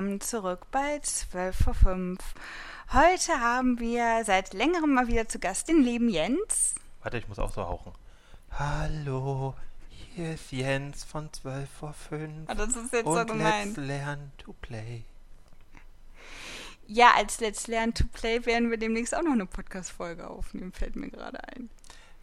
willkommen 0.00 0.20
zurück 0.22 0.66
bei 0.70 0.98
12 0.98 1.54
vor 1.54 1.74
5. 1.74 2.18
Heute 2.94 3.38
haben 3.38 3.78
wir 3.80 4.24
seit 4.24 4.54
längerem 4.54 4.94
mal 4.94 5.08
wieder 5.08 5.28
zu 5.28 5.38
Gast 5.38 5.68
den 5.68 5.82
lieben 5.82 6.08
Jens. 6.08 6.74
Warte, 7.02 7.18
ich 7.18 7.28
muss 7.28 7.38
auch 7.38 7.52
so 7.52 7.60
hauchen. 7.60 7.92
Hallo, 8.50 9.54
hier 9.90 10.32
ist 10.32 10.52
Jens 10.52 11.04
von 11.04 11.30
12 11.30 11.68
vor 11.68 11.92
5. 11.92 12.48
Ah, 12.48 12.54
das 12.54 12.76
ist 12.76 12.94
jetzt 12.94 13.04
und 13.04 13.18
so 13.18 13.26
gemein. 13.26 13.74
let's 13.74 13.76
learn 13.76 14.32
to 14.38 14.54
play. 14.62 15.04
Ja, 16.86 17.12
als 17.16 17.38
Let's 17.40 17.66
Learn 17.66 17.92
to 17.92 18.04
Play 18.10 18.46
werden 18.46 18.70
wir 18.70 18.78
demnächst 18.78 19.14
auch 19.14 19.22
noch 19.22 19.32
eine 19.32 19.44
Podcast-Folge 19.44 20.26
aufnehmen, 20.30 20.72
fällt 20.72 20.96
mir 20.96 21.10
gerade 21.10 21.46
ein. 21.46 21.68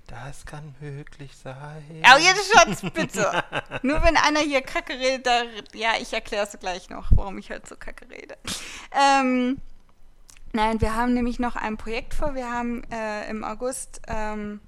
Das 0.07 0.45
kann 0.45 0.73
möglich 0.79 1.35
sein. 1.35 1.83
Oh, 2.03 2.17
jetzt 2.17 2.51
Schatz, 2.51 2.81
bitte. 2.93 3.43
Nur 3.81 4.01
wenn 4.03 4.15
einer 4.15 4.39
hier 4.39 4.61
Kacke 4.61 4.93
redet, 4.93 5.27
da, 5.27 5.43
ja, 5.73 5.91
ich 5.99 6.13
erkläre 6.13 6.47
es 6.47 6.57
gleich 6.59 6.89
noch, 6.89 7.07
warum 7.11 7.37
ich 7.37 7.51
halt 7.51 7.67
so 7.67 7.75
Kacke 7.75 8.09
rede. 8.09 8.37
Ähm, 8.93 9.61
nein, 10.53 10.79
wir 10.79 10.95
haben 10.95 11.13
nämlich 11.13 11.39
noch 11.39 11.57
ein 11.57 11.75
Projekt 11.75 12.13
vor. 12.13 12.35
Wir 12.35 12.49
haben 12.49 12.83
äh, 12.89 13.29
im 13.29 13.43
August 13.43 14.01
ähm, 14.07 14.61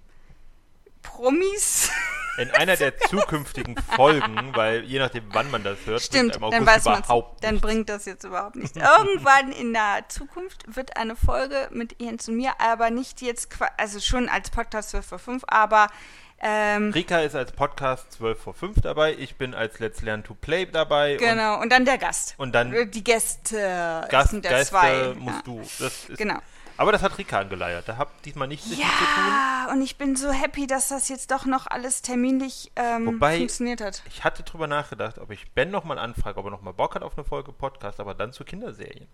Promis. 1.02 1.89
In 2.39 2.52
einer 2.52 2.75
der 2.75 2.98
zukünftigen 2.98 3.75
Folgen, 3.95 4.52
weil 4.55 4.84
je 4.84 4.99
nachdem, 4.99 5.23
wann 5.34 5.52
man 5.52 5.63
das 5.63 5.77
hört, 5.85 6.02
Stimmt, 6.02 6.35
im 6.35 6.41
dann 6.41 6.53
August 6.53 6.67
weiß 6.67 6.85
man 6.85 6.99
überhaupt 6.99 7.43
Dann 7.43 7.59
bringt 7.59 7.89
das 7.89 8.05
jetzt 8.05 8.23
überhaupt 8.23 8.55
nichts. 8.55 8.77
Irgendwann 8.77 9.52
in 9.52 9.73
der 9.73 10.05
Zukunft 10.07 10.63
wird 10.75 10.95
eine 10.97 11.16
Folge 11.16 11.67
mit 11.71 12.02
Jens 12.02 12.27
und 12.30 12.38
mir, 12.38 12.53
aber 12.59 12.89
nicht 12.89 13.21
jetzt, 13.21 13.49
also 13.77 13.99
schon 13.99 14.30
als 14.30 14.49
Podcast 14.49 14.91
12 14.91 15.05
vor 15.05 15.19
5, 15.19 15.44
aber 15.47 15.88
ähm, 16.41 16.91
Rika 16.91 17.19
ist 17.19 17.36
als 17.36 17.52
Podcast 17.52 18.13
12 18.13 18.39
vor 18.41 18.53
5 18.53 18.81
dabei, 18.81 19.13
ich 19.13 19.35
bin 19.35 19.53
als 19.53 19.80
Let's 19.80 20.02
Learn 20.02 20.23
to 20.23 20.33
Play 20.33 20.66
dabei. 20.66 21.17
genau. 21.17 21.59
Und 21.59 21.72
dann 21.72 21.83
der 21.83 21.97
Gast. 21.97 22.35
Und, 22.38 22.47
und 22.47 22.53
dann 22.53 22.91
Die 22.91 23.03
Gäste 23.03 24.08
Gast, 24.09 24.31
sind 24.31 24.45
der 24.45 24.52
Gäste 24.52 24.72
zwei. 24.72 25.13
musst 25.16 25.38
ja. 25.38 25.41
du. 25.44 25.59
Das 25.59 26.09
ist, 26.09 26.17
Genau. 26.17 26.39
Aber 26.80 26.94
das 26.94 27.02
hat 27.03 27.17
Rika 27.17 27.39
angeleiert. 27.39 27.89
Da 27.89 27.97
habt 27.97 28.25
diesmal 28.25 28.47
nichts 28.47 28.67
mit 28.67 28.77
zu 28.77 28.83
tun. 28.83 28.88
Ja, 29.27 29.67
und 29.72 29.81
ich 29.81 29.97
bin 29.97 30.16
so 30.16 30.31
happy, 30.31 30.66
dass 30.66 30.88
das 30.88 31.09
jetzt 31.09 31.30
doch 31.30 31.45
noch 31.45 31.67
alles 31.67 32.02
terminlich 32.02 32.72
ähm, 32.77 33.05
Wobei- 33.05 33.38
funktioniert 33.38 33.81
hat. 33.81 34.02
Ich 34.08 34.23
hatte 34.23 34.44
drüber 34.44 34.66
nachgedacht, 34.67 35.17
ob 35.19 35.30
ich 35.31 35.52
Ben 35.52 35.72
nochmal 35.72 36.00
anfrage, 36.00 36.39
ob 36.39 36.45
er 36.45 36.52
nochmal 36.52 36.73
Bock 36.73 36.95
hat 36.95 37.03
auf 37.03 37.17
eine 37.17 37.25
Folge 37.25 37.52
Podcast, 37.52 38.00
aber 38.00 38.13
dann 38.16 38.31
zu 38.31 38.45
Kinderserien. 38.45 39.07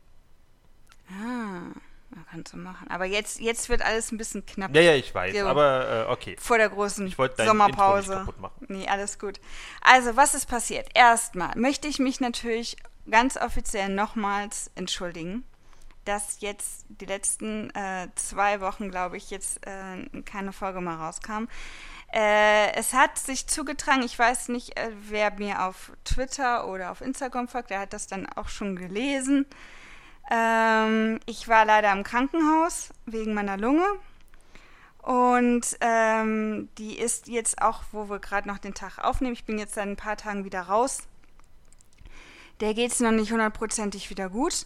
Ah, 1.10 1.74
man 2.12 2.26
kann 2.32 2.44
so 2.46 2.56
machen. 2.58 2.88
Aber 2.90 3.06
jetzt, 3.06 3.40
jetzt 3.40 3.68
wird 3.70 3.82
alles 3.82 4.12
ein 4.12 4.18
bisschen 4.18 4.46
knapp 4.46 4.74
Ja, 4.76 4.82
ja, 4.82 4.94
ich 4.94 5.14
weiß, 5.14 5.36
Jo. 5.36 5.48
aber 5.48 6.08
äh, 6.08 6.12
okay. 6.12 6.36
vor 6.40 6.58
der 6.60 6.70
großen 6.70 7.08
Ich 7.08 7.16
dein 7.16 7.26
Intro 7.30 7.36
nicht 7.42 7.48
Sommerpause. 7.48 8.14
kaputt 8.14 8.40
machen. 8.40 8.66
Nee, 8.70 8.88
alles 8.88 9.18
gut. 9.20 9.40
Also, 9.82 10.16
was 10.16 10.36
ist 10.36 10.46
passiert? 10.48 10.88
Erstmal 10.94 11.56
möchte 11.58 11.88
ich 11.88 11.98
mich 12.00 12.20
natürlich 12.20 12.78
ganz 13.10 13.38
offiziell 13.38 13.90
nochmals 13.90 14.70
entschuldigen, 14.76 15.44
dass 16.06 16.42
jetzt 16.42 16.86
die 16.88 17.06
letzten 17.06 17.70
äh, 17.72 18.08
zwei 18.16 18.62
Wochen, 18.62 18.90
glaube 18.90 19.18
ich, 19.18 19.30
jetzt 19.30 19.66
äh, 19.66 20.22
keine 20.22 20.54
Folge 20.54 20.82
mehr 20.82 20.96
rauskam. 20.96 21.48
Äh, 22.14 22.74
es 22.76 22.94
hat 22.94 23.18
sich 23.18 23.48
zugetragen, 23.48 24.04
ich 24.04 24.18
weiß 24.18 24.50
nicht, 24.50 24.78
äh, 24.78 24.92
wer 25.10 25.32
mir 25.32 25.66
auf 25.66 25.92
Twitter 26.06 26.68
oder 26.68 26.92
auf 26.92 27.02
Instagram 27.02 27.48
folgt, 27.48 27.72
der 27.72 27.82
hat 27.82 27.94
das 27.94 28.08
dann 28.08 28.26
auch 28.28 28.48
schon 28.48 28.76
gelesen. 28.76 29.46
Ähm, 30.32 31.20
ich 31.26 31.48
war 31.48 31.66
leider 31.66 31.92
im 31.92 32.04
Krankenhaus 32.04 32.90
wegen 33.06 33.34
meiner 33.34 33.58
Lunge. 33.58 33.86
Und 35.02 35.78
ähm, 35.82 36.70
die 36.80 36.98
ist 36.98 37.28
jetzt 37.28 37.62
auch, 37.62 37.84
wo 37.92 38.10
wir 38.10 38.20
gerade 38.20 38.48
noch 38.48 38.58
den 38.58 38.74
Tag 38.74 38.98
aufnehmen, 38.98 39.34
ich 39.34 39.46
bin 39.46 39.60
jetzt 39.60 39.76
seit 39.76 39.88
ein 39.88 39.98
paar 39.98 40.18
Tagen 40.18 40.46
wieder 40.46 40.62
raus. 40.62 41.04
Der 42.60 42.74
geht 42.74 42.92
es 42.92 43.02
noch 43.02 43.12
nicht 43.12 43.32
hundertprozentig 43.32 44.10
wieder 44.10 44.30
gut. 44.30 44.66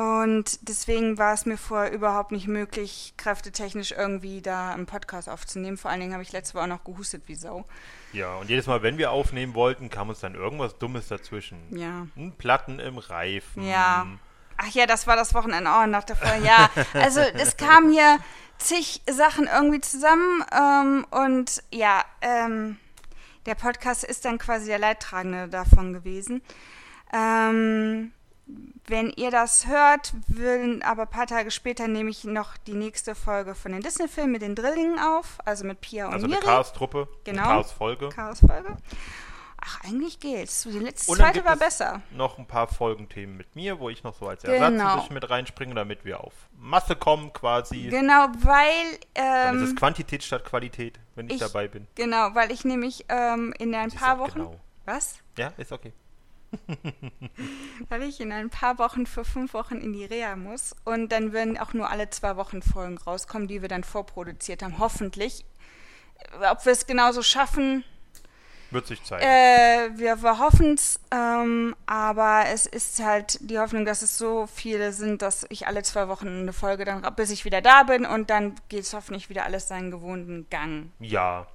Und 0.00 0.66
deswegen 0.66 1.18
war 1.18 1.34
es 1.34 1.44
mir 1.44 1.58
vorher 1.58 1.92
überhaupt 1.92 2.32
nicht 2.32 2.48
möglich, 2.48 3.12
kräftetechnisch 3.18 3.92
irgendwie 3.92 4.40
da 4.40 4.72
einen 4.72 4.86
Podcast 4.86 5.28
aufzunehmen. 5.28 5.76
Vor 5.76 5.90
allen 5.90 6.00
Dingen 6.00 6.14
habe 6.14 6.22
ich 6.22 6.32
letzte 6.32 6.54
Woche 6.54 6.64
auch 6.64 6.68
noch 6.68 6.84
gehustet 6.84 7.24
wie 7.26 7.34
Sau. 7.34 7.66
Ja, 8.14 8.36
und 8.36 8.48
jedes 8.48 8.66
Mal, 8.66 8.82
wenn 8.82 8.96
wir 8.96 9.10
aufnehmen 9.10 9.52
wollten, 9.52 9.90
kam 9.90 10.08
uns 10.08 10.20
dann 10.20 10.34
irgendwas 10.34 10.78
Dummes 10.78 11.08
dazwischen. 11.08 11.58
Ja. 11.76 12.06
Ein 12.16 12.32
Platten 12.38 12.78
im 12.78 12.96
Reifen. 12.96 13.62
Ja. 13.62 14.06
Ach 14.56 14.68
ja, 14.68 14.86
das 14.86 15.06
war 15.06 15.16
das 15.16 15.34
Wochenende. 15.34 15.70
Oh, 15.70 15.86
nach 15.86 16.04
der 16.04 16.16
Folge. 16.16 16.46
Ja, 16.46 16.70
also 16.94 17.20
es 17.20 17.58
kamen 17.58 17.92
hier 17.92 18.20
zig 18.56 19.02
Sachen 19.06 19.50
irgendwie 19.54 19.82
zusammen. 19.82 20.42
Ähm, 20.50 21.06
und 21.10 21.62
ja, 21.70 22.06
ähm, 22.22 22.78
der 23.44 23.54
Podcast 23.54 24.04
ist 24.04 24.24
dann 24.24 24.38
quasi 24.38 24.64
der 24.66 24.78
Leidtragende 24.78 25.46
davon 25.48 25.92
gewesen. 25.92 26.40
Ähm, 27.12 28.12
wenn 28.86 29.10
ihr 29.10 29.30
das 29.30 29.66
hört, 29.66 30.12
will, 30.26 30.82
aber 30.84 31.02
ein 31.02 31.08
paar 31.10 31.26
Tage 31.26 31.50
später 31.50 31.86
nehme 31.88 32.10
ich 32.10 32.24
noch 32.24 32.56
die 32.56 32.72
nächste 32.74 33.14
Folge 33.14 33.54
von 33.54 33.72
den 33.72 33.82
Disney-Filmen 33.82 34.32
mit 34.32 34.42
den 34.42 34.54
Drillingen 34.54 34.98
auf, 34.98 35.38
also 35.44 35.64
mit 35.64 35.80
Pia 35.80 36.06
und 36.08 36.14
Also 36.14 36.26
eine. 36.26 36.36
Chaos-Truppe, 36.36 37.08
Genau. 37.24 37.42
Chaos-Folge. 37.44 38.08
Chaos-Folge. 38.08 38.76
Ach, 39.62 39.84
eigentlich 39.84 40.18
geht's. 40.20 40.62
Die 40.62 40.70
letzte 40.78 41.12
Und 41.12 41.20
dann 41.20 41.32
zweite 41.34 41.44
war 41.44 41.52
es 41.52 41.58
besser. 41.58 42.00
noch 42.12 42.38
ein 42.38 42.46
paar 42.46 42.66
Folgenthemen 42.66 43.36
mit 43.36 43.54
mir, 43.54 43.78
wo 43.78 43.90
ich 43.90 44.02
noch 44.02 44.14
so 44.18 44.26
als 44.26 44.42
Genau. 44.42 44.54
Ersatz 44.54 44.80
ein 44.80 44.96
bisschen 45.00 45.14
mit 45.14 45.28
reinspringe, 45.28 45.74
damit 45.74 46.04
wir 46.06 46.20
auf 46.24 46.32
Masse 46.58 46.96
kommen 46.96 47.30
quasi. 47.34 47.88
Genau, 47.90 48.28
weil 48.38 48.98
Dann 49.12 49.56
ähm, 49.56 49.62
ist 49.62 49.68
es 49.70 49.76
Quantität 49.76 50.22
statt 50.24 50.44
Qualität, 50.46 50.98
wenn 51.14 51.26
ich, 51.26 51.34
ich- 51.34 51.40
dabei 51.40 51.68
bin. 51.68 51.86
Genau, 51.94 52.34
weil 52.34 52.50
ich 52.50 52.64
nämlich 52.64 53.04
ähm, 53.10 53.52
in 53.58 53.74
ein 53.74 53.90
Sie 53.90 53.98
paar 53.98 54.18
Wochen. 54.18 54.32
genau. 54.32 54.60
Was? 54.86 55.18
Ja, 55.36 55.52
ist 55.58 55.72
okay. 55.72 55.92
Weil 57.88 58.02
ich 58.02 58.20
in 58.20 58.32
ein 58.32 58.50
paar 58.50 58.78
Wochen 58.78 59.06
für 59.06 59.24
fünf 59.24 59.54
Wochen 59.54 59.76
in 59.76 59.92
die 59.92 60.04
Reha 60.04 60.36
muss. 60.36 60.74
Und 60.84 61.10
dann 61.12 61.32
werden 61.32 61.58
auch 61.58 61.72
nur 61.74 61.90
alle 61.90 62.10
zwei 62.10 62.36
Wochen 62.36 62.62
Folgen 62.62 62.98
rauskommen, 62.98 63.48
die 63.48 63.62
wir 63.62 63.68
dann 63.68 63.84
vorproduziert 63.84 64.62
haben. 64.62 64.78
Hoffentlich. 64.78 65.44
Ob 66.50 66.64
wir 66.66 66.72
es 66.72 66.86
genauso 66.86 67.22
schaffen, 67.22 67.82
Wird 68.70 68.86
sich 68.86 69.02
zeigen. 69.02 69.22
äh, 69.24 69.90
wir, 69.98 70.22
wir 70.22 70.38
hoffen 70.38 70.74
es. 70.74 71.00
Ähm, 71.10 71.74
aber 71.86 72.44
es 72.52 72.66
ist 72.66 73.02
halt 73.02 73.38
die 73.50 73.58
Hoffnung, 73.58 73.84
dass 73.84 74.02
es 74.02 74.18
so 74.18 74.46
viele 74.46 74.92
sind, 74.92 75.22
dass 75.22 75.46
ich 75.48 75.66
alle 75.66 75.82
zwei 75.82 76.08
Wochen 76.08 76.28
eine 76.28 76.52
Folge 76.52 76.84
dann, 76.84 77.02
bis 77.16 77.30
ich 77.30 77.44
wieder 77.44 77.62
da 77.62 77.84
bin. 77.84 78.04
Und 78.06 78.28
dann 78.30 78.54
geht 78.68 78.82
es 78.82 78.92
hoffentlich 78.92 79.28
wieder 79.30 79.44
alles 79.44 79.66
seinen 79.68 79.90
gewohnten 79.90 80.46
Gang. 80.50 80.92
ja, 81.00 81.46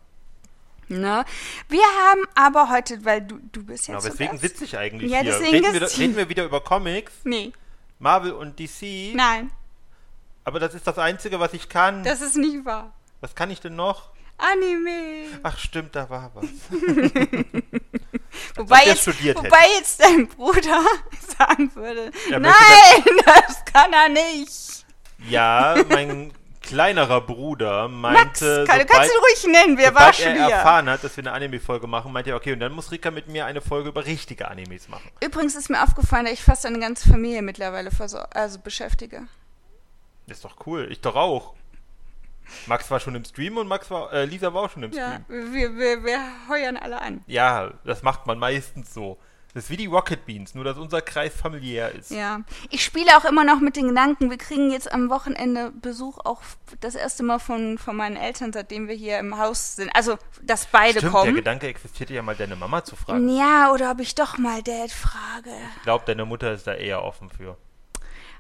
Ne? 0.88 1.25
Wir 1.69 1.81
haben 1.84 2.22
aber 2.35 2.69
heute, 2.69 3.03
weil 3.06 3.22
du, 3.22 3.40
du 3.51 3.63
bist 3.66 3.88
genau. 3.88 3.97
jetzt. 4.00 4.13
Weswegen 4.13 4.34
Gast. 4.34 4.41
sitze 4.44 4.66
ich 4.66 4.78
eigentlich 4.78 5.12
Ja, 5.12 5.19
hier? 5.22 5.31
deswegen 5.31 5.66
Reden 5.66 5.73
wir, 5.81 5.97
reden 5.97 6.16
wir 6.16 6.29
wieder 6.29 6.46
über 6.46 6.62
Comics, 6.62 7.12
Nee, 7.23 7.53
Marvel 8.00 8.34
und 8.34 8.59
DC. 8.59 9.13
nein, 9.16 9.50
Aber 10.44 10.59
das 10.59 10.73
ist 10.75 10.85
das 10.85 10.97
Einzige, 11.00 11.40
was 11.40 11.53
ich 11.53 11.69
kann. 11.69 12.03
das 12.03 12.22
ist 12.22 12.35
nicht 12.35 12.66
wahr. 12.66 12.94
was 13.22 13.34
kann 13.35 13.50
ich 13.51 13.59
denn 13.62 13.75
noch? 13.75 14.09
Anime. 14.38 15.28
Ach 15.44 15.57
stimmt, 15.57 15.96
da 15.96 16.09
war 16.09 16.29
was. 16.35 16.46
Wobei 18.56 18.84
jetzt, 18.85 19.07
wobei 19.07 19.66
jetzt 19.78 20.02
dein 20.02 20.28
Bruder 20.28 20.84
sagen 21.38 21.73
würde, 21.75 22.12
nein, 22.29 23.03
das 23.25 23.63
kann 23.66 23.94
er 23.94 24.09
nicht. 24.09 24.85
Ja, 25.29 25.75
mein 25.90 26.34
kleinerer 26.65 27.21
Bruder 27.21 27.87
Max, 27.87 28.41
meinte, 28.41 28.65
kann, 28.67 28.79
du 28.79 28.85
kannst 28.85 29.11
ihn 29.11 29.19
ruhig 29.19 29.53
nennen, 29.53 29.77
wir 29.77 29.85
waren 29.95 30.13
sobald 30.13 30.15
schon 30.15 30.25
er 30.35 30.45
hier. 30.47 30.55
erfahren 30.55 30.89
hat, 30.89 31.03
dass 31.03 31.15
wir 31.17 31.23
eine 31.23 31.31
Anime-Folge 31.31 31.87
machen, 31.87 32.11
meinte 32.11 32.31
er, 32.31 32.35
okay, 32.35 32.53
und 32.53 32.59
dann 32.59 32.71
muss 32.73 32.91
Rika 32.91 33.11
mit 33.11 33.27
mir 33.27 33.45
eine 33.45 33.61
Folge 33.61 33.89
über 33.89 34.05
richtige 34.05 34.47
Animes 34.49 34.87
machen. 34.89 35.09
Übrigens 35.23 35.55
ist 35.55 35.69
mir 35.69 35.81
aufgefallen, 35.83 36.25
dass 36.25 36.33
ich 36.33 36.43
fast 36.43 36.65
eine 36.65 36.79
ganze 36.79 37.07
Familie 37.09 37.41
mittlerweile 37.41 37.89
also 38.33 38.59
beschäftige. 38.59 39.23
Ist 40.27 40.43
doch 40.43 40.55
cool. 40.66 40.87
Ich 40.91 41.01
doch 41.01 41.16
auch. 41.16 41.53
Max 42.67 42.90
war 42.91 42.99
schon 42.99 43.16
im 43.16 43.25
Stream 43.25 43.57
und 43.57 43.67
Max 43.67 43.90
war, 43.90 44.11
äh, 44.13 44.25
Lisa 44.25 44.53
war 44.53 44.63
auch 44.63 44.69
schon 44.69 44.84
im 44.84 44.91
Ja, 44.91 45.19
Stream. 45.25 45.53
wir, 45.53 45.75
wir, 45.78 46.03
wir 46.03 46.19
heuern 46.49 46.78
alle 46.78 47.01
an. 47.01 47.23
Ja, 47.28 47.72
das 47.85 48.03
macht 48.03 48.28
man 48.28 48.37
meistens 48.37 48.93
so. 48.93 49.17
Das 49.55 49.63
ist 49.63 49.69
wie 49.69 49.78
die 49.78 49.85
Rocket 49.85 50.25
Beans, 50.25 50.53
nur 50.53 50.66
dass 50.66 50.78
unser 50.78 51.02
Kreis 51.02 51.34
familiär 51.34 51.93
ist. 51.93 52.11
Ja, 52.11 52.41
ich 52.69 52.84
spiele 52.84 53.17
auch 53.17 53.23
immer 53.23 53.46
noch 53.46 53.61
mit 53.61 53.78
den 53.78 53.87
Gedanken, 53.87 54.29
wir 54.29 54.37
kriegen 54.37 54.69
jetzt 54.69 54.91
am 54.91 55.09
Wochenende 55.09 55.72
Besuch 55.72 56.17
auch 56.25 56.41
das 56.81 56.93
erste 56.93 57.23
Mal 57.23 57.40
von, 57.40 57.78
von 57.78 57.96
meinen 57.96 58.17
Eltern, 58.17 58.52
seitdem 58.52 58.90
wir 58.90 58.96
hier 58.96 59.17
im 59.17 59.37
Haus 59.37 59.78
sind. 59.78 59.90
Also, 59.96 60.17
dass 60.41 60.66
beide 60.66 60.99
Stimmt, 60.99 61.03
der 61.03 61.22
kommen. 61.22 61.35
Gedanke 61.35 61.67
existierte 61.67 62.13
ja 62.13 62.22
mal, 62.22 62.35
deine 62.35 62.57
Mama 62.57 62.84
zu 62.84 62.97
fragen. 62.97 63.29
Ja, 63.29 63.72
oder 63.72 63.91
ob 63.91 64.02
ich 64.02 64.13
doch 64.13 64.37
mal 64.37 64.61
Dad 64.61 64.91
frage. 64.91 65.52
Ich 65.78 65.84
glaube, 65.84 66.03
deine 66.05 66.25
Mutter 66.25 66.52
ist 66.52 66.67
da 66.67 66.73
eher 66.73 67.02
offen 67.02 67.29
für. 67.29 67.57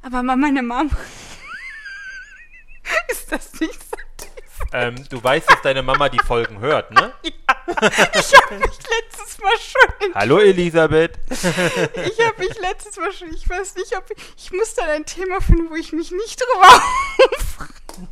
Aber 0.01 0.21
meine 0.21 0.63
Mom. 0.63 0.89
ist 3.07 3.31
das 3.31 3.57
nicht 3.61 3.71
so 3.71 3.95
tief? 4.17 4.65
Ähm, 4.73 4.95
du 5.07 5.23
weißt, 5.23 5.49
dass 5.49 5.61
deine 5.61 5.81
Mama 5.81 6.09
die 6.09 6.19
Folgen 6.19 6.59
hört, 6.59 6.91
ne? 6.91 7.13
Ich 8.13 8.33
habe 8.41 8.59
mich 8.59 8.77
letztes 8.77 9.39
Mal 9.39 9.57
schon. 9.59 10.13
Hallo 10.15 10.39
Elisabeth. 10.39 11.17
Ich 11.29 12.19
habe 12.25 12.39
mich 12.39 12.59
letztes 12.59 12.97
Mal 12.97 13.11
schon. 13.11 13.33
Ich 13.33 13.49
weiß 13.49 13.75
nicht, 13.75 13.95
ob 13.97 14.09
ich. 14.11 14.17
Ich 14.37 14.51
muss 14.51 14.73
dann 14.75 14.89
ein 14.89 15.05
Thema 15.05 15.41
finden, 15.41 15.69
wo 15.69 15.75
ich 15.75 15.91
mich 15.93 16.11
nicht 16.11 16.39
drüber 16.39 16.67
aufrege. 16.67 18.09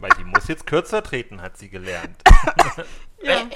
Weil 0.00 0.10
die 0.18 0.24
muss 0.24 0.48
jetzt 0.48 0.66
kürzer 0.66 1.02
treten, 1.02 1.42
hat 1.42 1.58
sie 1.58 1.68
gelernt. 1.68 2.22
Ja. 3.22 3.46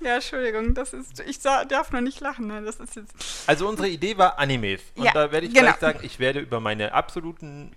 Ja, 0.00 0.16
Entschuldigung, 0.16 0.74
das 0.74 0.92
ist. 0.92 1.20
Ich 1.20 1.40
darf 1.40 1.90
noch 1.90 2.02
nicht 2.02 2.20
lachen, 2.20 2.46
ne? 2.48 2.62
Das 2.62 2.76
ist 2.76 2.96
jetzt. 2.96 3.14
Also 3.46 3.66
unsere 3.66 3.88
Idee 3.88 4.18
war 4.18 4.38
Animes. 4.38 4.82
Und 4.94 5.04
Ja, 5.04 5.12
da 5.12 5.32
werde 5.32 5.46
ich 5.46 5.54
genau. 5.54 5.68
gleich 5.68 5.80
sagen, 5.80 6.00
ich 6.02 6.18
werde 6.18 6.40
über 6.40 6.60
meine 6.60 6.92
absoluten, 6.92 7.74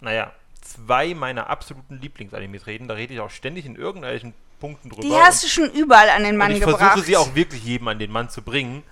naja, 0.00 0.32
zwei 0.60 1.14
meiner 1.14 1.48
absoluten 1.48 1.98
Lieblingsanimes 2.00 2.66
reden. 2.66 2.86
Da 2.86 2.94
rede 2.94 3.14
ich 3.14 3.20
auch 3.20 3.30
ständig 3.30 3.64
in 3.64 3.76
irgendwelchen 3.76 4.34
Punkten 4.64 4.88
drüber. 4.88 5.02
Die 5.02 5.14
hast 5.14 5.44
du 5.44 5.48
schon 5.48 5.70
überall 5.72 6.08
an 6.08 6.24
den 6.24 6.38
Mann 6.38 6.50
ich 6.50 6.60
gebracht. 6.60 6.78
versuche 6.78 7.04
sie 7.04 7.18
auch 7.18 7.34
wirklich 7.34 7.62
jedem 7.62 7.88
an 7.88 7.98
den 7.98 8.10
Mann 8.10 8.30
zu 8.30 8.40
bringen. 8.40 8.82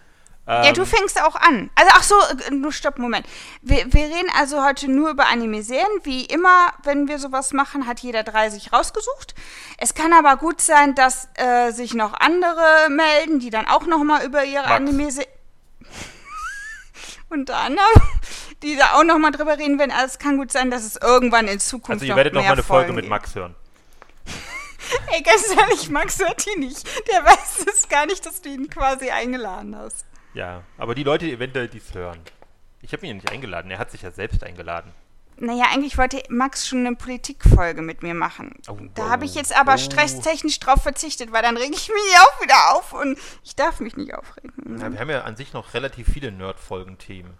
Ja, 0.46 0.66
Ähm, 0.66 0.74
du 0.74 0.84
fängst 0.84 1.18
auch 1.22 1.34
an. 1.34 1.70
Also, 1.76 1.90
ach 1.94 2.02
so, 2.02 2.14
äh, 2.48 2.50
nur 2.50 2.72
stopp, 2.72 2.98
Moment. 2.98 3.26
Wir, 3.62 3.90
wir 3.90 4.02
reden 4.02 4.28
also 4.38 4.62
heute 4.62 4.90
nur 4.90 5.08
über 5.08 5.28
Anime-Serien. 5.28 5.86
Wie 6.02 6.26
immer, 6.26 6.74
wenn 6.82 7.08
wir 7.08 7.18
sowas 7.18 7.54
machen, 7.54 7.86
hat 7.86 8.00
jeder 8.00 8.22
drei 8.22 8.50
sich 8.50 8.70
rausgesucht. 8.70 9.34
Es 9.78 9.94
kann 9.94 10.12
aber 10.12 10.36
gut 10.36 10.60
sein, 10.60 10.94
dass 10.94 11.28
äh, 11.36 11.70
sich 11.70 11.94
noch 11.94 12.12
andere 12.20 12.90
melden, 12.90 13.38
die 13.40 13.48
dann 13.48 13.66
auch 13.66 13.86
noch 13.86 14.04
mal 14.04 14.26
über 14.26 14.44
ihre. 14.44 14.66
Anime-Serien... 14.66 15.32
Unter 17.30 17.56
anderem, 17.56 18.02
die 18.62 18.76
da 18.76 18.92
auch 18.94 19.04
noch 19.04 19.16
mal 19.16 19.30
drüber 19.30 19.56
reden 19.56 19.78
werden. 19.78 19.92
Also, 19.92 20.06
es 20.06 20.18
kann 20.18 20.36
gut 20.36 20.52
sein, 20.52 20.70
dass 20.70 20.84
es 20.84 20.96
irgendwann 20.96 21.48
in 21.48 21.60
Zukunft 21.60 22.02
also 22.02 22.04
ihr 22.04 22.16
werdet 22.16 22.34
noch 22.34 22.42
mehr 22.42 22.50
mal 22.50 22.54
eine 22.56 22.62
Folge 22.62 22.92
mit. 22.92 23.08
Max 23.08 23.34
hören. 23.34 23.54
Ey, 25.12 25.22
ganz 25.22 25.44
ehrlich, 25.56 25.88
Max 25.90 26.18
hört 26.18 26.44
die 26.46 26.58
nicht. 26.58 26.86
Der 27.08 27.24
weiß 27.24 27.66
es 27.66 27.88
gar 27.88 28.06
nicht, 28.06 28.24
dass 28.26 28.40
du 28.40 28.48
ihn 28.48 28.68
quasi 28.68 29.10
eingeladen 29.10 29.76
hast. 29.76 30.06
Ja, 30.34 30.62
aber 30.78 30.94
die 30.94 31.04
Leute, 31.04 31.26
die 31.26 31.32
eventuell 31.32 31.68
dies 31.68 31.94
hören. 31.94 32.20
Ich 32.80 32.92
habe 32.92 33.06
ihn 33.06 33.08
ja 33.10 33.14
nicht 33.14 33.30
eingeladen, 33.30 33.70
er 33.70 33.78
hat 33.78 33.90
sich 33.90 34.02
ja 34.02 34.10
selbst 34.10 34.42
eingeladen. 34.42 34.92
Naja, 35.36 35.64
eigentlich 35.72 35.98
wollte 35.98 36.22
Max 36.28 36.68
schon 36.68 36.86
eine 36.86 36.94
Politikfolge 36.94 37.82
mit 37.82 38.02
mir 38.02 38.14
machen. 38.14 38.54
Oh, 38.68 38.76
da 38.94 39.06
oh, 39.06 39.08
habe 39.08 39.24
ich 39.24 39.34
jetzt 39.34 39.56
aber 39.56 39.74
oh. 39.74 39.78
stresstechnisch 39.78 40.60
drauf 40.60 40.82
verzichtet, 40.82 41.32
weil 41.32 41.42
dann 41.42 41.56
reg 41.56 41.70
ich 41.72 41.88
mich 41.88 42.18
auch 42.20 42.42
wieder 42.42 42.74
auf 42.74 42.92
und 42.92 43.18
ich 43.42 43.56
darf 43.56 43.80
mich 43.80 43.96
nicht 43.96 44.14
aufregen. 44.14 44.52
Ja, 44.78 44.92
wir 44.92 45.00
haben 45.00 45.10
ja 45.10 45.22
an 45.22 45.36
sich 45.36 45.52
noch 45.52 45.74
relativ 45.74 46.08
viele 46.12 46.30
Nerd-Folgen-Themen. 46.32 47.34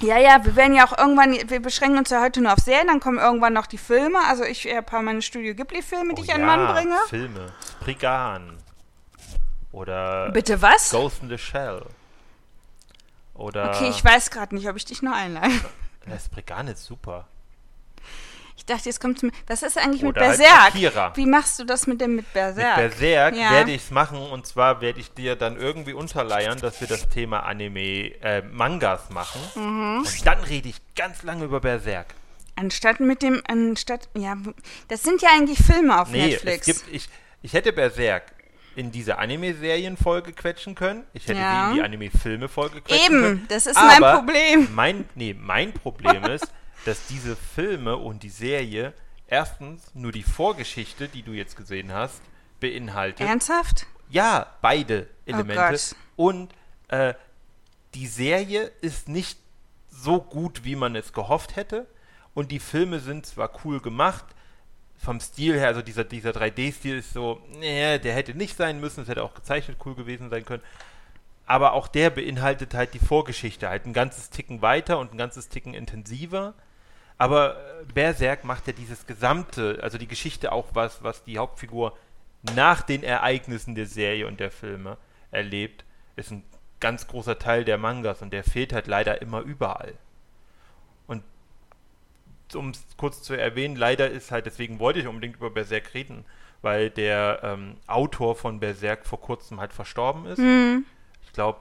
Ja, 0.00 0.18
ja, 0.18 0.44
wir 0.44 0.56
werden 0.56 0.74
ja 0.74 0.86
auch 0.86 0.96
irgendwann, 0.96 1.32
wir 1.32 1.60
beschränken 1.60 1.98
uns 1.98 2.08
ja 2.10 2.22
heute 2.22 2.40
nur 2.40 2.52
auf 2.52 2.58
Serien, 2.58 2.86
dann 2.86 3.00
kommen 3.00 3.18
irgendwann 3.18 3.52
noch 3.52 3.66
die 3.66 3.78
Filme. 3.78 4.18
Also 4.26 4.44
ich 4.44 4.64
habe 4.66 4.78
ein 4.78 4.84
paar 4.86 5.02
meine 5.02 5.20
Studio 5.20 5.54
Ghibli-Filme, 5.54 6.14
die 6.14 6.22
Oh 6.22 6.24
ich 6.24 6.34
an 6.34 6.40
ja, 6.40 6.46
Mann 6.46 6.74
bringe. 6.74 6.96
Filme. 7.08 7.52
Spriggan. 7.80 8.56
Oder 9.72 10.30
Bitte 10.30 10.62
was? 10.62 10.90
Ghost 10.90 11.22
in 11.22 11.28
the 11.28 11.38
Shell. 11.38 11.84
Oder. 13.34 13.70
Okay, 13.70 13.88
ich 13.88 14.04
weiß 14.04 14.30
gerade 14.30 14.54
nicht, 14.54 14.68
ob 14.68 14.76
ich 14.76 14.84
dich 14.84 15.02
noch 15.02 15.14
einlade. 15.14 15.52
Ja, 16.06 16.18
Spriggan 16.18 16.68
ist 16.68 16.84
super. 16.84 17.28
Ich 18.60 18.66
dachte, 18.66 18.90
jetzt 18.90 19.00
kommt 19.00 19.18
zum, 19.18 19.30
was 19.46 19.62
ist 19.62 19.78
eigentlich 19.78 20.02
mit 20.02 20.16
Oder 20.18 20.28
halt 20.28 20.36
Berserk? 20.38 20.66
Akira. 20.66 21.16
Wie 21.16 21.24
machst 21.24 21.58
du 21.58 21.64
das 21.64 21.86
mit 21.86 21.98
dem 22.02 22.16
mit 22.16 22.30
Berserk? 22.34 22.76
Mit 22.76 22.90
Berserk 22.98 23.34
Ja. 23.34 23.52
werde 23.52 23.70
ich 23.72 23.84
es 23.84 23.90
machen 23.90 24.18
und 24.18 24.46
zwar 24.46 24.82
werde 24.82 25.00
ich 25.00 25.10
dir 25.14 25.34
dann 25.34 25.56
irgendwie 25.56 25.94
unterleiern, 25.94 26.60
dass 26.60 26.78
wir 26.82 26.86
das 26.86 27.08
Thema 27.08 27.40
Anime, 27.40 28.12
äh, 28.22 28.42
Mangas 28.42 29.08
machen. 29.08 29.40
Mhm. 29.54 29.98
Und 30.00 30.26
dann 30.26 30.40
rede 30.44 30.68
ich 30.68 30.76
ganz 30.94 31.22
lange 31.22 31.46
über 31.46 31.60
Berserk. 31.60 32.08
Anstatt 32.54 33.00
mit 33.00 33.22
dem, 33.22 33.42
anstatt, 33.48 34.10
ja, 34.14 34.36
das 34.88 35.02
sind 35.04 35.22
ja 35.22 35.30
eigentlich 35.34 35.58
Filme 35.58 35.98
auf 35.98 36.10
Nee, 36.10 36.26
Netflix. 36.28 36.68
es 36.68 36.82
gibt, 36.84 36.94
ich, 36.94 37.08
ich 37.40 37.54
hätte 37.54 37.72
Berserk 37.72 38.24
in 38.76 38.92
diese 38.92 39.16
Anime-Serien-Folge 39.18 40.32
quetschen 40.34 40.74
können. 40.74 41.04
Ich 41.14 41.24
hätte 41.26 41.40
Ja. 41.40 41.64
die 41.64 41.70
in 41.70 41.74
die 41.76 41.82
Anime-Filme-Folge 41.82 42.82
quetschen 42.82 43.06
Eben, 43.06 43.20
können. 43.22 43.46
das 43.48 43.64
ist 43.66 43.76
mein 43.76 44.02
Aber 44.04 44.18
Problem. 44.18 44.68
Mein, 44.74 45.08
nee, 45.14 45.34
mein 45.38 45.72
Problem 45.72 46.22
ist, 46.30 46.46
dass 46.84 47.06
diese 47.06 47.36
Filme 47.36 47.96
und 47.96 48.22
die 48.22 48.30
Serie 48.30 48.94
erstens 49.26 49.94
nur 49.94 50.12
die 50.12 50.22
Vorgeschichte, 50.22 51.08
die 51.08 51.22
du 51.22 51.32
jetzt 51.32 51.56
gesehen 51.56 51.92
hast, 51.92 52.20
beinhaltet. 52.58 53.26
Ernsthaft? 53.26 53.86
Ja, 54.10 54.46
beide 54.60 55.08
Elemente. 55.24 55.62
Oh 55.62 55.70
Gott. 55.70 55.96
und 56.16 56.54
äh, 56.88 57.14
die 57.94 58.06
Serie 58.06 58.70
ist 58.80 59.08
nicht 59.08 59.38
so 59.88 60.20
gut, 60.20 60.64
wie 60.64 60.76
man 60.76 60.96
es 60.96 61.12
gehofft 61.12 61.56
hätte. 61.56 61.86
Und 62.34 62.50
die 62.50 62.60
Filme 62.60 63.00
sind 63.00 63.26
zwar 63.26 63.50
cool 63.64 63.80
gemacht, 63.80 64.24
vom 64.96 65.18
Stil 65.18 65.58
her, 65.58 65.68
also 65.68 65.80
dieser, 65.82 66.04
dieser 66.04 66.30
3D-Stil 66.30 66.98
ist 66.98 67.14
so, 67.14 67.40
nee, 67.58 67.98
der 67.98 68.14
hätte 68.14 68.34
nicht 68.34 68.56
sein 68.56 68.80
müssen, 68.80 69.02
es 69.02 69.08
hätte 69.08 69.22
auch 69.22 69.34
gezeichnet 69.34 69.78
cool 69.84 69.94
gewesen 69.94 70.28
sein 70.28 70.44
können. 70.44 70.62
Aber 71.46 71.72
auch 71.72 71.88
der 71.88 72.10
beinhaltet 72.10 72.74
halt 72.74 72.92
die 72.94 72.98
Vorgeschichte, 72.98 73.68
halt 73.68 73.86
ein 73.86 73.92
ganzes 73.92 74.30
Ticken 74.30 74.62
weiter 74.62 74.98
und 74.98 75.14
ein 75.14 75.18
ganzes 75.18 75.48
Ticken 75.48 75.74
intensiver. 75.74 76.54
Aber 77.20 77.56
äh, 77.56 77.84
Berserk 77.92 78.44
macht 78.44 78.66
ja 78.66 78.72
dieses 78.72 79.06
gesamte, 79.06 79.78
also 79.82 79.98
die 79.98 80.08
Geschichte 80.08 80.52
auch 80.52 80.68
was, 80.72 81.02
was 81.04 81.22
die 81.22 81.36
Hauptfigur 81.36 81.94
nach 82.56 82.80
den 82.80 83.02
Ereignissen 83.02 83.74
der 83.74 83.84
Serie 83.84 84.26
und 84.26 84.40
der 84.40 84.50
Filme 84.50 84.96
erlebt, 85.30 85.84
ist 86.16 86.30
ein 86.30 86.42
ganz 86.80 87.06
großer 87.08 87.38
Teil 87.38 87.66
der 87.66 87.76
Mangas 87.76 88.22
und 88.22 88.32
der 88.32 88.42
fehlt 88.42 88.72
halt 88.72 88.86
leider 88.86 89.20
immer 89.20 89.42
überall. 89.42 89.92
Und 91.06 91.22
um 92.54 92.70
es 92.70 92.82
kurz 92.96 93.22
zu 93.22 93.34
erwähnen, 93.34 93.76
leider 93.76 94.08
ist 94.08 94.30
halt, 94.30 94.46
deswegen 94.46 94.78
wollte 94.78 95.00
ich 95.00 95.06
unbedingt 95.06 95.36
über 95.36 95.50
Berserk 95.50 95.92
reden, 95.92 96.24
weil 96.62 96.88
der 96.88 97.40
ähm, 97.42 97.76
Autor 97.86 98.34
von 98.34 98.60
Berserk 98.60 99.04
vor 99.04 99.20
kurzem 99.20 99.60
halt 99.60 99.74
verstorben 99.74 100.24
ist. 100.24 100.38
Hm. 100.38 100.86
Ich 101.22 101.34
glaube, 101.34 101.60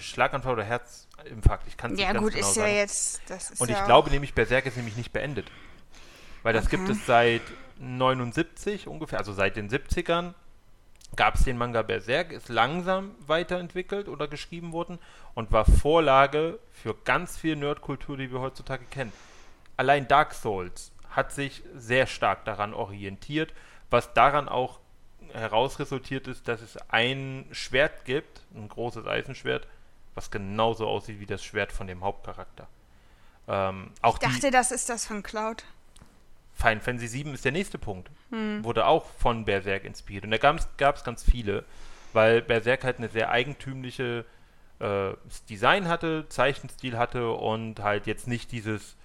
Schlaganfall 0.00 0.52
oder 0.54 0.64
Herzinfarkt, 0.64 1.66
ich 1.68 1.76
kann 1.76 1.92
es 1.92 1.98
Ja, 1.98 2.06
nicht 2.06 2.14
ganz 2.14 2.24
gut, 2.24 2.34
genau 2.34 2.46
ist 2.48 2.54
sagen. 2.54 2.70
ja 2.72 2.76
jetzt. 2.78 3.22
Das 3.26 3.50
ist 3.50 3.60
Und 3.60 3.70
ich 3.70 3.82
glaube 3.84 4.10
nämlich, 4.10 4.34
Berserk 4.34 4.66
ist 4.66 4.76
nämlich 4.76 4.96
nicht 4.96 5.12
beendet. 5.12 5.50
Weil 6.42 6.52
das 6.54 6.68
gibt 6.68 6.84
Okay. 6.84 6.92
es 6.92 7.06
seit 7.06 7.42
79 7.78 8.88
ungefähr, 8.88 9.18
also 9.18 9.32
seit 9.32 9.56
den 9.56 9.68
70ern 9.68 10.34
gab 11.16 11.34
es 11.34 11.44
den 11.44 11.58
Manga 11.58 11.82
Berserk, 11.82 12.32
ist 12.32 12.48
langsam 12.48 13.14
weiterentwickelt 13.26 14.08
oder 14.08 14.28
geschrieben 14.28 14.72
worden 14.72 14.98
und 15.34 15.50
war 15.52 15.64
Vorlage 15.64 16.58
für 16.72 16.94
ganz 17.04 17.36
viel 17.36 17.56
Nerdkultur, 17.56 18.16
die 18.16 18.30
wir 18.32 18.40
heutzutage 18.40 18.84
kennen. 18.86 19.12
Allein 19.76 20.06
Dark 20.08 20.34
Souls 20.34 20.92
hat 21.10 21.32
sich 21.32 21.62
sehr 21.74 22.06
stark 22.06 22.44
daran 22.44 22.74
orientiert, 22.74 23.52
was 23.90 24.14
daran 24.14 24.48
auch 24.48 24.78
herausresultiert 25.32 26.28
ist, 26.28 26.48
dass 26.48 26.60
es 26.62 26.76
ein 26.90 27.46
Schwert 27.52 28.04
gibt, 28.04 28.42
ein 28.54 28.68
großes 28.68 29.06
Eisenschwert, 29.06 29.66
was 30.20 30.30
genauso 30.30 30.86
aussieht 30.86 31.18
wie 31.18 31.26
das 31.26 31.42
Schwert 31.42 31.72
von 31.72 31.86
dem 31.86 32.04
Hauptcharakter. 32.04 32.68
Ähm, 33.48 33.90
auch 34.02 34.14
Ich 34.14 34.28
dachte, 34.28 34.50
das 34.50 34.70
ist 34.70 34.90
das 34.90 35.06
von 35.06 35.22
Cloud. 35.22 35.64
Final 36.52 36.80
Fantasy 36.80 37.08
7 37.08 37.32
ist 37.32 37.46
der 37.46 37.52
nächste 37.52 37.78
Punkt. 37.78 38.10
Hm. 38.28 38.62
Wurde 38.62 38.84
auch 38.84 39.06
von 39.18 39.46
Berserk 39.46 39.84
inspiriert. 39.84 40.24
Und 40.24 40.30
da 40.30 40.36
gab 40.36 40.96
es 40.96 41.04
ganz 41.04 41.22
viele, 41.22 41.64
weil 42.12 42.42
Berserk 42.42 42.84
halt 42.84 42.98
eine 42.98 43.08
sehr 43.08 43.30
eigentümliche 43.30 44.26
äh, 44.78 45.12
Design 45.48 45.88
hatte, 45.88 46.26
Zeichenstil 46.28 46.98
hatte 46.98 47.30
und 47.30 47.80
halt 47.80 48.06
jetzt 48.06 48.28
nicht 48.28 48.52
dieses 48.52 48.96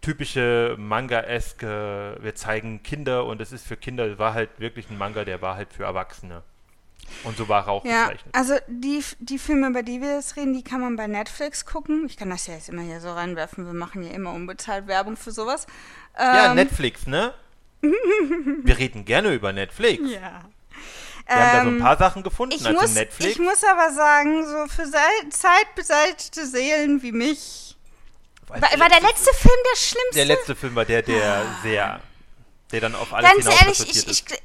typische 0.00 0.74
Manga-eske, 0.76 2.18
wir 2.20 2.34
zeigen 2.34 2.82
Kinder 2.82 3.26
und 3.26 3.40
es 3.40 3.52
ist 3.52 3.64
für 3.64 3.76
Kinder, 3.76 4.18
war 4.18 4.34
halt 4.34 4.58
wirklich 4.58 4.90
ein 4.90 4.98
Manga, 4.98 5.24
der 5.24 5.40
war 5.40 5.54
halt 5.54 5.72
für 5.72 5.84
Erwachsene. 5.84 6.42
Und 7.24 7.36
so 7.36 7.48
war 7.48 7.66
er 7.66 7.68
auch 7.72 7.84
Ja, 7.84 8.04
gezeichnet. 8.08 8.34
also 8.34 8.54
die, 8.68 9.02
die 9.18 9.38
Filme, 9.38 9.68
über 9.68 9.82
die 9.82 10.00
wir 10.00 10.14
jetzt 10.16 10.36
reden, 10.36 10.54
die 10.54 10.62
kann 10.62 10.80
man 10.80 10.96
bei 10.96 11.06
Netflix 11.06 11.64
gucken. 11.64 12.06
Ich 12.06 12.16
kann 12.16 12.30
das 12.30 12.46
ja 12.46 12.54
jetzt 12.54 12.68
immer 12.68 12.82
hier 12.82 13.00
so 13.00 13.12
reinwerfen. 13.12 13.66
Wir 13.66 13.72
machen 13.72 14.02
ja 14.02 14.10
immer 14.12 14.32
unbezahlt 14.32 14.86
Werbung 14.86 15.16
für 15.16 15.30
sowas. 15.32 15.66
Ja, 16.18 16.50
Ähm, 16.50 16.56
Netflix, 16.56 17.06
ne? 17.06 17.32
wir 17.82 18.78
reden 18.78 19.04
gerne 19.04 19.32
über 19.32 19.52
Netflix. 19.52 20.02
Ja. 20.10 20.42
Wir 21.28 21.34
haben 21.36 21.52
da 21.52 21.62
so 21.62 21.68
Ähm, 21.68 21.76
ein 21.76 21.80
paar 21.80 21.96
Sachen 21.98 22.22
gefunden, 22.22 22.54
Ich 22.54 22.64
also 22.66 22.80
muss, 22.80 22.94
Netflix. 22.94 23.32
ich 23.32 23.38
muss 23.40 23.64
aber 23.64 23.92
sagen, 23.92 24.44
so 24.46 24.66
für 24.68 24.86
sei- 24.86 25.28
zeitbeseitete 25.30 26.46
Seelen 26.46 27.02
wie 27.02 27.12
mich. 27.12 27.76
War, 28.46 28.60
war 28.60 28.88
der 28.88 29.00
letzte 29.00 29.34
Film 29.34 29.54
der 29.72 29.76
schlimmste? 29.76 30.14
Der 30.14 30.24
letzte 30.24 30.54
Film 30.54 30.74
war 30.76 30.84
der, 30.84 31.02
der 31.02 31.42
sehr, 31.62 32.00
der 32.72 32.80
dann 32.80 32.94
auf 32.94 33.12
alles 33.12 33.30
Ganz 33.44 33.60
ehrlich, 33.60 33.80
ich, 33.80 33.90
ich, 33.90 34.06
ist. 34.08 34.32
äh, 34.32 34.36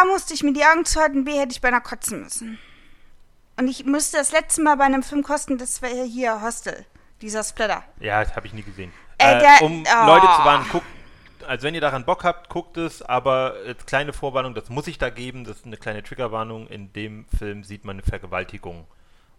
A 0.00 0.04
musste 0.06 0.34
ich 0.34 0.42
mir 0.42 0.52
die 0.52 0.64
Augen 0.64 0.84
zuhalten, 0.84 1.24
B 1.24 1.32
hätte 1.38 1.52
ich 1.52 1.60
beinahe 1.60 1.80
kotzen 1.80 2.22
müssen. 2.22 2.58
Und 3.58 3.68
ich 3.68 3.84
musste 3.84 4.16
das 4.16 4.32
letzte 4.32 4.62
Mal 4.62 4.76
bei 4.76 4.84
einem 4.84 5.02
Film 5.02 5.22
kosten, 5.22 5.58
das 5.58 5.82
war 5.82 5.88
hier 5.90 6.40
Hostel, 6.42 6.84
dieser 7.20 7.44
Splatter. 7.44 7.84
Ja, 8.00 8.24
das 8.24 8.34
habe 8.34 8.46
ich 8.46 8.52
nie 8.54 8.62
gesehen. 8.62 8.92
Äh, 9.18 9.36
Äh, 9.36 9.38
der- 9.40 9.62
um 9.62 9.82
oh. 9.84 10.06
Leute 10.06 10.26
zu 10.26 10.44
warnen, 10.44 10.66
guckt, 10.70 10.86
also 11.46 11.64
wenn 11.66 11.74
ihr 11.74 11.80
daran 11.80 12.04
Bock 12.04 12.24
habt, 12.24 12.48
guckt 12.48 12.76
es, 12.76 13.02
aber 13.02 13.54
als 13.66 13.84
kleine 13.86 14.12
Vorwarnung, 14.12 14.54
das 14.54 14.68
muss 14.68 14.86
ich 14.86 14.98
da 14.98 15.10
geben, 15.10 15.44
das 15.44 15.58
ist 15.58 15.66
eine 15.66 15.76
kleine 15.76 16.02
Triggerwarnung. 16.02 16.66
In 16.68 16.92
dem 16.92 17.26
Film 17.38 17.62
sieht 17.64 17.84
man 17.84 17.96
eine 17.96 18.02
Vergewaltigung. 18.04 18.86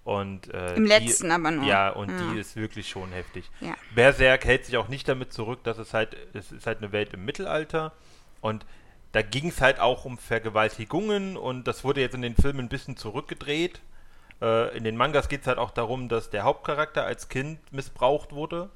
Und, 0.04 0.54
äh, 0.54 0.76
Im 0.76 0.84
die, 0.84 0.90
letzten 0.90 1.32
aber 1.32 1.52
nur. 1.52 1.66
Ja, 1.66 1.90
und 1.90 2.10
Ja. 2.10 2.32
die 2.34 2.40
ist 2.40 2.56
wirklich 2.56 2.90
schon 2.90 3.12
heftig. 3.12 3.50
Ja. 3.62 3.74
Berserk 3.96 4.44
hält 4.46 4.66
sich 4.66 4.76
auch 4.78 4.90
nicht 4.90 5.08
damit 5.08 5.32
zurück, 5.32 5.64
dass 5.64 5.78
es 5.78 5.94
halt, 5.94 6.18
es 6.34 6.52
ist 6.52 6.68
halt 6.68 6.80
eine 6.80 6.92
Welt 6.92 7.14
im 7.14 7.24
Mittelalter 7.24 7.94
und 8.42 8.66
da 9.14 9.22
ging 9.22 9.48
es 9.50 9.62
halt 9.62 9.80
auch 9.80 10.06
um 10.06 10.18
Vergewaltigungen 10.18 11.38
und 11.38 11.68
das 11.68 11.84
wurde 11.84 12.02
jetzt 12.02 12.16
in 12.16 12.22
den 12.22 12.36
Filmen 12.36 12.62
ein 12.62 12.70
bisschen 12.70 12.98
zurückgedreht. 12.98 13.82
Äh, 14.42 14.76
in 14.76 14.84
den 14.84 14.98
Mangas 14.98 15.30
geht 15.30 15.42
es 15.42 15.48
halt 15.48 15.60
auch 15.60 15.72
darum, 15.72 16.10
dass 16.10 16.30
der 16.32 16.44
Hauptcharakter 16.44 17.06
als 17.06 17.30
Kind 17.30 17.60
missbraucht 17.72 18.34
wurde 18.34 18.70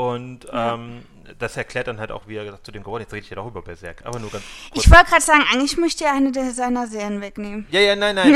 Und 0.00 0.46
ähm, 0.50 1.04
das 1.38 1.58
erklärt 1.58 1.86
dann 1.86 2.00
halt 2.00 2.10
auch, 2.10 2.26
wie 2.26 2.36
er 2.36 2.44
gesagt 2.46 2.64
zu 2.64 2.72
dem 2.72 2.82
geworden 2.82 3.02
Jetzt 3.02 3.12
rede 3.12 3.22
ich 3.22 3.28
ja 3.28 3.36
doch 3.36 3.46
über 3.46 3.60
Berserk, 3.60 4.00
aber 4.06 4.18
nur 4.18 4.30
ganz 4.30 4.42
kurz. 4.72 4.86
Ich 4.86 4.90
wollte 4.90 5.10
gerade 5.10 5.22
sagen, 5.22 5.44
eigentlich 5.52 5.76
möchte 5.76 6.06
er 6.06 6.14
eine 6.14 6.32
der 6.32 6.52
seiner 6.52 6.86
Serien 6.86 7.20
wegnehmen. 7.20 7.66
Ja, 7.70 7.80
ja, 7.80 7.94
nein, 7.94 8.14
nein. 8.14 8.34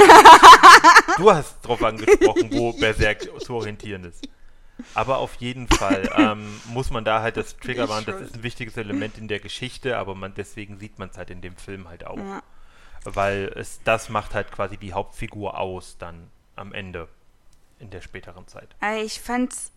du 1.16 1.33
hast 1.33 1.62
drauf 1.62 1.83
angesprochen, 1.83 2.50
wo 2.52 2.75
Berserk 2.75 3.23
zu 3.40 3.54
orientieren 3.54 4.04
ist. 4.04 4.28
Aber 4.92 5.18
auf 5.18 5.37
jeden 5.37 5.66
Fall 5.66 6.11
ähm, 6.14 6.61
muss 6.66 6.90
man 6.90 7.02
da 7.02 7.23
halt 7.23 7.38
das 7.38 7.56
Triggerwarn, 7.61 8.04
das 8.04 8.21
ist 8.21 8.35
ein 8.35 8.42
wichtiges 8.42 8.76
Element 8.76 9.16
in 9.16 9.26
der 9.26 9.40
Geschichte, 9.40 9.97
aber 9.97 10.14
man 10.14 10.35
deswegen 10.35 10.78
sieht 10.78 10.99
man 10.99 11.09
es 11.09 11.16
halt 11.16 11.30
in 11.30 11.40
dem 11.40 11.56
Film 11.56 11.88
halt 11.88 12.06
auch. 12.06 12.18
Ja. 12.18 12.42
Weil 13.04 13.50
es 13.56 13.80
das 13.85 14.11
macht 14.11 14.35
halt 14.35 14.52
quasi 14.52 14.76
die 14.76 14.92
Hauptfigur 14.92 15.59
aus 15.59 15.97
dann 15.99 16.28
am 16.56 16.75
Ende 16.75 17.09
in 17.78 17.88
der 17.88 18.02
späteren 18.02 18.47
Zeit. 18.49 18.68
Also 18.80 19.02
ich 19.02 19.18
fand's. 19.18 19.73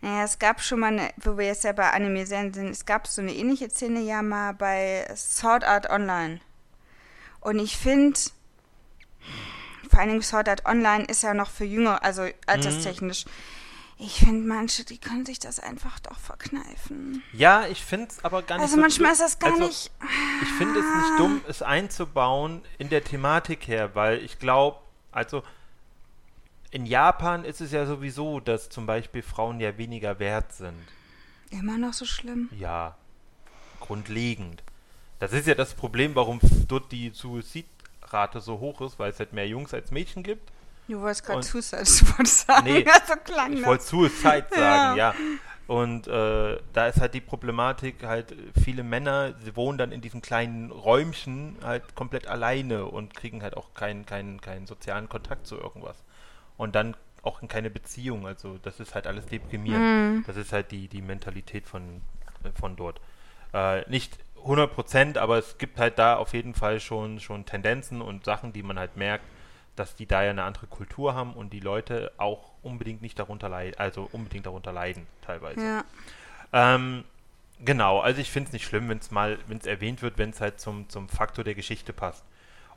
Naja, 0.00 0.24
es 0.24 0.38
gab 0.38 0.60
schon 0.60 0.80
mal, 0.80 0.88
eine, 0.88 1.10
wo 1.16 1.38
wir 1.38 1.46
jetzt 1.46 1.64
ja 1.64 1.72
bei 1.72 1.90
Anime-Serien 1.90 2.52
sind, 2.52 2.68
es 2.68 2.84
gab 2.84 3.06
so 3.06 3.22
eine 3.22 3.34
ähnliche 3.34 3.70
Szene 3.70 4.00
ja 4.00 4.22
mal 4.22 4.52
bei 4.52 5.08
Sword 5.16 5.64
Art 5.64 5.88
Online. 5.90 6.40
Und 7.40 7.58
ich 7.58 7.76
finde, 7.76 8.18
vor 9.88 10.00
allen 10.00 10.10
Dingen 10.10 10.22
Sword 10.22 10.48
Art 10.48 10.66
Online 10.66 11.04
ist 11.04 11.22
ja 11.22 11.32
noch 11.32 11.50
für 11.50 11.64
Jünger, 11.64 12.02
also 12.02 12.26
alterstechnisch. 12.46 13.24
Ich 13.98 14.18
finde, 14.18 14.46
manche, 14.46 14.84
die 14.84 14.98
können 14.98 15.24
sich 15.24 15.38
das 15.38 15.58
einfach 15.58 15.98
doch 16.00 16.18
verkneifen. 16.18 17.22
Ja, 17.32 17.66
ich 17.66 17.82
finde 17.82 18.08
es 18.10 18.22
aber 18.22 18.42
gar 18.42 18.56
nicht 18.56 18.64
Also 18.64 18.74
so 18.74 18.80
manchmal 18.82 19.12
ist 19.12 19.22
das 19.22 19.38
gar 19.38 19.52
also, 19.52 19.64
nicht. 19.66 19.90
Ich 20.42 20.48
finde 20.58 20.80
es 20.80 20.84
nicht 20.84 21.18
dumm, 21.18 21.40
es 21.48 21.62
einzubauen 21.62 22.62
in 22.76 22.90
der 22.90 23.02
Thematik 23.02 23.66
her, 23.68 23.94
weil 23.94 24.18
ich 24.22 24.38
glaube, 24.38 24.80
also 25.12 25.42
in 26.76 26.84
Japan 26.84 27.46
ist 27.46 27.62
es 27.62 27.72
ja 27.72 27.86
sowieso, 27.86 28.38
dass 28.38 28.68
zum 28.68 28.84
Beispiel 28.84 29.22
Frauen 29.22 29.60
ja 29.60 29.78
weniger 29.78 30.18
wert 30.18 30.52
sind. 30.52 30.76
Immer 31.48 31.78
noch 31.78 31.94
so 31.94 32.04
schlimm. 32.04 32.50
Ja, 32.52 32.96
grundlegend. 33.80 34.62
Das 35.18 35.32
ist 35.32 35.46
ja 35.46 35.54
das 35.54 35.72
Problem, 35.72 36.14
warum 36.14 36.38
dort 36.68 36.92
die 36.92 37.12
Suizidrate 37.14 38.42
so 38.42 38.60
hoch 38.60 38.82
ist, 38.82 38.98
weil 38.98 39.10
es 39.10 39.18
halt 39.18 39.32
mehr 39.32 39.48
Jungs 39.48 39.72
als 39.72 39.90
Mädchen 39.90 40.22
gibt. 40.22 40.52
Du 40.86 41.00
wolltest 41.00 41.24
gerade 41.24 41.42
Suicide 41.42 41.86
sagen. 42.26 42.64
Nee, 42.64 42.84
so 43.08 43.14
klang 43.24 43.54
Ich 43.54 43.64
wollte 43.64 43.82
Suicide 43.82 44.46
sagen, 44.50 44.98
ja. 44.98 45.14
Und 45.66 46.06
äh, 46.08 46.58
da 46.74 46.88
ist 46.88 47.00
halt 47.00 47.14
die 47.14 47.22
Problematik, 47.22 48.04
halt 48.04 48.36
viele 48.62 48.82
Männer, 48.82 49.32
sie 49.42 49.56
wohnen 49.56 49.78
dann 49.78 49.92
in 49.92 50.02
diesen 50.02 50.20
kleinen 50.20 50.70
Räumchen 50.70 51.56
halt 51.64 51.94
komplett 51.94 52.26
alleine 52.26 52.84
und 52.84 53.14
kriegen 53.14 53.42
halt 53.42 53.56
auch 53.56 53.72
keinen, 53.72 54.04
keinen, 54.04 54.42
keinen 54.42 54.66
sozialen 54.66 55.08
Kontakt 55.08 55.46
zu 55.46 55.56
irgendwas. 55.56 55.96
Und 56.56 56.74
dann 56.74 56.96
auch 57.22 57.42
in 57.42 57.48
keine 57.48 57.70
Beziehung. 57.70 58.26
Also 58.26 58.58
das 58.62 58.80
ist 58.80 58.94
halt 58.94 59.06
alles 59.06 59.26
deprimierend. 59.26 60.26
Das 60.28 60.36
ist 60.36 60.52
halt 60.52 60.70
die, 60.70 60.88
die 60.88 61.02
Mentalität 61.02 61.66
von, 61.66 62.00
von 62.58 62.76
dort. 62.76 63.00
Äh, 63.52 63.88
nicht 63.90 64.18
100 64.42 64.72
Prozent, 64.72 65.18
aber 65.18 65.38
es 65.38 65.58
gibt 65.58 65.78
halt 65.78 65.98
da 65.98 66.16
auf 66.16 66.32
jeden 66.32 66.54
Fall 66.54 66.80
schon, 66.80 67.20
schon 67.20 67.44
Tendenzen 67.44 68.00
und 68.00 68.24
Sachen, 68.24 68.52
die 68.52 68.62
man 68.62 68.78
halt 68.78 68.96
merkt, 68.96 69.24
dass 69.74 69.94
die 69.94 70.06
da 70.06 70.22
ja 70.22 70.30
eine 70.30 70.44
andere 70.44 70.66
Kultur 70.66 71.14
haben 71.14 71.34
und 71.34 71.52
die 71.52 71.60
Leute 71.60 72.12
auch 72.16 72.52
unbedingt 72.62 73.02
nicht 73.02 73.18
darunter 73.18 73.48
leiden, 73.48 73.78
also 73.78 74.08
unbedingt 74.12 74.46
darunter 74.46 74.72
leiden 74.72 75.06
teilweise. 75.20 75.60
Ja. 75.60 75.84
Ähm, 76.52 77.04
genau, 77.64 78.00
also 78.00 78.20
ich 78.20 78.30
finde 78.30 78.48
es 78.48 78.52
nicht 78.52 78.64
schlimm, 78.64 78.88
wenn 78.88 78.98
es 78.98 79.10
mal, 79.10 79.38
wenn 79.48 79.58
es 79.58 79.66
erwähnt 79.66 80.00
wird, 80.00 80.16
wenn 80.16 80.30
es 80.30 80.40
halt 80.40 80.60
zum, 80.60 80.88
zum 80.88 81.08
Faktor 81.08 81.44
der 81.44 81.54
Geschichte 81.54 81.92
passt. 81.92 82.24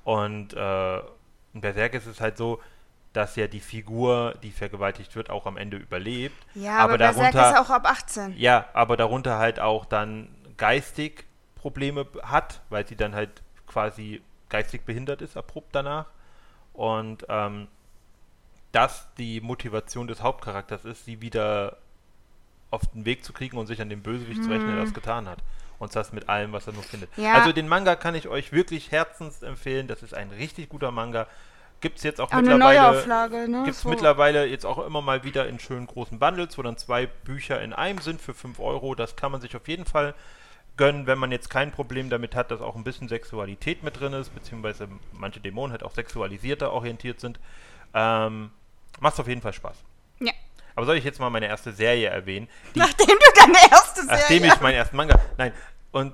Und 0.04 0.54
äh, 0.54 0.98
in 1.54 1.62
Berserk 1.62 1.94
ist 1.94 2.08
es 2.08 2.20
halt 2.20 2.38
so, 2.38 2.60
dass 3.14 3.36
ja 3.36 3.48
die 3.48 3.60
Figur, 3.60 4.36
die 4.44 4.52
vergewaltigt 4.52 5.16
wird, 5.16 5.30
auch 5.30 5.46
am 5.46 5.58
Ende 5.58 5.78
überlebt. 5.78 6.36
Ja, 6.54 6.78
aber, 6.78 6.98
Berserk 6.98 7.34
ist 7.34 7.58
auch 7.58 7.70
ab 7.70 7.86
18. 7.86 8.38
Ja, 8.38 8.66
aber 8.74 8.98
darunter 8.98 9.40
halt 9.40 9.60
auch 9.60 9.86
dann 9.86 10.30
geistig 10.58 11.26
Probleme 11.56 12.06
hat, 12.22 12.62
weil 12.70 12.88
sie 12.88 12.96
dann 12.96 13.16
halt 13.16 13.42
quasi 13.68 14.22
geistig 14.50 14.86
behindert 14.86 15.22
ist, 15.22 15.38
abrupt 15.38 15.70
danach. 15.74 16.06
Und 16.74 17.26
ähm, 17.30 17.68
das 18.72 19.08
die 19.18 19.42
Motivation 19.42 20.08
des 20.08 20.22
Hauptcharakters 20.22 20.86
ist, 20.86 21.06
sie 21.06 21.22
wieder 21.22 21.78
auf 22.72 22.82
den 22.94 23.06
Weg 23.06 23.26
zu 23.26 23.34
kriegen 23.34 23.58
und 23.58 23.68
sich 23.68 23.82
an 23.82 23.90
den 23.90 24.02
Bösewicht 24.02 24.44
zu 24.44 24.50
rechnen, 24.50 24.76
der 24.76 24.84
das 24.84 24.94
getan 24.94 25.28
hat. 25.28 25.40
Und 25.80 25.96
das 25.96 26.12
mit 26.12 26.28
allem, 26.30 26.52
was 26.52 26.68
er 26.68 26.74
nur 26.74 26.84
findet. 26.84 27.10
Ja. 27.18 27.34
Also 27.34 27.54
den 27.54 27.68
Manga 27.68 27.96
kann 27.96 28.14
ich 28.14 28.28
euch 28.28 28.52
wirklich 28.52 28.92
herzens 28.92 29.42
empfehlen. 29.42 29.88
Das 29.88 30.04
ist 30.04 30.14
ein 30.14 30.30
richtig 30.30 30.70
guter 30.70 30.92
Manga. 30.92 31.26
Gibt 31.82 31.98
es 31.98 32.04
jetzt 32.04 32.20
auch, 32.20 32.32
Auch 32.32 32.42
mittlerweile. 32.42 33.48
Ne? 33.48 33.64
Gibt 33.64 33.76
es 33.76 33.82
So. 33.82 33.90
mittlerweile 33.90 34.46
jetzt 34.46 34.66
auch 34.66 34.86
immer 34.86 35.02
mal 35.02 35.24
wieder 35.24 35.48
in 35.48 35.60
schönen 35.60 35.88
großen 35.88 36.20
Bundles, 36.20 36.58
wo 36.58 36.62
dann 36.62 36.78
zwei 36.78 37.06
Bücher 37.06 37.62
in 37.62 37.74
einem 37.74 38.00
sind 38.00 38.22
für 38.22 38.34
5 38.34 38.60
Euro. 38.60 38.96
Das 38.96 39.16
kann 39.16 39.32
man 39.32 39.40
sich 39.40 39.56
auf 39.56 39.68
jeden 39.68 39.86
Fall 39.86 40.14
gönnen, 40.76 41.08
wenn 41.08 41.20
man 41.20 41.32
jetzt 41.32 41.50
kein 41.50 41.72
Problem 41.72 42.10
damit 42.10 42.36
hat, 42.36 42.52
dass 42.52 42.62
auch 42.62 42.76
ein 42.76 42.84
bisschen 42.84 43.08
Sexualität 43.10 43.84
mit 43.84 44.00
drin 44.00 44.14
ist, 44.14 44.34
beziehungsweise 44.34 44.88
manche 45.14 45.40
Dämonen 45.40 45.72
halt 45.72 45.84
auch 45.84 45.94
sexualisierter 45.94 46.72
orientiert 46.72 47.20
sind. 47.20 47.40
Ähm, 47.94 48.52
macht 49.00 49.20
auf 49.20 49.28
jeden 49.28 49.42
Fall 49.42 49.54
Spaß. 49.54 49.78
Ja. 50.20 50.32
Aber 50.76 50.86
soll 50.86 50.96
ich 50.96 51.04
jetzt 51.04 51.20
mal 51.20 51.30
meine 51.30 51.48
erste 51.48 51.74
Serie 51.74 52.08
erwähnen? 52.08 52.48
Nachdem 52.76 53.08
du 53.08 53.40
deine 53.40 53.58
erste 53.72 54.06
nachdem 54.06 54.40
Serie... 54.40 54.54
ich 54.54 54.62
meinen 54.62 54.76
ersten 54.76 54.96
Manga. 54.96 55.20
Nein. 55.38 55.54
Und 55.92 56.14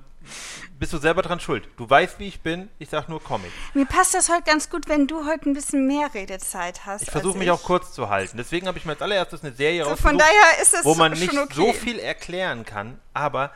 bist 0.79 0.93
du 0.93 0.97
selber 0.97 1.21
dran 1.21 1.39
schuld? 1.39 1.67
Du 1.77 1.89
weißt, 1.89 2.19
wie 2.19 2.27
ich 2.27 2.41
bin. 2.41 2.69
Ich 2.79 2.89
sag 2.89 3.07
nur 3.09 3.23
Comic. 3.23 3.51
Mir 3.73 3.85
passt 3.85 4.13
das 4.13 4.29
heute 4.29 4.43
ganz 4.43 4.69
gut, 4.69 4.87
wenn 4.89 5.07
du 5.07 5.25
heute 5.25 5.49
ein 5.49 5.53
bisschen 5.53 5.87
mehr 5.87 6.13
Redezeit 6.13 6.85
hast. 6.85 7.03
Ich 7.03 7.11
versuche 7.11 7.37
mich 7.37 7.47
ich. 7.47 7.51
auch 7.51 7.63
kurz 7.63 7.93
zu 7.93 8.09
halten. 8.09 8.37
Deswegen 8.37 8.67
habe 8.67 8.77
ich 8.77 8.85
mir 8.85 8.93
als 8.93 9.01
allererstes 9.01 9.43
eine 9.43 9.53
Serie 9.53 9.83
So, 9.83 9.89
rausgesucht. 9.91 10.09
von 10.09 10.17
daher 10.17 10.61
ist 10.61 10.73
es 10.73 10.85
wo 10.85 10.95
man 10.95 11.13
nicht 11.13 11.33
okay. 11.37 11.53
so 11.53 11.73
viel 11.73 11.99
erklären 11.99 12.65
kann, 12.65 12.99
aber 13.13 13.51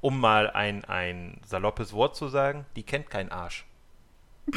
um 0.00 0.20
mal 0.20 0.50
ein, 0.50 0.84
ein 0.84 1.40
saloppes 1.46 1.92
Wort 1.94 2.14
zu 2.16 2.28
sagen, 2.28 2.66
die 2.76 2.82
kennt 2.82 3.08
keinen 3.10 3.32
Arsch. 3.32 3.64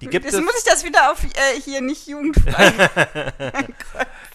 Die 0.00 0.08
gibt 0.08 0.24
Jetzt 0.24 0.34
es. 0.34 0.40
muss 0.40 0.56
ich 0.58 0.64
das 0.64 0.84
wieder 0.84 1.12
auf 1.12 1.22
äh, 1.22 1.60
hier 1.64 1.80
nicht 1.80 2.06
jugendfrei. 2.06 2.72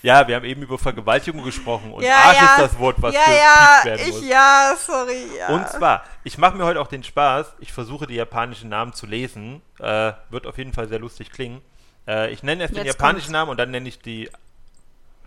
Ja, 0.01 0.27
wir 0.27 0.35
haben 0.35 0.45
eben 0.45 0.61
über 0.61 0.77
Vergewaltigung 0.77 1.43
gesprochen 1.43 1.91
und 1.91 2.03
ja, 2.03 2.15
Arsch 2.15 2.37
ja. 2.37 2.45
ist 2.55 2.59
das 2.59 2.79
Wort, 2.79 3.01
was 3.01 3.13
ja, 3.13 3.21
ja, 3.29 3.81
werden 3.83 4.07
ich, 4.07 4.13
muss. 4.13 4.27
ja, 4.29 4.73
sorry, 4.79 5.25
ja. 5.37 5.49
Und 5.49 5.67
zwar, 5.67 6.05
ich 6.23 6.37
mache 6.37 6.55
mir 6.55 6.63
heute 6.63 6.79
auch 6.79 6.87
den 6.87 7.03
Spaß, 7.03 7.55
ich 7.59 7.73
versuche 7.73 8.07
die 8.07 8.15
japanischen 8.15 8.69
Namen 8.69 8.93
zu 8.93 9.05
lesen. 9.05 9.61
Äh, 9.79 10.13
wird 10.29 10.47
auf 10.47 10.57
jeden 10.57 10.71
Fall 10.71 10.87
sehr 10.87 10.99
lustig 10.99 11.31
klingen. 11.31 11.61
Äh, 12.07 12.31
ich 12.31 12.43
nenne 12.43 12.61
erst 12.61 12.75
den 12.75 12.85
Jetzt 12.85 12.95
japanischen 12.95 13.25
kommt's. 13.25 13.31
Namen 13.33 13.51
und 13.51 13.57
dann 13.57 13.71
nenne 13.71 13.89
ich 13.89 13.99
die 13.99 14.29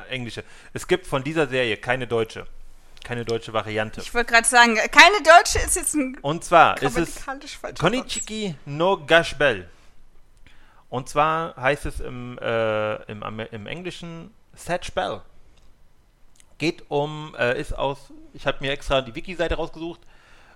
englische. 0.08 0.42
Es 0.72 0.88
gibt 0.88 1.06
von 1.06 1.22
dieser 1.22 1.48
Serie 1.48 1.76
keine 1.76 2.06
deutsche. 2.06 2.46
Keine 3.04 3.24
deutsche 3.24 3.52
Variante. 3.52 4.00
ich 4.00 4.14
wollte 4.14 4.32
gerade 4.32 4.46
sagen, 4.46 4.76
keine 4.76 5.16
Deutsche 5.24 5.58
ist 5.58 5.74
jetzt 5.74 5.94
ein 5.94 6.16
Und 6.22 6.44
zwar 6.44 6.80
ist 6.80 6.96
es. 6.96 7.20
Konichiki 7.78 8.54
no 8.64 8.96
Gashbel. 8.96 9.68
Und 10.92 11.08
zwar 11.08 11.56
heißt 11.56 11.86
es 11.86 12.00
im, 12.00 12.38
äh, 12.38 12.96
im, 13.10 13.22
im 13.22 13.66
Englischen 13.66 14.30
Satch 14.52 14.92
Bell. 14.92 15.22
Geht 16.58 16.84
um, 16.90 17.34
äh, 17.38 17.58
ist 17.58 17.72
aus, 17.72 18.12
ich 18.34 18.46
habe 18.46 18.58
mir 18.60 18.72
extra 18.72 19.00
die 19.00 19.14
Wiki-Seite 19.14 19.54
rausgesucht, 19.54 20.00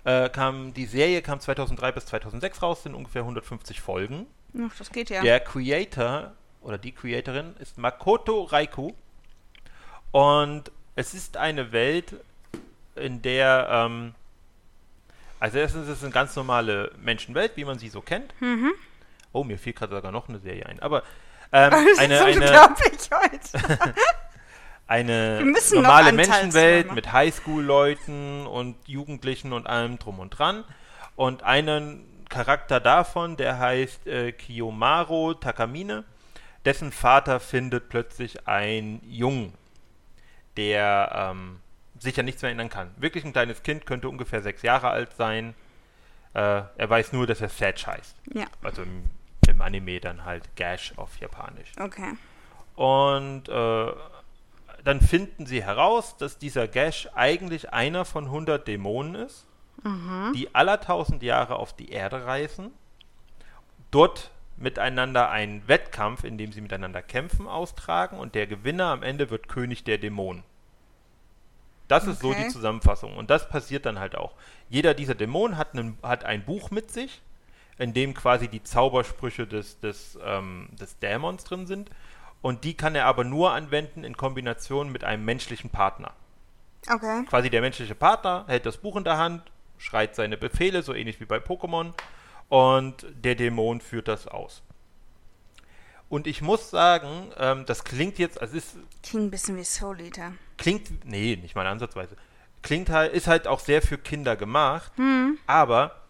äh, 0.04 0.28
kam, 0.28 0.74
die 0.74 0.84
Serie 0.84 1.22
kam 1.22 1.40
2003 1.40 1.92
bis 1.92 2.04
2006 2.04 2.62
raus, 2.62 2.82
sind 2.82 2.94
ungefähr 2.94 3.22
150 3.22 3.80
Folgen. 3.80 4.26
Ach, 4.60 4.76
das 4.76 4.90
geht 4.90 5.08
ja. 5.08 5.22
Der 5.22 5.40
Creator 5.40 6.32
oder 6.60 6.76
die 6.76 6.92
Creatorin 6.92 7.56
ist 7.58 7.78
Makoto 7.78 8.42
Raiku. 8.42 8.92
Und 10.10 10.70
es 10.96 11.14
ist 11.14 11.38
eine 11.38 11.72
Welt, 11.72 12.14
in 12.94 13.22
der, 13.22 13.68
ähm, 13.70 14.14
also 15.40 15.56
erstens 15.56 15.88
ist 15.88 15.96
es 15.96 16.04
eine 16.04 16.12
ganz 16.12 16.36
normale 16.36 16.92
Menschenwelt, 16.98 17.52
wie 17.56 17.64
man 17.64 17.78
sie 17.78 17.88
so 17.88 18.02
kennt. 18.02 18.38
Mhm. 18.42 18.74
Oh, 19.36 19.44
mir 19.44 19.58
fiel 19.58 19.72
gerade 19.72 19.94
sogar 19.94 20.12
noch 20.12 20.28
eine 20.28 20.38
Serie 20.38 20.66
ein. 20.66 20.80
Aber 20.80 21.02
ähm, 21.52 21.70
Das 21.90 21.98
eine, 21.98 22.14
ist 22.14 22.22
eine, 22.22 22.40
unglaublich 22.40 23.10
heute. 23.12 23.84
eine 24.86 25.52
normale. 25.72 26.12
Menschenwelt 26.12 26.92
mit 26.92 27.12
Highschool-Leuten 27.12 28.46
und 28.46 28.76
Jugendlichen 28.88 29.52
und 29.52 29.66
allem 29.66 29.98
drum 29.98 30.18
und 30.18 30.30
dran. 30.30 30.64
Und 31.16 31.42
einen 31.42 32.24
Charakter 32.28 32.80
davon, 32.80 33.36
der 33.36 33.58
heißt 33.58 34.06
äh, 34.06 34.32
Kiyomaro 34.32 35.34
Takamine, 35.34 36.04
dessen 36.64 36.92
Vater 36.92 37.40
findet 37.40 37.88
plötzlich 37.88 38.46
einen 38.48 39.00
Jungen, 39.08 39.54
der 40.56 41.30
ähm, 41.32 41.60
sich 41.98 42.18
an 42.18 42.24
nichts 42.24 42.42
mehr 42.42 42.50
erinnern 42.50 42.68
kann. 42.68 42.90
Wirklich 42.96 43.24
ein 43.24 43.32
kleines 43.32 43.62
Kind, 43.62 43.86
könnte 43.86 44.08
ungefähr 44.08 44.42
sechs 44.42 44.62
Jahre 44.62 44.90
alt 44.90 45.14
sein. 45.16 45.54
Äh, 46.34 46.62
er 46.76 46.90
weiß 46.90 47.12
nur, 47.12 47.26
dass 47.26 47.40
er 47.40 47.48
Satch 47.48 47.86
heißt. 47.86 48.16
Ja, 48.34 48.46
Also 48.62 48.82
im, 48.82 49.04
im 49.56 49.62
Anime 49.62 49.98
dann 50.00 50.24
halt 50.24 50.54
Gash 50.56 50.92
auf 50.96 51.18
Japanisch. 51.18 51.72
okay. 51.80 52.14
Und 52.76 53.48
äh, 53.48 53.92
dann 54.84 55.00
finden 55.00 55.46
sie 55.46 55.64
heraus, 55.64 56.16
dass 56.18 56.38
dieser 56.38 56.68
Gash 56.68 57.08
eigentlich 57.14 57.72
einer 57.72 58.04
von 58.04 58.26
100 58.26 58.68
Dämonen 58.68 59.14
ist, 59.14 59.46
die 60.34 60.54
aller 60.54 60.80
tausend 60.80 61.22
Jahre 61.22 61.56
auf 61.56 61.72
die 61.72 61.90
Erde 61.90 62.26
reisen, 62.26 62.72
dort 63.90 64.30
miteinander 64.56 65.30
einen 65.30 65.66
Wettkampf, 65.68 66.24
in 66.24 66.38
dem 66.38 66.50
sie 66.52 66.60
miteinander 66.60 67.02
kämpfen, 67.02 67.46
austragen 67.46 68.18
und 68.18 68.34
der 68.34 68.46
Gewinner 68.46 68.86
am 68.86 69.02
Ende 69.02 69.30
wird 69.30 69.48
König 69.48 69.84
der 69.84 69.98
Dämonen. 69.98 70.42
Das 71.88 72.06
ist 72.06 72.20
so 72.20 72.30
Okay. 72.30 72.44
die 72.44 72.48
Zusammenfassung. 72.48 73.16
Und 73.16 73.30
das 73.30 73.48
passiert 73.48 73.86
dann 73.86 73.98
halt 74.00 74.16
auch. 74.16 74.34
Jeder 74.68 74.92
dieser 74.92 75.14
Dämonen 75.14 75.56
hat, 75.56 75.72
einen, 75.74 75.96
hat 76.02 76.24
ein 76.24 76.44
Buch 76.44 76.70
mit 76.72 76.90
sich, 76.90 77.22
in 77.78 77.92
dem 77.92 78.14
quasi 78.14 78.48
die 78.48 78.62
Zaubersprüche 78.62 79.46
des, 79.46 79.80
des, 79.80 80.18
ähm, 80.24 80.68
des 80.72 80.98
Dämons 80.98 81.44
drin 81.44 81.66
sind. 81.66 81.90
Und 82.42 82.64
die 82.64 82.74
kann 82.74 82.94
er 82.94 83.06
aber 83.06 83.24
nur 83.24 83.52
anwenden 83.52 84.04
in 84.04 84.16
Kombination 84.16 84.90
mit 84.90 85.04
einem 85.04 85.24
menschlichen 85.24 85.70
Partner. 85.70 86.12
Okay. 86.88 87.24
Quasi 87.28 87.50
der 87.50 87.60
menschliche 87.60 87.94
Partner 87.94 88.44
hält 88.46 88.66
das 88.66 88.76
Buch 88.76 88.96
in 88.96 89.04
der 89.04 89.18
Hand, 89.18 89.42
schreit 89.78 90.14
seine 90.14 90.36
Befehle, 90.36 90.82
so 90.82 90.94
ähnlich 90.94 91.20
wie 91.20 91.24
bei 91.24 91.38
Pokémon. 91.38 91.92
Und 92.48 93.06
der 93.12 93.34
Dämon 93.34 93.80
führt 93.80 94.06
das 94.08 94.28
aus. 94.28 94.62
Und 96.08 96.28
ich 96.28 96.40
muss 96.40 96.70
sagen, 96.70 97.32
ähm, 97.36 97.64
das 97.66 97.82
klingt 97.82 98.18
jetzt, 98.20 98.40
also 98.40 98.56
ist 98.56 98.76
Klingt 99.02 99.24
ein 99.26 99.30
bisschen 99.30 99.56
wie 99.56 99.64
Soul 99.64 100.00
Eater. 100.00 100.32
klingt, 100.56 101.04
nee, 101.04 101.36
nicht 101.36 101.56
mal 101.56 101.66
ansatzweise. 101.66 102.16
Klingt 102.62 102.90
halt, 102.90 103.12
ist 103.12 103.26
halt 103.26 103.48
auch 103.48 103.58
sehr 103.58 103.82
für 103.82 103.98
Kinder 103.98 104.36
gemacht, 104.36 104.92
aber 105.48 106.00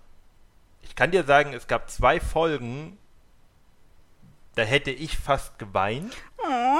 ich 0.86 0.94
kann 0.96 1.10
dir 1.10 1.24
sagen, 1.24 1.52
es 1.52 1.66
gab 1.66 1.90
zwei 1.90 2.20
Folgen, 2.20 2.96
da 4.54 4.62
hätte 4.62 4.90
ich 4.90 5.18
fast 5.18 5.58
geweint. 5.58 6.14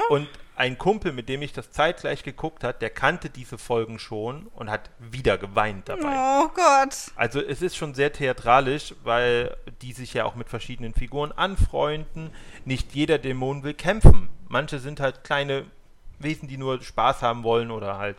Und 0.09 0.27
ein 0.55 0.77
Kumpel, 0.77 1.11
mit 1.11 1.29
dem 1.29 1.43
ich 1.43 1.53
das 1.53 1.71
zeitgleich 1.71 2.23
geguckt 2.23 2.63
hat, 2.63 2.81
der 2.81 2.89
kannte 2.89 3.29
diese 3.29 3.57
Folgen 3.59 3.99
schon 3.99 4.47
und 4.55 4.71
hat 4.71 4.89
wieder 4.97 5.37
geweint 5.37 5.87
dabei. 5.87 6.15
Oh 6.15 6.47
Gott. 6.47 7.11
Also 7.15 7.39
es 7.39 7.61
ist 7.61 7.75
schon 7.75 7.93
sehr 7.93 8.11
theatralisch, 8.11 8.95
weil 9.03 9.55
die 9.83 9.93
sich 9.93 10.15
ja 10.15 10.25
auch 10.25 10.33
mit 10.33 10.49
verschiedenen 10.49 10.95
Figuren 10.95 11.31
anfreunden. 11.31 12.31
Nicht 12.65 12.95
jeder 12.95 13.19
Dämon 13.19 13.61
will 13.63 13.75
kämpfen. 13.75 14.29
Manche 14.47 14.79
sind 14.79 14.99
halt 14.99 15.23
kleine 15.23 15.65
Wesen, 16.17 16.47
die 16.47 16.57
nur 16.57 16.81
Spaß 16.81 17.21
haben 17.21 17.43
wollen 17.43 17.69
oder 17.69 17.99
halt 17.99 18.17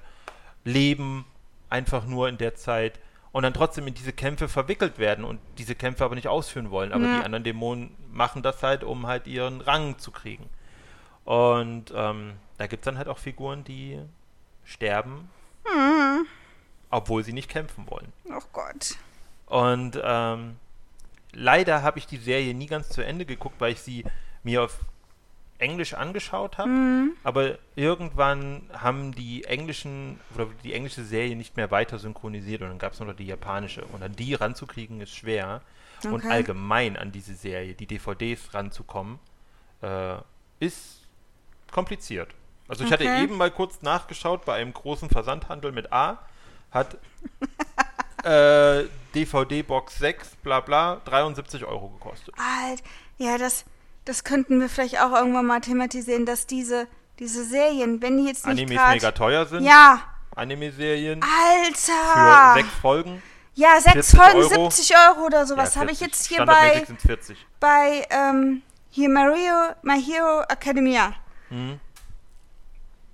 leben 0.65 1.25
einfach 1.71 2.07
nur 2.07 2.29
in 2.29 2.39
der 2.39 2.55
Zeit 2.55 3.01
und 3.33 3.43
dann 3.43 3.53
trotzdem 3.55 3.87
in 3.87 3.95
diese 3.95 4.13
Kämpfe 4.13 4.49
verwickelt 4.49 4.99
werden 4.99 5.25
und 5.25 5.41
diese 5.59 5.75
Kämpfe 5.75 6.05
aber 6.05 6.15
nicht 6.15 6.29
ausführen 6.29 6.71
wollen. 6.71 6.93
Aber 6.93 7.05
Ja. 7.05 7.19
die 7.19 7.25
anderen 7.25 7.45
Dämonen 7.45 7.95
machen 8.11 8.43
das 8.43 8.63
halt, 8.63 8.85
um 8.85 9.07
halt 9.07 9.27
ihren 9.27 9.61
Rang 9.61 9.99
zu 9.99 10.11
kriegen. 10.11 10.49
Und 11.25 11.93
ähm, 11.95 12.35
da 12.57 12.67
gibt 12.67 12.83
es 12.83 12.85
dann 12.87 12.97
halt 12.99 13.09
auch 13.09 13.19
Figuren, 13.19 13.65
die 13.65 14.01
sterben, 14.65 15.29
obwohl 16.91 17.23
sie 17.25 17.33
nicht 17.33 17.51
kämpfen 17.51 17.85
wollen. 17.91 18.13
Oh 18.31 18.41
Gott. 18.53 18.97
Und 19.47 20.01
ähm, 20.03 20.57
leider 21.33 21.83
habe 21.83 21.99
ich 21.99 22.07
die 22.07 22.17
Serie 22.17 22.55
nie 22.55 22.67
ganz 22.67 22.89
zu 22.89 23.03
Ende 23.05 23.27
geguckt, 23.27 23.57
weil 23.61 23.73
ich 23.73 23.81
sie 23.81 24.05
mir 24.43 24.63
auf 24.63 24.79
Englisch 25.59 25.95
angeschaut 25.95 26.57
habe. 26.59 26.71
Aber 27.25 27.59
irgendwann 27.77 28.69
haben 28.73 29.13
die 29.13 29.45
englischen 29.45 30.21
oder 30.35 30.47
die 30.63 30.73
englische 30.73 31.05
Serie 31.05 31.35
nicht 31.37 31.57
mehr 31.57 31.71
weiter 31.71 31.99
synchronisiert 31.99 32.63
und 32.63 32.69
dann 32.69 32.79
gab 32.79 32.93
es 32.93 33.01
nur 33.01 33.09
noch 33.09 33.17
die 33.17 33.27
japanische. 33.27 33.85
Und 33.87 34.03
an 34.03 34.15
die 34.15 34.35
ranzukriegen 34.35 35.01
ist 35.01 35.15
schwer. 35.15 35.63
Und 36.05 36.13
Okay. 36.25 36.29
allgemein 36.31 36.97
an 36.97 37.11
diese 37.11 37.35
Serie, 37.35 37.75
die 37.75 37.87
DVDs 37.87 38.55
ranzukommen, 38.55 39.19
äh, 39.83 40.17
ist 40.61 41.01
kompliziert. 41.73 42.29
Also 42.69 42.85
ich 42.85 42.93
hatte 42.93 43.05
Okay. 43.05 43.23
eben 43.25 43.37
mal 43.37 43.51
kurz 43.51 43.83
nachgeschaut 43.83 44.45
bei 44.45 44.55
einem 44.55 44.73
großen 44.73 45.09
Versandhandel 45.11 45.73
mit 45.73 45.93
A, 45.93 46.19
hat 46.71 46.99
äh, 48.25 48.85
DVD-Box 49.15 49.99
6, 49.99 50.37
bla 50.37 50.61
bla, 50.61 51.01
73 51.05 51.65
Euro 51.65 51.89
gekostet. 51.89 52.35
Alt. 52.39 52.83
Ja, 53.17 53.39
das, 53.39 53.65
das 54.09 54.25
könnten 54.25 54.61
wir 54.61 54.69
vielleicht 54.69 55.01
auch 55.01 55.13
irgendwann 55.13 55.47
mal 55.47 55.61
thematisieren, 55.61 56.25
dass 56.27 56.47
diese, 56.47 56.87
diese 57.19 57.45
Serien, 57.45 58.01
wenn 58.03 58.17
die 58.19 58.25
jetzt 58.27 58.47
nicht 58.47 58.59
Animes 58.63 58.77
grad- 58.79 58.95
mega 58.95 59.11
teuer 59.13 59.47
sind. 59.47 59.65
Ja. 59.65 60.03
Anime-Serien 60.35 61.21
Alter. 61.23 62.53
für 62.55 62.61
sechs 62.63 62.75
Folgen. 62.81 63.23
ja, 63.55 63.81
sechs 63.81 64.11
40 64.13 64.19
Folgen, 64.21 64.39
Euro. 64.59 64.71
70 64.71 64.97
Euro 64.97 65.27
oder 65.27 65.47
sowas 65.47 65.75
Ja, 65.75 65.81
habe 65.81 65.91
ich 65.91 65.99
40. 65.99 66.15
jetzt 66.17 66.27
hier 66.29 66.47
bei, 66.47 66.85
sind 66.87 67.01
40. 67.03 67.47
bei 67.61 68.07
ähm, 68.11 68.63
hier 68.91 69.09
Mario, 69.09 69.75
My 69.83 70.01
Hero 70.01 70.43
Academia. 70.49 71.13
Mhm. 71.51 71.81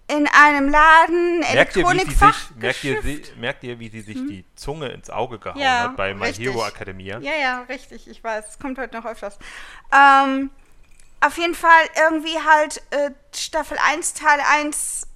In 0.07 0.29
einem 0.29 0.69
Laden, 0.69 1.39
Merkt 1.41 1.55
ihr, 1.55 1.55
sich, 1.55 1.93
Elektronikfach. 1.95 2.51
merkt, 2.57 2.85
ihr, 2.85 3.01
sie- 3.03 3.23
merkt 3.39 3.65
ihr, 3.65 3.79
wie 3.79 3.89
sie 3.89 4.03
sich 4.03 4.17
die 4.17 4.45
Zunge 4.55 4.89
ins 4.89 5.09
Auge 5.09 5.39
gehauen 5.39 5.59
Ja, 5.59 5.85
hat 5.85 5.97
bei 5.97 6.13
My 6.13 6.27
richtig. 6.27 6.45
Hero 6.47 6.67
Academia? 6.67 7.19
Ja, 7.21 7.33
ja, 7.41 7.63
richtig, 7.63 8.07
ich 8.07 8.23
weiß. 8.23 8.45
Es 8.51 8.59
kommt 8.59 8.79
heute 8.79 8.95
noch 8.99 9.07
öfters. 9.07 9.39
Ähm, 9.91 10.51
auf 11.27 11.37
jeden 11.39 11.55
Fall 11.55 11.71
irgendwie 12.09 12.37
halt 12.39 12.83
äh, 12.91 13.11
Staffel 13.35 13.77
1, 13.93 14.15
Teil 14.15 14.41
1, 14.61 15.07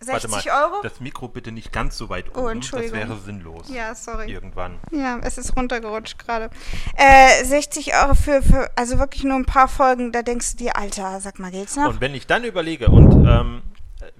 60 0.00 0.30
Warte 0.30 0.48
mal, 0.48 0.62
Euro. 0.72 0.82
das 0.82 1.00
Mikro 1.00 1.28
bitte 1.28 1.50
nicht 1.50 1.72
ganz 1.72 1.96
so 1.96 2.08
weit 2.10 2.26
Oh, 2.34 2.40
oben, 2.40 2.44
das 2.46 2.52
Entschuldigung. 2.54 2.98
wäre 2.98 3.16
sinnlos. 3.18 3.68
Ja, 3.70 3.94
sorry. 3.94 4.30
Irgendwann. 4.30 4.78
Ja, 4.90 5.18
es 5.22 5.38
ist 5.38 5.56
runtergerutscht 5.56 6.18
gerade. 6.18 6.50
Äh, 6.96 7.44
60 7.44 7.94
Euro 7.94 8.14
für, 8.14 8.42
für, 8.42 8.70
also 8.76 8.98
wirklich 8.98 9.24
nur 9.24 9.36
ein 9.36 9.46
paar 9.46 9.68
Folgen, 9.68 10.12
da 10.12 10.22
denkst 10.22 10.52
du 10.52 10.64
dir, 10.64 10.76
Alter, 10.76 11.20
sag 11.20 11.38
mal, 11.38 11.50
geht's 11.50 11.76
noch? 11.76 11.88
Und 11.88 12.00
wenn 12.02 12.14
ich 12.14 12.26
dann 12.26 12.44
überlege, 12.44 12.88
und 12.88 13.26
ähm, 13.26 13.62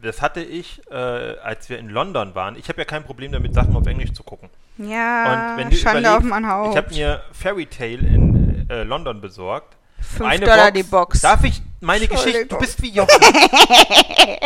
das 0.01 0.23
hatte 0.23 0.41
ich, 0.43 0.81
äh, 0.91 0.95
als 0.95 1.69
wir 1.69 1.79
in 1.79 1.91
London 1.91 2.35
waren, 2.35 2.57
ich 2.57 2.69
habe 2.71 2.79
ja 2.79 2.87
kein 2.87 3.05
Problem 3.05 3.33
damit, 3.33 3.53
Sachen 3.53 3.77
auf 3.77 3.87
Englisch 3.87 4.13
zu 4.15 4.23
gucken. 4.23 4.49
ja, 4.79 5.51
Und 5.53 5.59
wenn 5.59 5.71
du 5.71 5.77
Schande 5.77 6.01
überlegst, 6.01 6.17
auf 6.17 6.25
mein 6.25 6.49
Haupt. 6.49 6.71
ich 6.71 6.77
habe 6.79 6.95
mir 6.95 7.23
Fairy 7.33 7.67
Tale 7.67 7.99
in 7.99 8.71
äh, 8.71 8.85
London 8.85 9.21
besorgt. 9.21 9.77
5 10.01 10.41
Dollar 10.41 10.71
die 10.71 10.83
Box. 10.83 11.21
Darf 11.21 11.45
ich 11.45 11.63
meine 11.81 12.09
Geschichte? 12.09 12.47
Du 12.47 12.59
bist 12.59 12.81
wie 12.83 12.91
Jochen. 12.91 13.21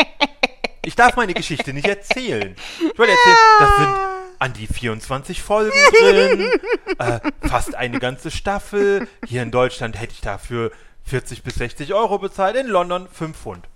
ich 0.85 0.95
darf 0.95 1.17
meine 1.17 1.35
Geschichte 1.35 1.73
nicht 1.73 1.87
erzählen. 1.87 2.55
Ich 2.79 2.99
wollte 2.99 3.13
erzählen, 3.13 3.37
das 3.59 3.77
sind 3.77 3.95
an 4.39 4.53
die 4.53 4.67
24 4.67 5.43
Folgen 5.43 5.79
drin, 6.01 6.53
äh, 6.99 7.21
fast 7.47 7.75
eine 7.75 7.99
ganze 7.99 8.31
Staffel. 8.31 9.09
Hier 9.27 9.43
in 9.43 9.51
Deutschland 9.51 10.01
hätte 10.01 10.13
ich 10.13 10.21
dafür 10.21 10.71
40 11.05 11.43
bis 11.43 11.57
60 11.57 11.95
Euro 11.95 12.19
bezahlt, 12.19 12.57
in 12.57 12.67
London 12.67 13.09
5 13.11 13.37
Pfund. 13.37 13.69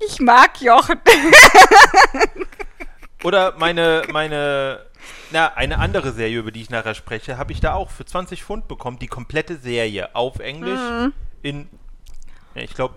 Ich 0.00 0.20
mag 0.20 0.60
Jochen. 0.60 1.00
Oder 3.24 3.54
meine, 3.58 4.02
meine, 4.12 4.86
na, 5.30 5.48
eine 5.54 5.78
andere 5.78 6.12
Serie, 6.12 6.38
über 6.38 6.50
die 6.50 6.62
ich 6.62 6.70
nachher 6.70 6.94
spreche, 6.94 7.36
habe 7.38 7.52
ich 7.52 7.60
da 7.60 7.74
auch 7.74 7.90
für 7.90 8.04
20 8.04 8.42
Pfund 8.42 8.68
bekommen. 8.68 8.98
Die 8.98 9.06
komplette 9.06 9.56
Serie 9.56 10.14
auf 10.14 10.38
Englisch 10.38 10.78
Mhm. 10.80 11.12
in, 11.42 11.68
ja, 12.54 12.62
ich 12.62 12.74
glaube, 12.74 12.94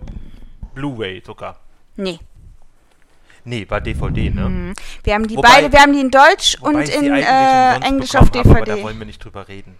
Blu-ray 0.74 1.22
sogar. 1.24 1.60
nee. 1.96 2.18
Nee, 3.44 3.66
war 3.68 3.80
DVD, 3.80 4.30
ne? 4.30 4.72
Wir 5.02 5.14
haben 5.14 5.26
die 5.26 5.36
Wobei- 5.36 5.48
beide, 5.62 5.72
wir 5.72 5.80
haben 5.80 5.92
die 5.92 5.98
in 6.00 6.12
Deutsch 6.12 6.56
und 6.60 6.88
in 6.88 7.12
äh, 7.12 7.74
Englisch 7.80 8.14
auf 8.14 8.26
habe, 8.28 8.38
Aber 8.38 8.54
da 8.60 8.64
DVD. 8.66 8.82
wollen 8.84 8.98
wir 9.00 9.06
nicht 9.06 9.18
drüber 9.24 9.48
reden. 9.48 9.74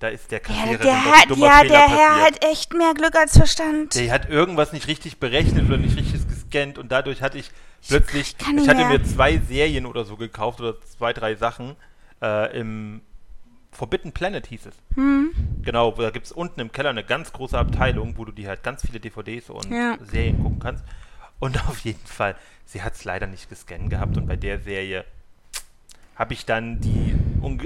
Da 0.00 0.08
ist 0.08 0.30
der 0.30 0.40
Ja, 0.42 0.44
Kassiererin 0.44 0.80
der 0.82 1.04
hat, 1.06 1.30
ja, 1.34 1.62
der 1.64 1.88
Herr 1.88 2.20
hat 2.26 2.44
echt 2.44 2.74
mehr 2.74 2.92
Glück 2.92 3.16
als 3.16 3.34
Verstand. 3.38 3.94
Der 3.94 4.12
hat 4.12 4.28
irgendwas 4.28 4.74
nicht 4.74 4.86
richtig 4.86 5.18
berechnet 5.18 5.64
oder 5.64 5.78
nicht 5.78 5.96
richtig 5.96 6.28
gescannt 6.28 6.76
und 6.76 6.92
dadurch 6.92 7.22
hatte 7.22 7.38
ich 7.38 7.50
plötzlich, 7.88 8.34
ich 8.40 8.46
nicht 8.52 8.68
hatte 8.68 8.78
mehr. 8.86 8.98
mir 8.98 9.04
zwei 9.04 9.38
Serien 9.38 9.86
oder 9.86 10.04
so 10.04 10.16
gekauft 10.16 10.60
oder 10.60 10.80
zwei, 10.82 11.12
drei 11.12 11.34
Sachen 11.34 11.76
äh, 12.22 12.58
im 12.58 13.00
Forbidden 13.72 14.12
Planet 14.12 14.46
hieß 14.46 14.66
es. 14.66 14.74
Hm. 14.94 15.32
Genau, 15.62 15.90
da 15.92 16.10
gibt 16.10 16.26
es 16.26 16.32
unten 16.32 16.60
im 16.60 16.72
Keller 16.72 16.90
eine 16.90 17.04
ganz 17.04 17.32
große 17.32 17.58
Abteilung, 17.58 18.16
wo 18.16 18.24
du 18.24 18.32
dir 18.32 18.48
halt 18.48 18.62
ganz 18.62 18.82
viele 18.86 19.00
DVDs 19.00 19.50
und 19.50 19.70
Ja. 19.70 19.98
Serien 20.02 20.42
gucken 20.42 20.58
kannst. 20.60 20.84
Und 21.38 21.58
auf 21.68 21.78
jeden 21.80 22.06
Fall, 22.06 22.36
sie 22.64 22.82
hat 22.82 22.94
es 22.94 23.04
leider 23.04 23.26
nicht 23.26 23.48
gescannt 23.48 23.90
gehabt 23.90 24.16
und 24.16 24.26
bei 24.26 24.36
der 24.36 24.60
Serie 24.60 25.04
habe 26.14 26.32
ich 26.32 26.46
dann 26.46 26.80
die 26.80 27.14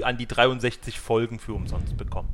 an 0.03 0.17
die 0.17 0.27
63 0.27 0.99
Folgen 0.99 1.39
für 1.39 1.53
umsonst 1.53 1.97
bekommen. 1.97 2.29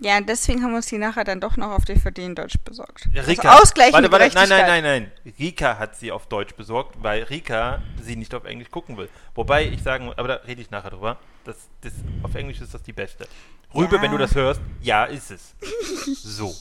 Ja, 0.00 0.20
deswegen 0.20 0.62
haben 0.62 0.70
wir 0.70 0.76
uns 0.76 0.86
die 0.86 0.98
nachher 0.98 1.24
dann 1.24 1.40
doch 1.40 1.56
noch 1.56 1.70
auf 1.72 1.84
DVD 1.84 2.24
in 2.24 2.34
Deutsch 2.36 2.54
besorgt. 2.64 3.08
Ja, 3.12 3.22
Also 3.22 3.42
ausgleichende 3.48 4.10
warte, 4.12 4.32
warte, 4.32 4.34
nein, 4.36 4.48
nein, 4.48 4.82
nein, 4.82 4.82
nein. 5.24 5.34
Rika 5.38 5.76
hat 5.78 5.96
sie 5.96 6.12
auf 6.12 6.26
Deutsch 6.28 6.54
besorgt, 6.54 7.02
weil 7.02 7.24
Rika 7.24 7.82
sie 8.00 8.14
nicht 8.14 8.32
auf 8.34 8.44
Englisch 8.44 8.70
gucken 8.70 8.96
will. 8.96 9.08
Wobei 9.34 9.64
ich 9.66 9.82
sagen, 9.82 10.12
aber 10.16 10.28
da 10.28 10.34
rede 10.46 10.62
ich 10.62 10.70
nachher 10.70 10.90
drüber. 10.90 11.16
Das, 11.44 11.56
das, 11.80 11.92
auf 12.22 12.34
Englisch 12.34 12.60
ist 12.60 12.74
das 12.74 12.82
die 12.82 12.92
beste. 12.92 13.26
Rübe, 13.74 13.96
Ja. 13.96 14.02
wenn 14.02 14.12
du 14.12 14.18
das 14.18 14.34
hörst, 14.34 14.60
ja, 14.80 15.04
ist 15.04 15.30
es. 15.32 15.54
so. 16.22 16.54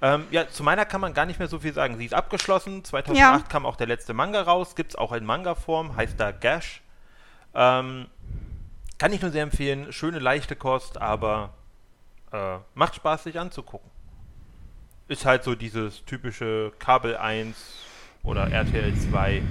Ähm, 0.00 0.26
ja, 0.30 0.48
zu 0.48 0.62
meiner 0.62 0.84
kann 0.84 1.00
man 1.00 1.14
gar 1.14 1.26
nicht 1.26 1.38
mehr 1.38 1.48
so 1.48 1.58
viel 1.58 1.72
sagen. 1.72 1.96
Sie 1.96 2.04
ist 2.04 2.14
abgeschlossen. 2.14 2.84
2008 2.84 3.18
Ja. 3.42 3.48
kam 3.48 3.66
auch 3.66 3.74
der 3.76 3.86
letzte 3.88 4.12
Manga 4.14 4.42
raus. 4.42 4.76
Gibt 4.76 4.92
es 4.92 4.96
auch 4.96 5.12
in 5.12 5.24
Manga-Form. 5.24 5.96
Heißt 5.96 6.20
da 6.20 6.30
Gash. 6.30 6.82
Ähm, 7.54 8.06
kann 8.98 9.12
ich 9.12 9.22
nur 9.22 9.30
sehr 9.32 9.42
empfehlen. 9.42 9.92
Schöne, 9.92 10.18
leichte 10.18 10.54
Kost, 10.56 11.00
aber 11.00 11.54
äh, 12.32 12.58
macht 12.74 12.94
Spaß, 12.96 13.24
sich 13.24 13.38
anzugucken. 13.38 13.90
Ist 15.08 15.24
halt 15.24 15.44
so 15.44 15.54
dieses 15.54 16.04
typische 16.04 16.72
Kabel 16.78 17.16
1 17.16 17.56
oder 18.22 18.50
RTL 18.50 18.94
2 18.94 19.42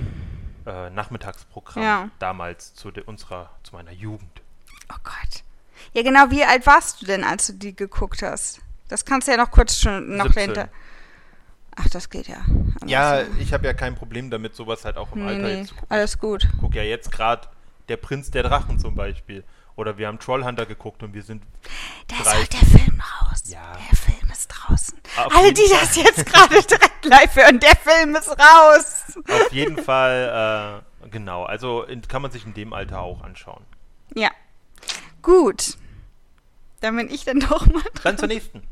äh, 0.67 0.89
Nachmittagsprogramm 0.91 1.83
Ja. 1.83 2.09
damals 2.19 2.75
zu 2.75 2.91
unserer, 3.05 3.49
zu 3.63 3.73
meiner 3.73 3.91
Jugend. 3.91 4.41
Oh 4.91 4.97
Gott. 5.03 5.43
Ja, 5.93 6.03
genau, 6.03 6.29
wie 6.29 6.43
alt 6.43 6.65
warst 6.67 7.01
du 7.01 7.05
denn, 7.05 7.23
als 7.23 7.47
du 7.47 7.53
die 7.53 7.75
geguckt 7.75 8.21
hast? 8.21 8.61
Das 8.87 9.05
kannst 9.05 9.27
du 9.27 9.31
ja 9.31 9.37
noch 9.37 9.51
kurz 9.51 9.79
schon 9.79 10.15
noch 10.15 10.25
17. 10.27 10.53
dahinter. 10.53 10.69
Ach, 11.75 11.87
das 11.89 12.09
geht 12.09 12.27
ja. 12.27 12.37
Alles 12.81 12.91
Ja, 12.91 13.21
ich 13.39 13.53
habe 13.53 13.65
ja 13.65 13.73
kein 13.73 13.95
Problem 13.95 14.29
damit, 14.29 14.55
sowas 14.55 14.83
halt 14.85 14.97
auch 14.97 15.11
im 15.13 15.23
nee, 15.23 15.29
Alter 15.31 15.47
nee, 15.47 15.63
zu 15.65 15.75
gucken. 15.75 15.91
alles 15.91 16.17
gut. 16.17 16.43
Ich 16.51 16.59
gucke 16.59 16.77
ja 16.77 16.83
jetzt 16.83 17.11
gerade 17.11 17.47
Der 17.87 17.97
Prinz 17.97 18.31
der 18.31 18.43
Drachen 18.43 18.79
zum 18.79 18.95
Beispiel. 18.95 19.43
Oder 19.77 19.97
wir 19.97 20.07
haben 20.07 20.19
Trollhunter 20.19 20.65
geguckt 20.65 21.03
und 21.03 21.13
wir 21.13 21.23
sind 21.23 21.43
Da 22.07 22.15
ist 22.17 22.35
heute 22.35 22.57
der 22.57 22.79
Film 22.79 23.01
raus. 23.21 23.43
Ja. 23.45 23.77
Der 23.89 23.95
Film 23.95 24.29
ist 24.31 24.47
draußen. 24.47 24.99
Auf 25.17 25.35
Alle, 25.35 25.53
die 25.53 25.61
Fall. 25.67 25.79
das 25.79 25.95
jetzt 25.95 26.25
gerade 26.25 26.61
direkt 26.69 27.05
live 27.05 27.35
hören, 27.35 27.59
der 27.59 27.75
Film 27.77 28.15
ist 28.15 28.29
raus. 28.29 29.03
auf 29.29 29.51
jeden 29.53 29.77
Fall, 29.81 30.81
äh, 31.03 31.09
genau, 31.09 31.43
also 31.45 31.83
in, 31.83 32.01
kann 32.01 32.21
man 32.23 32.31
sich 32.31 32.45
in 32.45 32.53
dem 32.53 32.73
Alter 32.73 32.99
auch 33.01 33.21
anschauen. 33.23 33.63
Ja. 34.15 34.29
Gut. 35.21 35.77
Dann 36.81 36.95
bin 36.95 37.09
ich 37.11 37.25
dann 37.25 37.39
doch 37.39 37.65
mal 37.67 37.81
dran. 37.81 38.01
Dann 38.03 38.17
zur 38.17 38.27
nächsten. 38.27 38.61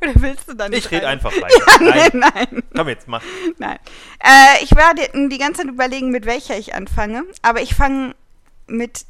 Oder 0.00 0.12
willst 0.16 0.48
du 0.48 0.54
dann 0.54 0.70
nicht? 0.70 0.86
Ich 0.86 0.90
rede 0.92 1.06
einfach 1.08 1.30
weiter. 1.40 1.84
Nein, 1.84 2.10
Nein, 2.14 2.32
nein, 2.52 2.62
komm 2.74 2.88
jetzt, 2.88 3.06
mach. 3.08 3.22
nein. 3.58 3.78
Äh, 4.20 4.62
ich 4.62 4.70
werde 4.74 5.28
die 5.28 5.38
ganze 5.38 5.62
Zeit 5.62 5.70
überlegen, 5.70 6.10
mit 6.10 6.26
welcher 6.26 6.56
ich 6.56 6.74
anfange. 6.74 7.24
Aber 7.42 7.60
ich 7.60 7.74
fange 7.74 8.14
mit. 8.66 9.04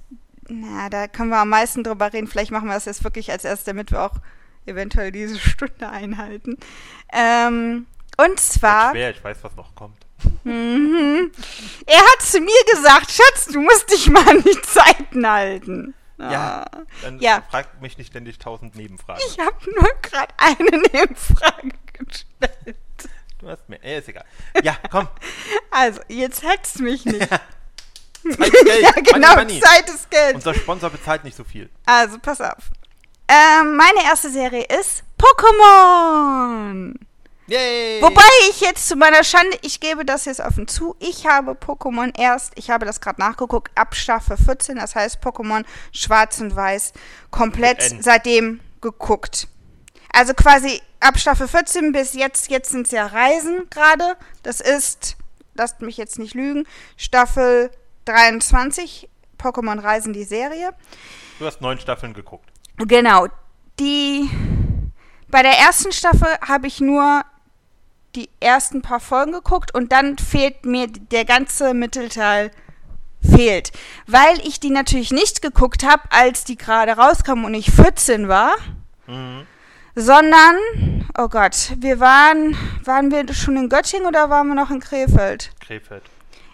Na, 0.49 0.89
da 0.91 1.09
können 1.09 1.31
wir 1.31 1.39
am 1.39 1.49
meisten 1.49 1.83
drüber 1.85 2.13
reden. 2.13 2.27
Vielleicht 2.27 2.51
machen 2.51 2.69
wir 2.69 2.75
das 2.75 2.85
jetzt 2.85 3.05
wirklich 3.05 3.31
als 3.33 3.45
erstes, 3.45 3.65
damit 3.65 3.91
wir 3.91 4.03
auch 4.03 4.15
eventuell 4.67 5.13
diese 5.13 5.39
Stunde 5.41 5.89
einhalten. 5.89 6.59
Ähm, 7.13 7.87
und 8.17 8.39
zwar. 8.41 8.91
Schwer, 8.93 9.11
ich 9.11 9.23
weiß, 9.25 9.39
was 9.43 9.57
noch 9.57 9.75
kommt. 9.75 9.99
Mhm. 10.45 11.31
Er 11.87 11.99
hat 11.99 12.23
zu 12.23 12.41
mir 12.41 12.65
gesagt, 12.73 13.11
Schatz, 13.11 13.47
du 13.47 13.61
musst 13.61 13.91
dich 13.91 14.09
mal 14.11 14.27
an 14.29 14.43
die 14.43 14.61
Zeiten 14.63 15.29
halten. 15.29 15.95
Ja, 16.17 16.65
Ah. 16.71 16.83
dann 17.03 17.19
Ja. 17.21 17.43
frag 17.51 17.81
mich 17.83 17.99
nicht 17.99 18.09
ständig 18.11 18.39
tausend 18.39 18.77
Nebenfragen. 18.77 19.21
Ich 19.29 19.39
habe 19.39 19.57
nur 19.75 19.89
gerade 20.01 20.33
eine 20.37 20.71
Nebenfrage 20.93 21.71
gestellt. 21.93 22.77
Du 23.41 23.49
hast 23.51 23.69
mir, 23.69 23.83
äh, 23.83 23.99
ist 23.99 24.09
egal. 24.09 24.25
Ja, 24.63 24.77
komm. 24.91 25.09
Also, 25.73 26.01
jetzt 26.09 26.45
hetzt 26.49 26.79
mich 26.79 27.05
nicht. 27.05 27.29
Zeit 28.33 28.55
ist 28.55 28.65
Geld. 28.65 28.83
ja, 28.83 28.91
genau, 28.93 29.29
money, 29.29 29.45
money. 29.45 29.61
Zeit 29.61 29.89
ist 29.89 30.11
Geld. 30.11 30.35
Unser 30.37 30.55
Sponsor 30.55 30.91
bezahlt 30.91 31.25
nicht 31.25 31.37
so 31.37 31.45
viel. 31.45 31.69
Also, 31.87 32.19
pass 32.19 32.41
auf. 32.41 32.71
Ähm, 33.29 33.77
meine 33.77 34.05
erste 34.05 34.31
Serie 34.31 34.65
ist 34.81 35.03
Pokémon. 35.19 36.95
Yay! 37.47 38.01
Wobei 38.01 38.23
ich 38.51 38.61
jetzt 38.61 38.89
zu 38.89 38.97
meiner 38.97 39.23
Schande, 39.23 39.59
ich 39.61 39.79
gebe 39.81 40.05
das 40.07 40.25
jetzt 40.25 40.41
offen 40.41 40.67
zu, 40.67 40.97
ich 40.99 41.27
habe 41.27 41.53
Pokémon 41.53 42.19
erst, 42.19 42.53
ich 42.57 42.71
habe 42.71 42.87
das 42.87 43.03
gerade 43.03 43.21
nachgeguckt, 43.21 43.71
ab 43.75 43.95
Staffel 43.95 44.39
14, 44.39 44.77
das 44.77 44.95
heißt 44.95 45.23
Pokémon 45.23 45.65
Schwarz 45.93 46.41
und 46.41 46.57
Weiß, 46.57 46.95
komplett 47.31 47.83
seitdem 48.01 48.61
geguckt. 48.81 49.49
Also 50.11 50.33
quasi 50.33 50.81
ab 51.01 51.19
Staffel 51.19 51.47
14 51.47 51.93
bis 51.93 52.15
jetzt, 52.15 52.49
jetzt 52.51 52.71
sind 52.71 52.87
es 52.87 52.93
ja 52.93 53.07
Reisen 53.07 53.69
gerade. 53.69 54.17
Das 54.43 54.61
ist, 54.63 55.17
lasst 55.55 55.83
mich 55.83 55.99
jetzt 55.99 56.19
nicht 56.19 56.35
lügen, 56.35 56.67
Staffel 56.97 57.71
23, 58.05 59.09
Pokémon 59.39 59.79
Reisen, 59.79 60.13
die 60.13 60.25
Serie. 60.25 60.71
Du 61.39 61.47
hast 61.47 61.61
neun 61.61 61.79
Staffeln 61.79 62.15
geguckt. 62.15 62.49
Genau. 62.79 63.27
Die 63.81 64.29
bei 65.29 65.43
der 65.43 65.59
ersten 65.59 65.91
Staffel 65.93 66.29
habe 66.47 66.67
ich 66.69 66.81
nur 66.81 67.23
die 68.15 68.31
ersten 68.39 68.83
paar 68.83 69.01
Folgen 69.01 69.33
geguckt 69.33 69.75
und 69.75 69.91
dann 69.91 70.17
fehlt 70.19 70.65
mir 70.65 70.87
der 70.87 71.25
ganze 71.25 71.75
Mittelteil 71.75 72.53
fehlt, 73.21 73.73
weil 74.07 74.39
ich 74.47 74.61
die 74.61 74.71
natürlich 74.71 75.11
nicht 75.11 75.43
geguckt 75.43 75.85
habe, 75.85 76.03
als 76.11 76.45
die 76.45 76.57
gerade 76.57 76.93
rauskam 76.93 77.45
und 77.45 77.55
ich 77.55 77.71
14 77.73 78.29
war, 78.29 78.53
Mhm. 79.09 79.47
sondern 79.97 80.57
oh 81.19 81.29
Gott, 81.29 81.73
wir 81.79 81.99
waren 81.99 82.57
waren 82.85 83.11
wir 83.11 83.33
schon 83.35 83.57
in 83.57 83.69
Göttingen 83.69 84.07
oder 84.07 84.31
waren 84.31 84.47
wir 84.49 84.55
noch 84.55 84.71
in 84.71 84.79
Krefeld? 84.81 85.51
Krefeld. 85.61 86.05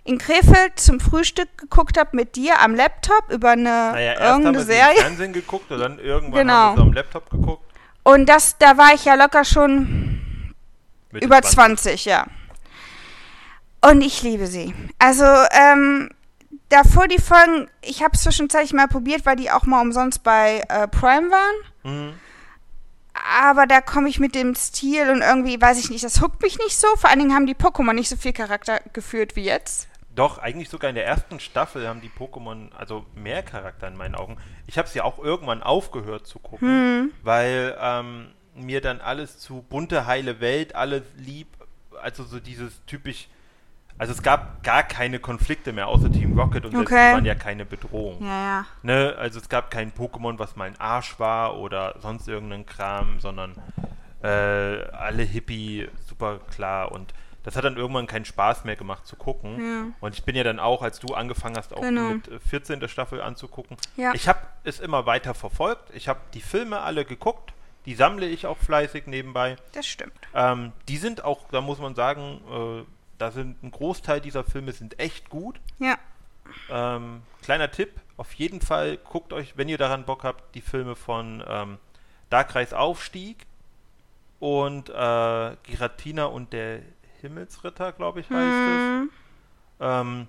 In 0.05 0.19
Krefeld 0.19 0.81
zum 0.81 0.99
Frühstück 0.99 1.49
geguckt 1.59 1.99
habe 1.99 2.17
mit 2.17 2.35
dir 2.37 2.61
am 2.61 2.75
Laptop 2.75 3.31
über 3.31 3.51
eine 3.51 3.63
Naja, 3.65 4.13
erst 4.13 4.21
haben 4.23 4.43
irgendeine 4.45 4.59
wir 4.59 4.65
sie 4.65 4.73
im 4.73 4.79
Serie. 4.79 5.01
Fernsehen 5.03 5.33
geguckt 5.33 5.71
und 5.71 5.79
dann 5.79 5.99
irgendwann 5.99 6.41
Genau. 6.41 6.53
haben 6.55 6.77
wir 6.77 6.83
am 6.83 6.93
Laptop 6.93 7.31
geguckt. 7.31 7.65
Und 8.03 8.27
das, 8.29 8.57
da 8.59 8.79
war 8.79 8.95
ich 8.95 9.05
ja 9.05 9.15
locker 9.15 9.45
schon 9.45 10.55
Mitte 11.13 11.27
über 11.27 11.43
20, 11.43 12.07
ja. 12.07 12.27
Und 13.83 14.01
ich 14.03 14.23
liebe 14.23 14.47
sie. 14.47 14.75
Also, 14.99 15.25
ähm, 15.53 16.11
davor 16.71 17.09
die 17.09 17.21
Folgen, 17.21 17.69
ich 17.83 18.03
habe 18.03 18.13
es 18.15 18.23
zwischenzeitlich 18.23 18.73
mal 18.73 18.89
probiert, 18.89 19.27
weil 19.27 19.37
die 19.37 19.51
auch 19.51 19.65
mal 19.65 19.81
umsonst 19.83 20.23
bei 20.23 20.63
äh, 20.69 20.89
Prime 20.89 21.31
waren. 21.31 21.55
Mhm. 21.85 22.13
Aber 23.39 23.67
da 23.67 23.81
komme 23.83 24.09
ich 24.09 24.19
mit 24.19 24.35
dem 24.35 24.55
Stil 24.55 25.11
und 25.11 25.21
irgendwie, 25.21 25.61
weiß 25.61 25.79
ich 25.79 25.91
nicht, 25.91 26.05
das 26.05 26.21
huckt 26.23 26.41
mich 26.43 26.59
nicht 26.59 26.79
so. 26.79 26.87
Vor 26.97 27.11
allen 27.11 27.19
Dingen 27.19 27.35
haben 27.35 27.47
die 27.47 27.55
Pokémon 27.55 27.93
nicht 27.93 28.09
so 28.09 28.17
viel 28.17 28.33
Charakter 28.33 28.81
geführt 28.95 29.37
wie 29.37 29.45
jetzt. 29.45 29.89
Doch, 30.21 30.37
eigentlich 30.37 30.69
sogar 30.69 30.91
in 30.91 30.97
der 30.97 31.07
ersten 31.07 31.41
Staffel 31.41 31.89
haben 31.89 32.03
die 32.03 32.11
Pokémon 32.11 32.71
also 32.77 33.07
mehr 33.15 33.43
Charakter 33.43 33.89
in 33.89 33.97
meinen 33.97 34.15
Augen. 34.15 34.37
Ich 34.67 34.77
habe 34.77 34.87
es 34.87 34.93
ja 34.93 35.03
auch 35.05 35.19
irgendwann 35.19 35.63
aufgehört 35.63 36.27
zu 36.27 36.39
gucken, 36.39 36.69
Hm. 36.69 37.11
weil 37.23 37.75
ähm, 37.81 38.27
mir 38.55 38.83
dann 38.83 39.01
alles 39.01 39.39
zu 39.39 39.65
bunte, 39.67 40.05
heile 40.07 40.41
Welt, 40.41 40.75
alles 40.75 41.05
lieb, 41.17 41.47
also 42.03 42.23
so 42.25 42.39
dieses 42.39 42.85
typisch, 42.85 43.29
also 43.97 44.13
es 44.13 44.23
gab 44.23 44.63
gar 44.63 44.83
keine 44.83 45.21
Konflikte 45.21 45.73
mehr 45.73 45.87
außer 45.89 46.13
Team 46.13 46.39
Rocket 46.39 46.67
und 46.67 46.73
selbst 46.73 46.93
Okay. 46.93 47.09
die 47.09 47.15
waren 47.15 47.25
ja 47.25 47.35
keine 47.35 47.65
Bedrohung. 47.65 48.23
Ja, 48.23 48.29
ja. 48.29 48.67
Ne? 48.83 49.15
Also 49.19 49.41
es 49.41 49.49
gab 49.49 49.71
kein 49.71 49.91
Pokémon, 49.91 50.39
was 50.39 50.55
mal 50.55 50.67
ein 50.67 50.79
Arsch 50.79 51.19
war 51.19 51.57
oder 51.57 51.95
sonst 52.01 52.29
irgendeinen 52.29 52.67
Kram, 52.67 53.21
sondern 53.21 53.55
äh, 54.23 54.29
alle 54.93 55.23
Hippie, 55.23 55.89
super 56.07 56.41
klar 56.51 56.93
und 56.93 57.15
das 57.51 57.57
hat 57.57 57.65
dann 57.65 57.77
irgendwann 57.77 58.07
keinen 58.07 58.25
Spaß 58.25 58.63
mehr 58.63 58.77
gemacht 58.77 59.05
zu 59.09 59.17
gucken. 59.17 59.59
Ja. 59.61 59.93
Und 60.01 60.15
ich 60.15 60.23
bin 60.23 60.37
ja 60.37 60.45
dann 60.45 60.61
auch, 60.61 60.83
als 60.83 61.01
du 61.01 61.15
angefangen 61.15 61.57
hast, 61.57 61.75
auch 61.75 61.81
Genau. 61.81 62.11
mit 62.11 62.29
äh, 62.29 62.39
14. 62.39 62.89
Staffel 62.89 63.21
anzugucken. 63.21 63.77
Ja. 63.97 64.13
Ich 64.15 64.29
habe 64.29 64.39
es 64.63 64.79
immer 64.79 65.05
weiter 65.07 65.35
verfolgt. 65.35 65.91
Ich 65.93 66.07
habe 66.07 66.21
die 66.33 66.41
Filme 66.41 66.79
alle 66.79 67.05
geguckt. 67.05 67.53
Die 67.87 67.97
sammle 67.97 68.27
ich 68.29 68.47
auch 68.47 68.57
fleißig 68.57 69.09
nebenbei. 69.09 69.57
Das 69.73 69.85
stimmt. 69.87 70.13
Ähm, 70.33 70.71
die 70.87 70.97
sind 70.97 71.25
auch, 71.25 71.49
da 71.51 71.61
muss 71.61 71.81
man 71.81 71.97
sagen, 71.97 72.41
äh, 72.49 72.85
da 73.19 73.33
sind 73.33 73.61
ein 73.65 73.73
Großteil 73.73 74.21
dieser 74.21 74.45
Filme 74.45 74.71
sind 74.71 75.01
echt 75.01 75.29
gut. 75.29 75.59
Ja. 75.81 75.99
Ähm, 76.71 77.23
kleiner 77.43 77.73
Tipp, 77.73 77.91
auf 78.17 78.33
jeden 78.35 78.61
Fall 78.61 78.97
guckt 78.97 79.33
euch, 79.33 79.57
wenn 79.57 79.69
ihr 79.69 79.79
daran 79.79 80.05
Bock 80.05 80.23
habt, 80.23 80.55
die 80.55 80.61
Filme 80.61 80.95
von 80.95 81.43
ähm, 81.49 81.79
Darkreis 82.29 82.73
Aufstieg 82.73 83.45
und 84.39 84.89
äh, 84.89 85.57
Giratina 85.65 86.27
und 86.27 86.53
der 86.53 86.81
Himmelsritter, 87.21 87.93
glaube 87.93 88.21
ich, 88.21 88.27
heißt 88.31 88.37
Hm. 88.37 89.11
es. 89.11 89.17
Ähm, 89.81 90.29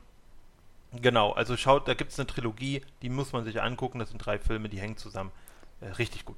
genau, 1.02 1.32
also 1.34 1.58
schaut, 1.58 1.88
da 1.88 1.94
gibt 1.94 2.12
es 2.12 2.20
eine 2.20 2.28
Trilogie, 2.28 2.82
die 3.02 3.10
muss 3.10 3.34
man 3.34 3.44
sich 3.44 3.62
angucken. 3.62 4.00
Das 4.00 4.10
sind 4.10 4.20
drei 4.20 4.40
Filme, 4.40 4.70
die 4.70 4.80
hängen 4.80 4.98
zusammen. 4.98 5.32
Äh, 5.82 5.88
richtig 5.94 6.26
gut. 6.26 6.38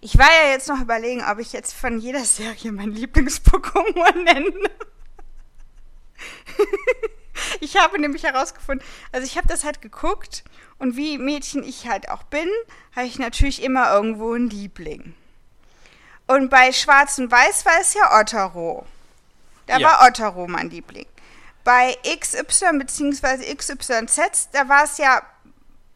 Ich 0.00 0.16
war 0.18 0.28
ja 0.44 0.50
jetzt 0.52 0.68
noch 0.68 0.80
überlegen, 0.80 1.22
ob 1.28 1.38
ich 1.40 1.52
jetzt 1.52 1.72
von 1.74 1.98
jeder 1.98 2.24
Serie 2.24 2.72
mein 2.72 2.92
Lieblings-Pokémon 2.94 4.22
nenne. 4.24 4.70
ich 7.60 7.76
habe 7.76 8.00
nämlich 8.00 8.22
herausgefunden, 8.22 8.86
also 9.12 9.26
ich 9.26 9.36
habe 9.36 9.48
das 9.48 9.64
halt 9.64 9.82
geguckt 9.82 10.44
und 10.78 10.96
wie 10.96 11.18
Mädchen 11.18 11.62
ich 11.64 11.88
halt 11.88 12.08
auch 12.08 12.22
bin, 12.24 12.48
habe 12.94 13.06
ich 13.06 13.18
natürlich 13.18 13.62
immer 13.62 13.92
irgendwo 13.92 14.32
einen 14.32 14.48
Liebling. 14.50 15.14
Und 16.26 16.48
bei 16.50 16.72
Schwarz 16.72 17.18
und 17.18 17.30
Weiß 17.30 17.66
war 17.66 17.80
es 17.80 17.94
ja 17.94 18.18
Ottero. 18.18 18.86
Da 19.66 19.78
Ja. 19.78 19.88
war 19.88 20.06
Ottero 20.06 20.46
mein 20.46 20.70
Liebling. 20.70 21.06
Bei 21.64 21.96
XY 22.04 22.78
bzw. 22.78 23.54
XYZ, 23.54 24.50
da 24.52 24.68
war 24.68 24.84
es 24.84 24.98
ja 24.98 25.22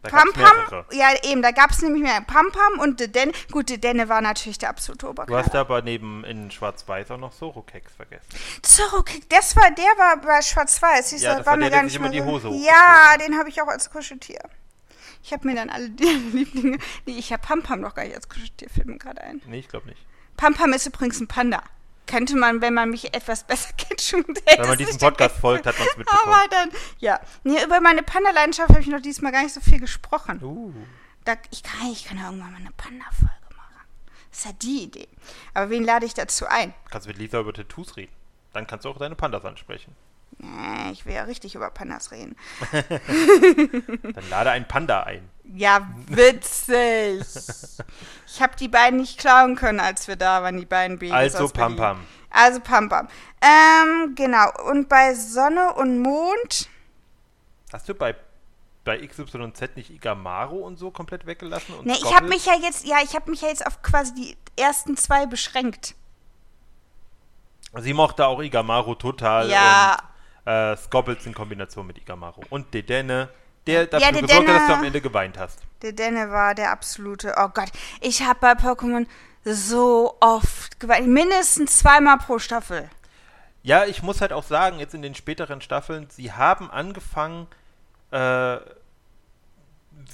Da 0.03 0.11
Pam 0.11 0.33
Pam, 0.33 0.85
ja 0.93 1.09
eben, 1.25 1.43
da 1.43 1.51
gab 1.51 1.73
es 1.73 1.83
nämlich 1.83 2.03
mehr 2.03 2.21
Pam 2.23 2.51
Pam 2.53 2.79
und 2.81 3.01
De 3.01 3.09
Den. 3.09 3.33
Gut, 3.51 3.69
De 3.69 3.77
Denne 3.79 4.09
war 4.09 4.21
natürlich 4.21 4.57
der 4.59 4.71
absolute 4.71 5.05
Du 5.07 5.11
Oberknaller. 5.11 5.45
hast 5.45 5.55
aber 5.57 5.83
neben 5.83 6.25
in 6.25 6.51
Schwarz-Weiß 6.51 7.11
auch 7.11 7.19
noch 7.19 7.33
Sorokex 7.33 7.93
vergessen. 7.95 8.29
Zorro-Kick, 8.63 9.29
das 9.29 9.57
war, 9.57 9.71
der 9.73 9.85
war 9.99 10.17
bei 10.19 10.41
Schwarz-Weiß. 10.41 11.11
Du, 11.11 11.17
Ja, 11.17 11.35
das 11.35 11.39
war 11.41 11.53
war 11.53 11.57
mir 11.57 11.69
der, 11.69 11.81
der 11.81 11.89
sich 11.91 11.99
immer 11.99 12.09
die 12.11 12.23
Hose 12.23 12.49
Ja, 12.51 13.17
den 13.19 13.37
habe 13.39 13.49
ich 13.49 13.61
auch 13.61 13.67
als 13.69 13.91
Kuscheltier. 13.91 14.39
Ich 15.23 15.33
habe 15.33 15.47
mir 15.49 15.57
dann 15.57 15.69
alle 15.69 15.91
die 15.91 16.05
Lieblinge. 16.33 16.79
Nee, 17.05 17.19
ich 17.19 17.33
habe 17.33 17.43
Pam 17.45 17.63
Pam 17.63 17.81
noch 17.81 17.95
gar 17.97 18.05
nicht 18.05 18.15
als 18.15 18.29
Kuscheltier, 18.29 18.71
fällt 18.71 18.87
mir 18.87 18.99
gerade 18.99 19.21
ein. 19.21 19.43
Nee, 19.47 19.59
ich 19.59 19.69
glaube 19.69 19.89
nicht. 19.89 20.01
Pam 20.37 20.55
Pam 20.55 20.73
ist 20.73 20.87
übrigens 20.87 21.21
ein 21.21 21.27
Panda. 21.27 21.63
Könnte 22.09 22.37
man, 22.37 22.63
wenn 22.63 22.75
man 22.75 22.91
mich 22.91 23.15
etwas 23.15 23.45
besser 23.45 23.73
kennt, 23.77 24.01
schon 24.01 24.25
Wenn 24.27 24.67
man 24.67 24.79
diesem 24.79 24.99
Podcast 24.99 25.37
folgt, 25.37 25.67
hat 25.67 25.79
man 25.79 25.87
es 25.89 25.97
mitbekommen. 25.99 26.33
Aber 26.35 26.49
dann, 26.51 26.71
ja. 26.99 27.21
Nee, 27.45 27.63
über 27.63 27.81
meine 27.81 28.03
Panda-Leidenschaft 28.03 28.71
habe 28.71 28.81
ich 28.81 28.89
noch 28.89 29.03
diesmal 29.03 29.31
gar 29.31 29.43
nicht 29.43 29.55
so 29.55 29.61
viel 29.61 29.79
gesprochen. 29.79 30.43
Uh. 30.43 30.73
Da, 31.25 31.35
ich, 31.51 31.63
kann, 31.63 31.93
ich 31.93 32.05
kann 32.07 32.17
ja 32.17 32.25
irgendwann 32.25 32.53
mal 32.53 32.61
eine 32.61 32.73
Panda-Folge 32.73 33.57
machen. 33.57 33.85
Das 34.31 34.39
ist 34.39 34.45
ja 34.47 34.53
die 34.53 34.85
Idee. 34.85 35.09
Aber 35.53 35.69
wen 35.71 35.85
lade 35.85 36.07
ich 36.07 36.15
dazu 36.15 36.47
ein? 36.47 36.73
Kannst 36.91 37.07
mit 37.07 37.19
Lisa 37.19 37.41
über 37.41 37.53
Tattoos 37.53 37.97
reden. 37.97 38.13
Dann 38.55 38.67
kannst 38.67 38.87
du 38.87 38.89
auch 38.89 38.99
deine 38.99 39.15
Pandas 39.15 39.45
ansprechen. 39.45 39.95
Nee, 40.39 40.93
ich 40.93 41.05
will 41.05 41.15
ja 41.15 41.25
richtig 41.25 41.55
über 41.55 41.69
Pandas 41.71 42.11
reden. 42.11 42.37
Dann 44.15 44.31
lade 44.31 44.51
ein 44.51 44.67
Panda 44.67 45.03
ein. 45.03 45.29
Ja, 45.55 45.89
witzig. 46.07 47.23
ich 48.27 48.43
habe 48.43 48.55
die 48.59 48.69
beiden 48.69 49.01
nicht 49.01 49.19
klauen 49.19 49.57
können, 49.57 49.81
als 49.81 50.09
wir 50.09 50.17
da 50.17 50.43
waren, 50.43 50.59
die 50.59 50.67
beiden 50.67 50.99
Babys 50.99 51.13
Also 51.13 51.49
Pam. 51.49 51.77
Pam. 51.77 52.01
Also 52.31 52.61
Pam 52.61 52.89
Pam. 52.89 53.09
Ähm, 53.41 54.15
genau. 54.15 54.51
Und 54.69 54.89
bei 54.89 55.15
Sonne 55.15 55.75
und 55.75 56.01
Mond, 56.01 56.69
Hast 57.73 57.89
du 57.89 57.95
bei, 57.95 58.15
bei 58.85 59.07
XYZ 59.07 59.77
nicht 59.77 59.91
Igamaru 59.91 60.59
und 60.59 60.79
so 60.79 60.91
komplett 60.91 61.27
weggelassen? 61.27 61.75
Und 61.75 61.87
ne, 61.87 61.93
ich 61.93 61.99
Skobble? 62.01 62.17
habe 62.17 62.29
mich 62.29 62.47
ja 62.47 62.55
jetzt, 62.55 62.87
ja, 62.87 62.97
ich 63.03 63.15
habe 63.15 63.31
mich 63.31 63.43
ja 63.43 63.49
jetzt 63.49 63.67
auf 63.67 63.83
quasi 63.83 64.15
die 64.15 64.37
ersten 64.61 64.97
zwei 64.97 65.27
beschränkt. 65.27 65.95
Sie 67.77 67.93
mochte 67.93 68.27
auch 68.27 68.41
Igamaru 68.41 68.95
total. 68.95 69.51
Ja. 69.51 69.99
Und 70.45 70.53
äh, 70.53 70.77
Skobbles 70.79 71.27
in 71.27 71.35
Kombination 71.35 71.87
mit 71.87 71.99
Igamaru. 71.99 72.41
Und 72.49 72.73
Dedenne, 72.73 73.29
der 73.69 73.87
dafür 73.87 74.09
Dedenne- 74.09 74.27
gesorgt 74.27 74.49
hat, 74.49 74.57
dass 74.57 74.67
du 74.67 74.73
am 74.75 74.85
Ende 74.85 75.01
geweint 75.01 75.39
hast. 75.39 75.61
Der 75.83 75.93
Denne 75.93 76.31
war 76.31 76.55
der 76.55 76.73
absolute, 76.73 77.35
oh 77.39 77.49
Gott, 77.49 77.71
ich 78.01 78.23
habe 78.23 78.39
bei 78.41 78.53
Pokémon 78.53 79.07
so 79.45 80.17
oft 80.21 80.81
geweint, 80.81 81.07
mindestens 81.07 81.79
zweimal 81.79 82.19
pro 82.19 82.39
Staffel. 82.39 82.91
Ja, 83.63 83.85
ich 83.85 84.03
muss 84.03 84.21
halt 84.21 84.33
auch 84.33 84.45
sagen, 84.45 84.79
jetzt 84.79 84.95
in 84.95 85.03
den 85.03 85.15
späteren 85.15 85.61
Staffeln, 85.61 86.09
sie 86.11 86.33
haben 86.33 86.71
angefangen, 86.71 87.47
äh, 88.11 88.59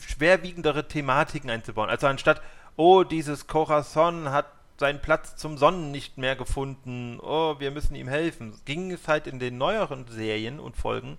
schwerwiegendere 0.08 0.88
Thematiken 0.88 1.50
einzubauen. 1.50 1.90
Also 1.90 2.06
anstatt, 2.06 2.42
oh, 2.76 3.04
dieses 3.04 3.46
Corazon 3.46 4.30
hat 4.30 4.46
seinen 4.78 5.00
Platz 5.00 5.36
zum 5.36 5.56
Sonnen 5.56 5.92
nicht 5.92 6.18
mehr 6.18 6.34
gefunden, 6.34 7.20
oh, 7.20 7.56
wir 7.60 7.70
müssen 7.70 7.94
ihm 7.94 8.08
helfen, 8.08 8.60
ging 8.64 8.90
es 8.90 9.06
halt 9.06 9.26
in 9.26 9.38
den 9.38 9.56
neueren 9.56 10.06
Serien 10.08 10.58
und 10.58 10.76
Folgen 10.76 11.16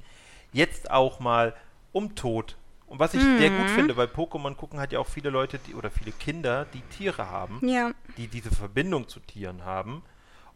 jetzt 0.51 0.91
auch 0.91 1.19
mal 1.19 1.53
um 1.95 2.13
Tod. 2.13 2.57
Und 2.87 2.99
was 2.99 3.13
ich 3.13 3.21
sehr 3.21 3.49
gut 3.49 3.69
finde, 3.69 3.95
weil 3.97 4.07
Pokémon 4.07 4.53
gucken 4.55 4.79
hat 4.79 4.91
ja 4.91 4.99
auch 4.99 5.07
viele 5.07 5.29
Leute, 5.29 5.57
die, 5.65 5.73
oder 5.73 5.89
viele 5.89 6.11
Kinder, 6.11 6.65
die 6.73 6.81
Tiere 6.81 7.29
haben 7.31 7.59
Ja. 7.67 7.91
die 8.17 8.27
diese 8.27 8.51
Verbindung 8.51 9.07
zu 9.07 9.19
Tieren 9.21 9.63
haben. 9.63 10.03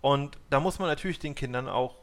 Und 0.02 0.38
da 0.50 0.60
muss 0.60 0.80
man 0.80 0.90
natürlich 0.90 1.18
den 1.20 1.34
Kindern 1.36 1.68
auch, 1.68 1.96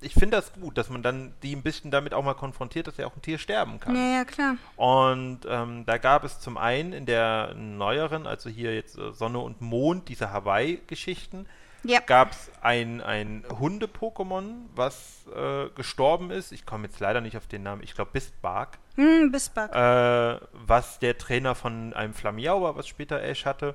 ich 0.00 0.14
finde 0.14 0.36
das 0.36 0.52
gut, 0.52 0.76
dass 0.78 0.90
man 0.90 1.02
dann 1.02 1.34
die 1.42 1.56
ein 1.56 1.62
bisschen 1.62 1.90
damit 1.90 2.12
auch 2.14 2.22
mal 2.22 2.34
konfrontiert, 2.34 2.86
dass 2.86 2.98
ja 2.98 3.06
auch 3.06 3.16
ein 3.16 3.22
Tier 3.22 3.38
sterben 3.38 3.80
kann. 3.80 3.96
Ja, 3.96 4.18
ja, 4.18 4.24
klar. 4.24 4.56
Und 4.76 5.40
ähm, 5.48 5.84
da 5.86 5.98
gab 5.98 6.24
es 6.24 6.38
zum 6.38 6.56
einen 6.56 6.92
in 6.92 7.06
der 7.06 7.54
neueren, 7.54 8.26
also 8.26 8.48
hier 8.50 8.74
jetzt 8.74 8.96
äh, 8.98 9.12
Sonne 9.12 9.38
und 9.40 9.60
Mond, 9.60 10.08
diese 10.08 10.30
Hawaii-Geschichten, 10.30 11.46
Ja. 11.84 12.00
gab 12.00 12.30
es 12.32 12.50
ein, 12.60 13.00
ein 13.00 13.44
Hunde-Pokémon, 13.58 14.66
was 14.74 15.24
äh, 15.34 15.68
gestorben 15.74 16.30
ist. 16.30 16.52
Ich 16.52 16.64
komme 16.64 16.86
jetzt 16.86 17.00
leider 17.00 17.20
nicht 17.20 17.36
auf 17.36 17.46
den 17.46 17.62
Namen, 17.64 17.82
ich 17.82 17.94
glaube 17.94 18.10
Bistbark 18.12 18.78
Hm, 18.96 19.32
Bisbak. 19.32 19.74
äh, 19.74 20.40
was 20.52 20.98
der 20.98 21.18
Trainer 21.18 21.54
von 21.54 21.92
einem 21.94 22.14
Flamiau 22.14 22.62
war, 22.62 22.76
was 22.76 22.86
später 22.86 23.22
Ash 23.22 23.46
hatte, 23.46 23.74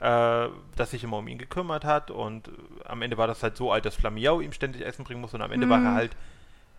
äh, 0.00 0.48
das 0.76 0.90
sich 0.92 1.04
immer 1.04 1.18
um 1.18 1.28
ihn 1.28 1.38
gekümmert 1.38 1.84
hat 1.84 2.10
und 2.10 2.48
äh, 2.48 2.52
am 2.84 3.02
Ende 3.02 3.18
war 3.18 3.26
das 3.26 3.42
halt 3.42 3.56
so 3.56 3.70
alt, 3.72 3.84
dass 3.84 3.96
Flamiau 3.96 4.40
ihm 4.40 4.52
ständig 4.52 4.82
Essen 4.82 5.04
bringen 5.04 5.20
musste 5.20 5.36
und 5.36 5.42
am 5.42 5.52
Ende 5.52 5.68
war 5.68 5.82
er 5.82 5.94
halt, 5.94 6.16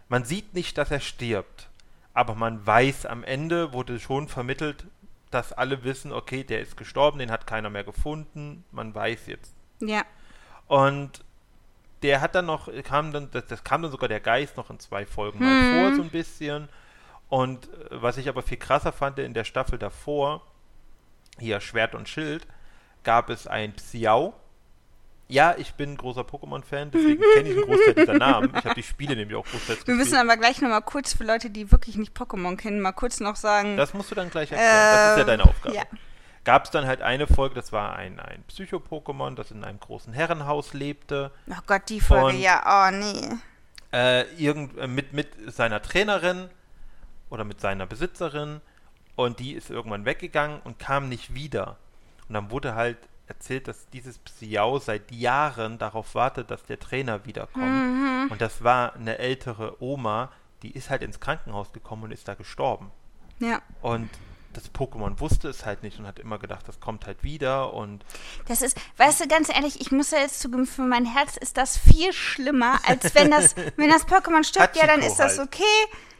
man 0.10 0.26
sieht 0.26 0.54
nicht, 0.54 0.78
dass 0.78 0.92
er 0.92 1.00
stirbt, 1.02 1.70
aber 2.14 2.36
man 2.36 2.66
weiß, 2.66 3.06
am 3.06 3.24
Ende 3.24 3.74
wurde 3.74 4.00
schon 4.00 4.28
vermittelt, 4.28 4.86
dass 5.30 5.52
alle 5.54 5.84
wissen, 5.84 6.12
okay, 6.14 6.44
der 6.44 6.62
ist 6.62 6.78
gestorben, 6.78 7.20
den 7.20 7.32
hat 7.32 7.48
keiner 7.48 7.70
mehr 7.70 7.84
gefunden, 7.84 8.64
man 8.72 8.94
weiß 8.96 9.28
jetzt. 9.28 9.54
Ja. 9.82 10.04
Und 10.74 11.24
der 12.02 12.20
hat 12.22 12.36
dann 12.36 12.46
noch, 12.48 12.68
kam 12.84 13.12
dann, 13.14 13.30
das, 13.32 13.46
das 13.48 13.64
kam 13.64 13.82
dann 13.84 13.92
sogar 13.92 14.10
der 14.10 14.20
Geist 14.20 14.58
noch 14.58 14.70
in 14.70 14.80
zwei 14.80 15.06
Folgen 15.06 15.40
mal 15.40 15.72
vor, 15.90 15.96
so 15.96 16.02
ein 16.02 16.10
bisschen. 16.10 16.68
Und 17.30 17.66
äh, 17.66 18.02
was 18.02 18.18
ich 18.18 18.28
aber 18.28 18.42
viel 18.42 18.58
krasser 18.58 18.92
fand, 18.92 19.20
in 19.20 19.34
der 19.34 19.44
Staffel 19.44 19.78
davor, 19.78 20.42
hier 21.40 21.60
Schwert 21.62 21.96
und 21.96 22.10
Schild, 22.10 22.48
gab 23.04 23.30
es 23.30 23.48
ein 23.48 23.76
Xiao. 23.76 24.34
Ja, 25.30 25.56
ich 25.58 25.74
bin 25.76 25.94
ein 25.94 25.98
großer 25.98 26.22
Pokémon-Fan, 26.22 26.92
deswegen 26.92 27.22
kenne 27.34 27.50
ich 27.50 27.56
einen 27.58 27.66
Großteil 27.66 27.94
dieser 27.96 28.14
Namen. 28.18 28.50
Ich 28.58 28.66
habe 28.66 28.76
die 28.76 28.84
Spiele 28.84 29.16
nämlich 29.16 29.38
auch 29.38 29.46
großteils 29.46 29.88
Wir 29.88 29.94
müssen 29.96 30.12
gespielt. 30.12 30.30
aber 30.32 30.38
gleich 30.40 30.62
nochmal 30.62 30.82
kurz 30.82 31.14
für 31.14 31.24
Leute, 31.24 31.50
die 31.50 31.72
wirklich 31.72 31.96
nicht 31.98 32.16
Pokémon 32.18 32.58
kennen, 32.58 32.82
mal 32.82 32.92
kurz 32.92 33.20
noch 33.20 33.36
sagen. 33.36 33.78
Das 33.78 33.94
musst 33.94 34.12
du 34.12 34.16
dann 34.16 34.30
gleich 34.30 34.52
erklären. 34.52 34.72
das 34.72 35.12
ist 35.12 35.18
ja 35.18 35.22
Ähm, 35.22 35.28
deine 35.28 35.44
Aufgabe. 35.46 35.76
ja. 35.76 35.84
Gab 36.46 36.66
es 36.66 36.72
dann 36.72 36.86
halt 36.86 37.02
eine 37.02 37.26
Folge, 37.28 37.56
das 37.56 37.72
war 37.72 37.96
ein, 37.96 38.20
ein 38.20 38.44
Psycho-Pokémon, 38.50 39.36
das 39.36 39.52
in 39.52 39.64
einem 39.64 39.80
großen 39.80 40.12
Herrenhaus 40.14 40.74
lebte. 40.74 41.32
oh 41.50 41.54
Gott, 41.66 41.84
die 41.90 42.02
Folge, 42.02 42.36
Und- 42.38 42.42
ja, 42.42 42.90
oh 42.90 42.92
nee. 42.96 43.30
äh, 43.94 44.24
irgend, 44.36 44.78
äh, 44.78 44.88
mit, 44.88 45.14
mit 45.14 45.30
seiner 45.54 45.82
Trainerin 45.82 46.50
oder 47.30 47.44
mit 47.46 47.62
seiner 47.62 47.86
Besitzerin 47.86 48.60
und 49.16 49.40
die 49.40 49.54
ist 49.54 49.70
irgendwann 49.70 50.06
weggegangen 50.06 50.60
und 50.64 50.80
kam 50.80 51.08
nicht 51.08 51.34
wieder. 51.34 51.78
Und 52.28 52.34
dann 52.34 52.52
wurde 52.52 52.76
halt 52.76 52.98
erzählt, 53.28 53.68
dass 53.70 53.88
dieses 53.90 54.18
Psiau 54.18 54.80
seit 54.80 55.12
Jahren 55.12 55.78
darauf 55.78 56.14
wartet, 56.14 56.52
dass 56.52 56.64
der 56.66 56.80
Trainer 56.80 57.26
wiederkommt. 57.26 58.32
Und 58.32 58.42
das 58.42 58.64
war 58.64 58.96
eine 58.96 59.18
ältere 59.18 59.82
Oma, 59.82 60.30
die 60.62 60.72
ist 60.72 60.90
halt 60.90 61.04
ins 61.04 61.20
Krankenhaus 61.22 61.72
gekommen 61.72 62.04
und 62.04 62.12
ist 62.12 62.28
da 62.28 62.34
gestorben. 62.34 62.92
Ja. 63.40 63.62
Und 63.82 64.10
das 64.54 64.72
Pokémon 64.74 65.20
wusste 65.20 65.50
es 65.50 65.66
halt 65.66 65.84
nicht 65.84 66.00
und 66.00 66.08
hat 66.08 66.20
immer 66.20 66.39
gedacht, 66.39 66.68
das 66.68 66.80
kommt 66.80 67.06
halt 67.06 67.24
wieder 67.24 67.74
und 67.74 68.04
Das 68.48 68.62
ist, 68.62 68.78
weißt 68.98 69.22
du, 69.22 69.28
ganz 69.28 69.50
ehrlich, 69.50 69.82
ich 69.82 69.92
muss 69.92 70.12
ja 70.12 70.20
jetzt 70.20 70.39
zugeben, 70.39 70.66
für 70.66 70.82
mein 70.84 71.06
Herz 71.06 71.38
ist 71.38 71.58
das 71.58 71.78
viel 71.78 72.13
schlimmer, 72.13 72.80
als 72.88 73.13
wenn 73.16 73.32
das, 73.32 73.56
wenn 73.78 73.89
das 73.89 74.08
Pokémon 74.08 74.44
stirbt, 74.44 74.76
ja, 74.76 74.88
dann 74.88 75.02
ist 75.02 75.18
das 75.18 75.38
halt. 75.38 75.48
okay. 75.48 75.63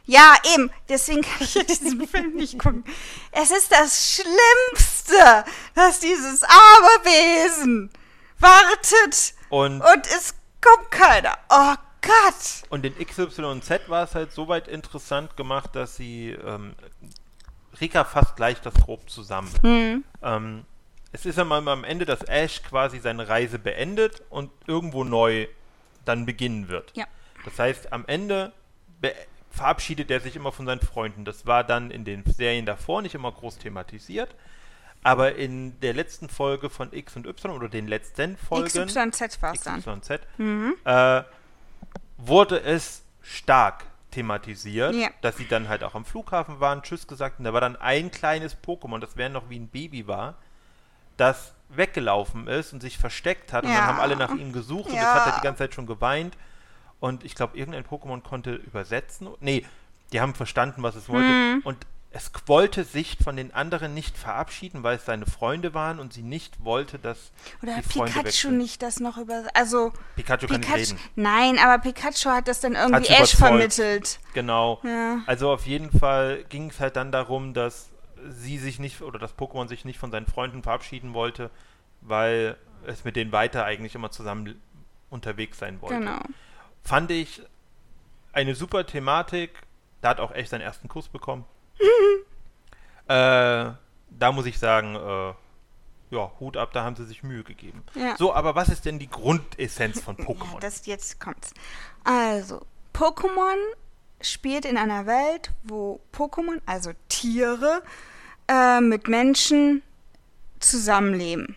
Ja, 0.06 0.36
eben. 0.54 0.70
Deswegen 0.88 1.22
kann 1.22 1.40
ich 1.40 1.54
ja 1.54 1.62
diesen 1.62 2.06
Film 2.08 2.34
nicht 2.34 2.58
gucken. 2.58 2.84
Es 3.32 3.50
ist 3.50 3.72
das 3.72 4.14
Schlimmste, 4.16 5.44
dass 5.74 6.00
dieses 6.00 6.42
Aberwesen 6.42 7.90
wartet 8.38 9.34
und 9.48 9.80
und 9.80 10.06
es 10.06 10.34
kommt 10.60 10.90
keiner. 10.90 11.38
Oh 11.48 11.74
Gott. 12.02 12.68
Und 12.68 12.84
in 12.84 12.94
XYZ 12.98 13.88
war 13.88 14.04
es 14.04 14.14
halt 14.14 14.32
soweit 14.32 14.68
interessant 14.68 15.36
gemacht, 15.36 15.74
dass 15.74 15.96
sie 15.96 16.30
ähm, 16.32 16.74
Rika 17.80 18.04
fasst 18.04 18.36
gleich 18.36 18.60
das 18.60 18.74
grob 18.74 19.08
zusammen. 19.10 19.50
Ähm, 20.22 20.64
es 21.12 21.26
ist 21.26 21.38
ja 21.38 21.44
mal 21.44 21.66
am 21.68 21.84
Ende, 21.84 22.04
dass 22.04 22.22
Ash 22.22 22.62
quasi 22.62 22.98
seine 22.98 23.28
Reise 23.28 23.58
beendet 23.58 24.22
und 24.30 24.50
irgendwo 24.66 25.04
neu 25.04 25.46
dann 26.04 26.26
beginnen 26.26 26.68
wird. 26.68 26.92
Ja. 26.96 27.06
Das 27.44 27.58
heißt, 27.58 27.92
am 27.92 28.04
Ende 28.06 28.52
verabschiedet 29.50 30.10
er 30.10 30.20
sich 30.20 30.34
immer 30.36 30.50
von 30.50 30.66
seinen 30.66 30.80
Freunden. 30.80 31.24
Das 31.24 31.46
war 31.46 31.62
dann 31.62 31.90
in 31.90 32.04
den 32.04 32.24
Serien 32.24 32.66
davor 32.66 33.02
nicht 33.02 33.14
immer 33.14 33.30
groß 33.30 33.58
thematisiert. 33.58 34.34
Aber 35.04 35.34
in 35.36 35.78
der 35.80 35.92
letzten 35.92 36.28
Folge 36.28 36.70
von 36.70 36.92
X 36.92 37.14
und 37.14 37.26
Y 37.26 37.54
oder 37.54 37.68
den 37.68 37.86
letzten 37.86 38.38
Folgen 38.38 38.66
XYZ 38.66 39.42
war 39.42 39.52
es 39.52 39.60
dann. 39.60 39.80
XYZ, 39.80 40.20
äh, 40.84 41.22
wurde 42.16 42.60
es 42.62 43.02
stark 43.20 43.84
thematisiert, 44.14 44.94
Ja. 44.94 45.08
dass 45.20 45.36
sie 45.36 45.46
dann 45.46 45.68
halt 45.68 45.82
auch 45.84 45.94
am 45.94 46.04
Flughafen 46.04 46.60
waren, 46.60 46.82
Tschüss 46.82 47.06
gesagt 47.06 47.38
und 47.38 47.44
da 47.44 47.52
war 47.52 47.60
dann 47.60 47.76
ein 47.76 48.10
kleines 48.10 48.56
Pokémon, 48.56 49.00
das 49.00 49.16
wäre 49.16 49.30
noch 49.30 49.50
wie 49.50 49.58
ein 49.58 49.68
Baby 49.68 50.06
war, 50.06 50.34
das 51.16 51.54
weggelaufen 51.68 52.46
ist 52.46 52.72
und 52.72 52.80
sich 52.80 52.98
versteckt 52.98 53.52
hat 53.52 53.64
und 53.64 53.70
Ja. 53.70 53.78
dann 53.78 53.86
haben 53.88 54.00
alle 54.00 54.16
nach 54.16 54.30
ihm 54.34 54.52
gesucht 54.52 54.90
und 54.90 54.94
Ja. 54.96 55.02
das 55.14 55.14
hat 55.26 55.32
er 55.34 55.38
die 55.40 55.44
ganze 55.44 55.58
Zeit 55.64 55.74
schon 55.74 55.86
geweint 55.86 56.36
und 57.00 57.24
ich 57.24 57.34
glaube, 57.34 57.56
irgendein 57.58 57.84
Pokémon 57.84 58.22
konnte 58.22 58.54
übersetzen. 58.54 59.28
Nee, 59.40 59.64
die 60.12 60.20
haben 60.20 60.34
verstanden, 60.34 60.82
was 60.82 60.94
es 60.94 61.08
wollte 61.08 61.28
Mhm. 61.28 61.60
und 61.64 61.78
es 62.16 62.30
wollte 62.46 62.84
sich 62.84 63.18
von 63.22 63.36
den 63.36 63.52
anderen 63.52 63.92
nicht 63.92 64.16
verabschieden, 64.16 64.84
weil 64.84 64.96
es 64.96 65.04
seine 65.04 65.26
Freunde 65.26 65.74
waren 65.74 65.98
und 65.98 66.12
sie 66.12 66.22
nicht 66.22 66.64
wollte, 66.64 67.00
dass 67.00 67.32
Oder 67.60 67.74
die 67.74 67.82
Freunde 67.82 68.12
Pikachu 68.12 68.26
wechseln. 68.26 68.56
nicht 68.56 68.82
das 68.82 69.00
noch 69.00 69.18
über. 69.18 69.42
Also. 69.52 69.92
Pikachu 70.14 70.46
kann 70.46 70.60
nicht 70.60 70.70
Pikachu. 70.70 70.92
reden. 70.94 70.98
Nein, 71.16 71.58
aber 71.58 71.82
Pikachu 71.82 72.30
hat 72.30 72.46
das 72.46 72.60
dann 72.60 72.76
irgendwie 72.76 73.12
Ash 73.12 73.34
vermittelt. 73.34 74.20
Genau. 74.32 74.80
Ja. 74.84 75.22
Also 75.26 75.50
auf 75.52 75.66
jeden 75.66 75.90
Fall 75.90 76.44
ging 76.44 76.70
es 76.70 76.78
halt 76.78 76.94
dann 76.94 77.10
darum, 77.10 77.52
dass 77.52 77.90
sie 78.28 78.58
sich 78.58 78.78
nicht 78.78 79.02
oder 79.02 79.18
das 79.18 79.36
Pokémon 79.36 79.66
sich 79.66 79.84
nicht 79.84 79.98
von 79.98 80.12
seinen 80.12 80.26
Freunden 80.26 80.62
verabschieden 80.62 81.14
wollte, 81.14 81.50
weil 82.00 82.56
es 82.86 83.02
mit 83.02 83.16
denen 83.16 83.32
weiter 83.32 83.64
eigentlich 83.64 83.96
immer 83.96 84.12
zusammen 84.12 84.62
unterwegs 85.10 85.58
sein 85.58 85.82
wollte. 85.82 85.98
Genau. 85.98 86.20
Fand 86.84 87.10
ich 87.10 87.42
eine 88.32 88.54
super 88.54 88.86
Thematik. 88.86 89.50
Da 90.00 90.10
hat 90.10 90.20
auch 90.20 90.30
echt 90.30 90.50
seinen 90.50 90.60
ersten 90.60 90.86
Kuss 90.86 91.08
bekommen. 91.08 91.44
äh, 93.08 93.72
da 94.10 94.32
muss 94.32 94.46
ich 94.46 94.58
sagen, 94.58 94.94
äh, 94.94 95.34
ja, 96.14 96.32
Hut 96.38 96.56
ab, 96.56 96.72
da 96.72 96.84
haben 96.84 96.96
sie 96.96 97.04
sich 97.04 97.22
Mühe 97.22 97.42
gegeben. 97.42 97.82
Ja. 97.94 98.16
So, 98.16 98.32
aber 98.32 98.54
was 98.54 98.68
ist 98.68 98.84
denn 98.84 98.98
die 98.98 99.08
Grundessenz 99.08 100.00
von 100.00 100.16
Pokémon? 100.18 100.54
Ja, 100.54 100.60
das 100.60 100.86
jetzt 100.86 101.20
kommt's. 101.20 101.52
Also, 102.04 102.62
Pokémon 102.94 103.56
spielt 104.20 104.64
in 104.64 104.76
einer 104.76 105.06
Welt, 105.06 105.50
wo 105.64 106.00
Pokémon, 106.12 106.60
also 106.66 106.92
Tiere, 107.08 107.82
äh, 108.48 108.80
mit 108.80 109.08
Menschen 109.08 109.82
zusammenleben. 110.60 111.56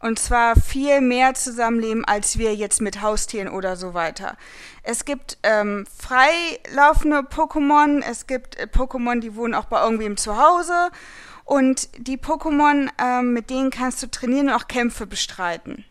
Und 0.00 0.18
zwar 0.18 0.54
viel 0.54 1.00
mehr 1.00 1.34
zusammenleben, 1.34 2.04
als 2.04 2.38
wir 2.38 2.54
jetzt 2.54 2.80
mit 2.80 3.02
Haustieren 3.02 3.48
oder 3.48 3.74
so 3.76 3.94
weiter. 3.94 4.36
Es 4.84 5.04
gibt 5.04 5.38
ähm, 5.42 5.86
freilaufende 5.98 7.18
Pokémon, 7.20 8.02
es 8.08 8.26
gibt 8.28 8.56
äh, 8.56 8.68
Pokémon, 8.72 9.20
die 9.20 9.34
wohnen 9.34 9.54
auch 9.54 9.64
bei 9.64 9.82
irgendwem 9.82 10.16
zu 10.16 10.38
Hause. 10.38 10.90
Und 11.44 11.88
die 11.96 12.18
Pokémon, 12.18 12.90
ähm, 13.02 13.32
mit 13.32 13.50
denen 13.50 13.70
kannst 13.70 14.02
du 14.02 14.06
trainieren 14.06 14.48
und 14.48 14.54
auch 14.54 14.68
Kämpfe 14.68 15.06
bestreiten. 15.06 15.84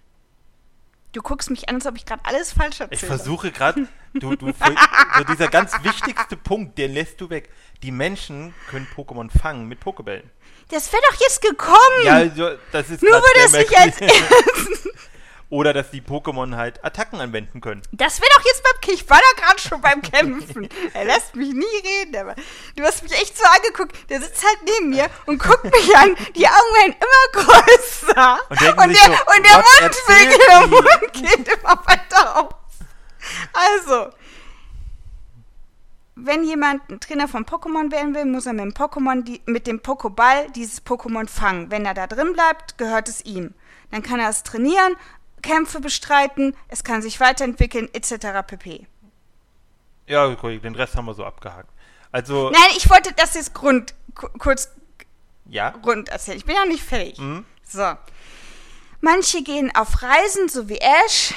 Du 1.18 1.24
guckst 1.24 1.50
mich 1.50 1.68
an, 1.68 1.78
als 1.78 1.88
ob 1.88 1.96
ich 1.96 2.06
gerade 2.06 2.24
alles 2.26 2.54
falsch 2.54 2.80
erzähle. 2.80 2.90
Ich 2.92 3.04
versuche 3.04 3.52
gerade, 3.52 3.88
du, 4.14 4.36
du, 4.36 4.52
so 4.52 5.24
dieser 5.28 5.48
ganz 5.48 5.72
wichtigste 5.82 6.38
Punkt, 6.38 6.78
den 6.78 6.94
lässt 6.94 7.20
du 7.20 7.32
weg. 7.32 7.50
Die 7.82 7.90
Menschen 7.90 8.54
können 8.70 8.88
Pokémon 8.96 9.32
fangen 9.36 9.68
mit 9.68 9.80
Pokebällen. 9.80 10.30
Das 10.70 10.94
wäre 10.94 11.02
doch 11.10 11.20
jetzt 11.20 11.42
gekommen. 11.42 12.04
Ja, 12.04 12.24
das 12.72 12.92
ist 12.92 13.02
Nur 13.02 13.14
würde 13.14 13.40
es 13.46 13.52
nicht 13.52 13.80
als 13.80 13.98
Oder 15.50 15.72
dass 15.74 15.92
die 15.92 16.02
Pokémon 16.02 16.58
halt 16.58 16.84
Attacken 16.84 17.22
anwenden 17.22 17.62
können. 17.62 17.82
Das 17.94 18.20
wäre 18.20 18.30
doch 18.36 18.44
jetzt 18.44 18.64
beim 18.64 18.82
K- 18.82 18.92
Ich 18.92 19.10
war 19.10 19.18
doch 19.20 19.42
gerade 19.42 19.60
schon 19.60 19.80
beim 19.80 20.02
Kämpfen. 20.02 20.68
er 20.94 21.06
lässt 21.06 21.36
mich 21.38 21.54
nie 21.54 21.64
reden, 21.88 22.18
aber 22.18 22.36
du 22.76 22.84
hast 22.84 23.02
mich 23.04 23.14
echt 23.14 23.38
so 23.38 23.46
angeguckt. 23.46 23.96
Der 24.10 24.20
sitzt 24.22 24.44
halt 24.44 24.58
neben 24.66 24.90
mir 24.90 25.08
und 25.26 25.42
guckt 25.42 25.64
mich 25.64 25.96
an. 25.96 26.16
Die 26.36 26.46
Augen 26.46 26.76
werden 26.76 26.96
immer 27.00 27.44
größer. 27.44 28.40
Und 28.50 28.62
und 28.84 28.90
der, 28.90 28.98
so, 28.98 29.12
und 29.12 29.46
der 29.46 29.64
Mundwinkel, 29.82 30.48
der? 30.50 30.68
Mund 30.68 31.14
geht 31.14 31.48
immer 31.48 31.82
weiter 31.86 32.40
auf. 32.40 32.50
Also, 33.54 34.10
wenn 36.16 36.44
jemand 36.44 36.90
ein 36.90 37.00
Trainer 37.00 37.28
von 37.28 37.46
Pokémon 37.46 37.92
werden 37.92 38.16
will, 38.16 38.26
muss 38.26 38.48
er 38.48 38.54
mit 38.54 38.66
dem 38.66 38.74
Pokémon, 38.74 39.24
die, 39.24 39.42
mit 39.46 39.68
dem 39.68 39.80
Pokéball 39.80 40.52
dieses 40.52 40.86
Pokémon 40.86 41.28
fangen. 41.30 41.70
Wenn 41.72 41.86
er 41.86 41.94
da 41.94 42.08
drin 42.08 42.34
bleibt, 42.34 42.78
gehört 42.78 43.08
es 43.08 43.24
ihm. 43.24 43.54
Dann 43.92 44.02
kann 44.04 44.20
er 44.20 44.30
es 44.30 44.44
trainieren, 44.44 44.96
Kämpfe 45.42 45.80
bestreiten, 45.80 46.56
es 46.68 46.84
kann 46.84 47.02
sich 47.02 47.20
weiterentwickeln, 47.20 47.90
etc. 47.94 48.46
pp. 48.46 48.88
Ja, 50.08 50.34
Kollege, 50.36 50.62
den 50.62 50.76
Rest 50.76 50.96
haben 50.96 51.06
wir 51.06 51.14
so 51.14 51.26
abgehakt. 51.26 51.70
Also, 52.12 52.50
Nein, 52.50 52.72
ich 52.78 52.90
wollte 52.90 53.14
das 53.14 53.34
jetzt 53.36 53.54
Grund, 53.54 53.94
ku- 54.16 54.30
kurz 54.40 54.70
ja. 55.46 55.72
Grund 55.72 56.10
erzählen. 56.10 56.38
Ich 56.38 56.46
bin 56.46 56.56
ja 56.56 56.66
nicht 56.66 56.84
fertig. 56.84 57.20
Mhm. 57.20 57.46
So. 57.64 57.94
Manche 59.02 59.44
gehen 59.44 59.74
auf 59.76 60.02
Reisen, 60.02 60.50
so 60.50 60.70
wie 60.70 60.78
Ash. 60.80 61.34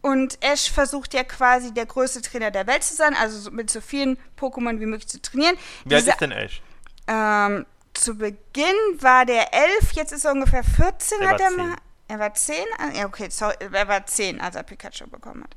Und 0.00 0.42
Ash 0.42 0.70
versucht 0.70 1.14
ja 1.14 1.22
quasi 1.22 1.72
der 1.72 1.86
größte 1.86 2.22
Trainer 2.22 2.50
der 2.50 2.66
Welt 2.66 2.82
zu 2.82 2.94
sein, 2.94 3.14
also 3.14 3.38
so- 3.38 3.50
mit 3.50 3.70
so 3.70 3.80
vielen 3.80 4.18
Pokémon 4.38 4.80
wie 4.80 4.86
möglich 4.86 5.06
zu 5.08 5.20
trainieren. 5.22 5.56
Wie 5.84 5.94
alt 5.94 6.02
Diese- 6.02 6.10
ist 6.12 6.20
denn 6.20 6.32
Ash? 6.32 6.60
ähm, 7.06 7.66
zu 7.94 8.16
Beginn 8.16 8.74
war 9.00 9.26
der 9.26 9.52
11, 9.52 9.92
jetzt 9.92 10.12
ist 10.12 10.24
er 10.24 10.32
ungefähr 10.32 10.64
14, 10.64 11.20
Er 11.20 11.28
hat 11.30 11.40
er 11.40 11.50
mal. 11.52 11.76
10. 12.08 12.14
Er 12.14 12.18
war 12.18 12.34
10? 12.34 12.54
Ah, 12.78 12.90
Ja, 12.98 13.06
okay, 13.06 13.28
sorry, 13.30 13.54
er 13.72 13.88
war 13.88 14.06
10, 14.06 14.40
als 14.40 14.56
er 14.56 14.62
Pikachu 14.62 15.06
bekommen 15.08 15.44
hat. 15.44 15.54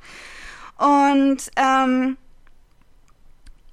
Und, 0.78 1.50
ähm, 1.56 2.18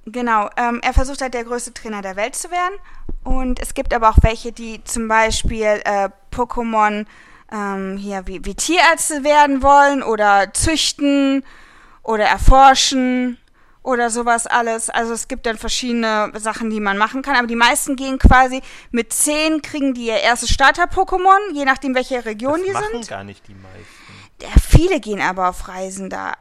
genau, 0.07 0.49
ähm, 0.57 0.81
er 0.83 0.93
versucht 0.93 1.21
halt 1.23 1.35
der 1.35 1.45
größte 1.45 1.75
Trainer 1.75 2.03
der 2.03 2.17
Welt 2.17 2.35
zu 2.37 2.51
werden. 2.51 2.79
Und 3.25 3.61
es 3.61 3.75
gibt 3.75 3.95
aber 3.95 4.11
auch 4.11 4.19
welche, 4.23 4.53
die 4.53 4.83
zum 4.85 5.09
Beispiel 5.09 5.81
äh, 5.85 6.09
Pokémon 6.33 7.07
ähm, 7.53 7.97
hier 7.97 8.27
wie, 8.27 8.45
wie 8.45 8.55
Tierärzte 8.55 9.23
werden 9.25 9.63
wollen 9.63 10.03
oder 10.03 10.53
züchten 10.53 11.45
oder 12.03 12.25
erforschen 12.25 13.39
oder 13.83 14.11
sowas 14.11 14.47
alles. 14.47 14.91
Also 14.91 15.13
es 15.13 15.27
gibt 15.29 15.47
dann 15.47 15.59
verschiedene 15.59 16.31
Sachen, 16.37 16.71
die 16.71 16.81
man 16.81 16.97
machen 16.99 17.23
kann. 17.23 17.37
Aber 17.37 17.47
die 17.47 17.57
meisten 17.57 17.97
gehen 17.97 18.19
quasi 18.19 18.61
mit 18.91 19.13
10 19.13 19.61
kriegen 19.63 19.95
die 19.95 20.07
ihr 20.07 20.19
erstes 20.19 20.51
Starter-Pokémon, 20.51 21.53
je 21.55 21.65
nachdem 21.65 21.95
welche 21.95 22.25
Region 22.25 22.59
Das 22.59 22.63
die 22.67 22.73
machen 22.73 22.87
sind. 22.93 23.09
gar 23.09 23.25
nicht 23.25 23.47
die 23.49 23.55
meisten. 23.55 24.43
Ja, 24.43 24.49
viele 24.69 25.01
gehen 25.01 25.21
aber 25.21 25.49
auf 25.49 25.69
Reisen 25.69 26.11
da. 26.11 26.35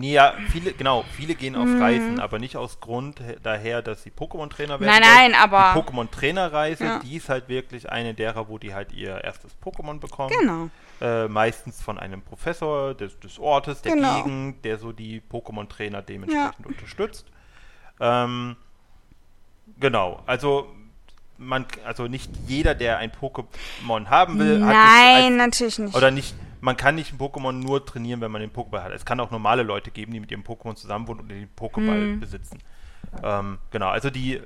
Ja, 0.00 0.34
viele, 0.50 0.72
genau, 0.72 1.04
viele 1.16 1.36
gehen 1.36 1.54
auf 1.54 1.68
Reisen, 1.80 2.18
aber 2.18 2.40
nicht 2.40 2.56
aus 2.56 2.80
Grund 2.80 3.20
he- 3.20 3.36
daher, 3.42 3.80
dass 3.80 4.02
sie 4.02 4.10
Pokémon-Trainer 4.10 4.80
werden. 4.80 4.82
Mhm. 4.82 4.86
Nein, 4.86 5.02
wollen. 5.04 5.30
nein, 5.32 5.34
aber- 5.40 5.72
Die 5.72 5.80
Pokémon-Trainerreise, 5.92 6.84
Ja. 6.84 6.98
die 6.98 7.16
ist 7.16 7.28
halt 7.28 7.48
wirklich 7.48 7.88
eine 7.88 8.12
derer, 8.12 8.48
wo 8.48 8.58
die 8.58 8.74
halt 8.74 8.92
ihr 8.92 9.22
erstes 9.22 9.52
Pokémon 9.64 10.00
bekommen. 10.00 10.34
Genau. 10.40 10.68
Äh, 11.00 11.28
meistens 11.28 11.80
von 11.80 11.96
einem 11.98 12.22
Professor 12.22 12.92
des, 12.94 13.18
des 13.20 13.38
Ortes, 13.38 13.82
der 13.82 13.94
Genau. 13.94 14.22
Gegend, 14.24 14.64
der 14.64 14.78
so 14.78 14.90
die 14.92 15.20
Pokémon-Trainer 15.30 16.02
dementsprechend 16.02 16.66
unterstützt. 16.66 17.26
Ähm, 18.00 18.56
genau, 19.78 20.22
also 20.26 20.74
man, 21.36 21.66
also 21.84 22.08
nicht 22.08 22.30
jeder, 22.46 22.74
der 22.74 22.98
ein 22.98 23.12
Pokémon 23.12 24.06
haben 24.06 24.38
will, 24.38 24.64
hat 24.64 24.74
es 24.74 24.92
Nein, 25.22 25.36
natürlich 25.36 25.78
nicht. 25.78 25.94
oder 25.94 26.10
nicht, 26.10 26.34
man 26.60 26.76
kann 26.76 26.96
nicht 26.96 27.12
ein 27.12 27.18
Pokémon 27.18 27.52
nur 27.52 27.84
trainieren, 27.86 28.20
wenn 28.20 28.32
man 28.32 28.40
den 28.40 28.50
Pokéball 28.52 28.82
hat. 28.82 28.92
Es 28.92 29.04
kann 29.04 29.20
auch 29.20 29.30
normale 29.30 29.62
Leute 29.62 29.92
geben, 29.92 30.12
die 30.12 30.20
mit 30.20 30.30
ihrem 30.32 30.42
Pokémon 30.42 30.74
zusammenwohnen 30.74 31.22
und 31.22 31.28
den 31.28 31.48
Pokéball 31.56 32.14
Mhm. 32.14 32.20
besitzen. 32.20 32.58
Ähm, 33.22 33.58
genau, 33.70 33.88
also 33.88 34.10
die 34.10 34.40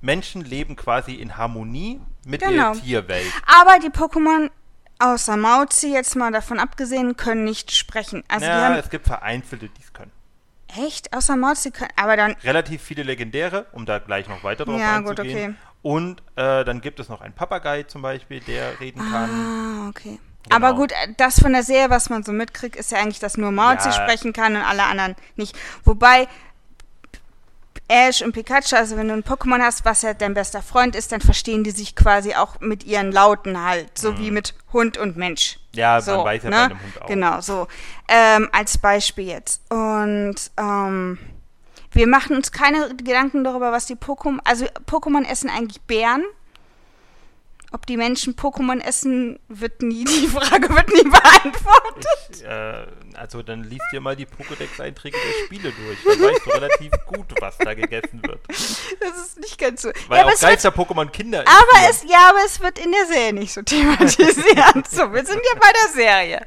Menschen 0.00 0.42
leben 0.44 0.76
quasi 0.76 1.14
in 1.14 1.36
Harmonie 1.36 2.00
mit 2.24 2.42
Genau. 2.42 2.74
der 2.74 2.82
Tierwelt. 2.82 3.32
aber 3.60 3.78
die 3.80 3.88
Pokémon, 3.90 4.50
außer 4.98 5.36
Mauzi, 5.36 5.92
jetzt 5.92 6.16
mal 6.16 6.32
davon 6.32 6.58
abgesehen, 6.58 7.16
können 7.16 7.44
nicht 7.44 7.72
sprechen. 7.72 8.24
Also 8.28 8.46
ja, 8.46 8.64
haben. 8.66 8.74
es 8.76 8.90
gibt 8.90 9.06
vereinzelte, 9.06 9.68
die 9.68 9.82
es 9.82 9.92
können. 9.92 10.12
Echt? 10.76 11.12
Außer 11.14 11.36
Mauzi 11.36 11.70
können. 11.70 11.90
Aber 11.96 12.16
dann. 12.16 12.34
relativ 12.42 12.82
viele 12.82 13.02
legendäre, 13.02 13.66
um 13.72 13.86
da 13.86 13.98
gleich 13.98 14.28
noch 14.28 14.42
weiter 14.44 14.64
drauf 14.64 14.78
Ja, 14.80 14.98
gut, 15.00 15.18
einzugehen. 15.20 15.50
okay. 15.52 15.54
Und 15.82 16.20
äh, 16.34 16.64
dann 16.64 16.80
gibt 16.80 16.98
es 16.98 17.08
noch 17.08 17.20
einen 17.20 17.34
Papagei 17.34 17.84
zum 17.84 18.02
Beispiel, 18.02 18.40
der 18.40 18.80
reden 18.80 18.98
kann. 19.00 19.30
Ah, 19.30 19.88
okay. 19.88 20.18
Genau. 20.42 20.56
Aber 20.56 20.74
gut, 20.74 20.90
äh, 20.92 21.14
das 21.16 21.40
von 21.40 21.52
der 21.52 21.62
Serie, 21.62 21.90
was 21.90 22.10
man 22.10 22.24
so 22.24 22.32
mitkriegt, 22.32 22.74
ist 22.76 22.90
ja 22.90 22.98
eigentlich, 22.98 23.20
dass 23.20 23.36
nur 23.36 23.52
Mauzi 23.52 23.88
Ja. 23.88 23.92
sprechen 23.92 24.32
kann 24.32 24.56
und 24.56 24.62
alle 24.62 24.82
anderen 24.84 25.14
nicht. 25.36 25.56
Wobei 25.84 26.26
Ash 27.88 28.20
und 28.22 28.32
Pikachu, 28.32 28.74
also 28.74 28.96
wenn 28.96 29.08
du 29.08 29.14
ein 29.14 29.22
Pokémon 29.22 29.60
hast, 29.60 29.84
was 29.84 30.02
ja 30.02 30.12
dein 30.12 30.34
bester 30.34 30.60
Freund 30.60 30.96
ist, 30.96 31.12
dann 31.12 31.20
verstehen 31.20 31.62
die 31.62 31.70
sich 31.70 31.94
quasi 31.94 32.34
auch 32.34 32.60
mit 32.60 32.84
ihren 32.84 33.12
Lauten 33.12 33.62
halt, 33.62 33.96
so 33.96 34.18
wie 34.18 34.30
mit 34.32 34.54
Hund 34.72 34.98
und 34.98 35.16
Mensch. 35.16 35.58
Mhm. 35.72 35.78
Ja, 35.78 36.00
so, 36.00 36.16
man 36.16 36.24
weiß 36.24 36.42
ja 36.42 36.50
ne? 36.50 36.56
bei 36.56 36.64
einem 36.64 36.82
Hund 36.82 37.02
auch. 37.02 37.06
Genau, 37.06 37.40
so. 37.40 37.68
Ähm, 38.08 38.48
als 38.52 38.78
Beispiel 38.78 39.28
jetzt. 39.28 39.62
Und 39.70 40.36
ähm, 40.56 41.18
wir 41.92 42.06
machen 42.06 42.36
uns 42.36 42.50
keine 42.50 42.94
Gedanken 42.96 43.44
darüber, 43.44 43.72
was 43.72 43.86
die 43.86 43.96
Pokémon. 43.96 44.38
Also 44.44 44.66
Pokémon 44.86 45.24
essen 45.24 45.48
eigentlich 45.48 45.80
Bären. 45.82 46.24
Ob 47.76 47.84
die 47.84 47.98
Menschen 47.98 48.36
Pokémon 48.36 48.80
essen, 48.80 49.38
wird 49.48 49.82
nie, 49.82 50.04
die 50.06 50.28
Frage 50.28 50.70
wird 50.74 50.88
nie 50.94 51.02
beantwortet. 51.02 52.06
Ich, 52.30 52.42
äh, 52.42 52.86
also 53.14 53.42
dann 53.42 53.64
liest 53.64 53.84
dir 53.92 54.00
mal 54.00 54.16
die 54.16 54.24
Pokédex-Einträge 54.24 55.14
der 55.14 55.44
Spiele 55.44 55.72
durch. 55.72 55.98
Dann 56.18 56.26
weißt 56.26 56.46
du 56.46 56.50
relativ 56.52 56.92
gut, 57.04 57.26
was 57.38 57.58
da 57.58 57.74
gegessen 57.74 58.22
wird. 58.26 58.40
Das 58.48 59.16
ist 59.18 59.38
nicht 59.40 59.58
ganz 59.58 59.82
so. 59.82 59.90
Weil 60.08 60.20
ja, 60.20 60.24
auch 60.24 60.40
Geister-Pokémon 60.40 61.10
Kinder 61.10 61.40
aber 61.40 61.90
es, 61.90 62.02
ja, 62.08 62.30
aber 62.30 62.38
es 62.46 62.58
wird 62.62 62.78
in 62.78 62.92
der 62.92 63.04
Serie 63.04 63.34
nicht 63.34 63.52
so 63.52 63.60
thematisiert. 63.60 64.88
so, 64.90 65.12
wir 65.12 65.26
sind 65.26 65.42
ja 65.52 65.60
bei 65.60 65.72
der 65.84 65.92
Serie. 65.92 66.46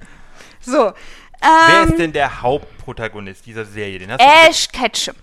So. 0.61 0.93
Wer 1.41 1.83
Ähm, 1.83 1.89
ist 1.89 1.99
denn 1.99 2.11
der 2.11 2.41
Hauptprotagonist 2.41 3.45
dieser 3.45 3.65
Serie? 3.65 3.99
Den 3.99 4.11
hast 4.11 4.19
Ash 4.19 4.67
Ketchum. 4.69 5.13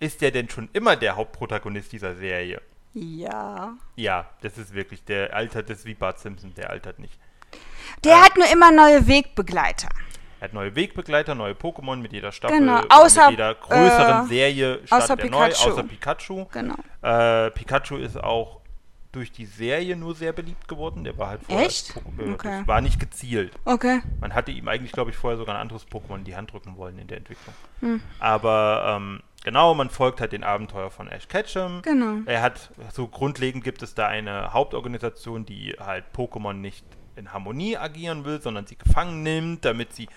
ist 0.00 0.20
der 0.20 0.32
denn 0.32 0.48
schon 0.50 0.68
immer 0.72 0.96
der 0.96 1.14
Hauptprotagonist 1.14 1.92
dieser 1.92 2.16
Serie? 2.16 2.60
Ja. 3.00 3.74
Ja, 3.96 4.26
das 4.42 4.58
ist 4.58 4.74
wirklich, 4.74 5.04
der 5.04 5.34
altert, 5.34 5.70
das 5.70 5.78
ist 5.80 5.84
wie 5.86 5.94
Bart 5.94 6.18
Simpson, 6.18 6.52
der 6.54 6.70
altert 6.70 6.98
nicht. 6.98 7.18
Der 8.04 8.20
hat 8.22 8.36
nur 8.36 8.46
immer 8.52 8.70
neue 8.70 9.06
Wegbegleiter. 9.06 9.88
Er 10.40 10.44
hat 10.44 10.52
neue 10.52 10.74
Wegbegleiter, 10.76 11.34
neue 11.34 11.54
Pokémon 11.54 11.96
mit 11.96 12.12
jeder 12.12 12.30
Staffel, 12.30 12.58
Genau, 12.60 12.80
außer, 12.90 13.22
mit 13.22 13.30
jeder 13.32 13.54
größeren 13.56 14.24
äh, 14.26 14.28
Serie 14.28 14.80
außer 14.88 15.04
startet 15.04 15.24
er 15.24 15.30
neu, 15.30 15.48
Pikachu. 15.48 15.70
außer 15.70 15.82
Pikachu. 15.82 16.44
Genau. 16.52 16.74
Äh, 17.02 17.50
Pikachu 17.50 17.96
ist 17.96 18.16
auch 18.22 18.60
durch 19.10 19.32
die 19.32 19.46
Serie 19.46 19.96
nur 19.96 20.14
sehr 20.14 20.32
beliebt 20.32 20.68
geworden. 20.68 21.02
Der 21.02 21.16
war 21.18 21.28
halt 21.30 21.42
vorher 21.42 21.66
Echt? 21.66 21.90
Poké- 21.92 22.34
Okay. 22.34 22.58
das 22.60 22.68
war 22.68 22.80
nicht 22.82 23.00
gezielt. 23.00 23.52
Okay. 23.64 24.00
Man 24.20 24.32
hatte 24.34 24.52
ihm 24.52 24.68
eigentlich, 24.68 24.92
glaube 24.92 25.10
ich, 25.10 25.16
vorher 25.16 25.38
sogar 25.38 25.56
ein 25.56 25.60
anderes 25.62 25.88
Pokémon 25.88 26.16
in 26.18 26.24
die 26.24 26.36
Hand 26.36 26.52
drücken 26.52 26.76
wollen 26.76 26.98
in 26.98 27.08
der 27.08 27.16
Entwicklung. 27.16 27.54
Hm. 27.80 28.00
Aber 28.20 28.96
ähm, 28.96 29.22
genau, 29.44 29.74
man 29.74 29.90
folgt 29.90 30.20
halt 30.20 30.32
den 30.32 30.44
Abenteuer 30.44 30.90
von 30.90 31.08
Ash 31.08 31.28
Ketchum. 31.28 31.82
Genau. 31.82 32.22
Er 32.26 32.42
hat, 32.42 32.70
so 32.92 33.08
grundlegend 33.08 33.64
gibt 33.64 33.82
es 33.82 33.94
da 33.94 34.06
eine 34.06 34.52
Hauptorganisation, 34.52 35.44
die 35.44 35.76
halt 35.78 36.04
Pokémon 36.14 36.54
nicht 36.54 36.84
in 37.16 37.32
Harmonie 37.32 37.76
agieren 37.76 38.24
will, 38.24 38.40
sondern 38.40 38.66
sie 38.66 38.76
gefangen 38.76 39.22
nimmt, 39.22 39.64
damit 39.64 39.92
sie 39.92 40.08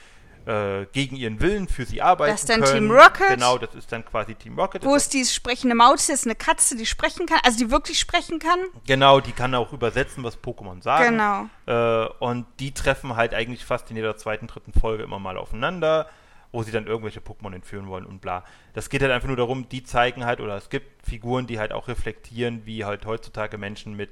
äh, 0.46 0.86
gegen 0.92 1.16
ihren 1.16 1.40
Willen 1.40 1.68
für 1.68 1.86
sie 1.86 2.02
arbeiten 2.02 2.32
Das 2.32 2.42
ist 2.42 2.50
dann 2.50 2.62
können. 2.62 2.88
Team 2.88 2.92
Rocket? 2.92 3.30
Genau, 3.30 3.58
das 3.58 3.76
ist 3.76 3.92
dann 3.92 4.04
quasi 4.04 4.36
Team 4.36 4.58
Rocket. 4.58 4.84
Wo 4.84 4.96
ist 4.96 5.14
die 5.14 5.24
sprechende 5.26 5.76
Maus? 5.76 6.10
Ist 6.10 6.26
eine 6.26 6.36
Katze, 6.36 6.76
die 6.76 6.86
sprechen 6.86 7.26
kann, 7.26 7.40
also 7.44 7.60
die 7.60 7.70
wirklich 7.70 8.00
sprechen 8.00 8.40
kann. 8.40 8.60
Genau, 8.88 9.20
die 9.20 9.34
kann 9.34 9.54
auch 9.54 9.72
übersetzen, 9.72 10.24
was 10.24 10.42
Pokémon 10.42 10.82
sagen. 10.82 11.12
Genau. 11.12 11.48
Äh, 11.68 12.08
und 12.20 12.48
die 12.60 12.74
treffen 12.74 13.16
halt 13.16 13.34
eigentlich 13.34 13.66
fast 13.66 13.90
in 13.92 13.98
jeder 13.98 14.18
zweiten, 14.18 14.48
dritten 14.48 14.74
Folge 14.74 15.04
immer 15.04 15.20
mal 15.20 15.38
aufeinander, 15.38 16.10
wo 16.52 16.64
sie 16.64 16.72
dann 16.72 16.88
irgendwelche 16.88 17.20
Pokémon 17.20 17.54
entführen 17.54 17.88
wollen 17.88 18.06
und 18.06 18.22
bla. 18.22 18.44
Das 18.74 18.90
geht 18.90 19.02
halt 19.02 19.12
einfach 19.12 19.28
nur 19.28 19.38
darum, 19.38 19.70
die 19.70 19.84
zeigen 19.84 20.26
halt, 20.26 20.42
oder 20.42 20.58
es 20.58 20.70
gibt 20.70 21.06
Figuren, 21.06 21.48
die 21.48 21.60
halt 21.60 21.72
auch 21.72 21.88
reflektieren, 21.88 22.66
wie 22.66 22.86
halt 22.86 23.06
heutzutage 23.06 23.58
Menschen 23.58 23.96
mit 23.96 24.10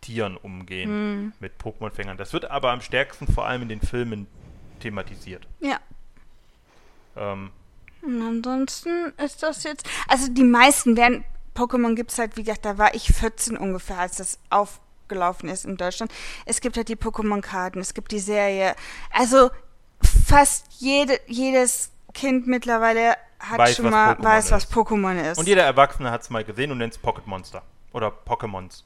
Tieren 0.00 0.36
umgehen, 0.36 1.22
mhm. 1.22 1.32
mit 1.40 1.52
Pokémon-Fängern. 1.60 2.16
Das 2.16 2.32
wird 2.32 2.50
aber 2.50 2.70
am 2.70 2.80
stärksten 2.80 3.26
vor 3.26 3.46
allem 3.46 3.62
in 3.62 3.68
den 3.68 3.80
Filmen 3.80 4.26
thematisiert. 4.80 5.46
Ja. 5.60 5.78
Ähm, 7.16 7.50
und 8.02 8.22
ansonsten 8.22 9.12
ist 9.22 9.42
das 9.42 9.64
jetzt, 9.64 9.88
also 10.06 10.32
die 10.32 10.44
meisten 10.44 10.96
werden, 10.96 11.24
Pokémon 11.54 11.94
gibt 11.94 12.12
es 12.12 12.18
halt, 12.18 12.36
wie 12.36 12.44
gesagt, 12.44 12.64
da 12.64 12.78
war 12.78 12.94
ich 12.94 13.08
14 13.08 13.56
ungefähr, 13.56 13.98
als 13.98 14.16
das 14.16 14.38
aufgelaufen 14.50 15.48
ist 15.48 15.64
in 15.64 15.76
Deutschland. 15.76 16.12
Es 16.46 16.60
gibt 16.60 16.76
halt 16.76 16.88
die 16.88 16.96
Pokémon-Karten, 16.96 17.80
es 17.80 17.94
gibt 17.94 18.12
die 18.12 18.20
Serie. 18.20 18.76
Also 19.10 19.50
fast 20.08 20.66
jede, 20.78 21.20
jedes 21.26 21.90
Kind 22.14 22.46
mittlerweile 22.46 23.16
hat 23.38 23.58
weiß, 23.58 23.76
schon 23.76 23.90
mal, 23.90 24.14
Pokémon 24.14 24.24
weiß, 24.24 24.44
ist. 24.46 24.50
was 24.52 24.70
Pokémon 24.72 25.30
ist. 25.30 25.38
Und 25.38 25.46
jeder 25.46 25.62
Erwachsene 25.62 26.10
hat 26.10 26.22
es 26.22 26.30
mal 26.30 26.44
gesehen 26.44 26.72
und 26.72 26.78
nennt 26.78 26.94
es 26.94 26.98
Pocket 26.98 27.26
Monster. 27.26 27.62
Oder 27.92 28.08
Pokémons. 28.08 28.82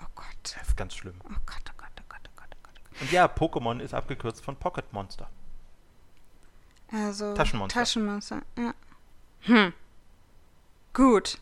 Oh 0.00 0.06
Gott. 0.14 0.26
Das 0.42 0.68
ist 0.68 0.76
ganz 0.76 0.94
schlimm. 0.94 1.14
Oh 1.24 1.36
Gott, 1.46 1.62
oh 1.68 1.72
Gott, 1.76 1.90
oh 1.98 2.04
Gott, 2.08 2.20
oh 2.24 2.30
Gott, 2.36 2.48
oh 2.52 2.58
Gott. 2.62 3.00
Und 3.00 3.12
ja, 3.12 3.26
Pokémon 3.26 3.80
ist 3.80 3.94
abgekürzt 3.94 4.44
von 4.44 4.56
Pocket 4.56 4.92
Monster. 4.92 5.28
Also 6.92 7.34
Taschenmonster. 7.34 7.80
Taschenmonster, 7.80 8.42
ja. 8.56 8.72
Hm. 9.42 9.72
Gut. 10.94 11.38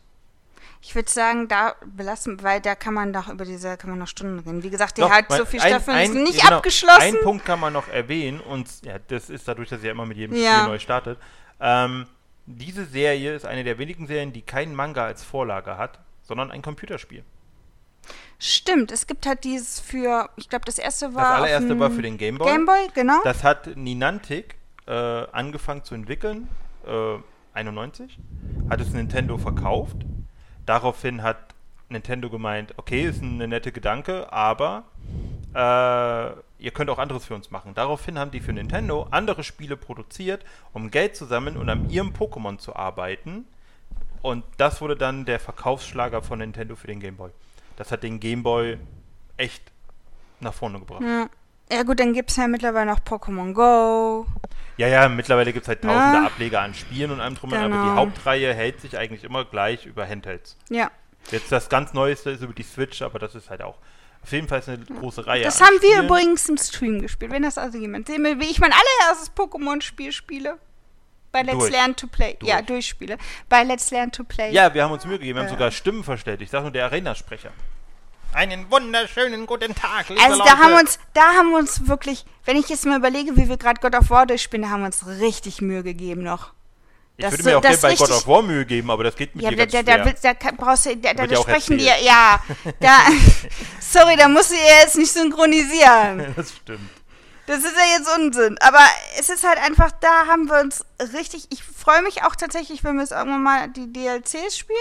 Ich 0.87 0.95
würde 0.95 1.11
sagen, 1.11 1.49
da 1.49 1.74
belassen, 1.84 2.41
weil 2.45 2.61
da 2.61 2.76
kann 2.76 2.95
man 2.95 3.12
doch 3.12 3.28
über 3.28 3.45
diese, 3.45 3.76
kann 3.76 3.91
man 3.91 3.99
noch 3.99 4.07
Stunden 4.07 4.39
reden. 4.39 4.62
Wie 4.62 4.70
gesagt, 4.70 4.97
die 4.97 5.01
Doch, 5.01 5.11
hat 5.11 5.32
so 5.32 5.45
viel 5.45 5.61
Staffeln 5.61 5.99
ist 5.99 6.14
nicht 6.14 6.43
genau, 6.43 6.59
abgeschlossen. 6.59 7.03
Ein 7.03 7.20
Punkt 7.24 7.45
kann 7.45 7.59
man 7.59 7.72
noch 7.72 7.89
erwähnen 7.89 8.39
und 8.39 8.68
ja, 8.84 9.01
das 9.09 9.28
ist 9.28 9.49
dadurch, 9.49 9.68
dass 9.68 9.80
sie 9.80 9.87
ja 9.89 9.93
immer 9.93 10.07
mit 10.07 10.16
jedem 10.16 10.37
ja. 10.37 10.59
Spiel 10.59 10.68
neu 10.68 10.78
startet. 10.78 11.18
Ähm, 11.59 12.07
diese 12.47 12.84
Serie 12.84 13.34
ist 13.34 13.45
eine 13.45 13.64
der 13.64 13.78
wenigen 13.78 14.07
Serien, 14.07 14.32
die 14.32 14.43
keinen 14.43 14.76
Manga 14.76 15.05
als 15.05 15.24
Vorlage 15.24 15.76
hat, 15.76 15.99
sondern 16.22 16.53
ein 16.53 16.62
Computerspiel. 16.62 17.24
Stimmt, 18.39 18.93
es 18.93 19.09
gibt 19.09 19.26
halt 19.26 19.43
dieses 19.43 19.80
für, 19.80 20.30
ich 20.37 20.49
glaube, 20.49 20.66
das 20.66 20.78
erste 20.78 21.16
war. 21.16 21.30
Das 21.30 21.43
allererste 21.43 21.80
war 21.80 21.91
für 21.91 22.03
den 22.03 22.16
Game 22.16 22.39
Boy. 22.39 22.53
Game 22.53 22.64
Boy, 22.64 22.87
genau. 22.95 23.20
Das 23.24 23.43
hat 23.43 23.76
Niantic 23.76 24.55
äh, 24.87 24.93
angefangen 24.93 25.82
zu 25.82 25.97
entwickeln, 25.97 26.47
äh, 26.87 27.16
91, 27.55 28.20
hat 28.70 28.80
es 28.80 28.91
Nintendo 28.91 29.37
verkauft. 29.37 29.97
Daraufhin 30.66 31.22
hat 31.22 31.54
Nintendo 31.88 32.28
gemeint, 32.28 32.74
okay, 32.76 33.02
ist 33.06 33.22
ein 33.22 33.38
netter 33.38 33.70
Gedanke, 33.70 34.32
aber 34.32 34.84
äh, 35.54 36.62
ihr 36.62 36.70
könnt 36.72 36.90
auch 36.90 36.98
anderes 36.98 37.24
für 37.24 37.34
uns 37.34 37.50
machen. 37.50 37.74
Daraufhin 37.74 38.18
haben 38.18 38.30
die 38.30 38.40
für 38.40 38.52
Nintendo 38.52 39.06
andere 39.10 39.44
Spiele 39.44 39.76
produziert, 39.76 40.44
um 40.72 40.90
Geld 40.90 41.16
zu 41.16 41.24
sammeln 41.24 41.56
und 41.56 41.68
an 41.70 41.88
ihrem 41.88 42.10
Pokémon 42.10 42.58
zu 42.58 42.74
arbeiten. 42.74 43.46
Und 44.22 44.44
das 44.56 44.80
wurde 44.80 44.96
dann 44.96 45.24
der 45.24 45.38
Verkaufsschlager 45.38 46.22
von 46.22 46.40
Nintendo 46.40 46.74
für 46.74 46.88
den 46.88 46.98
Game 46.98 47.16
Boy. 47.16 47.30
Das 47.76 47.92
hat 47.92 48.02
den 48.02 48.18
Game 48.18 48.42
Boy 48.42 48.78
echt 49.36 49.62
nach 50.40 50.54
vorne 50.54 50.80
gebracht. 50.80 51.02
Ja. 51.02 51.28
Ja 51.70 51.82
gut, 51.82 51.98
dann 51.98 52.12
gibt 52.12 52.30
es 52.30 52.36
ja 52.36 52.46
mittlerweile 52.46 52.86
noch 52.86 53.00
Pokémon 53.00 53.52
Go. 53.52 54.26
Ja, 54.76 54.88
ja, 54.88 55.08
mittlerweile 55.08 55.52
gibt 55.52 55.64
es 55.64 55.68
halt 55.68 55.82
tausende 55.82 56.18
ja. 56.18 56.26
Ableger 56.26 56.60
an 56.60 56.74
Spielen 56.74 57.10
und 57.10 57.20
allem 57.20 57.34
drum, 57.34 57.50
genau. 57.50 57.64
aber 57.64 57.74
die 57.74 57.80
genau. 57.80 57.96
Hauptreihe 57.96 58.54
hält 58.54 58.80
sich 58.80 58.98
eigentlich 58.98 59.24
immer 59.24 59.44
gleich 59.44 59.86
über 59.86 60.06
Handhelds. 60.06 60.56
Ja. 60.68 60.90
Jetzt 61.30 61.50
das 61.50 61.68
ganz 61.68 61.92
Neueste 61.92 62.30
ist 62.30 62.42
über 62.42 62.52
die 62.52 62.62
Switch, 62.62 63.02
aber 63.02 63.18
das 63.18 63.34
ist 63.34 63.50
halt 63.50 63.62
auch 63.62 63.78
auf 64.22 64.32
jeden 64.32 64.48
Fall 64.48 64.62
eine 64.66 64.78
große 64.78 65.26
Reihe. 65.26 65.44
Das 65.44 65.60
haben 65.60 65.80
wir 65.80 66.02
übrigens 66.02 66.48
im 66.48 66.58
Stream 66.58 67.00
gespielt, 67.00 67.30
wenn 67.30 67.42
das 67.42 67.58
also 67.58 67.78
jemand 67.78 68.08
sehen 68.08 68.22
will, 68.24 68.40
wie 68.40 68.50
ich 68.50 68.58
mein 68.58 68.72
allererstes 68.72 69.34
Pokémon-Spiel 69.34 70.12
spiele. 70.12 70.58
Bei 71.32 71.42
Let's 71.42 71.58
durch. 71.58 71.72
Learn 71.72 71.96
to 71.96 72.06
Play. 72.06 72.36
Durch. 72.38 72.50
Ja, 72.50 72.62
durchspiele. 72.62 73.18
Bei 73.48 73.62
Let's 73.62 73.90
Learn 73.90 74.10
to 74.10 74.24
Play. 74.24 74.52
Ja, 74.52 74.72
wir 74.72 74.82
haben 74.82 74.92
uns 74.92 75.04
Mühe 75.04 75.18
gegeben, 75.18 75.38
wir 75.38 75.42
haben 75.44 75.50
sogar 75.50 75.70
Stimmen 75.70 76.02
verstellt. 76.02 76.42
Ich 76.42 76.50
sag 76.50 76.62
nur 76.62 76.70
der 76.70 76.86
Arena-Sprecher. 76.86 77.52
Einen 78.37 78.70
wunderschönen 78.70 79.47
guten 79.47 79.74
Tag, 79.74 80.11
liebe 80.11 80.20
Also 80.20 80.37
da 80.37 80.45
Leute. 80.45 80.59
haben 80.59 80.72
wir 80.72 80.80
uns, 80.80 80.99
da 81.14 81.22
haben 81.22 81.51
wir 81.53 81.57
uns 81.59 81.89
wirklich, 81.89 82.26
wenn 82.45 82.59
ich 82.59 82.68
jetzt 82.68 82.84
mal 82.84 82.99
überlege, 82.99 83.34
wie 83.34 83.49
wir 83.49 83.57
gerade 83.57 83.80
God 83.80 83.95
of 83.95 84.11
War 84.11 84.26
durchspielen, 84.26 84.64
da 84.64 84.68
haben 84.68 84.80
wir 84.80 84.89
uns 84.89 85.07
richtig 85.07 85.62
Mühe 85.62 85.82
gegeben 85.82 86.22
noch. 86.22 86.53
Ich 87.16 87.24
das 87.24 87.32
würde 87.32 87.45
mir 87.45 87.57
auch 87.57 87.62
gerne 87.62 87.78
bei 87.78 87.95
God 87.95 88.11
of 88.11 88.26
War 88.26 88.43
Mühe 88.43 88.66
geben, 88.66 88.91
aber 88.91 89.05
das 89.05 89.16
geht 89.16 89.34
mit 89.34 89.43
ja, 89.43 89.53
dir 89.53 89.66
da, 89.66 89.82
da, 89.82 90.12
da, 90.12 90.34
da, 90.34 90.51
brauchst 90.55 90.84
du, 90.84 90.95
da, 90.99 91.14
da, 91.14 91.26
da 91.26 91.37
sprechen 91.37 91.78
die, 91.78 91.87
ja, 91.87 92.39
da, 92.78 92.99
sorry, 93.80 94.16
da 94.18 94.28
musst 94.28 94.51
du 94.51 94.55
ja 94.55 94.82
jetzt 94.82 94.99
nicht 94.99 95.12
synchronisieren. 95.12 96.34
das 96.37 96.57
stimmt. 96.57 96.91
Das 97.47 97.61
ist 97.61 97.74
ja 97.74 97.99
jetzt 97.99 98.18
Unsinn. 98.18 98.59
Aber 98.61 98.84
es 99.18 99.30
ist 99.30 99.49
halt 99.49 99.59
einfach, 99.64 99.93
da 99.93 100.26
haben 100.26 100.45
wir 100.51 100.61
uns 100.61 100.84
richtig, 101.14 101.47
ich 101.49 101.64
freue 101.64 102.03
mich 102.03 102.22
auch 102.22 102.37
tatsächlich, 102.37 102.84
wenn 102.84 102.97
wir 102.97 103.03
es 103.03 103.12
irgendwann 103.12 103.43
mal 103.43 103.68
die 103.70 103.91
DLCs 103.91 104.59
spielen. 104.59 104.78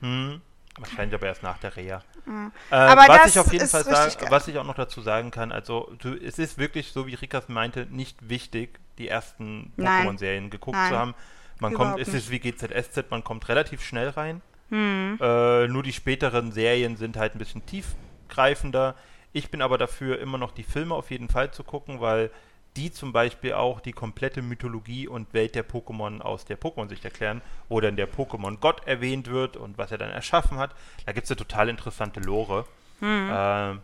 Hm. 0.00 0.40
Wahrscheinlich 0.78 1.14
aber 1.14 1.26
erst 1.26 1.42
nach 1.42 1.58
der 1.58 1.76
Reha. 1.76 2.02
Mhm. 2.26 2.52
Äh, 2.70 2.74
aber 2.74 3.08
was 3.08 3.28
ich 3.28 3.38
auf 3.38 3.52
jeden 3.52 3.68
Fall 3.68 3.84
sagen, 3.84 4.26
was 4.30 4.48
ich 4.48 4.58
auch 4.58 4.64
noch 4.64 4.74
dazu 4.74 5.00
sagen 5.00 5.30
kann, 5.30 5.52
also 5.52 5.92
du, 5.98 6.14
es 6.14 6.38
ist 6.38 6.58
wirklich 6.58 6.92
so, 6.92 7.06
wie 7.06 7.14
Rikas 7.14 7.48
meinte, 7.48 7.86
nicht 7.90 8.28
wichtig, 8.28 8.80
die 8.98 9.08
ersten 9.08 9.72
Pokémon-Serien 9.78 10.50
geguckt 10.50 10.76
Nein. 10.76 10.92
zu 10.92 10.98
haben. 10.98 11.14
Man 11.58 11.72
Überhaupt 11.72 11.96
kommt, 11.96 12.08
es 12.08 12.12
ist 12.12 12.30
wie 12.30 12.40
GZSZ, 12.40 13.10
man 13.10 13.24
kommt 13.24 13.48
relativ 13.48 13.82
schnell 13.82 14.10
rein. 14.10 14.42
Mhm. 14.68 15.18
Äh, 15.20 15.68
nur 15.68 15.82
die 15.82 15.92
späteren 15.92 16.52
Serien 16.52 16.96
sind 16.96 17.16
halt 17.16 17.34
ein 17.34 17.38
bisschen 17.38 17.64
tiefgreifender. 17.64 18.94
Ich 19.32 19.50
bin 19.50 19.62
aber 19.62 19.78
dafür, 19.78 20.18
immer 20.18 20.38
noch 20.38 20.52
die 20.52 20.64
Filme 20.64 20.94
auf 20.94 21.10
jeden 21.10 21.28
Fall 21.28 21.52
zu 21.52 21.62
gucken, 21.62 22.00
weil 22.00 22.30
die 22.76 22.92
zum 22.92 23.12
Beispiel 23.12 23.54
auch 23.54 23.80
die 23.80 23.92
komplette 23.92 24.42
Mythologie 24.42 25.08
und 25.08 25.32
Welt 25.32 25.54
der 25.54 25.66
Pokémon 25.66 26.20
aus 26.20 26.44
der 26.44 26.60
Pokémon-Sicht 26.60 27.04
erklären, 27.04 27.42
wo 27.68 27.80
dann 27.80 27.96
der 27.96 28.08
Pokémon-Gott 28.08 28.86
erwähnt 28.86 29.28
wird 29.28 29.56
und 29.56 29.78
was 29.78 29.90
er 29.90 29.98
dann 29.98 30.10
erschaffen 30.10 30.58
hat. 30.58 30.74
Da 31.06 31.12
gibt 31.12 31.24
es 31.24 31.30
eine 31.30 31.38
total 31.38 31.68
interessante 31.68 32.20
Lore. 32.20 32.66
Mhm. 33.00 33.30
Äh, 33.30 33.76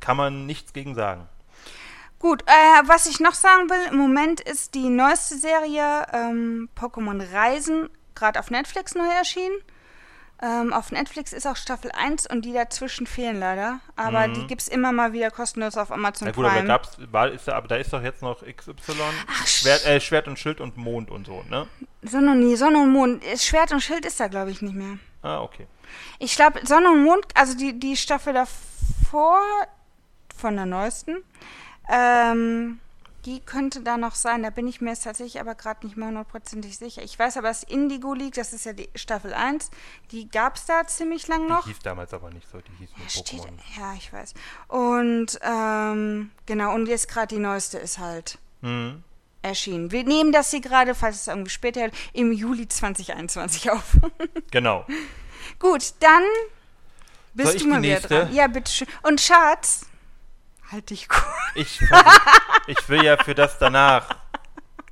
kann 0.00 0.16
man 0.16 0.46
nichts 0.46 0.72
gegen 0.72 0.94
sagen. 0.94 1.28
Gut, 2.18 2.42
äh, 2.42 2.82
was 2.86 3.06
ich 3.06 3.18
noch 3.18 3.34
sagen 3.34 3.68
will, 3.68 3.90
im 3.90 3.98
Moment 3.98 4.40
ist 4.40 4.74
die 4.74 4.88
neueste 4.88 5.36
Serie 5.36 6.06
ähm, 6.12 6.68
Pokémon 6.76 7.20
Reisen 7.32 7.88
gerade 8.14 8.38
auf 8.38 8.50
Netflix 8.50 8.94
neu 8.94 9.08
erschienen. 9.08 9.56
Ähm, 10.44 10.72
auf 10.72 10.90
Netflix 10.90 11.32
ist 11.32 11.46
auch 11.46 11.54
Staffel 11.54 11.92
1 11.92 12.26
und 12.26 12.44
die 12.44 12.52
dazwischen 12.52 13.06
fehlen 13.06 13.38
leider. 13.38 13.78
Aber 13.94 14.26
mhm. 14.26 14.34
die 14.34 14.46
gibt 14.48 14.62
es 14.62 14.68
immer 14.68 14.90
mal 14.90 15.12
wieder 15.12 15.30
kostenlos 15.30 15.76
auf 15.76 15.92
Amazon 15.92 16.26
Na 16.26 16.32
gut, 16.32 16.44
Prime. 16.44 16.58
Aber, 16.58 16.66
gab's, 16.66 16.96
war, 17.12 17.30
ist 17.30 17.46
da, 17.46 17.54
aber 17.54 17.68
da 17.68 17.76
ist 17.76 17.92
doch 17.92 18.02
jetzt 18.02 18.22
noch 18.22 18.42
XY. 18.44 18.74
Ach, 19.28 19.46
Schwert, 19.46 19.86
äh, 19.86 20.00
Schwert 20.00 20.26
und 20.26 20.40
Schild 20.40 20.60
und 20.60 20.76
Mond 20.76 21.12
und 21.12 21.26
so, 21.26 21.44
ne? 21.48 21.68
Sonne 22.02 22.32
und, 22.32 22.40
nee, 22.40 22.56
Sonne 22.56 22.78
und 22.78 22.92
Mond. 22.92 23.22
Schwert 23.36 23.70
und 23.70 23.80
Schild 23.82 24.04
ist 24.04 24.18
da, 24.18 24.26
glaube 24.26 24.50
ich, 24.50 24.60
nicht 24.62 24.74
mehr. 24.74 24.98
Ah, 25.22 25.42
okay. 25.42 25.68
Ich 26.18 26.34
glaube, 26.34 26.58
Sonne 26.66 26.90
und 26.90 27.04
Mond, 27.04 27.24
also 27.34 27.56
die, 27.56 27.78
die 27.78 27.96
Staffel 27.96 28.32
davor, 28.32 29.38
von 30.36 30.56
der 30.56 30.66
neuesten, 30.66 31.22
ähm, 31.88 32.80
die 33.24 33.40
könnte 33.40 33.80
da 33.82 33.96
noch 33.96 34.14
sein, 34.14 34.42
da 34.42 34.50
bin 34.50 34.66
ich 34.66 34.80
mir 34.80 34.90
jetzt 34.90 35.04
tatsächlich 35.04 35.40
aber 35.40 35.54
gerade 35.54 35.86
nicht 35.86 35.96
mehr 35.96 36.08
hundertprozentig 36.08 36.76
sicher. 36.76 37.02
Ich 37.02 37.18
weiß 37.18 37.36
aber, 37.36 37.48
dass 37.48 37.62
Indigo 37.62 38.14
League, 38.14 38.34
das 38.34 38.52
ist 38.52 38.64
ja 38.64 38.72
die 38.72 38.88
Staffel 38.94 39.32
1, 39.32 39.70
die 40.10 40.28
gab 40.28 40.56
es 40.56 40.66
da 40.66 40.86
ziemlich 40.86 41.28
lang 41.28 41.46
noch. 41.46 41.64
Die 41.64 41.70
hieß 41.70 41.80
damals 41.80 42.12
aber 42.12 42.30
nicht 42.30 42.48
so, 42.50 42.58
die 42.60 42.72
hieß 42.78 42.90
nur 42.96 43.06
ja, 43.06 43.46
Pokémon. 43.46 43.78
Ja, 43.78 43.94
ich 43.94 44.12
weiß. 44.12 44.34
Und 44.68 45.38
ähm, 45.42 46.30
genau, 46.46 46.74
und 46.74 46.86
jetzt 46.86 47.08
gerade 47.08 47.34
die 47.34 47.40
neueste 47.40 47.78
ist 47.78 47.98
halt 47.98 48.38
mhm. 48.60 49.04
erschienen. 49.42 49.92
Wir 49.92 50.04
nehmen 50.04 50.32
das 50.32 50.50
hier 50.50 50.60
gerade, 50.60 50.94
falls 50.94 51.22
es 51.22 51.28
irgendwie 51.28 51.50
später, 51.50 51.90
im 52.12 52.32
Juli 52.32 52.66
2021 52.66 53.70
auf. 53.70 53.98
genau. 54.50 54.84
Gut, 55.60 55.94
dann 56.00 56.24
bist 57.34 57.60
du 57.60 57.68
mal 57.68 57.82
wieder 57.82 58.00
dran. 58.00 58.34
Ja, 58.34 58.48
bitteschön. 58.48 58.88
Und 59.02 59.20
Schatz, 59.20 59.86
Halt 60.72 60.88
dich 60.88 61.06
gut. 61.06 61.22
Ich, 61.54 61.80
ich 62.66 62.88
will 62.88 63.04
ja 63.04 63.22
für 63.22 63.34
das 63.34 63.58
danach 63.58 64.08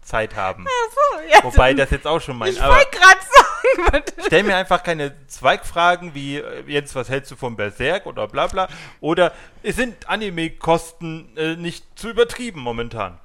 Zeit 0.02 0.36
haben. 0.36 0.66
So, 0.66 1.20
ja, 1.32 1.42
Wobei 1.42 1.72
das 1.72 1.90
jetzt 1.90 2.06
auch 2.06 2.20
schon 2.20 2.36
mein. 2.36 2.52
Ich 2.52 2.60
wollte 2.60 2.90
gerade 2.90 3.20
sagen. 3.20 4.04
Stell 4.26 4.42
mir 4.42 4.56
einfach 4.56 4.82
keine 4.82 5.26
Zweigfragen 5.26 6.14
wie 6.14 6.36
äh, 6.36 6.64
jetzt, 6.66 6.94
was 6.94 7.08
hältst 7.08 7.30
du 7.30 7.36
vom 7.36 7.56
Berserk 7.56 8.04
oder 8.04 8.28
bla 8.28 8.46
bla. 8.48 8.68
Oder 9.00 9.32
sind 9.62 10.06
Anime-Kosten 10.06 11.36
äh, 11.38 11.56
nicht 11.56 11.86
zu 11.98 12.10
übertrieben 12.10 12.60
momentan? 12.60 13.18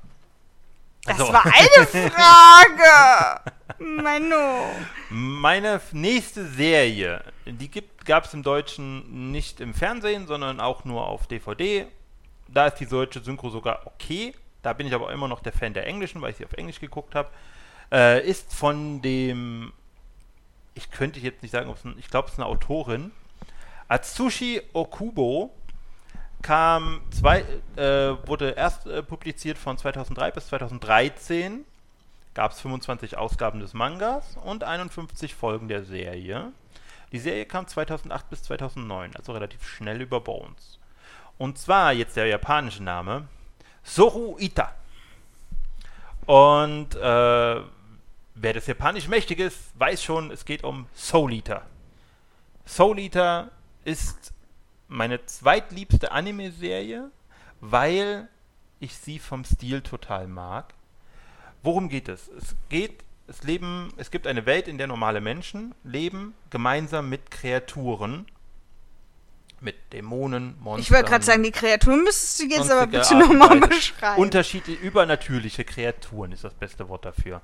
Das 1.04 1.20
also. 1.20 1.34
war 1.34 1.46
eine 1.46 2.10
Frage. 2.10 3.42
Mano. 3.80 4.66
Meine 5.10 5.82
nächste 5.92 6.48
Serie, 6.48 7.22
die 7.46 7.70
gab 8.06 8.26
es 8.26 8.34
im 8.34 8.44
Deutschen 8.44 9.32
nicht 9.32 9.60
im 9.60 9.74
Fernsehen, 9.74 10.26
sondern 10.26 10.62
auch 10.62 10.86
nur 10.86 11.08
auf 11.08 11.28
DVD 11.28 11.88
da 12.48 12.68
ist 12.68 12.76
die 12.76 12.86
deutsche 12.86 13.22
Synchro 13.22 13.50
sogar 13.50 13.86
okay. 13.86 14.34
Da 14.62 14.74
bin 14.74 14.88
ich 14.88 14.94
aber 14.94 15.12
immer 15.12 15.28
noch 15.28 15.42
der 15.42 15.54
Fan 15.54 15.74
der 15.74 15.86
englischen, 15.86 16.22
weil 16.22 16.32
ich 16.32 16.38
sie 16.38 16.46
auf 16.46 16.54
Englisch 16.54 16.80
geguckt 16.80 17.16
habe. 17.16 17.30
Äh, 17.92 18.28
ist 18.28 18.54
von 18.54 19.02
dem, 19.02 19.74
ich 20.74 20.90
könnte 20.92 21.20
jetzt 21.20 21.44
nicht 21.44 21.52
sagen, 21.52 21.74
ein, 21.84 21.96
ich 22.00 22.10
glaube, 22.10 22.28
es 22.28 22.34
ist 22.34 22.40
eine 22.40 22.48
Autorin. 22.48 23.12
Atsushi 23.88 24.62
Okubo 24.74 25.52
kam 26.42 27.02
zwei, 27.12 27.46
äh, 27.76 28.28
wurde 28.28 28.52
erst 28.52 28.88
äh, 28.88 29.04
publiziert 29.04 29.58
von 29.58 29.78
2003 29.78 30.32
bis 30.32 30.48
2013. 30.48 31.66
Gab 32.34 32.52
es 32.52 32.62
25 32.62 33.18
Ausgaben 33.18 33.60
des 33.60 33.74
Mangas 33.74 34.38
und 34.44 34.64
51 34.64 35.36
Folgen 35.36 35.68
der 35.68 35.84
Serie. 35.84 36.52
Die 37.12 37.20
Serie 37.20 37.46
kam 37.46 37.68
2008 37.68 38.30
bis 38.30 38.44
2009, 38.44 39.16
also 39.16 39.32
relativ 39.32 39.66
schnell 39.68 40.02
über 40.02 40.20
Bones. 40.20 40.80
Und 41.38 41.58
zwar 41.58 41.94
jetzt 41.94 42.16
der 42.16 42.28
japanische 42.28 42.84
Name 42.84 43.28
Soru 43.84 44.38
Ita. 44.40 44.74
Und 46.26 46.96
äh, 46.96 47.62
wer 48.36 48.54
das 48.54 48.68
Japanisch 48.68 49.08
mächtig 49.08 49.40
ist, 49.40 49.58
weiß 49.80 50.04
schon, 50.04 50.32
es 50.32 50.46
geht 50.46 50.64
um 50.64 50.88
Soul 50.96 51.34
Eater. 51.34 51.64
Soul 52.66 53.00
Eater 53.00 53.52
ist 53.84 54.34
meine 54.88 55.26
zweitliebste 55.26 56.12
Anime-Serie, 56.12 57.12
weil 57.62 58.28
ich 58.80 58.96
sie 58.96 59.20
vom 59.20 59.44
Stil 59.44 59.82
total 59.82 60.28
mag. 60.28 60.74
Worum 61.64 61.90
geht 61.90 62.10
es? 62.10 62.28
Es 62.28 62.56
geht, 62.70 63.04
es 63.28 63.44
leben, 63.44 63.92
es 63.98 64.12
gibt 64.12 64.28
eine 64.28 64.46
Welt, 64.46 64.68
in 64.68 64.78
der 64.78 64.88
normale 64.88 65.22
Menschen 65.22 65.74
leben, 65.84 66.34
gemeinsam 66.50 67.10
mit 67.10 67.32
Kreaturen, 67.32 68.26
mit 69.66 69.92
Dämonen, 69.92 70.56
Monstern. 70.62 70.80
Ich 70.80 70.92
wollte 70.92 71.10
gerade 71.10 71.26
sagen, 71.26 71.44
die 71.44 71.52
Kreaturen 71.52 72.04
müsstest 72.04 72.40
du 72.40 72.46
jetzt 72.46 72.72
aber 72.72 72.88
bitte 72.88 73.16
nochmal 73.16 73.60
beschreiben. 73.60 74.22
Unterschiedliche, 74.22 74.82
übernatürliche 74.82 75.66
Kreaturen 75.66 76.32
ist 76.32 76.46
das 76.46 76.54
beste 76.54 76.88
Wort 76.88 77.04
dafür. 77.04 77.42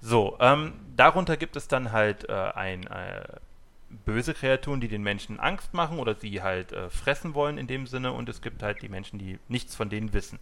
So, 0.00 0.38
ähm, 0.40 0.72
darunter 0.96 1.36
gibt 1.36 1.56
es 1.56 1.68
dann 1.68 1.92
halt 1.92 2.26
äh, 2.30 2.32
ein, 2.32 2.86
äh, 2.86 3.24
böse 4.04 4.34
Kreaturen, 4.34 4.80
die 4.80 4.88
den 4.88 5.02
Menschen 5.02 5.38
Angst 5.38 5.74
machen 5.74 5.98
oder 5.98 6.14
sie 6.14 6.42
halt 6.42 6.72
äh, 6.72 6.88
fressen 6.88 7.34
wollen 7.34 7.58
in 7.58 7.66
dem 7.66 7.86
Sinne 7.86 8.12
und 8.12 8.28
es 8.28 8.40
gibt 8.40 8.62
halt 8.62 8.82
die 8.82 8.88
Menschen, 8.88 9.18
die 9.18 9.38
nichts 9.48 9.74
von 9.74 9.90
denen 9.90 10.12
wissen. 10.12 10.38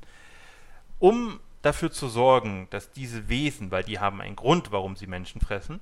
Um 0.98 1.40
dafür 1.62 1.90
zu 1.90 2.08
sorgen, 2.08 2.68
dass 2.70 2.92
diese 2.92 3.28
Wesen, 3.28 3.70
weil 3.70 3.82
die 3.82 3.98
haben 3.98 4.20
einen 4.20 4.36
Grund, 4.36 4.70
warum 4.70 4.96
sie 4.96 5.06
Menschen 5.06 5.40
fressen, 5.40 5.80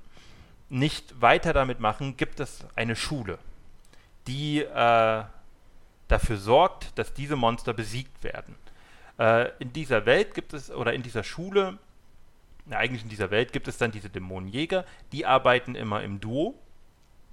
nicht 0.69 1.21
weiter 1.21 1.53
damit 1.53 1.79
machen, 1.79 2.17
gibt 2.17 2.39
es 2.39 2.65
eine 2.75 2.95
Schule, 2.95 3.37
die 4.27 4.59
äh, 4.59 5.23
dafür 6.07 6.37
sorgt, 6.37 6.97
dass 6.97 7.13
diese 7.13 7.35
Monster 7.35 7.73
besiegt 7.73 8.23
werden. 8.23 8.55
Äh, 9.19 9.51
in 9.59 9.73
dieser 9.73 10.05
Welt 10.05 10.33
gibt 10.33 10.53
es, 10.53 10.71
oder 10.71 10.93
in 10.93 11.03
dieser 11.03 11.23
Schule, 11.23 11.77
na, 12.65 12.77
eigentlich 12.77 13.03
in 13.03 13.09
dieser 13.09 13.31
Welt 13.31 13.53
gibt 13.53 13.67
es 13.67 13.77
dann 13.77 13.91
diese 13.91 14.09
Dämonenjäger, 14.09 14.85
die 15.11 15.25
arbeiten 15.25 15.75
immer 15.75 16.03
im 16.03 16.19
Duo, 16.19 16.55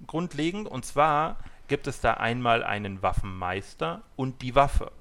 grundlegend. 0.07 0.67
Und 0.67 0.85
zwar 0.85 1.37
gibt 1.67 1.87
es 1.87 2.01
da 2.01 2.15
einmal 2.15 2.63
einen 2.63 3.01
Waffenmeister 3.01 4.01
und 4.15 4.41
die 4.41 4.55
Waffe. 4.55 4.91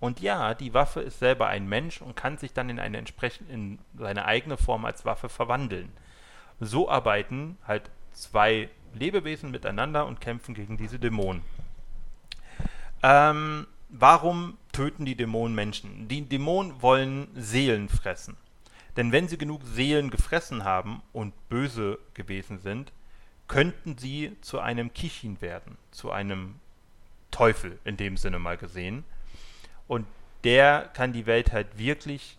Und 0.00 0.20
ja, 0.20 0.54
die 0.54 0.74
Waffe 0.74 1.00
ist 1.00 1.18
selber 1.18 1.48
ein 1.48 1.66
Mensch 1.66 2.02
und 2.02 2.14
kann 2.14 2.36
sich 2.36 2.52
dann 2.52 2.68
in 2.68 2.78
eine 2.78 2.98
entsprechend 2.98 3.48
in 3.48 3.78
seine 3.96 4.26
eigene 4.26 4.56
Form 4.56 4.84
als 4.84 5.04
Waffe 5.04 5.28
verwandeln. 5.28 5.90
So 6.60 6.90
arbeiten 6.90 7.56
halt 7.66 7.90
zwei 8.12 8.68
Lebewesen 8.94 9.50
miteinander 9.50 10.06
und 10.06 10.20
kämpfen 10.20 10.54
gegen 10.54 10.76
diese 10.76 10.98
Dämonen. 10.98 11.42
Ähm, 13.02 13.66
warum 13.88 14.56
töten 14.72 15.04
die 15.04 15.16
Dämonen 15.16 15.54
Menschen? 15.54 16.08
Die 16.08 16.22
Dämonen 16.22 16.80
wollen 16.82 17.28
Seelen 17.34 17.88
fressen. 17.88 18.36
Denn 18.96 19.12
wenn 19.12 19.28
sie 19.28 19.38
genug 19.38 19.62
Seelen 19.64 20.10
gefressen 20.10 20.64
haben 20.64 21.02
und 21.12 21.32
böse 21.48 21.98
gewesen 22.14 22.58
sind, 22.58 22.92
könnten 23.48 23.98
sie 23.98 24.36
zu 24.40 24.60
einem 24.60 24.92
Kichin 24.94 25.40
werden, 25.40 25.76
zu 25.90 26.10
einem 26.10 26.60
Teufel 27.30 27.78
in 27.84 27.96
dem 27.96 28.16
Sinne 28.16 28.38
mal 28.38 28.56
gesehen. 28.56 29.04
Und 29.88 30.06
der 30.44 30.90
kann 30.94 31.12
die 31.12 31.26
Welt 31.26 31.52
halt 31.52 31.78
wirklich 31.78 32.38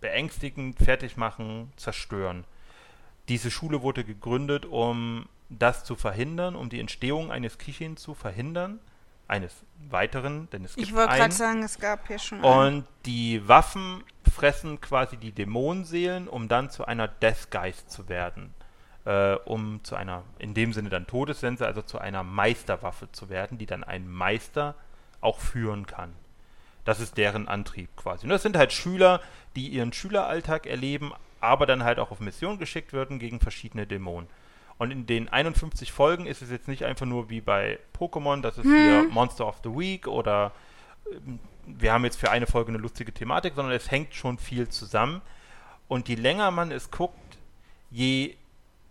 beängstigen, 0.00 0.74
fertig 0.74 1.16
machen, 1.16 1.72
zerstören. 1.76 2.44
Diese 3.28 3.50
Schule 3.50 3.82
wurde 3.82 4.04
gegründet, 4.04 4.66
um 4.66 5.26
das 5.48 5.84
zu 5.84 5.96
verhindern, 5.96 6.56
um 6.56 6.68
die 6.68 6.80
Entstehung 6.80 7.30
eines 7.30 7.58
Kichin 7.58 7.96
zu 7.96 8.14
verhindern, 8.14 8.80
eines 9.28 9.64
weiteren, 9.88 10.48
denn 10.50 10.64
es 10.64 10.74
gibt 10.74 10.88
ich 10.88 10.94
wollte 10.94 11.16
gerade 11.16 11.32
sagen, 11.32 11.62
es 11.62 11.78
gab 11.78 12.06
hier 12.06 12.18
schon 12.18 12.44
einen. 12.44 12.76
Und 12.76 12.86
die 13.06 13.46
Waffen 13.48 14.04
fressen 14.30 14.80
quasi 14.80 15.16
die 15.16 15.32
Dämonenseelen, 15.32 16.28
um 16.28 16.48
dann 16.48 16.70
zu 16.70 16.84
einer 16.84 17.08
Deathgeist 17.08 17.90
zu 17.90 18.08
werden. 18.08 18.52
Äh, 19.06 19.34
um 19.44 19.84
zu 19.84 19.96
einer, 19.96 20.22
in 20.38 20.54
dem 20.54 20.72
Sinne 20.72 20.88
dann 20.88 21.06
Todessense, 21.06 21.66
also 21.66 21.82
zu 21.82 21.98
einer 21.98 22.22
Meisterwaffe 22.22 23.12
zu 23.12 23.28
werden, 23.28 23.58
die 23.58 23.66
dann 23.66 23.84
ein 23.84 24.08
Meister 24.08 24.76
auch 25.20 25.40
führen 25.40 25.86
kann. 25.86 26.14
Das 26.86 27.00
ist 27.00 27.18
deren 27.18 27.46
Antrieb 27.46 27.94
quasi. 27.96 28.24
Und 28.24 28.30
das 28.30 28.42
sind 28.42 28.56
halt 28.56 28.72
Schüler, 28.72 29.20
die 29.56 29.68
ihren 29.68 29.92
Schüleralltag 29.92 30.66
erleben, 30.66 31.12
aber 31.44 31.66
dann 31.66 31.84
halt 31.84 31.98
auch 31.98 32.10
auf 32.10 32.20
Mission 32.20 32.58
geschickt 32.58 32.92
werden 32.92 33.18
gegen 33.18 33.40
verschiedene 33.40 33.86
Dämonen. 33.86 34.28
Und 34.76 34.90
in 34.90 35.06
den 35.06 35.28
51 35.28 35.92
Folgen 35.92 36.26
ist 36.26 36.42
es 36.42 36.50
jetzt 36.50 36.66
nicht 36.66 36.84
einfach 36.84 37.06
nur 37.06 37.30
wie 37.30 37.40
bei 37.40 37.78
Pokémon, 37.96 38.40
dass 38.40 38.58
es 38.58 38.64
hier 38.64 39.04
Monster 39.10 39.46
of 39.46 39.60
the 39.62 39.70
Week 39.70 40.08
oder 40.08 40.52
ähm, 41.12 41.38
wir 41.66 41.92
haben 41.92 42.04
jetzt 42.04 42.18
für 42.18 42.30
eine 42.30 42.46
Folge 42.46 42.70
eine 42.70 42.78
lustige 42.78 43.12
Thematik, 43.12 43.54
sondern 43.54 43.74
es 43.74 43.90
hängt 43.90 44.14
schon 44.14 44.38
viel 44.38 44.68
zusammen. 44.68 45.22
Und 45.88 46.08
je 46.08 46.16
länger 46.16 46.50
man 46.50 46.70
es 46.70 46.90
guckt, 46.90 47.38
je 47.90 48.34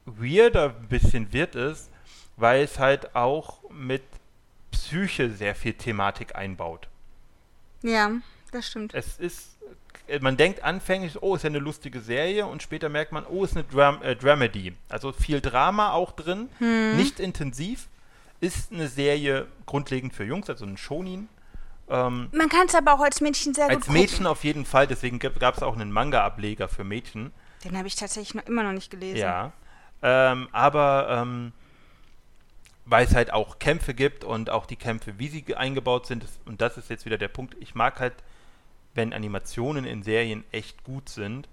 weirder 0.06 0.76
ein 0.76 0.88
bisschen 0.88 1.34
wird 1.34 1.56
es, 1.56 1.90
weil 2.38 2.64
es 2.64 2.80
halt 2.80 3.16
auch 3.16 3.70
mit 3.70 4.04
Psyche 4.72 5.30
sehr 5.30 5.56
viel 5.56 5.74
Thematik 5.74 6.36
einbaut. 6.36 6.88
Ja, 7.84 8.12
das 8.52 8.68
stimmt. 8.68 8.94
Es 8.94 9.20
ist, 9.20 9.53
man 10.22 10.38
denkt 10.38 10.64
anfänglich, 10.64 11.22
oh, 11.22 11.36
ist 11.36 11.44
ja 11.44 11.50
eine 11.50 11.60
lustige 11.60 12.00
Serie 12.02 12.46
und 12.46 12.62
später 12.64 12.90
merkt 12.90 13.12
man, 13.12 13.26
oh, 13.26 13.44
ist 13.44 13.56
eine 13.56 13.64
Dram 13.66 14.02
äh, 14.04 14.16
Dramedy. 14.16 14.74
Also 14.90 15.12
viel 15.12 15.42
Drama 15.42 15.92
auch 15.94 16.12
drin, 16.12 16.50
Hm. 16.60 16.96
nicht 16.98 17.20
intensiv. 17.20 17.88
Ist 18.40 18.72
eine 18.74 18.88
Serie 18.90 19.48
grundlegend 19.66 20.14
für 20.14 20.24
Jungs, 20.26 20.50
also 20.50 20.66
ein 20.66 20.76
Shonin. 20.78 21.30
Ähm, 21.90 22.30
Man 22.34 22.50
kann 22.50 22.68
es 22.68 22.76
aber 22.76 22.94
auch 22.94 23.00
als 23.02 23.22
Mädchen 23.22 23.54
sehr 23.54 23.70
als 23.70 23.86
gut 23.86 23.94
Mädchen 23.94 24.10
gucken. 24.18 24.28
auf 24.28 24.44
jeden 24.44 24.66
Fall, 24.66 24.86
deswegen 24.88 25.20
gab 25.20 25.56
es 25.58 25.64
auch 25.64 25.76
einen 25.76 25.92
Manga-Ableger 25.92 26.68
für 26.68 26.84
Mädchen. 26.84 27.32
Den 27.64 27.78
habe 27.78 27.88
ich 27.88 27.96
tatsächlich 27.96 28.34
noch, 28.36 28.46
immer 28.46 28.64
noch 28.64 28.74
nicht 28.74 28.92
gelesen. 28.92 29.18
Ja. 29.18 29.52
Ähm, 30.02 30.50
aber 30.52 31.08
ähm, 31.10 31.54
weil 32.86 33.06
es 33.06 33.16
halt 33.16 33.32
auch 33.32 33.60
Kämpfe 33.60 33.94
gibt 33.94 34.26
und 34.26 34.50
auch 34.50 34.66
die 34.66 34.76
Kämpfe, 34.76 35.18
wie 35.18 35.30
sie 35.30 35.42
ge- 35.44 35.56
eingebaut 35.56 36.06
sind, 36.06 36.26
und 36.46 36.60
das 36.62 36.78
ist 36.78 36.90
jetzt 36.90 37.06
wieder 37.06 37.18
der 37.18 37.30
Punkt, 37.30 37.56
ich 37.62 37.76
mag 37.76 38.00
halt, 38.02 38.14
wenn 38.96 39.14
Animationen 39.14 39.86
in 39.86 40.04
Serien 40.04 40.44
echt 40.52 40.84
gut 40.84 41.10
sind 41.10 41.48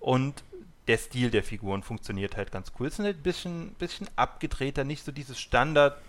und 0.00 0.42
der 0.88 0.98
Stil 0.98 1.30
der 1.30 1.44
Figuren 1.44 1.82
funktioniert 1.82 2.36
halt 2.36 2.50
ganz 2.50 2.72
cool. 2.78 2.88
Es 2.88 2.98
ist 2.98 3.04
ein 3.04 3.14
bisschen, 3.22 3.74
bisschen 3.74 4.08
abgedrehter, 4.16 4.82
nicht 4.84 5.04
so 5.04 5.12
dieses 5.12 5.38
Standard 5.38 6.00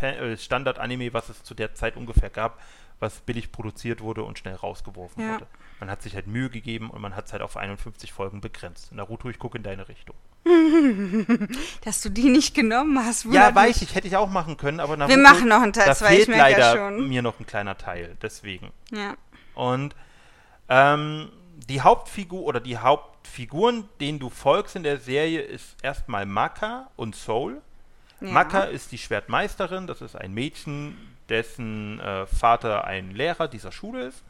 äh, 0.00 0.36
Standard-Anime, 0.38 1.12
was 1.12 1.28
es 1.28 1.42
zu 1.42 1.52
der 1.54 1.74
Zeit 1.74 1.96
ungefähr 1.98 2.30
gab, 2.30 2.58
was 3.00 3.20
billig 3.20 3.52
produziert 3.52 4.00
wurde 4.00 4.22
und 4.22 4.38
schnell 4.38 4.54
rausgeworfen 4.54 5.22
Ja. 5.22 5.34
wurde. 5.34 5.46
Man 5.80 5.90
hat 5.90 6.00
sich 6.00 6.14
halt 6.14 6.26
Mühe 6.26 6.48
gegeben 6.48 6.88
und 6.88 7.02
man 7.02 7.14
hat 7.16 7.26
es 7.26 7.32
halt 7.34 7.42
auf 7.42 7.58
51 7.58 8.12
Folgen 8.12 8.40
begrenzt. 8.40 8.92
Naruto, 8.92 9.28
ich 9.28 9.38
gucke 9.38 9.58
in 9.58 9.62
deine 9.64 9.88
Richtung. 9.88 10.14
Dass 11.84 12.00
du 12.00 12.08
die 12.08 12.30
nicht 12.30 12.54
genommen 12.54 12.98
hast. 13.04 13.26
Ja, 13.26 13.54
weiß 13.54 13.82
ich, 13.82 13.94
hätte 13.94 14.06
ich 14.06 14.16
auch 14.16 14.30
machen 14.30 14.56
können, 14.56 14.80
aber 14.80 14.96
Wir 15.08 15.18
machen 15.18 15.48
noch 15.48 15.60
einen 15.62 15.72
Teil 15.72 15.86
da 15.86 15.94
2, 15.94 16.10
ich 16.12 16.16
fehlt 16.24 16.28
merke 16.28 16.52
ja 16.52 16.72
leider 16.72 16.78
schon. 16.96 17.08
mir 17.08 17.22
noch 17.22 17.38
ein 17.40 17.46
kleiner 17.46 17.76
Teil, 17.76 18.16
deswegen. 18.22 18.70
Ja. 18.90 19.16
Und 19.54 19.94
ähm, 20.68 21.30
die 21.68 21.80
Hauptfigur 21.80 22.42
oder 22.42 22.60
die 22.60 22.78
Hauptfiguren, 22.78 23.88
denen 24.00 24.18
du 24.18 24.30
folgst 24.30 24.76
in 24.76 24.82
der 24.82 24.98
Serie, 24.98 25.40
ist 25.40 25.76
erstmal 25.82 26.26
Maka 26.26 26.90
und 26.96 27.16
Soul. 27.16 27.60
ja. 28.20 28.30
Maka 28.30 28.64
ist 28.64 28.92
die 28.92 28.98
Schwertmeisterin, 28.98 29.86
das 29.86 30.00
ist 30.00 30.16
ein 30.16 30.32
Mädchen, 30.32 30.96
dessen 31.28 32.00
äh, 32.00 32.26
Vater 32.26 32.84
ein 32.84 33.10
Lehrer 33.10 33.48
dieser 33.48 33.72
Schule 33.72 34.06
ist. 34.06 34.22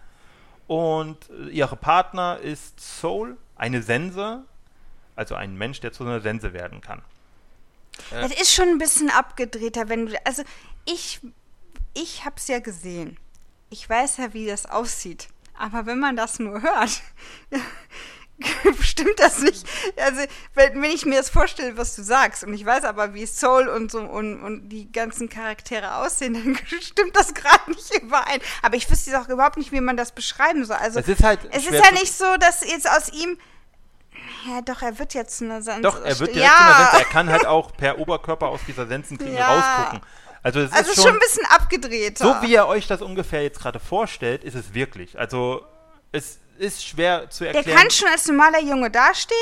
Und 0.67 1.29
äh, 1.31 1.51
ihre 1.51 1.77
Partner 1.77 2.39
ist 2.39 2.81
Soul, 2.81 3.37
eine 3.57 3.83
Sense, 3.83 4.45
also 5.17 5.35
ein 5.35 5.57
Mensch, 5.57 5.81
der 5.81 5.93
zu 5.93 6.05
einer 6.05 6.21
Sense 6.21 6.53
werden 6.53 6.81
kann. 6.81 7.03
Es 8.11 8.33
ist 8.33 8.53
schon 8.53 8.69
ein 8.69 8.79
bisschen 8.79 9.11
abgedrehter, 9.11 9.89
wenn 9.89 10.07
du. 10.07 10.27
Also, 10.27 10.43
ich, 10.85 11.21
ich 11.95 12.25
hab's 12.25 12.49
ja 12.49 12.59
gesehen. 12.59 13.19
Ich 13.71 13.89
weiß 13.89 14.17
ja, 14.17 14.35
wie 14.35 14.47
das 14.47 14.67
aussieht. 14.67 15.29
Aber 15.57 15.87
wenn 15.87 15.99
man 15.99 16.17
das 16.17 16.39
nur 16.39 16.63
hört, 16.63 17.03
stimmt 18.81 19.19
das 19.19 19.41
nicht. 19.41 19.67
Also, 19.97 20.23
wenn, 20.55 20.83
ich 20.85 21.07
mir 21.07 21.17
das 21.17 21.31
vorstelle, 21.31 21.77
was 21.77 21.95
du 21.97 22.03
sagst, 22.03 22.45
und 22.45 22.53
ich 22.55 22.65
weiß 22.65 22.85
aber, 22.85 23.15
wie 23.15 23.27
Soul 23.27 23.69
und 23.69 23.91
so 23.91 24.01
und, 24.01 24.43
und 24.43 24.69
die 24.69 24.91
ganzen 24.91 25.29
Charaktere 25.29 25.97
aussehen, 25.97 26.35
dann 26.35 26.59
stimmt 26.81 27.15
das 27.17 27.35
gerade 27.35 27.71
nicht 27.71 27.95
überein. 28.03 28.41
Aber 28.63 28.77
ich 28.77 28.91
wüsste 28.91 29.19
auch 29.21 29.29
überhaupt 29.29 29.57
nicht, 29.57 29.73
wie 29.73 29.81
man 29.81 29.97
das 29.97 30.13
beschreiben 30.13 30.65
soll. 30.65 30.77
Also, 30.77 30.99
Es 30.99 31.09
ist 31.09 31.23
halt 31.23 31.41
es 31.53 31.67
ist 31.67 31.73
ja 31.73 31.93
nicht 31.93 32.13
so, 32.13 32.37
dass 32.39 32.65
jetzt 32.69 32.89
aus 32.91 33.11
ihm. 33.11 33.39
Ja, 34.49 34.61
doch, 34.63 34.83
er 34.83 34.99
wird 34.99 35.15
jetzt 35.15 35.43
eine 35.43 35.63
Sense. 35.63 35.83
Doch, 35.83 36.03
er 36.03 36.19
wird 36.19 36.35
direkt 36.35 36.51
ja. 36.51 36.57
zu 36.57 36.65
einer 36.65 36.91
Sense. 36.91 36.99
Er 36.99 37.05
kann 37.11 37.31
halt 37.31 37.47
auch 37.47 37.73
per 37.77 37.99
Oberkörper 37.99 38.49
aus 38.49 38.61
dieser 38.67 38.87
Sensenklinge 38.87 39.39
Ja. 39.39 39.55
rausgucken. 39.55 40.01
Also 40.45 40.61
es 40.61 40.71
Also 40.73 40.91
ist 40.91 40.97
schon, 40.97 41.05
schon 41.05 41.13
ein 41.15 41.19
bisschen 41.19 41.47
abgedreht. 41.47 42.19
so 42.19 42.33
wie 42.43 42.53
ihr 42.53 42.67
euch 42.67 42.87
das 42.87 43.03
ungefähr 43.03 43.43
jetzt 43.43 43.59
gerade 43.61 43.81
vorstellt, 43.81 44.45
ist 44.45 44.55
es 44.55 44.73
wirklich. 44.75 45.19
Also 45.19 45.65
es 46.13 46.39
ist 46.59 46.87
schwer 46.87 47.29
zu 47.31 47.43
Der 47.45 47.55
erklären. 47.57 47.79
kann 47.79 47.91
schon 47.91 48.09
als 48.09 48.27
normaler 48.29 48.61
Junge 48.61 48.91
dastehen. 48.91 49.37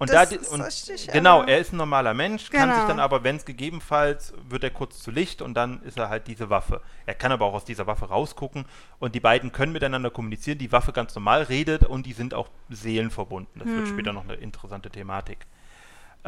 Und 0.00 0.10
Das 0.10 0.30
da, 0.30 0.36
ist 0.36 0.48
und 0.48 0.60
richtig, 0.60 1.08
genau, 1.08 1.42
er 1.42 1.58
ist 1.58 1.72
ein 1.72 1.76
normaler 1.76 2.14
Mensch, 2.14 2.50
kann 2.50 2.68
sich 2.70 2.76
Genau. 2.76 2.86
dann 2.86 3.00
aber, 3.00 3.24
wenn 3.24 3.34
es 3.34 3.44
gegebenenfalls, 3.44 4.32
wird 4.48 4.62
er 4.62 4.70
kurz 4.70 5.00
zu 5.02 5.10
Licht 5.10 5.42
und 5.42 5.54
dann 5.54 5.82
ist 5.82 5.98
er 5.98 6.08
halt 6.08 6.28
diese 6.28 6.50
Waffe. 6.50 6.80
Er 7.04 7.14
kann 7.14 7.32
aber 7.32 7.46
auch 7.46 7.54
aus 7.54 7.64
dieser 7.64 7.88
Waffe 7.88 8.04
rausgucken 8.04 8.64
und 9.00 9.16
die 9.16 9.20
beiden 9.20 9.50
können 9.50 9.72
miteinander 9.72 10.10
kommunizieren. 10.10 10.58
Die 10.58 10.70
Waffe 10.70 10.92
ganz 10.92 11.16
normal 11.16 11.42
redet 11.42 11.82
und 11.84 12.06
die 12.06 12.12
sind 12.12 12.32
auch 12.32 12.48
seelenverbunden. 12.70 13.58
Das 13.58 13.66
Hm. 13.66 13.76
wird 13.76 13.88
später 13.88 14.12
noch 14.12 14.22
eine 14.22 14.34
interessante 14.34 14.88
Thematik. 14.88 15.46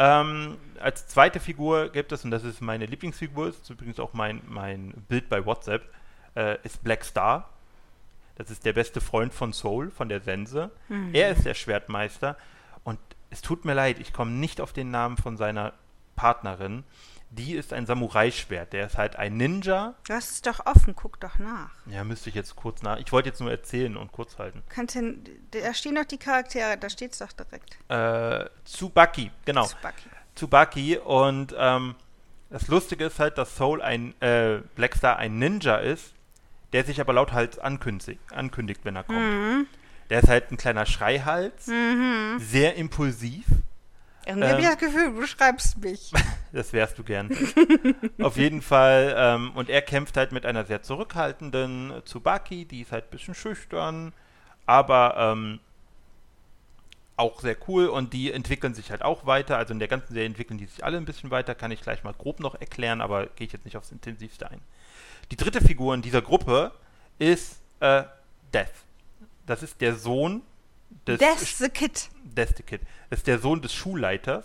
Ähm, 0.02 0.56
als 0.80 1.06
zweite 1.08 1.40
Figur 1.40 1.90
gibt 1.90 2.10
es, 2.10 2.24
und 2.24 2.30
das 2.30 2.42
ist 2.42 2.62
meine 2.62 2.86
Lieblingsfigur, 2.86 3.48
ist 3.48 3.68
übrigens 3.68 4.00
auch 4.00 4.14
mein, 4.14 4.40
mein 4.46 4.94
Bild 5.08 5.28
bei 5.28 5.44
WhatsApp, 5.44 5.82
äh, 6.34 6.56
ist 6.62 6.82
Black 6.82 7.04
Star. 7.04 7.50
Das 8.36 8.50
ist 8.50 8.64
der 8.64 8.72
beste 8.72 9.02
Freund 9.02 9.34
von 9.34 9.52
Soul, 9.52 9.90
von 9.90 10.08
der 10.08 10.22
Sense. 10.22 10.70
Mhm. 10.88 11.10
Er 11.12 11.30
ist 11.32 11.44
der 11.44 11.52
Schwertmeister. 11.52 12.38
Und 12.82 12.98
es 13.28 13.42
tut 13.42 13.66
mir 13.66 13.74
leid, 13.74 13.98
ich 13.98 14.14
komme 14.14 14.30
nicht 14.30 14.62
auf 14.62 14.72
den 14.72 14.90
Namen 14.90 15.18
von 15.18 15.36
seiner 15.36 15.74
Partnerin. 16.16 16.82
Die 17.32 17.54
ist 17.54 17.72
ein 17.72 17.86
Samurai-Schwert. 17.86 18.72
Der 18.72 18.86
ist 18.86 18.98
halt 18.98 19.14
ein 19.16 19.36
Ninja. 19.36 19.94
Du 20.06 20.14
hast 20.14 20.30
es 20.32 20.42
doch 20.42 20.66
offen, 20.66 20.96
guck 20.96 21.20
doch 21.20 21.38
nach. 21.38 21.70
Ja, 21.86 22.02
müsste 22.02 22.28
ich 22.28 22.34
jetzt 22.34 22.56
kurz 22.56 22.82
nach. 22.82 22.98
Ich 22.98 23.12
wollte 23.12 23.28
jetzt 23.28 23.40
nur 23.40 23.50
erzählen 23.50 23.96
und 23.96 24.10
kurz 24.10 24.36
halten. 24.38 24.62
Kannst 24.68 24.98
da 25.52 25.74
stehen 25.74 25.94
doch 25.94 26.04
die 26.04 26.18
Charaktere, 26.18 26.76
da 26.76 26.90
steht 26.90 27.12
es 27.12 27.18
doch 27.18 27.32
direkt. 27.32 27.78
Äh, 27.88 28.50
Tsubaki, 28.64 29.30
genau. 29.44 29.64
Tsubaki. 29.64 30.08
Tsubaki. 30.34 30.98
Und 30.98 31.54
ähm, 31.56 31.94
das 32.50 32.66
Lustige 32.66 33.04
ist 33.04 33.20
halt, 33.20 33.38
dass 33.38 33.56
Soul 33.56 33.80
ein 33.80 34.20
äh, 34.20 34.58
Blackstar 34.74 35.16
ein 35.16 35.38
Ninja 35.38 35.76
ist, 35.76 36.12
der 36.72 36.84
sich 36.84 37.00
aber 37.00 37.12
lauthals 37.12 37.60
ankündigt, 37.60 38.20
ankündigt 38.32 38.80
wenn 38.84 38.96
er 38.96 39.04
kommt. 39.04 39.20
Mhm. 39.20 39.66
Der 40.08 40.20
ist 40.20 40.28
halt 40.28 40.50
ein 40.50 40.56
kleiner 40.56 40.86
Schreihals, 40.86 41.66
sehr 42.38 42.74
impulsiv. 42.74 43.44
Irgendwie 44.26 44.48
habe 44.48 44.60
ich 44.60 44.66
Ähm. 44.66 44.72
das 44.72 44.78
Gefühl, 44.80 45.12
du 45.12 45.20
beschreibst 45.20 45.78
mich. 45.78 46.12
Das 46.52 46.72
wärst 46.72 46.98
du 46.98 47.04
gern. 47.04 47.30
Auf 48.20 48.36
jeden 48.36 48.60
Fall. 48.60 49.14
Ähm, 49.16 49.52
und 49.54 49.70
er 49.70 49.82
kämpft 49.82 50.16
halt 50.16 50.32
mit 50.32 50.44
einer 50.44 50.64
sehr 50.64 50.82
zurückhaltenden 50.82 51.92
Tsubaki, 52.04 52.64
die 52.64 52.80
ist 52.80 52.90
halt 52.90 53.04
ein 53.04 53.10
bisschen 53.10 53.36
schüchtern, 53.36 54.12
aber 54.66 55.14
ähm, 55.16 55.60
auch 57.16 57.40
sehr 57.40 57.56
cool 57.68 57.86
und 57.86 58.12
die 58.12 58.32
entwickeln 58.32 58.74
sich 58.74 58.90
halt 58.90 59.02
auch 59.02 59.26
weiter. 59.26 59.58
Also 59.58 59.72
in 59.72 59.78
der 59.78 59.86
ganzen 59.86 60.12
Serie 60.12 60.26
entwickeln 60.26 60.58
die 60.58 60.64
sich 60.66 60.84
alle 60.84 60.96
ein 60.96 61.04
bisschen 61.04 61.30
weiter, 61.30 61.54
kann 61.54 61.70
ich 61.70 61.82
gleich 61.82 62.02
mal 62.02 62.14
grob 62.14 62.40
noch 62.40 62.56
erklären, 62.56 63.00
aber 63.00 63.26
gehe 63.26 63.46
ich 63.46 63.52
jetzt 63.52 63.64
nicht 63.64 63.76
aufs 63.76 63.92
Intensivste 63.92 64.50
ein. 64.50 64.60
Die 65.30 65.36
dritte 65.36 65.60
Figur 65.60 65.94
in 65.94 66.02
dieser 66.02 66.22
Gruppe 66.22 66.72
ist 67.20 67.60
äh, 67.78 68.02
Death. 68.52 68.72
Das 69.46 69.62
ist 69.62 69.80
der 69.80 69.94
Sohn 69.94 70.42
des 71.06 71.18
That's 71.18 71.58
the 71.58 71.68
Kid. 71.68 72.08
Death 72.24 72.56
the 72.56 72.62
Kid. 72.62 72.80
Das 73.08 73.20
ist 73.20 73.26
der 73.26 73.38
Sohn 73.38 73.62
des 73.62 73.72
Schulleiters. 73.72 74.44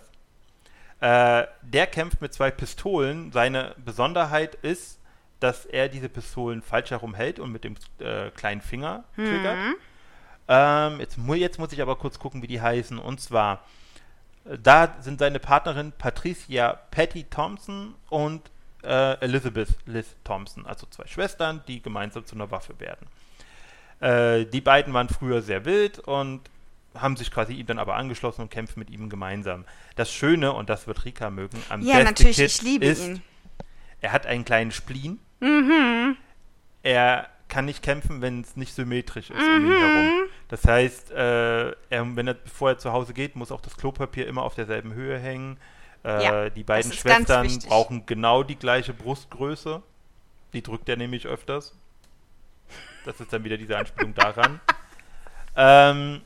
Äh, 1.00 1.46
der 1.62 1.88
kämpft 1.88 2.22
mit 2.22 2.34
zwei 2.34 2.52
Pistolen. 2.52 3.32
Seine 3.32 3.76
Besonderheit 3.84 4.56
ist, 4.56 5.00
dass 5.40 5.66
er 5.66 5.90
diese 5.90 6.10
Pistolen 6.10 6.62
falsch 6.62 6.92
herum 6.92 7.14
hält 7.14 7.40
und 7.40 7.52
mit 7.52 7.64
dem 7.64 7.76
äh, 8.00 8.32
kleinen 8.32 8.62
Finger 8.62 9.04
triggert. 9.16 9.76
Ähm, 10.48 11.00
jetzt, 11.00 11.18
mu 11.18 11.34
jetzt 11.34 11.60
muss 11.60 11.74
ich 11.74 11.82
aber 11.82 11.96
kurz 11.98 12.20
gucken, 12.20 12.42
wie 12.42 12.48
die 12.48 12.62
heißen. 12.62 12.98
Und 12.98 13.20
zwar, 13.20 13.66
äh, 14.46 14.58
da 14.58 14.96
sind 15.02 15.20
seine 15.20 15.40
Partnerin 15.40 15.92
Patricia 15.92 16.74
Patty 16.92 17.26
Thompson 17.26 17.96
und 18.10 18.50
äh, 18.84 19.20
Elizabeth 19.20 19.70
Liz 19.86 20.16
Thompson, 20.24 20.66
also 20.66 20.86
zwei 20.88 21.08
Schwestern, 21.08 21.64
die 21.68 21.82
gemeinsam 21.82 22.26
zu 22.26 22.36
einer 22.36 22.52
Waffe 22.52 22.80
werden. 22.80 23.08
Äh, 24.06 24.46
die 24.46 24.62
beiden 24.62 24.94
waren 24.94 25.10
früher 25.10 25.42
sehr 25.42 25.66
wild 25.66 26.00
und 26.00 26.42
haben 26.94 27.18
sich 27.18 27.32
quasi 27.32 27.54
ihm 27.54 27.66
dann 27.66 27.80
aber 27.80 27.96
angeschlossen 27.96 28.42
und 28.42 28.52
kämpfen 28.52 28.80
mit 28.80 28.90
ihm 28.90 29.10
gemeinsam. 29.10 29.66
Das 29.96 30.12
Schöne, 30.12 30.54
und 30.54 30.70
das 30.70 30.86
wird 30.88 31.04
Rika 31.06 31.30
mögen, 31.30 31.58
am 31.70 31.82
Ja, 31.82 31.98
the 31.98 32.04
natürlich, 32.04 32.38
Kid 32.38 32.46
ich 32.46 32.62
liebe 32.62 32.86
ist, 32.86 33.06
ihn. 33.08 33.22
er 34.02 34.12
hat 34.12 34.26
einen 34.28 34.46
kleinen 34.46 34.72
Spleen. 34.72 35.20
Mhm. 35.40 36.16
Er 36.84 37.28
kann 37.48 37.66
nicht 37.66 37.82
kämpfen, 37.84 38.22
wenn 38.22 38.42
es 38.42 38.56
nicht 38.56 38.74
symmetrisch 38.76 39.30
ist 39.30 39.40
um 39.40 39.66
ihn 39.66 39.72
herum. 39.72 40.12
Das 40.50 40.64
heißt, 40.66 41.12
äh, 41.12 41.70
er, 41.70 41.76
wenn 42.16 42.28
er, 42.28 42.36
bevor 42.36 42.70
er 42.70 42.78
zu 42.78 42.92
Hause 42.92 43.14
geht, 43.14 43.36
muss 43.36 43.52
auch 43.52 43.62
das 43.62 43.76
Klopapier 43.76 44.28
immer 44.28 44.44
auf 44.44 44.56
derselben 44.56 44.94
Höhe 44.94 45.18
hängen. 45.18 45.58
Äh, 46.04 46.24
Ja, 46.24 46.50
die 46.50 46.64
beiden 46.64 46.92
Schwestern 46.94 47.48
brauchen 47.68 48.06
genau 48.06 48.44
die 48.44 48.56
gleiche 48.56 48.94
Brustgröße. 48.94 49.82
Die 50.54 50.62
drückt 50.62 50.88
er 50.90 50.96
nämlich 50.98 51.26
öfters. 51.26 51.76
Das 53.06 53.20
ist 53.20 53.32
dann 53.32 53.44
wieder 53.44 53.58
diese 53.58 53.78
Anspielung 53.78 54.14
daran. 54.14 54.60
ähm, 55.56 56.22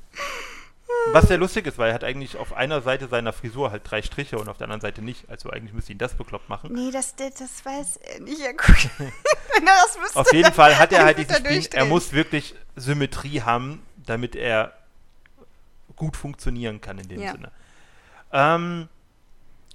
was 1.11 1.27
sehr 1.27 1.37
lustig 1.37 1.65
ist, 1.67 1.77
weil 1.77 1.89
er 1.89 1.93
hat 1.93 2.03
eigentlich 2.03 2.35
auf 2.37 2.53
einer 2.53 2.81
Seite 2.81 3.07
seiner 3.07 3.31
Frisur 3.31 3.71
halt 3.71 3.83
drei 3.89 4.01
Striche 4.01 4.37
und 4.37 4.49
auf 4.49 4.57
der 4.57 4.65
anderen 4.65 4.81
Seite 4.81 5.01
nicht. 5.01 5.29
Also 5.29 5.49
eigentlich 5.49 5.73
müsste 5.73 5.91
ihn 5.91 5.97
das 5.97 6.15
bekloppt 6.15 6.49
machen. 6.49 6.73
Nee, 6.73 6.91
das, 6.91 7.15
das, 7.15 7.63
weiß 7.63 7.97
er 7.97 8.19
nicht. 8.21 8.39
Ja, 8.41 8.51
guck. 8.53 8.75
Wenn 8.97 9.67
er 9.67 9.73
das 9.85 9.99
wüsste. 10.01 10.19
Auf 10.19 10.33
jeden 10.33 10.51
Fall 10.53 10.77
hat 10.77 10.91
er 10.91 11.05
halt 11.05 11.17
wird 11.17 11.29
diesen 11.29 11.45
Spleen. 11.45 11.67
Er 11.73 11.85
muss 11.85 12.11
wirklich 12.13 12.55
Symmetrie 12.75 13.41
haben, 13.41 13.83
damit 13.97 14.35
er 14.35 14.73
gut 15.95 16.17
funktionieren 16.17 16.81
kann 16.81 16.97
in 16.99 17.07
dem 17.07 17.21
Ja. 17.21 17.31
Sinne. 17.33 17.51
Ähm, 18.31 18.89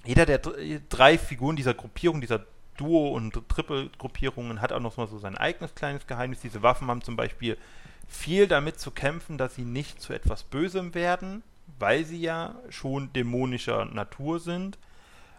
jeder 0.05 0.27
der 0.27 0.39
dr- 0.39 0.57
drei 0.89 1.17
Figuren 1.19 1.57
dieser 1.57 1.75
Gruppierung, 1.75 2.21
dieser 2.21 2.45
Duo- 2.77 3.11
und 3.11 3.49
Triple-Gruppierungen 3.49 4.61
hat 4.61 4.73
auch 4.73 4.81
noch 4.81 4.97
mal 4.97 5.07
so 5.07 5.19
sein 5.19 5.37
eigenes 5.37 5.75
kleines 5.75 6.07
Geheimnis. 6.07 6.41
Diese 6.41 6.63
Waffen 6.63 6.89
haben 6.89 7.03
zum 7.03 7.17
Beispiel 7.17 7.57
viel 8.09 8.47
damit 8.47 8.79
zu 8.79 8.91
kämpfen, 8.91 9.39
dass 9.39 9.55
sie 9.55 9.65
nicht 9.65 10.01
zu 10.01 10.13
etwas 10.13 10.43
Bösem 10.43 10.95
werden, 10.95 11.43
weil 11.79 12.05
sie 12.05 12.21
ja 12.21 12.55
schon 12.69 13.13
dämonischer 13.13 13.85
Natur 13.87 14.41
sind 14.41 14.79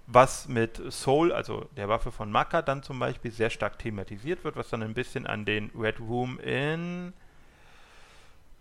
was 0.08 0.48
mit 0.48 0.82
Soul, 0.92 1.32
also 1.32 1.68
der 1.76 1.90
Waffe 1.90 2.12
von 2.12 2.32
Maka, 2.32 2.62
dann 2.62 2.84
zum 2.84 3.00
Beispiel 3.00 3.32
sehr 3.32 3.50
stark 3.50 3.80
thematisiert 3.80 4.44
wird, 4.44 4.56
was 4.56 4.70
dann 4.70 4.84
ein 4.84 4.94
bisschen 4.94 5.26
an 5.26 5.46
den 5.46 5.72
Red 5.76 6.00
Room 6.00 6.40
in 6.40 7.14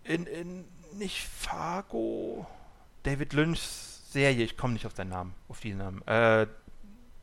in, 0.03 0.25
in 0.27 0.65
nicht 0.93 1.27
Fargo, 1.27 2.47
David 3.03 3.33
Lynchs 3.33 4.11
Serie, 4.11 4.45
ich 4.45 4.55
komme 4.55 4.73
nicht 4.73 4.85
auf 4.85 4.95
seinen 4.95 5.09
Namen, 5.09 5.33
auf 5.49 5.59
diesen 5.59 5.79
Namen. 5.79 6.01
Äh, 6.07 6.47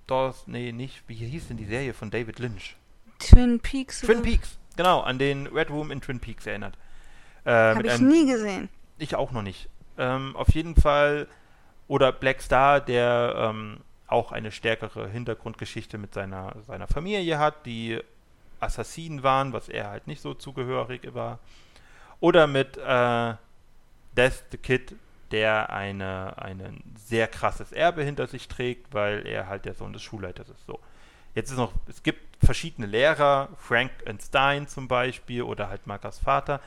Dawes, 0.06 0.44
nee, 0.46 0.72
nicht, 0.72 1.02
wie 1.06 1.14
hieß 1.14 1.48
denn 1.48 1.56
die 1.56 1.64
Serie 1.66 1.94
von 1.94 2.10
David 2.10 2.38
Lynch? 2.38 2.76
Twin 3.18 3.60
Peaks. 3.60 4.00
Twin 4.00 4.18
oder- 4.18 4.24
Peaks, 4.28 4.58
genau, 4.76 5.00
an 5.00 5.18
den 5.18 5.46
Red 5.46 5.70
Room 5.70 5.90
in 5.90 6.00
Twin 6.00 6.20
Peaks 6.20 6.46
erinnert. 6.46 6.76
Äh, 7.44 7.50
Hab 7.52 7.76
mit 7.78 7.86
ich 7.86 7.92
einem- 7.92 8.08
nie 8.08 8.26
gesehen. 8.30 8.68
ich 8.98 9.14
auch 9.14 9.30
noch 9.32 9.42
nicht. 9.42 9.68
Ähm, 9.98 10.34
auf 10.36 10.48
jeden 10.54 10.74
Fall, 10.76 11.28
oder 11.88 12.12
Black 12.12 12.40
Star, 12.42 12.80
der 12.80 13.34
ähm, 13.36 13.78
auch 14.06 14.32
eine 14.32 14.50
stärkere 14.52 15.08
Hintergrundgeschichte 15.08 15.98
mit 15.98 16.14
seiner, 16.14 16.54
seiner 16.66 16.86
Familie 16.88 17.38
hat, 17.38 17.64
die 17.66 18.00
Assassinen 18.60 19.22
waren, 19.22 19.52
was 19.52 19.68
er 19.68 19.88
halt 19.90 20.06
nicht 20.06 20.20
so 20.20 20.34
zugehörig 20.34 21.14
war. 21.14 21.38
Oder 22.20 22.46
mit 22.46 22.76
äh, 22.76 23.34
Death 24.16 24.44
the 24.52 24.58
Kid, 24.58 24.94
der 25.32 25.70
eine, 25.70 26.34
ein 26.38 26.82
sehr 27.06 27.26
krasses 27.26 27.72
Erbe 27.72 28.04
hinter 28.04 28.26
sich 28.26 28.48
trägt, 28.48 28.92
weil 28.94 29.26
er 29.26 29.48
halt 29.48 29.64
der 29.64 29.74
Sohn 29.74 29.92
des 29.92 30.02
Schulleiters 30.02 30.48
ist. 30.48 30.66
So. 30.66 30.78
Jetzt 31.34 31.50
ist 31.50 31.56
noch, 31.56 31.72
es 31.88 32.02
gibt 32.02 32.20
verschiedene 32.44 32.86
Lehrer, 32.86 33.48
Frank 33.56 33.90
and 34.06 34.22
Stein 34.22 34.68
zum 34.68 34.86
Beispiel 34.86 35.42
oder 35.42 35.68
halt 35.68 35.86
Markas 35.86 36.18
Vater, 36.18 36.60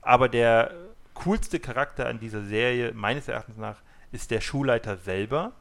aber 0.00 0.28
der 0.28 0.72
coolste 1.14 1.60
Charakter 1.60 2.06
an 2.06 2.20
dieser 2.20 2.44
Serie, 2.44 2.92
meines 2.92 3.28
Erachtens 3.28 3.56
nach, 3.56 3.78
ist 4.12 4.30
der 4.30 4.40
Schulleiter 4.40 4.96
selber, 4.96 5.52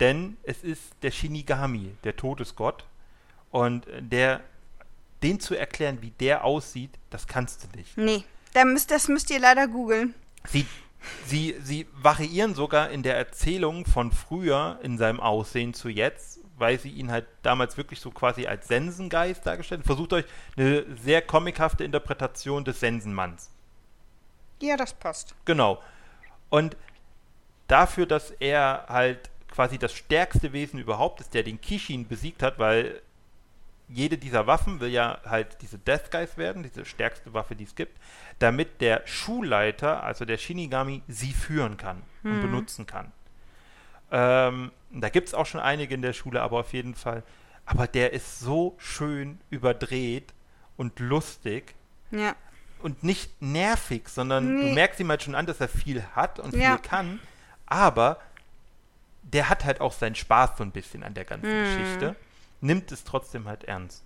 denn 0.00 0.38
es 0.42 0.62
ist 0.64 0.94
der 1.02 1.10
Shinigami, 1.10 1.94
der 2.04 2.16
Todesgott, 2.16 2.84
und 3.50 3.86
der, 3.98 4.40
den 5.22 5.40
zu 5.40 5.54
erklären, 5.56 5.98
wie 6.00 6.10
der 6.10 6.44
aussieht, 6.44 6.90
das 7.10 7.26
kannst 7.26 7.64
du 7.64 7.76
nicht. 7.76 7.96
Nee, 7.96 8.24
da 8.52 8.64
müsst, 8.64 8.90
das 8.90 9.08
müsst 9.08 9.30
ihr 9.30 9.40
leider 9.40 9.66
googeln. 9.66 10.14
Sie, 10.46 10.66
sie, 11.26 11.56
sie 11.62 11.86
variieren 11.92 12.54
sogar 12.54 12.90
in 12.90 13.02
der 13.02 13.16
Erzählung 13.16 13.86
von 13.86 14.12
früher 14.12 14.78
in 14.82 14.98
seinem 14.98 15.20
Aussehen 15.20 15.74
zu 15.74 15.88
jetzt, 15.88 16.40
weil 16.56 16.78
sie 16.78 16.90
ihn 16.90 17.10
halt 17.10 17.26
damals 17.42 17.76
wirklich 17.76 18.00
so 18.00 18.10
quasi 18.10 18.46
als 18.46 18.68
Sensengeist 18.68 19.46
dargestellt 19.46 19.80
haben. 19.80 19.86
Versucht 19.86 20.12
euch 20.12 20.24
eine 20.56 20.84
sehr 20.96 21.22
comichafte 21.22 21.84
Interpretation 21.84 22.64
des 22.64 22.80
Sensenmanns. 22.80 23.50
Ja, 24.60 24.76
das 24.76 24.92
passt. 24.92 25.34
Genau. 25.46 25.82
Und 26.50 26.76
dafür, 27.66 28.06
dass 28.06 28.30
er 28.32 28.84
halt 28.88 29.30
quasi 29.50 29.78
das 29.78 29.92
stärkste 29.92 30.52
Wesen 30.52 30.78
überhaupt 30.78 31.20
ist, 31.20 31.34
der 31.34 31.42
den 31.42 31.60
Kishin 31.60 32.06
besiegt 32.06 32.42
hat, 32.42 32.58
weil 32.58 33.00
jede 33.92 34.18
dieser 34.18 34.46
Waffen 34.46 34.80
will 34.80 34.90
ja 34.90 35.18
halt 35.24 35.60
diese 35.62 35.78
Death 35.78 36.10
Guys 36.10 36.36
werden, 36.36 36.62
diese 36.62 36.84
stärkste 36.84 37.32
Waffe, 37.34 37.56
die 37.56 37.64
es 37.64 37.74
gibt, 37.74 37.98
damit 38.38 38.80
der 38.80 39.02
Schulleiter, 39.06 40.02
also 40.04 40.24
der 40.24 40.38
Shinigami, 40.38 41.02
sie 41.08 41.32
führen 41.32 41.76
kann 41.76 42.02
und 42.22 42.40
benutzen 42.40 42.86
kann. 42.86 43.12
Ähm, 44.10 44.72
da 44.90 45.08
gibt 45.08 45.28
es 45.28 45.34
auch 45.34 45.46
schon 45.46 45.60
einige 45.60 45.94
in 45.94 46.02
der 46.02 46.12
Schule, 46.12 46.42
aber 46.42 46.58
auf 46.60 46.72
jeden 46.72 46.94
Fall. 46.94 47.22
Aber 47.66 47.86
der 47.86 48.12
ist 48.12 48.40
so 48.40 48.74
schön 48.78 49.40
überdreht 49.50 50.32
und 50.76 50.98
lustig 50.98 51.74
Ja. 52.10 52.34
und 52.82 53.04
nicht 53.04 53.40
nervig, 53.40 54.08
sondern 54.08 54.54
Nee. 54.56 54.60
du 54.68 54.74
merkst 54.74 54.98
ihm 55.00 55.08
halt 55.10 55.22
schon 55.22 55.34
an, 55.34 55.46
dass 55.46 55.60
er 55.60 55.68
viel 55.68 56.02
hat 56.14 56.38
und 56.40 56.54
Ja. 56.54 56.70
viel 56.76 56.78
kann, 56.78 57.20
Aber 57.72 58.18
der 59.22 59.48
hat 59.48 59.64
halt 59.64 59.80
auch 59.80 59.92
seinen 59.92 60.16
Spaß 60.16 60.56
so 60.58 60.64
ein 60.64 60.72
bisschen 60.72 61.04
an 61.04 61.14
der 61.14 61.24
ganzen 61.24 61.56
Mhm. 61.56 61.64
Geschichte, 61.64 62.16
nimmt 62.60 62.92
es 62.92 63.04
trotzdem 63.04 63.46
halt 63.48 63.64
ernst. 63.64 64.04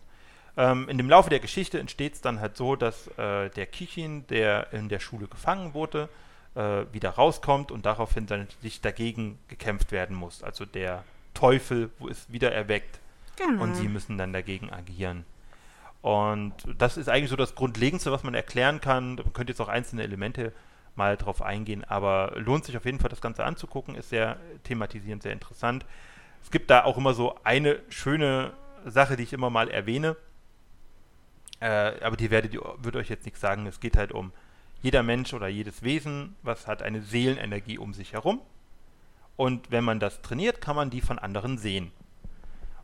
Ähm, 0.56 0.88
in 0.88 0.98
dem 0.98 1.08
Laufe 1.10 1.30
der 1.30 1.40
Geschichte 1.40 1.80
entsteht 1.80 2.14
es 2.14 2.20
dann 2.20 2.40
halt 2.40 2.56
so, 2.56 2.76
dass 2.76 3.08
äh, 3.18 3.50
der 3.50 3.66
Kichin, 3.66 4.26
der 4.28 4.72
in 4.72 4.88
der 4.88 5.00
Schule 5.00 5.26
gefangen 5.26 5.74
wurde, 5.74 6.08
äh, 6.54 6.84
wieder 6.92 7.10
rauskommt 7.10 7.72
und 7.72 7.84
daraufhin 7.86 8.26
dann 8.26 8.46
sich 8.62 8.80
dagegen 8.80 9.38
gekämpft 9.48 9.90
werden 9.90 10.14
muss. 10.16 10.42
Also 10.42 10.64
der 10.64 11.02
Teufel 11.34 11.90
wo 11.98 12.06
ist 12.06 12.32
wieder 12.32 12.52
erweckt 12.52 13.00
Genau. 13.36 13.64
und 13.64 13.74
sie 13.74 13.88
müssen 13.88 14.16
dann 14.16 14.32
dagegen 14.32 14.72
agieren. 14.72 15.24
Und 16.02 16.52
das 16.78 16.96
ist 16.96 17.08
eigentlich 17.08 17.30
so 17.30 17.36
das 17.36 17.54
Grundlegendste, 17.56 18.12
was 18.12 18.22
man 18.22 18.34
erklären 18.34 18.80
kann. 18.80 19.16
Man 19.16 19.32
könnte 19.32 19.50
jetzt 19.52 19.60
auch 19.60 19.68
einzelne 19.68 20.02
Elemente 20.04 20.52
mal 20.94 21.16
drauf 21.16 21.42
eingehen, 21.42 21.82
aber 21.82 22.34
lohnt 22.36 22.64
sich 22.64 22.76
auf 22.76 22.84
jeden 22.84 23.00
Fall, 23.00 23.10
das 23.10 23.20
Ganze 23.20 23.42
anzugucken. 23.44 23.96
Ist 23.96 24.10
sehr 24.10 24.36
thematisierend, 24.62 25.22
sehr 25.24 25.32
interessant. 25.32 25.84
Es 26.44 26.50
gibt 26.50 26.70
da 26.70 26.84
auch 26.84 26.96
immer 26.96 27.14
so 27.14 27.36
eine 27.42 27.80
schöne 27.88 28.52
Sache, 28.84 29.16
die 29.16 29.24
ich 29.24 29.32
immer 29.32 29.50
mal 29.50 29.68
erwähne. 29.68 30.16
Äh, 31.58 32.00
aber 32.02 32.16
die 32.16 32.30
werdet 32.30 32.54
ihr, 32.54 32.62
wird 32.78 32.94
euch 32.94 33.08
jetzt 33.08 33.24
nichts 33.24 33.40
sagen. 33.40 33.66
Es 33.66 33.80
geht 33.80 33.96
halt 33.96 34.12
um 34.12 34.32
jeder 34.82 35.02
Mensch 35.02 35.32
oder 35.32 35.48
jedes 35.48 35.82
Wesen, 35.82 36.36
was 36.42 36.66
hat 36.66 36.82
eine 36.82 37.00
Seelenenergie 37.00 37.78
um 37.78 37.94
sich 37.94 38.12
herum. 38.12 38.40
Und 39.36 39.70
wenn 39.70 39.82
man 39.82 39.98
das 39.98 40.20
trainiert, 40.22 40.60
kann 40.60 40.76
man 40.76 40.90
die 40.90 41.00
von 41.00 41.18
anderen 41.18 41.58
sehen. 41.58 41.90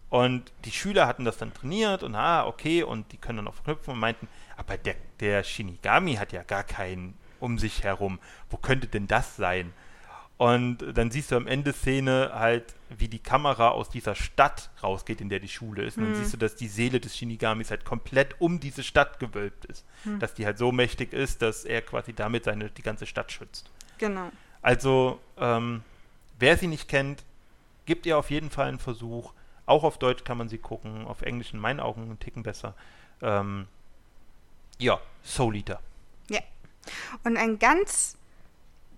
Und 0.08 0.52
die 0.64 0.72
Schüler 0.72 1.06
hatten 1.06 1.24
das 1.24 1.38
dann 1.38 1.54
trainiert 1.54 2.02
und 2.02 2.16
ah, 2.16 2.46
okay, 2.46 2.82
und 2.82 3.12
die 3.12 3.16
können 3.16 3.36
dann 3.36 3.48
auch 3.48 3.54
verknüpfen 3.54 3.94
und 3.94 4.00
meinten, 4.00 4.26
aber 4.56 4.76
der, 4.76 4.96
der 5.20 5.44
Shinigami 5.44 6.14
hat 6.14 6.32
ja 6.32 6.42
gar 6.42 6.64
keinen 6.64 7.14
um 7.38 7.58
sich 7.58 7.84
herum. 7.84 8.18
Wo 8.48 8.56
könnte 8.56 8.88
denn 8.88 9.06
das 9.06 9.36
sein? 9.36 9.72
Und 10.36 10.78
dann 10.94 11.10
siehst 11.10 11.30
du 11.30 11.36
am 11.36 11.46
Ende 11.46 11.72
Szene 11.72 12.32
halt, 12.34 12.74
wie 12.98 13.08
die 13.08 13.18
Kamera 13.18 13.68
aus 13.70 13.88
dieser 13.88 14.14
Stadt 14.14 14.70
rausgeht, 14.82 15.20
in 15.20 15.28
der 15.28 15.38
die 15.40 15.48
Schule 15.48 15.84
ist. 15.84 15.96
Und 15.96 16.04
dann 16.04 16.14
siehst 16.16 16.32
du, 16.32 16.36
dass 16.36 16.56
die 16.56 16.68
Seele 16.68 17.00
des 17.00 17.16
Shinigamis 17.16 17.70
halt 17.70 17.84
komplett 17.84 18.40
um 18.40 18.60
diese 18.60 18.82
Stadt 18.82 19.20
gewölbt 19.20 19.64
ist. 19.66 19.84
Dass 20.18 20.34
die 20.34 20.44
halt 20.44 20.58
so 20.58 20.72
mächtig 20.72 21.12
ist, 21.12 21.42
dass 21.42 21.64
er 21.64 21.82
quasi 21.82 22.12
damit 22.12 22.44
seine, 22.44 22.70
die 22.70 22.82
ganze 22.82 23.06
Stadt 23.06 23.32
schützt. 23.32 23.70
genau. 23.98 24.30
Also, 24.62 25.20
ähm, 25.38 25.82
wer 26.38 26.58
sie 26.58 26.66
nicht 26.66 26.86
kennt, 26.86 27.24
gibt 27.86 28.04
ihr 28.04 28.18
auf 28.18 28.30
jeden 28.30 28.50
Fall 28.50 28.68
einen 28.68 28.78
Versuch. 28.78 29.32
Auch 29.64 29.84
auf 29.84 29.98
Deutsch 29.98 30.24
kann 30.24 30.36
man 30.36 30.48
sie 30.48 30.58
gucken, 30.58 31.06
auf 31.06 31.22
Englisch 31.22 31.54
in 31.54 31.60
meinen 31.60 31.80
Augen 31.80 32.02
einen 32.02 32.18
Ticken 32.18 32.42
besser. 32.42 32.74
Ähm, 33.22 33.68
ja, 34.78 35.00
Soul 35.24 35.56
Eater. 35.56 35.80
Ja. 36.28 36.40
Und 37.24 37.36
ein 37.36 37.58
ganz 37.58 38.16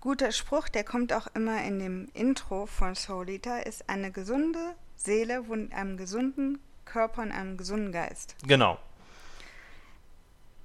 guter 0.03 0.33
Spruch, 0.33 0.67
der 0.67 0.83
kommt 0.83 1.13
auch 1.13 1.27
immer 1.33 1.63
in 1.63 1.79
dem 1.79 2.09
Intro 2.13 2.65
von 2.65 2.93
Soul 2.93 3.29
Eater, 3.29 3.65
ist 3.65 3.89
eine 3.89 4.11
gesunde 4.11 4.75
Seele 4.97 5.47
wohnt 5.47 5.71
in 5.71 5.73
einem 5.73 5.95
gesunden 5.95 6.59
Körper 6.83 7.21
und 7.21 7.31
einem 7.31 7.55
gesunden 7.55 7.93
Geist. 7.93 8.35
Genau. 8.45 8.77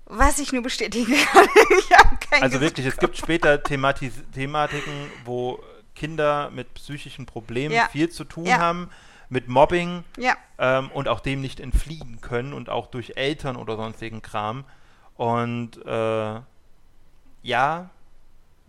Was 0.07 0.41
ich 0.41 0.53
nur 0.53 0.65
bestätigen 0.65 1.15
kann. 1.33 1.47
Also 2.43 2.61
wirklich, 2.61 2.85
es 2.85 2.97
gibt 2.97 3.17
später 3.17 3.63
Thematis 3.63 4.13
Thematiken, 4.35 5.09
wo 5.25 5.63
Kinder 5.95 6.51
mit 6.51 6.75
psychischen 6.75 7.25
Problemen 7.25 7.75
Ja. 7.75 7.89
viel 7.93 8.09
zu 8.11 8.25
tun 8.25 8.45
Ja. 8.47 8.59
haben, 8.59 8.91
mit 9.29 9.47
Mobbing 9.49 10.03
Ja, 10.17 10.37
ähm, 10.59 10.91
und 10.91 11.07
auch 11.07 11.21
dem 11.21 11.41
nicht 11.41 11.61
entfliehen 11.61 12.21
können 12.21 12.53
und 12.53 12.71
auch 12.71 12.89
durch 12.89 13.13
Eltern 13.17 13.55
oder 13.57 13.77
sonstigen 13.77 14.21
Kram. 14.21 14.65
Und 15.17 15.77
äh, 15.87 16.41
ja, 17.43 17.91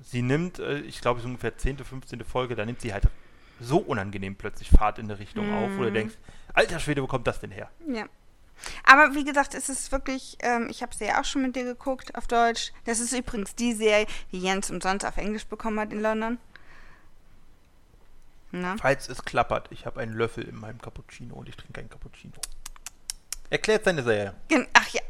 sie 0.02 0.22
nimmt, 0.22 0.60
äh, 0.60 0.80
ich 0.80 1.02
glaube, 1.02 1.20
es 1.20 1.24
ist 1.26 1.30
ungefähr 1.30 1.58
10., 1.58 1.78
15. 1.78 2.24
Folge, 2.24 2.56
da 2.56 2.66
nimmt 2.66 2.82
sie 2.82 2.94
halt 2.94 3.06
so 3.60 3.78
unangenehm 3.80 4.36
plötzlich 4.36 4.70
Fahrt 4.70 5.00
in 5.00 5.06
eine 5.06 5.20
Richtung 5.20 5.52
auf, 5.52 5.72
wo 5.78 5.84
du 5.84 5.92
denkst, 5.92 6.16
alter 6.54 6.80
Schwede, 6.80 7.02
wo 7.04 7.08
kommt 7.08 7.28
das 7.28 7.40
denn 7.40 7.52
her? 7.52 7.70
ja. 7.88 8.06
Aber 8.84 9.16
wie 9.16 9.24
gesagt, 9.24 9.54
es 9.54 9.70
ist 9.70 9.90
wirklich, 9.94 10.38
ähm, 10.42 10.68
ich 10.70 10.82
habe 10.82 10.92
es 10.92 11.00
ja 11.00 11.22
auch 11.22 11.24
schon 11.24 11.44
mit 11.44 11.56
dir 11.56 11.64
geguckt 11.64 12.14
auf 12.16 12.28
Deutsch. 12.28 12.74
Das 12.84 13.00
ist 13.00 13.14
übrigens 13.14 13.56
die 13.56 13.72
Serie, 13.72 14.06
die 14.34 14.40
Jens 14.42 14.70
umsonst 14.70 15.06
auf 15.06 15.16
Englisch 15.16 15.46
bekommen 15.46 15.80
hat 15.80 15.94
in 15.94 16.02
London. 16.02 16.40
Na? 18.52 18.76
Falls 18.78 19.08
es 19.08 19.24
klappert, 19.24 19.68
ich 19.72 19.86
habe 19.86 20.02
einen 20.02 20.14
Löffel 20.14 20.44
in 20.44 20.56
meinem 20.56 20.82
Cappuccino 20.82 21.36
und 21.36 21.48
ich 21.48 21.56
trinke 21.56 21.74
keinen 21.74 21.90
Cappuccino. 21.90 22.34
Erklärt 23.50 23.86
seine 23.86 24.04
Serie. 24.04 24.34
Gen- 24.50 24.68
Ach 24.74 24.88
ja. 24.90 25.02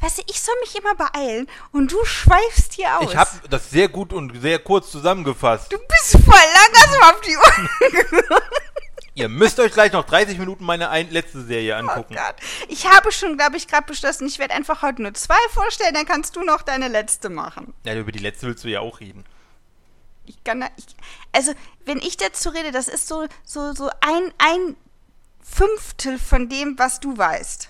Weißt 0.00 0.18
du, 0.18 0.22
ich 0.28 0.40
soll 0.40 0.54
mich 0.60 0.74
immer 0.76 0.94
beeilen 0.94 1.48
und 1.72 1.92
du 1.92 2.04
schweifst 2.04 2.74
hier 2.74 2.98
aus. 2.98 3.10
Ich 3.10 3.16
habe 3.16 3.30
das 3.48 3.70
sehr 3.70 3.88
gut 3.88 4.12
und 4.12 4.40
sehr 4.40 4.58
kurz 4.58 4.90
zusammengefasst. 4.90 5.72
Du 5.72 5.78
bist 5.78 6.24
voll 6.24 6.34
lang, 6.34 6.72
hast 6.74 6.94
du 6.94 7.00
auf 7.00 7.20
die 7.20 7.36
Uhr. 7.36 8.42
Ihr 9.14 9.28
müsst 9.28 9.60
euch 9.60 9.72
gleich 9.72 9.92
noch 9.92 10.04
30 10.04 10.38
Minuten 10.38 10.64
meine 10.64 10.88
ein 10.88 11.10
letzte 11.10 11.42
Serie 11.44 11.74
Oh 11.74 11.78
angucken. 11.80 12.14
Gott. 12.14 12.36
Ich 12.68 12.86
habe 12.86 13.12
schon, 13.12 13.36
glaube 13.36 13.58
ich, 13.58 13.68
gerade 13.68 13.86
beschlossen, 13.86 14.26
ich 14.26 14.38
werde 14.38 14.54
einfach 14.54 14.80
heute 14.80 15.02
nur 15.02 15.12
zwei 15.12 15.36
vorstellen, 15.50 15.92
dann 15.92 16.06
kannst 16.06 16.34
du 16.36 16.42
noch 16.42 16.62
deine 16.62 16.88
letzte 16.88 17.28
machen. 17.28 17.74
ja, 17.84 17.94
über 17.94 18.10
die 18.10 18.20
letzte 18.20 18.46
willst 18.46 18.64
du 18.64 18.68
ja 18.68 18.80
auch 18.80 19.00
reden. 19.00 19.24
Ich 20.24 20.42
kann 20.44 20.60
da, 20.60 20.68
ich, 20.76 20.86
also, 21.32 21.52
wenn 21.84 21.98
ich 21.98 22.16
dazu 22.16 22.48
rede, 22.48 22.70
das 22.72 22.88
ist 22.88 23.06
so, 23.06 23.26
so, 23.44 23.74
so 23.74 23.90
ein, 24.00 24.32
ein 24.38 24.76
Fünftel 25.42 26.18
von 26.18 26.48
dem, 26.48 26.78
was 26.78 27.00
du 27.00 27.18
weißt. 27.18 27.68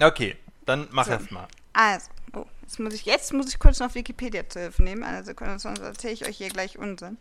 Okay, 0.00 0.36
dann 0.66 0.88
mach 0.90 1.06
So. 1.06 1.12
erst 1.12 1.30
mal. 1.30 1.48
Also, 1.72 2.08
oh, 2.34 2.46
jetzt 2.62 2.78
muss 2.78 2.94
ich, 2.94 3.04
jetzt 3.04 3.32
muss 3.32 3.48
ich 3.48 3.58
kurz 3.58 3.78
noch 3.78 3.94
Wikipedia 3.94 4.48
zu 4.48 4.60
Hilfe 4.60 4.82
nehmen, 4.82 5.04
eine 5.04 5.24
Sekunde, 5.24 5.58
sonst 5.58 5.80
erzähle 5.80 6.14
ich 6.14 6.26
euch 6.26 6.36
hier 6.36 6.48
gleich 6.48 6.78
Unsinn. 6.78 7.18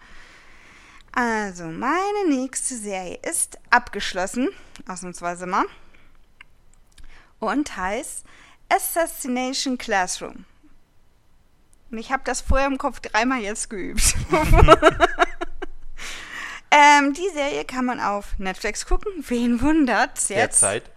Also, 1.12 1.66
meine 1.66 2.28
nächste 2.28 2.76
Serie 2.76 3.20
ist 3.28 3.58
abgeschlossen, 3.70 4.50
ausnahmsweise 4.88 5.46
mal, 5.46 5.66
und 7.40 7.76
heißt 7.76 8.26
Assassination 8.70 9.78
Classroom. 9.78 10.46
Und 11.92 11.98
ich 11.98 12.12
habe 12.12 12.24
das 12.24 12.42
vorher 12.42 12.68
im 12.68 12.78
Kopf 12.78 13.00
dreimal 13.00 13.40
jetzt 13.40 13.70
geübt. 13.70 14.16
ähm, 16.72 17.14
die 17.14 17.30
Serie 17.34 17.66
kann 17.66 17.86
man 17.86 18.00
auf 18.00 18.38
Netflix 18.38 18.86
gucken. 18.86 19.12
Wen 19.28 19.60
wundert's 19.62 20.30
jetzt? 20.30 20.62
Derzeit. 20.62 20.92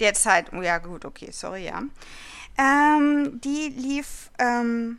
Derzeit, 0.00 0.52
oh 0.52 0.62
ja, 0.62 0.78
gut, 0.78 1.04
okay, 1.04 1.30
sorry, 1.32 1.66
ja. 1.66 1.82
Ähm, 2.58 3.40
die 3.42 3.68
lief, 3.68 4.30
ähm, 4.38 4.98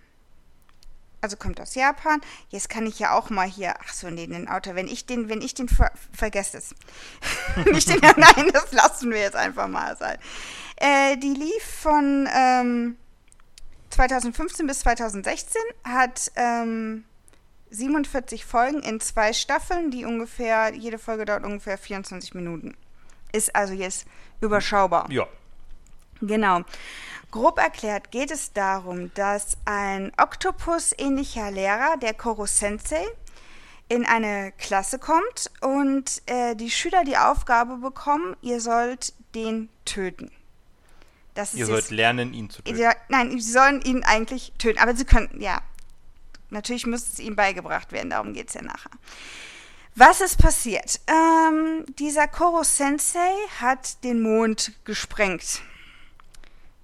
also 1.22 1.38
kommt 1.38 1.60
aus 1.60 1.76
Japan. 1.76 2.22
Jetzt 2.50 2.70
kann 2.70 2.86
ich 2.86 3.00
ja 3.00 3.12
auch 3.12 3.30
mal 3.30 3.48
hier, 3.48 3.76
ach 3.80 3.94
so, 3.94 4.10
nee, 4.10 4.28
den 4.28 4.48
Autor, 4.48 4.76
wenn 4.76 4.88
ich 4.88 5.06
den, 5.06 5.30
wenn 5.30 5.42
ich 5.42 5.54
den 5.54 5.68
ver 5.68 5.92
vergesst 6.14 6.56
es. 6.56 6.76
Nicht 7.66 7.90
den, 7.90 8.00
nein, 8.18 8.50
das 8.54 8.72
lassen 8.72 9.12
wir 9.12 9.20
jetzt 9.20 9.36
einfach 9.36 9.68
mal 9.68 9.98
sein. 9.98 10.18
Äh, 10.78 11.18
die 11.18 11.34
lief 11.34 11.64
von 11.64 12.30
ähm, 12.34 12.98
2015 13.90 14.68
bis 14.68 14.80
2016, 14.80 15.62
hat 15.84 16.32
ähm, 16.36 17.04
47 17.72 18.46
Folgen 18.46 18.82
in 18.82 19.00
zwei 19.00 19.34
Staffeln, 19.34 19.92
die 19.92 20.06
ungefähr, 20.06 20.74
jede 20.74 21.00
Folge 21.00 21.26
dauert 21.26 21.44
ungefähr 21.44 21.78
24 21.78 22.34
Minuten. 22.34 22.76
Ist 23.32 23.56
also 23.56 23.74
jetzt 23.74 24.06
überschaubar. 24.42 25.10
Ja. 25.12 25.28
Genau. 26.22 26.62
Grob 27.30 27.60
erklärt 27.60 28.12
geht 28.12 28.32
es 28.32 28.54
darum, 28.54 29.14
dass 29.14 29.58
ein 29.66 30.12
Oktopus-ähnlicher 30.18 31.52
Lehrer, 31.52 31.98
der 31.98 32.14
Koro 32.14 32.46
Sensei, 32.46 33.06
in 33.90 34.06
eine 34.06 34.52
Klasse 34.58 34.98
kommt 35.00 35.52
und 35.62 36.22
äh, 36.26 36.56
die 36.56 36.70
Schüler 36.72 37.04
die 37.06 37.18
Aufgabe 37.18 37.78
bekommen, 37.78 38.36
ihr 38.42 38.60
sollt 38.60 39.14
den 39.36 39.70
töten. 39.86 40.32
Das 41.36 41.54
Ihr 41.54 41.60
jetzt- 41.60 41.68
sollt 41.70 41.92
lernen, 41.92 42.34
ihn 42.34 42.50
zu 42.50 42.62
töten. 42.64 42.78
ja, 42.80 42.94
nein, 43.10 43.32
sie 43.40 43.52
sollen 43.52 43.82
ihn 43.82 44.04
eigentlich 44.04 44.54
töten. 44.58 44.80
Aber 44.80 44.96
sie 44.96 45.06
können, 45.06 45.30
ja. 45.40 45.62
Natürlich 46.50 46.88
muss 46.88 47.08
es 47.14 47.20
ihm 47.20 47.36
beigebracht 47.36 47.92
werden, 47.92 48.10
darum 48.10 48.34
geht 48.34 48.48
es 48.48 48.54
ja 48.56 48.62
nachher. 48.62 48.90
Was 50.00 50.22
ist 50.22 50.38
passiert? 50.38 51.00
Ähm, 51.08 51.84
dieser 51.98 52.28
Koro 52.28 52.64
Sensei 52.64 53.32
hat 53.60 54.04
den 54.04 54.22
Mond 54.22 54.74
gesprengt. 54.86 55.64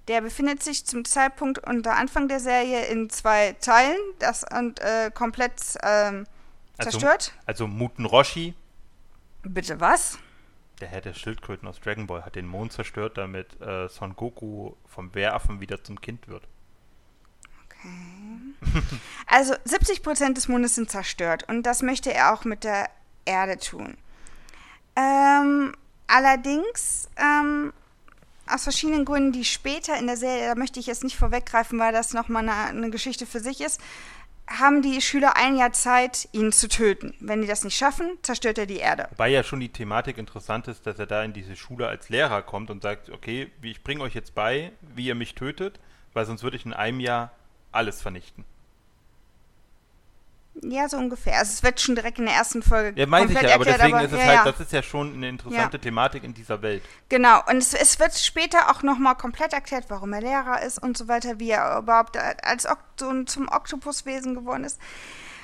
Der 0.07 0.21
befindet 0.21 0.63
sich 0.63 0.83
zum 0.87 1.05
Zeitpunkt 1.05 1.59
unter 1.59 1.95
Anfang 1.95 2.27
der 2.27 2.39
Serie 2.39 2.87
in 2.87 3.11
zwei 3.11 3.53
Teilen 3.61 3.99
das 4.17 4.43
und 4.51 4.79
äh, 4.79 5.11
komplett 5.13 5.53
ähm, 5.83 6.25
zerstört. 6.81 7.33
Also, 7.45 7.65
also 7.65 7.67
Muten 7.67 8.05
Roshi, 8.05 8.55
Bitte 9.43 9.79
was? 9.79 10.17
der 10.81 10.87
Herr 10.87 11.01
der 11.01 11.13
Schildkröten 11.13 11.67
aus 11.67 11.79
Dragon 11.79 12.07
Ball, 12.07 12.25
hat 12.25 12.35
den 12.35 12.47
Mond 12.47 12.73
zerstört, 12.73 13.19
damit 13.19 13.61
äh, 13.61 13.87
Son 13.89 14.15
Goku 14.15 14.73
vom 14.87 15.13
Wehraffen 15.13 15.59
wieder 15.61 15.83
zum 15.83 16.01
Kind 16.01 16.27
wird. 16.27 16.47
Also 19.27 19.55
70 19.65 20.03
Prozent 20.03 20.37
des 20.37 20.47
Mondes 20.47 20.75
sind 20.75 20.91
zerstört 20.91 21.43
und 21.49 21.63
das 21.63 21.81
möchte 21.81 22.13
er 22.13 22.33
auch 22.33 22.45
mit 22.45 22.63
der 22.63 22.89
Erde 23.25 23.57
tun. 23.57 23.97
Ähm, 24.95 25.75
allerdings 26.07 27.09
ähm, 27.17 27.73
aus 28.47 28.63
verschiedenen 28.63 29.05
Gründen, 29.05 29.31
die 29.31 29.45
später 29.45 29.97
in 29.97 30.07
der 30.07 30.17
Serie, 30.17 30.47
da 30.47 30.55
möchte 30.55 30.79
ich 30.79 30.87
jetzt 30.87 31.03
nicht 31.03 31.17
vorweggreifen, 31.17 31.79
weil 31.79 31.93
das 31.93 32.13
nochmal 32.13 32.47
eine, 32.47 32.53
eine 32.53 32.89
Geschichte 32.89 33.25
für 33.25 33.39
sich 33.39 33.61
ist, 33.61 33.81
haben 34.47 34.81
die 34.81 35.01
Schüler 35.01 35.37
ein 35.37 35.55
Jahr 35.55 35.71
Zeit, 35.71 36.27
ihn 36.33 36.51
zu 36.51 36.67
töten. 36.67 37.13
Wenn 37.19 37.41
die 37.41 37.47
das 37.47 37.63
nicht 37.63 37.77
schaffen, 37.77 38.17
zerstört 38.23 38.57
er 38.57 38.65
die 38.65 38.77
Erde. 38.77 39.07
Wobei 39.11 39.29
ja 39.29 39.43
schon 39.43 39.61
die 39.61 39.69
Thematik 39.69 40.17
interessant 40.17 40.67
ist, 40.67 40.85
dass 40.85 40.99
er 40.99 41.05
da 41.05 41.23
in 41.23 41.33
diese 41.33 41.55
Schule 41.55 41.87
als 41.87 42.09
Lehrer 42.09 42.41
kommt 42.41 42.69
und 42.69 42.83
sagt, 42.83 43.09
okay, 43.09 43.49
ich 43.61 43.83
bringe 43.83 44.03
euch 44.03 44.13
jetzt 44.13 44.35
bei, 44.35 44.73
wie 44.81 45.05
ihr 45.05 45.15
mich 45.15 45.35
tötet, 45.35 45.79
weil 46.13 46.25
sonst 46.25 46.43
würde 46.43 46.57
ich 46.57 46.65
in 46.65 46.73
einem 46.73 46.99
Jahr 46.99 47.31
alles 47.71 48.01
vernichten. 48.01 48.43
Ja, 50.71 50.87
so 50.87 50.97
ungefähr. 50.97 51.37
Also 51.39 51.51
es 51.53 51.63
wird 51.63 51.81
schon 51.81 51.95
direkt 51.95 52.19
in 52.19 52.25
der 52.25 52.35
ersten 52.35 52.63
Folge 52.63 52.99
Ja, 52.99 53.05
meine 53.05 53.25
ich 53.25 53.33
ja, 53.33 53.39
aber 53.55 53.65
erklärt, 53.65 53.79
deswegen 53.79 53.95
aber- 53.97 54.05
ist 54.05 54.11
es 54.13 54.19
ja, 54.19 54.25
halt, 54.43 54.45
das 54.53 54.59
ist 54.65 54.71
ja 54.71 54.81
schon 54.83 55.13
eine 55.13 55.29
interessante 55.29 55.77
Ja. 55.77 55.81
Thematik 55.83 56.23
in 56.23 56.33
dieser 56.33 56.61
Welt. 56.61 56.83
Genau, 57.09 57.41
und 57.49 57.57
es, 57.57 57.73
es 57.73 57.99
wird 57.99 58.13
später 58.17 58.71
auch 58.71 58.81
nochmal 58.83 59.15
komplett 59.15 59.53
erklärt, 59.53 59.85
warum 59.89 60.13
er 60.13 60.21
Lehrer 60.21 60.61
ist 60.61 60.81
und 60.81 60.97
so 60.97 61.07
weiter, 61.07 61.39
wie 61.39 61.51
er 61.51 61.77
überhaupt 61.79 62.17
als 62.17 62.65
Ok- 62.65 62.77
so 62.99 63.23
zum 63.23 63.47
Oktopuswesen 63.49 64.35
geworden 64.35 64.63
ist 64.63 64.79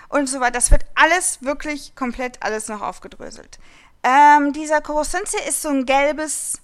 und 0.08 0.28
so 0.30 0.40
weiter. 0.40 0.54
Das 0.54 0.72
wird 0.72 0.86
alles, 0.96 1.42
wirklich 1.42 1.96
komplett 1.96 2.42
alles 2.42 2.68
noch 2.68 2.82
aufgedröselt. 2.82 3.60
Ähm, 4.04 4.54
dieser 4.54 4.82
Korosensei 4.82 5.40
ist 5.48 5.62
so 5.62 5.70
ein 5.70 5.86
gelbes... 5.86 6.62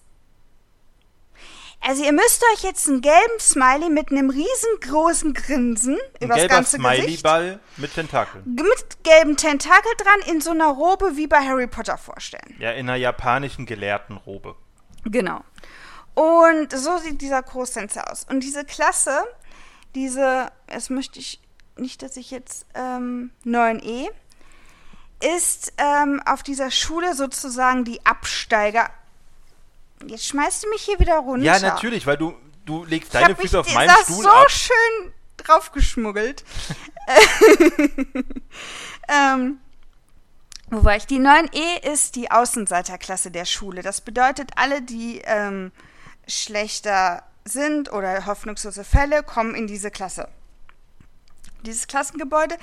Also 1.87 2.03
ihr 2.03 2.13
müsst 2.13 2.43
euch 2.53 2.63
jetzt 2.63 2.89
einen 2.89 3.01
gelben 3.01 3.39
Smiley 3.39 3.89
mit 3.89 4.09
einem 4.09 4.31
riesengroßen 4.31 5.35
Grinsen 5.35 5.99
Ein 6.19 6.25
über 6.25 6.35
das 6.35 6.47
ganze 6.47 6.79
Gesicht 6.79 7.19
Smiley-Ball 7.19 7.59
mit 7.77 7.93
Tentakeln. 7.93 8.43
mit 8.55 9.03
gelben 9.03 9.37
Tentakel 9.37 9.91
dran 9.99 10.33
in 10.33 10.41
so 10.41 10.49
einer 10.49 10.69
Robe 10.69 11.15
wie 11.15 11.27
bei 11.27 11.45
Harry 11.45 11.67
Potter 11.67 11.99
vorstellen. 11.99 12.55
Ja, 12.57 12.71
in 12.71 12.89
einer 12.89 12.97
japanischen 12.97 13.67
Gelehrtenrobe. 13.67 14.55
Genau. 15.03 15.41
Und 16.15 16.71
so 16.71 16.97
sieht 16.97 17.21
dieser 17.21 17.43
Kurssensei 17.43 18.01
aus. 18.01 18.25
Und 18.27 18.39
diese 18.39 18.65
Klasse, 18.65 19.19
diese, 19.93 20.51
jetzt 20.67 20.89
möchte 20.89 21.19
ich 21.19 21.39
nicht, 21.77 22.01
dass 22.01 22.17
ich 22.17 22.31
jetzt 22.31 22.65
ähm, 22.73 23.29
9e, 23.45 24.07
ist 25.39 25.73
ähm, 25.77 26.19
auf 26.25 26.41
dieser 26.41 26.71
Schule 26.71 27.13
sozusagen 27.13 27.83
die 27.83 28.03
Absteiger. 28.07 28.89
Jetzt 30.07 30.27
schmeißt 30.27 30.63
du 30.63 30.69
mich 30.69 30.81
hier 30.83 30.99
wieder 30.99 31.17
runter. 31.17 31.45
Ja, 31.45 31.59
natürlich, 31.59 32.05
weil 32.05 32.17
du, 32.17 32.33
du 32.65 32.83
legst 32.85 33.13
Ich 33.13 33.19
deine 33.19 33.35
Füße 33.35 33.59
auf 33.59 33.73
meinen 33.73 33.89
Stuhl 34.03 34.23
so 34.23 34.29
ab. 34.29 34.49
schön 34.51 35.13
draufgeschmuggelt. 35.37 36.43
ähm, 39.09 39.59
wo 40.69 40.83
war 40.83 40.95
ich? 40.95 41.05
Die 41.05 41.19
9e 41.19 41.83
ist 41.91 42.15
die 42.15 42.31
Außenseiterklasse 42.31 43.31
der 43.31 43.45
Schule. 43.45 43.81
Das 43.81 44.01
bedeutet, 44.01 44.51
alle, 44.55 44.81
die 44.81 45.21
ähm, 45.25 45.71
schlechter 46.27 47.23
sind 47.45 47.91
oder 47.91 48.25
hoffnungslose 48.25 48.83
Fälle, 48.83 49.21
kommen 49.23 49.53
in 49.53 49.67
diese 49.67 49.91
Klasse. 49.91 50.27
Dieses 51.65 51.87
Klassengebäude 51.87 52.55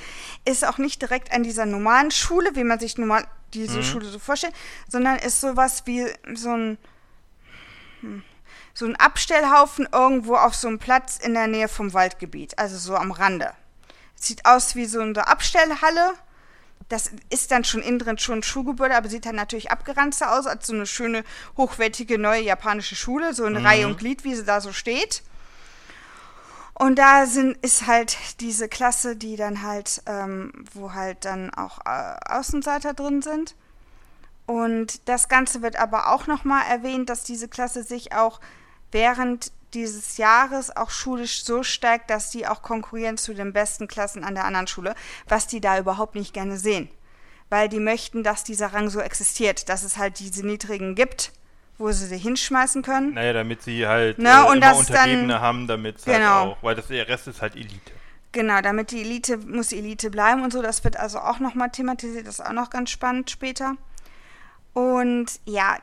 ist 0.44 0.66
auch 0.66 0.78
nicht 0.78 1.00
direkt 1.02 1.32
an 1.32 1.42
dieser 1.42 1.66
normalen 1.66 2.10
Schule, 2.10 2.54
wie 2.54 2.64
man 2.64 2.78
sich 2.80 2.98
normal 2.98 3.26
diese 3.54 3.78
Mhm. 3.78 3.82
Schule 3.84 4.06
so 4.06 4.18
vorstellt, 4.18 4.54
sondern 4.88 5.18
ist 5.18 5.40
sowas 5.40 5.82
wie 5.86 6.06
so 6.34 6.50
ein 6.50 6.78
so 8.74 8.86
ein 8.86 8.96
Abstellhaufen 8.96 9.88
irgendwo 9.92 10.36
auf 10.36 10.54
so 10.54 10.68
einem 10.68 10.78
Platz 10.78 11.18
in 11.18 11.34
der 11.34 11.46
Nähe 11.46 11.68
vom 11.68 11.92
Waldgebiet, 11.92 12.58
also 12.58 12.76
so 12.78 12.96
am 12.96 13.12
Rande. 13.12 13.52
Sieht 14.14 14.46
aus 14.46 14.74
wie 14.74 14.86
so 14.86 15.00
eine 15.00 15.26
Abstellhalle. 15.26 16.14
Das 16.88 17.10
ist 17.30 17.50
dann 17.50 17.64
schon 17.64 17.82
innen 17.82 17.98
drin 17.98 18.18
schon 18.18 18.40
ein 18.40 18.42
Schulgebäude, 18.42 18.96
aber 18.96 19.08
sieht 19.08 19.26
dann 19.26 19.36
natürlich 19.36 19.70
abgeranzter 19.70 20.36
aus 20.36 20.46
als 20.46 20.66
so 20.66 20.74
eine 20.74 20.86
schöne, 20.86 21.24
hochwertige, 21.56 22.18
neue 22.18 22.42
japanische 22.42 22.96
Schule, 22.96 23.34
so 23.34 23.46
in 23.46 23.56
Reihe 23.56 23.86
und 23.86 23.98
Glied, 23.98 24.24
wie 24.24 24.34
sie 24.34 24.44
da 24.44 24.60
so 24.60 24.72
steht. 24.72 25.22
Und 26.74 26.98
da 26.98 27.26
sind, 27.26 27.56
ist 27.58 27.86
halt 27.86 28.16
diese 28.40 28.68
Klasse, 28.68 29.16
die 29.16 29.36
dann 29.36 29.62
halt, 29.62 30.02
ähm, 30.06 30.52
wo 30.72 30.92
halt 30.92 31.24
dann 31.24 31.52
auch 31.54 31.78
äh, 31.84 32.16
Außenseiter 32.26 32.94
drin 32.94 33.22
sind. 33.22 33.54
Und 34.46 35.08
das 35.08 35.28
Ganze 35.28 35.62
wird 35.62 35.76
aber 35.76 36.12
auch 36.12 36.26
nochmal 36.26 36.62
erwähnt, 36.68 37.08
dass 37.08 37.24
diese 37.24 37.48
Klasse 37.48 37.82
sich 37.82 38.12
auch 38.14 38.40
während 38.90 39.52
dieses 39.74 40.18
Jahres 40.18 40.76
auch 40.76 40.90
schulisch 40.90 41.44
so 41.44 41.62
steigt, 41.62 42.10
dass 42.10 42.30
die 42.30 42.46
auch 42.46 42.60
konkurrieren 42.60 43.16
zu 43.16 43.32
den 43.32 43.52
besten 43.54 43.88
Klassen 43.88 44.22
an 44.24 44.34
der 44.34 44.44
anderen 44.44 44.66
Schule, 44.66 44.94
was 45.28 45.46
die 45.46 45.60
da 45.62 45.78
überhaupt 45.78 46.14
nicht 46.14 46.34
gerne 46.34 46.58
sehen. 46.58 46.90
Weil 47.48 47.68
die 47.68 47.80
möchten, 47.80 48.22
dass 48.22 48.44
dieser 48.44 48.74
Rang 48.74 48.90
so 48.90 49.00
existiert, 49.00 49.68
dass 49.68 49.82
es 49.82 49.96
halt 49.96 50.18
diese 50.18 50.44
niedrigen 50.46 50.94
gibt, 50.94 51.32
wo 51.78 51.90
sie 51.90 52.06
sie 52.06 52.18
hinschmeißen 52.18 52.82
können. 52.82 53.14
Naja, 53.14 53.32
damit 53.32 53.62
sie 53.62 53.86
halt 53.86 54.16
Na, 54.18 54.44
äh, 54.46 54.50
und 54.50 54.58
immer 54.58 54.76
Untergebene 54.76 55.28
dann- 55.34 55.40
haben, 55.40 55.66
damit 55.66 56.04
Genau. 56.04 56.16
halt 56.18 56.48
auch, 56.48 56.62
weil 56.62 56.74
das, 56.74 56.88
der 56.88 57.08
Rest 57.08 57.28
ist 57.28 57.40
halt 57.40 57.56
Elite. 57.56 57.92
Genau, 58.32 58.60
damit 58.60 58.90
die 58.90 59.00
Elite, 59.02 59.38
muss 59.38 59.68
die 59.68 59.78
Elite 59.78 60.10
bleiben 60.10 60.42
und 60.42 60.52
so. 60.52 60.60
Das 60.62 60.84
wird 60.84 60.96
also 60.98 61.18
auch 61.18 61.38
nochmal 61.38 61.70
thematisiert. 61.70 62.26
Das 62.26 62.38
ist 62.38 62.44
auch 62.46 62.52
noch 62.52 62.70
ganz 62.70 62.90
spannend 62.90 63.30
später. 63.30 63.76
Und 64.72 65.26
ja, 65.44 65.78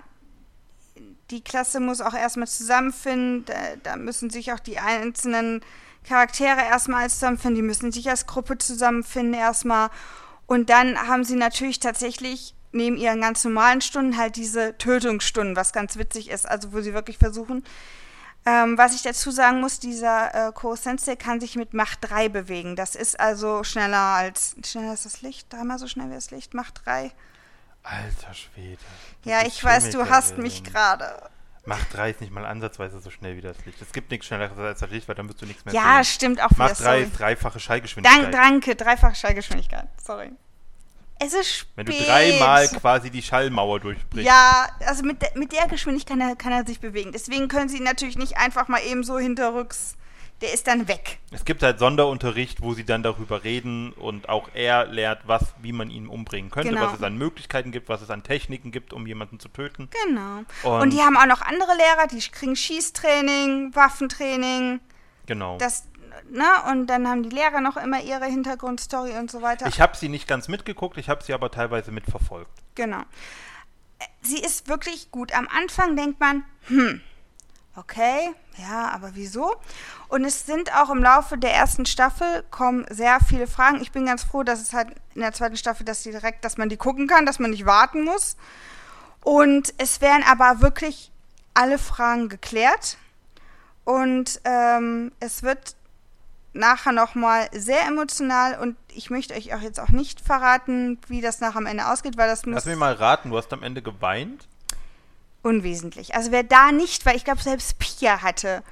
die 1.29 1.43
Klasse 1.43 1.79
muss 1.79 2.01
auch 2.01 2.13
erstmal 2.13 2.47
zusammenfinden. 2.47 3.45
Da, 3.83 3.95
müssen 3.95 4.29
sich 4.29 4.51
auch 4.51 4.59
die 4.59 4.79
einzelnen 4.79 5.61
Charaktere 6.07 6.61
erstmal 6.61 7.03
als 7.03 7.15
zusammenfinden. 7.15 7.55
Die 7.55 7.67
müssen 7.67 7.91
sich 7.91 8.09
als 8.09 8.25
Gruppe 8.25 8.57
zusammenfinden 8.57 9.33
erstmal. 9.33 9.89
Und 10.47 10.69
dann 10.69 10.97
haben 11.07 11.23
sie 11.23 11.35
natürlich 11.35 11.79
tatsächlich 11.79 12.55
neben 12.71 12.97
ihren 12.97 13.21
ganz 13.21 13.43
normalen 13.43 13.81
Stunden 13.81 14.17
halt 14.17 14.35
diese 14.35 14.77
Tötungsstunden, 14.77 15.55
was 15.55 15.73
ganz 15.73 15.97
witzig 15.97 16.29
ist. 16.29 16.47
Also 16.47 16.73
wo 16.73 16.81
sie 16.81 16.93
wirklich 16.93 17.17
versuchen, 17.17 17.63
ähm, 18.45 18.77
was 18.77 18.95
ich 18.95 19.01
dazu 19.01 19.31
sagen 19.31 19.59
muss, 19.59 19.79
dieser 19.79 20.47
äh, 20.47 20.51
Ko-Sensei 20.51 21.15
kann 21.15 21.39
sich 21.39 21.55
mit 21.55 21.73
Macht 21.73 21.99
3 22.01 22.29
bewegen. 22.29 22.75
Das 22.75 22.95
ist 22.95 23.19
also 23.19 23.63
schneller 23.63 23.97
als, 23.97 24.55
schneller 24.65 24.93
ist 24.93 25.05
das 25.05 25.21
Licht, 25.21 25.51
dreimal 25.51 25.77
so 25.77 25.87
schnell 25.87 26.09
wie 26.09 26.15
das 26.15 26.31
Licht, 26.31 26.53
Macht 26.53 26.85
3. 26.85 27.11
Alter 27.83 28.33
Schwede. 28.33 28.77
Ja, 29.23 29.45
ich 29.45 29.63
weiß, 29.63 29.89
du 29.91 30.03
Chemikerin. 30.05 30.43
mich 30.43 30.63
gerade. 30.63 31.21
Macht 31.65 31.93
3 31.93 32.11
ist 32.11 32.21
nicht 32.21 32.31
mal 32.33 32.45
ansatzweise 32.45 32.99
so 32.99 33.09
schnell 33.09 33.35
wie 33.37 33.41
das 33.41 33.57
Licht. 33.65 33.81
Es 33.81 33.91
gibt 33.91 34.09
nichts 34.11 34.25
schnelleres 34.27 34.57
als 34.57 34.79
das 34.79 34.89
Licht, 34.89 35.07
weil 35.07 35.15
dann 35.15 35.27
wirst 35.29 35.41
du 35.41 35.45
nichts 35.45 35.65
mehr 35.65 35.73
Ja, 35.73 35.95
sehen. 36.03 36.05
stimmt 36.13 36.41
auch. 36.41 36.49
Macht 36.51 36.79
3 36.79 36.83
sorry. 36.83 37.01
ist 37.03 37.19
dreifache 37.19 37.59
Schallgeschwindigkeit. 37.59 38.21
Dank, 38.23 38.31
danke, 38.33 38.75
dreifache 38.75 39.15
Schallgeschwindigkeit. 39.15 39.87
Sorry. 40.03 40.31
Es 41.21 41.33
ist 41.33 41.53
spät. 41.53 41.71
Wenn 41.75 41.85
du 41.87 41.91
dreimal 41.93 42.67
quasi 42.69 43.09
die 43.11 43.21
Schallmauer 43.21 43.81
durchbrichst. 43.81 44.25
Ja, 44.25 44.69
also 44.85 45.03
mit, 45.03 45.21
der- 45.21 45.31
mit 45.35 45.51
der 45.51 45.67
Geschwindigkeit 45.67 46.17
kann 46.17 46.29
er, 46.29 46.35
kann 46.37 46.53
er 46.53 46.65
sich 46.65 46.79
bewegen. 46.79 47.11
Deswegen 47.11 47.49
können 47.49 47.67
sie 47.69 47.77
ihn 47.77 47.83
natürlich 47.83 48.17
nicht 48.17 48.37
einfach 48.37 48.67
mal 48.69 48.79
eben 48.81 49.03
so 49.03 49.19
hinterrücks. 49.19 49.95
Der 50.41 50.53
ist 50.53 50.67
dann 50.67 50.87
weg. 50.87 51.19
Es 51.31 51.43
gibt 51.43 51.61
halt 51.63 51.79
Sonderunterricht, 51.79 52.61
wo 52.61 52.73
sie 52.73 52.85
dann 52.85 53.03
darüber 53.03 53.43
reden 53.43 53.91
und 53.91 54.29
auch 54.29 54.47
er 54.53 54.85
lehrt, 54.85 55.21
was, 55.25 55.43
wie 55.61 55.73
man 55.73 55.89
ihn 55.89 56.07
umbringen 56.07 56.49
könnte, 56.49 56.69
Genau. 56.69 56.83
was 56.87 56.93
es 56.93 57.03
an 57.03 57.17
Möglichkeiten 57.17 57.71
gibt, 57.73 57.89
was 57.89 58.01
es 58.01 58.09
an 58.09 58.23
Techniken 58.23 58.71
gibt, 58.71 58.93
um 58.93 59.05
jemanden 59.05 59.39
zu 59.41 59.49
töten. 59.49 59.89
Genau. 60.05 60.43
Und- 60.63 60.81
Und, 60.81 60.93
die 60.93 61.01
haben 61.01 61.17
auch 61.17 61.25
noch 61.25 61.41
andere 61.41 61.75
Lehrer, 61.75 62.07
die 62.07 62.19
kriegen 62.29 62.55
Schießtraining, 62.55 63.75
Waffentraining. 63.75 64.79
Genau. 65.25 65.57
Das, 65.57 65.83
ne? 66.29 66.45
Und 66.71 66.87
dann 66.87 67.05
haben 67.07 67.23
die 67.23 67.29
Lehrer 67.35 67.59
noch 67.59 67.75
immer 67.75 68.01
ihre 68.01 68.25
Hintergrundstory 68.25 69.17
und 69.17 69.29
so 69.29 69.41
weiter. 69.41 69.67
Ich 69.67 69.81
habe 69.81 69.97
sie 69.97 70.07
nicht 70.07 70.27
ganz 70.27 70.47
mitgeguckt, 70.47 70.97
ich 70.97 71.09
habe 71.09 71.21
sie 71.21 71.33
aber 71.33 71.51
teilweise 71.51 71.91
mitverfolgt. 71.91 72.49
Genau. 72.75 73.01
Sie 74.21 74.39
ist 74.39 74.69
wirklich 74.69 75.11
gut. 75.11 75.33
Am 75.33 75.49
Anfang 75.49 75.97
denkt 75.97 76.21
man, 76.21 76.45
hm, 76.67 77.01
okay, 77.75 78.29
ja, 78.57 78.89
aber 78.91 79.11
wieso? 79.13 79.55
Und 80.09 80.25
es 80.25 80.45
sind 80.45 80.73
auch 80.75 80.89
im 80.89 81.03
Laufe 81.03 81.37
der 81.37 81.53
ersten 81.53 81.85
Staffel 81.85 82.43
kommen 82.49 82.85
sehr 82.89 83.19
viele 83.27 83.47
Fragen. 83.47 83.79
Ich 83.81 83.91
bin 83.91 84.07
ganz 84.07 84.23
froh, 84.23 84.43
dass 84.43 84.59
es 84.61 84.73
halt 84.73 84.89
in 85.13 85.21
der 85.21 85.33
zweiten 85.33 85.55
Staffel, 85.55 85.85
dass 85.85 86.01
die 86.03 86.11
direkt, 86.11 86.43
dass 86.43 86.57
man 86.57 86.67
die 86.67 86.77
gucken 86.77 87.07
kann, 87.07 87.27
dass 87.27 87.39
man 87.39 87.51
nicht 87.51 87.65
warten 87.67 88.03
muss. 88.03 88.35
Und 89.23 89.73
es 89.77 90.01
werden 90.01 90.23
aber 90.27 90.61
wirklich 90.61 91.11
alle 91.53 91.77
Fragen 91.77 92.27
geklärt. 92.27 92.97
Und 93.85 94.41
ähm, 94.45 95.11
es 95.19 95.43
wird 95.43 95.75
nachher 96.53 96.91
nochmal 96.91 97.47
sehr 97.53 97.85
emotional 97.85 98.59
und 98.59 98.75
ich 98.89 99.11
möchte 99.11 99.35
euch 99.35 99.53
auch 99.53 99.61
jetzt 99.61 99.79
auch 99.79 99.89
nicht 99.89 100.19
verraten, 100.19 100.97
wie 101.07 101.21
das 101.21 101.39
nachher 101.39 101.57
am 101.57 101.67
Ende 101.67 101.87
ausgeht, 101.87 102.17
weil 102.17 102.27
das 102.27 102.45
muss 102.45 102.55
Lass 102.55 102.65
mich 102.65 102.75
mal 102.75 102.93
raten, 102.93 103.29
du 103.29 103.37
hast 103.37 103.53
am 103.53 103.61
Ende 103.61 103.83
geweint? 103.83 104.47
unwesentlich. 105.41 106.15
Also 106.15 106.31
wer 106.31 106.43
da 106.43 106.71
nicht, 106.71 107.05
weil 107.05 107.15
ich 107.15 107.23
glaube 107.23 107.41
selbst 107.41 107.79
Pia 107.79 108.21
hatte. 108.21 108.63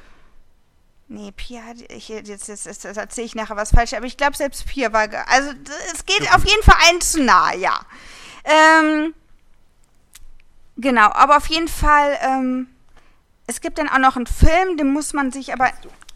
Nee, 1.09 1.31
Pia 1.31 1.61
hatte 1.63 1.85
ich 1.85 2.09
jetzt, 2.09 2.27
jetzt, 2.27 2.65
jetzt, 2.65 2.85
erzähle 2.85 3.25
ich 3.25 3.35
nachher 3.35 3.55
was 3.55 3.71
falsch, 3.71 3.93
aber 3.93 4.05
ich 4.05 4.17
glaube 4.17 4.35
selbst 4.35 4.65
Pia 4.67 4.91
war 4.91 5.07
also 5.27 5.51
es 5.93 6.05
geht 6.05 6.33
auf 6.35 6.45
jeden 6.45 6.63
Fall 6.63 6.75
ein 6.89 6.99
zu 6.99 7.23
nah, 7.23 7.53
ja. 7.53 7.79
Ähm, 8.43 9.13
genau, 10.75 11.09
aber 11.11 11.37
auf 11.37 11.47
jeden 11.47 11.69
Fall 11.69 12.17
ähm, 12.21 12.67
es 13.47 13.61
gibt 13.61 13.77
dann 13.77 13.87
auch 13.87 13.99
noch 13.99 14.17
einen 14.17 14.27
Film, 14.27 14.75
den 14.75 14.91
muss 14.91 15.13
man 15.13 15.31
sich 15.31 15.53
aber 15.53 15.71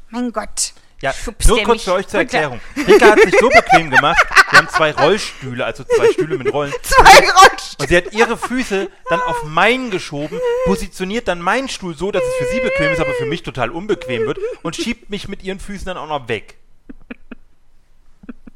mein 0.10 0.34
Gott. 0.34 0.74
Ja, 1.02 1.14
schubst 1.14 1.48
nur 1.48 1.64
kurz 1.64 1.84
für 1.84 1.94
euch 1.94 2.08
zur 2.08 2.20
runter. 2.20 2.38
Erklärung. 2.38 2.62
Rika 2.78 3.12
hat 3.12 3.22
sich 3.22 3.36
so 3.40 3.50
bequem 3.50 3.90
gemacht, 3.90 4.24
wir 4.52 4.60
haben 4.60 4.70
zwei 4.70 4.92
Rollstühle, 4.92 5.66
also 5.66 5.84
zwei 5.84 6.12
Stühle 6.12 6.38
mit 6.38 6.54
Rollen. 6.54 6.72
Zwei 6.84 7.22
Geräusche. 7.22 7.76
Und 7.80 7.90
sie 7.90 7.98
hat 7.98 8.14
ihre 8.14 8.38
Füße 8.38 8.90
dann 9.10 9.22
auf 9.22 9.44
meinen 9.44 9.90
geschoben, 9.90 10.40
positioniert 10.66 11.28
dann 11.28 11.42
meinen 11.42 11.70
Stuhl 11.70 11.96
so, 11.96 12.12
dass 12.12 12.22
es 12.24 12.34
für 12.36 12.54
sie 12.54 12.60
bequem 12.60 12.92
ist, 12.92 13.00
aber 13.00 13.14
für 13.14 13.26
mich 13.26 13.42
total 13.42 13.72
unbequem 13.72 14.28
wird 14.28 14.38
und 14.62 14.76
schiebt 14.76 15.10
mich 15.10 15.28
mit 15.28 15.44
ihren 15.44 15.60
Füßen 15.60 15.86
dann 15.86 15.98
auch 15.98 16.08
noch 16.08 16.28
weg. 16.28 16.58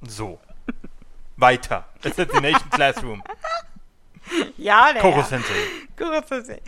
So. 0.07 0.39
Weiter. 1.37 1.85
Assassination 2.03 2.69
Classroom. 2.69 3.23
Ja, 4.57 4.93
der. 4.93 5.01
Koro. 5.01 5.21
Sensei. 5.21 5.53
Kurosensei. 5.97 6.61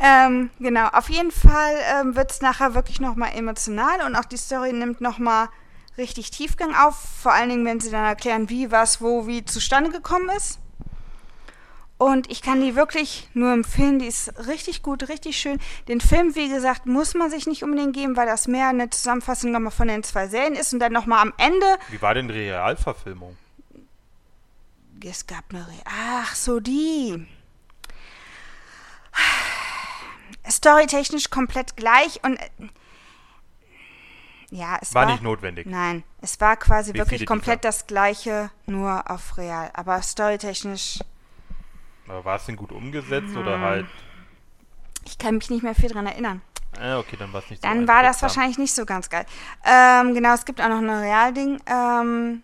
Ähm, 0.00 0.50
genau, 0.58 0.88
auf 0.88 1.08
jeden 1.08 1.30
Fall 1.30 1.74
ähm, 1.94 2.16
wird 2.16 2.30
es 2.30 2.40
nachher 2.40 2.74
wirklich 2.74 3.00
nochmal 3.00 3.32
emotional 3.34 4.04
und 4.06 4.16
auch 4.16 4.24
die 4.24 4.36
Story 4.36 4.72
nimmt 4.72 5.00
nochmal 5.00 5.48
richtig 5.98 6.30
Tiefgang 6.30 6.74
auf. 6.74 6.96
Vor 7.22 7.32
allen 7.32 7.50
Dingen, 7.50 7.64
wenn 7.64 7.80
sie 7.80 7.90
dann 7.90 8.04
erklären, 8.04 8.48
wie, 8.48 8.70
was, 8.70 9.00
wo, 9.00 9.26
wie 9.26 9.44
zustande 9.44 9.90
gekommen 9.90 10.30
ist. 10.36 10.58
Und 11.98 12.32
ich 12.32 12.42
kann 12.42 12.60
die 12.60 12.74
wirklich 12.74 13.28
nur 13.32 13.52
empfehlen, 13.52 14.00
die 14.00 14.06
ist 14.06 14.48
richtig 14.48 14.82
gut, 14.82 15.08
richtig 15.08 15.36
schön. 15.36 15.60
Den 15.86 16.00
Film, 16.00 16.34
wie 16.34 16.48
gesagt, 16.48 16.84
muss 16.84 17.14
man 17.14 17.30
sich 17.30 17.46
nicht 17.46 17.62
unbedingt 17.62 17.94
geben, 17.94 18.16
weil 18.16 18.26
das 18.26 18.48
mehr 18.48 18.66
eine 18.68 18.90
Zusammenfassung 18.90 19.52
nochmal 19.52 19.70
von 19.70 19.86
den 19.86 20.02
zwei 20.02 20.26
Serien 20.26 20.54
ist 20.54 20.72
und 20.72 20.80
dann 20.80 20.92
nochmal 20.92 21.20
am 21.20 21.32
Ende 21.38 21.66
Wie 21.90 22.02
war 22.02 22.14
denn 22.14 22.26
die 22.26 22.34
Realverfilmung? 22.34 23.36
Es 25.04 25.26
gab 25.26 25.44
eine. 25.50 25.66
Re 25.66 25.72
Ach, 25.84 26.34
so 26.34 26.60
die. 26.60 27.26
Storytechnisch 30.48 31.30
komplett 31.30 31.76
gleich 31.76 32.22
und. 32.24 32.36
äh, 32.38 32.48
Ja, 34.50 34.78
es 34.82 34.94
War 34.94 35.06
war. 35.06 35.12
nicht 35.12 35.22
notwendig. 35.22 35.66
Nein, 35.66 36.02
es 36.20 36.40
war 36.40 36.56
quasi 36.56 36.92
Wie 36.94 36.98
wirklich 36.98 37.24
komplett 37.26 37.64
das 37.64 37.86
gleiche, 37.86 38.50
nur 38.66 39.10
auf 39.10 39.38
real. 39.38 39.70
Aber 39.74 40.00
storytechnisch. 40.02 40.98
Aber 42.06 42.24
war 42.24 42.36
es 42.36 42.46
denn 42.46 42.56
gut 42.56 42.72
umgesetzt 42.72 43.34
oder 43.36 43.56
Mhm. 43.58 43.62
halt. 43.62 43.86
Ich 45.04 45.16
kann 45.18 45.36
mich 45.36 45.48
nicht 45.50 45.62
mehr 45.62 45.74
viel 45.74 45.88
dran 45.88 46.06
erinnern. 46.06 46.42
Ah, 46.78 46.98
okay, 46.98 47.16
dann 47.18 47.32
war 47.32 47.42
es 47.42 47.50
nicht 47.50 47.62
so 47.62 47.68
Dann 47.68 47.86
war 47.88 48.02
das 48.02 48.22
wahrscheinlich 48.22 48.56
nicht 48.58 48.74
so 48.74 48.84
ganz 48.86 49.08
geil. 49.10 49.26
Ähm, 49.64 50.14
genau, 50.14 50.32
es 50.34 50.44
gibt 50.44 50.60
auch 50.60 50.68
noch 50.68 50.78
ein 50.78 50.88
Realding. 50.90 51.60
Ähm, 51.66 52.42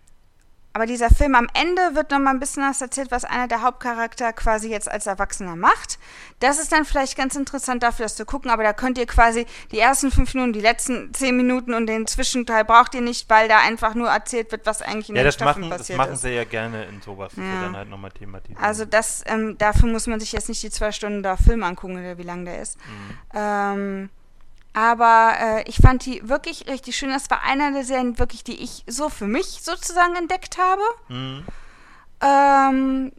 aber 0.74 0.86
dieser 0.86 1.08
Film 1.10 1.34
am 1.34 1.48
Ende 1.54 1.94
wird 1.94 2.10
noch 2.12 2.18
mal 2.20 2.30
ein 2.30 2.38
bisschen 2.38 2.62
was 2.62 2.80
erzählt, 2.80 3.10
was 3.10 3.24
einer 3.24 3.48
der 3.48 3.62
Hauptcharakter 3.62 4.32
quasi 4.32 4.68
jetzt 4.70 4.88
als 4.88 5.06
Erwachsener 5.06 5.56
macht. 5.56 5.98
Das 6.40 6.58
ist 6.60 6.70
dann 6.70 6.84
vielleicht 6.84 7.16
ganz 7.16 7.34
interessant 7.34 7.82
dafür, 7.82 8.04
das 8.04 8.14
zu 8.14 8.24
gucken, 8.24 8.50
aber 8.50 8.62
da 8.62 8.72
könnt 8.72 8.96
ihr 8.98 9.06
quasi 9.06 9.46
die 9.72 9.78
ersten 9.80 10.12
fünf 10.12 10.34
Minuten, 10.34 10.52
die 10.52 10.60
letzten 10.60 11.12
zehn 11.14 11.36
Minuten 11.36 11.74
und 11.74 11.86
den 11.86 12.06
Zwischenteil 12.06 12.64
braucht 12.64 12.94
ihr 12.94 13.00
nicht, 13.00 13.28
weil 13.28 13.48
da 13.48 13.58
einfach 13.58 13.94
nur 13.94 14.08
erzählt 14.08 14.52
wird, 14.52 14.66
was 14.66 14.82
eigentlich 14.82 15.08
in 15.08 15.16
Ja, 15.16 15.22
den 15.22 15.26
das 15.26 15.34
Staffeln 15.34 15.62
machen, 15.62 15.70
das 15.70 15.78
passiert 15.78 15.98
machen 15.98 16.12
ist. 16.12 16.22
sie 16.22 16.30
ja 16.30 16.44
gerne 16.44 16.84
in 16.84 17.00
sowas. 17.00 17.32
Ja. 17.36 17.62
dann 17.62 17.76
halt 17.76 17.88
nochmal 17.88 18.12
thematisieren. 18.12 18.62
Also 18.62 18.84
das, 18.84 19.22
ähm, 19.26 19.56
dafür 19.58 19.88
muss 19.88 20.06
man 20.06 20.20
sich 20.20 20.32
jetzt 20.32 20.48
nicht 20.48 20.62
die 20.62 20.70
zwei 20.70 20.92
Stunden 20.92 21.22
da 21.22 21.36
Film 21.36 21.62
angucken 21.64 21.98
oder 21.98 22.18
wie 22.18 22.22
lang 22.22 22.44
der 22.44 22.60
ist. 22.62 22.78
Mhm. 22.78 23.18
Ähm, 23.34 24.10
aber 24.72 25.34
äh, 25.40 25.68
ich 25.68 25.76
fand 25.76 26.04
die 26.04 26.28
wirklich 26.28 26.66
richtig 26.68 26.96
schön. 26.96 27.10
Das 27.10 27.30
war 27.30 27.42
einer 27.42 27.72
der 27.72 27.84
Serien, 27.84 28.18
wirklich, 28.18 28.44
die 28.44 28.62
ich 28.62 28.84
so 28.86 29.08
für 29.08 29.26
mich 29.26 29.60
sozusagen 29.62 30.14
entdeckt 30.16 30.58
habe. 30.58 30.82
Mhm. 31.08 31.44
Ähm, 32.20 33.12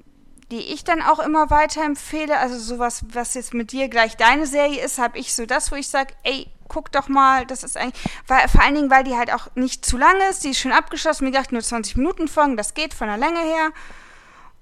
die 0.52 0.74
ich 0.74 0.84
dann 0.84 1.02
auch 1.02 1.20
immer 1.20 1.50
weiterempfehle. 1.50 2.38
Also 2.38 2.58
sowas, 2.58 3.06
was 3.14 3.34
jetzt 3.34 3.54
mit 3.54 3.72
dir 3.72 3.88
gleich 3.88 4.18
deine 4.18 4.48
Serie 4.48 4.84
ist, 4.84 4.98
habe 4.98 5.18
ich 5.20 5.34
so 5.34 5.46
das, 5.46 5.72
wo 5.72 5.76
ich 5.76 5.88
sage, 5.88 6.14
ey, 6.24 6.48
guck 6.68 6.92
doch 6.92 7.08
mal, 7.08 7.46
das 7.46 7.64
ist 7.64 7.78
eigentlich, 7.78 8.02
weil, 8.28 8.48
vor 8.48 8.62
allen 8.62 8.76
Dingen, 8.76 8.92
weil 8.92 9.04
die 9.04 9.16
halt 9.16 9.34
auch 9.34 9.48
nicht 9.56 9.86
zu 9.86 9.98
lang 9.98 10.16
ist, 10.30 10.44
die 10.44 10.50
ist 10.50 10.60
schön 10.60 10.72
abgeschlossen, 10.72 11.28
wie 11.28 11.32
gesagt, 11.32 11.52
nur 11.52 11.62
20 11.62 11.98
Minuten 11.98 12.28
Folgen, 12.28 12.58
das 12.58 12.74
geht 12.74 12.94
von 12.94 13.08
der 13.08 13.18
Länge 13.18 13.40
her. 13.40 13.72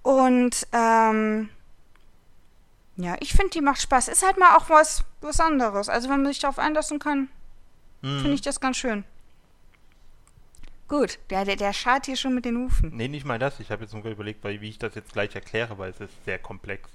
Und 0.03 0.67
ähm, 0.71 1.49
ja, 2.97 3.15
ich 3.19 3.31
finde, 3.33 3.51
die 3.51 3.61
macht 3.61 3.81
Spaß. 3.81 4.07
Ist 4.09 4.25
halt 4.25 4.37
mal 4.37 4.55
auch 4.57 4.69
was, 4.69 5.03
was 5.21 5.39
anderes. 5.39 5.87
Also 5.89 6.09
wenn 6.09 6.21
man 6.23 6.31
sich 6.33 6.39
darauf 6.39 6.59
einlassen 6.59 6.99
kann, 6.99 7.29
Mhm. 8.01 8.19
finde 8.19 8.33
ich 8.33 8.41
das 8.41 8.59
ganz 8.59 8.77
schön. 8.77 9.03
Gut, 10.87 11.19
der, 11.29 11.43
der, 11.45 11.55
der 11.57 11.73
schart 11.73 12.05
hier 12.05 12.15
schon 12.15 12.33
mit 12.35 12.45
den 12.45 12.57
Hufen. 12.57 12.91
Nee, 12.95 13.07
nicht 13.07 13.25
mal 13.25 13.39
das. 13.39 13.59
Ich 13.59 13.71
habe 13.71 13.83
jetzt 13.83 13.93
nur 13.93 14.05
überlegt, 14.05 14.43
weil, 14.43 14.61
wie 14.61 14.69
ich 14.69 14.77
das 14.79 14.95
jetzt 14.95 15.11
gleich 15.13 15.33
erkläre, 15.35 15.77
weil 15.77 15.89
es 15.91 15.99
ist 15.99 16.13
sehr 16.25 16.39
komplex. 16.39 16.89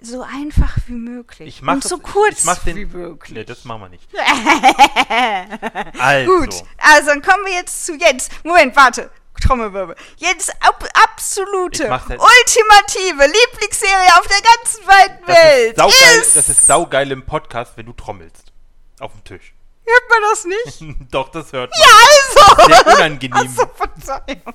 So 0.00 0.22
einfach 0.22 0.76
wie 0.86 0.92
möglich. 0.94 1.48
Ich 1.48 1.62
mach 1.62 1.74
Und 1.74 1.84
das- 1.84 1.90
so 1.90 1.96
ich- 1.96 2.02
kurz 2.02 2.38
ich 2.40 2.44
mach 2.44 2.58
den- 2.62 2.76
wie 2.76 2.86
möglich. 2.86 3.36
Nee, 3.36 3.44
das 3.44 3.64
machen 3.64 3.82
wir 3.82 3.88
nicht. 3.88 4.08
also, 5.98 6.38
Gut, 6.38 6.54
also 6.78 7.08
dann 7.08 7.22
kommen 7.22 7.44
wir 7.46 7.52
jetzt 7.54 7.86
zu 7.86 7.94
Jens. 7.96 8.28
Moment, 8.44 8.74
warte. 8.76 9.10
Trommelwirbel. 9.42 9.96
Jens 10.16 10.50
ab, 10.60 10.84
absolute, 11.04 11.90
halt- 11.90 12.20
ultimative 12.20 13.26
Lieblingsserie 13.26 14.16
auf 14.18 14.26
der 14.26 14.40
ganzen 14.42 14.86
weiten 14.86 15.24
das 15.26 15.36
Welt 15.36 15.70
ist, 15.72 15.78
saugeil, 15.78 16.20
ist... 16.20 16.36
das 16.36 16.48
ist 16.48 16.66
saugeil 16.66 17.10
im 17.12 17.24
Podcast, 17.26 17.76
wenn 17.76 17.86
du 17.86 17.92
trommelst. 17.92 18.52
Auf 19.00 19.12
dem 19.12 19.24
Tisch. 19.24 19.54
Hört 19.84 20.02
man 20.10 20.18
das 20.30 20.44
nicht? 20.44 20.96
Doch, 21.12 21.28
das 21.30 21.52
hört 21.52 21.70
man. 21.70 21.88
Also! 21.88 22.66
Sehr 22.72 22.86
unangenehm. 22.94 23.36
Achso, 23.36 23.66
Verzeihung. 23.74 24.54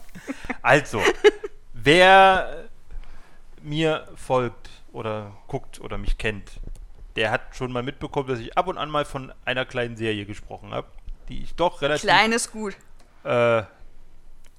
Also, 0.61 1.03
wer 1.73 2.65
mir 3.61 4.07
folgt 4.15 4.69
oder 4.93 5.33
guckt 5.47 5.81
oder 5.81 5.97
mich 5.97 6.17
kennt, 6.17 6.51
der 7.17 7.31
hat 7.31 7.41
schon 7.55 7.71
mal 7.71 7.83
mitbekommen, 7.83 8.27
dass 8.29 8.39
ich 8.39 8.57
ab 8.57 8.67
und 8.67 8.77
an 8.77 8.89
mal 8.89 9.03
von 9.03 9.33
einer 9.43 9.65
kleinen 9.65 9.97
Serie 9.97 10.25
gesprochen 10.25 10.73
habe, 10.73 10.87
die 11.29 11.43
ich 11.43 11.55
doch 11.55 11.81
relativ 11.81 12.03
Kleines 12.03 12.51
Gut. 12.51 12.75
äh, 13.23 13.63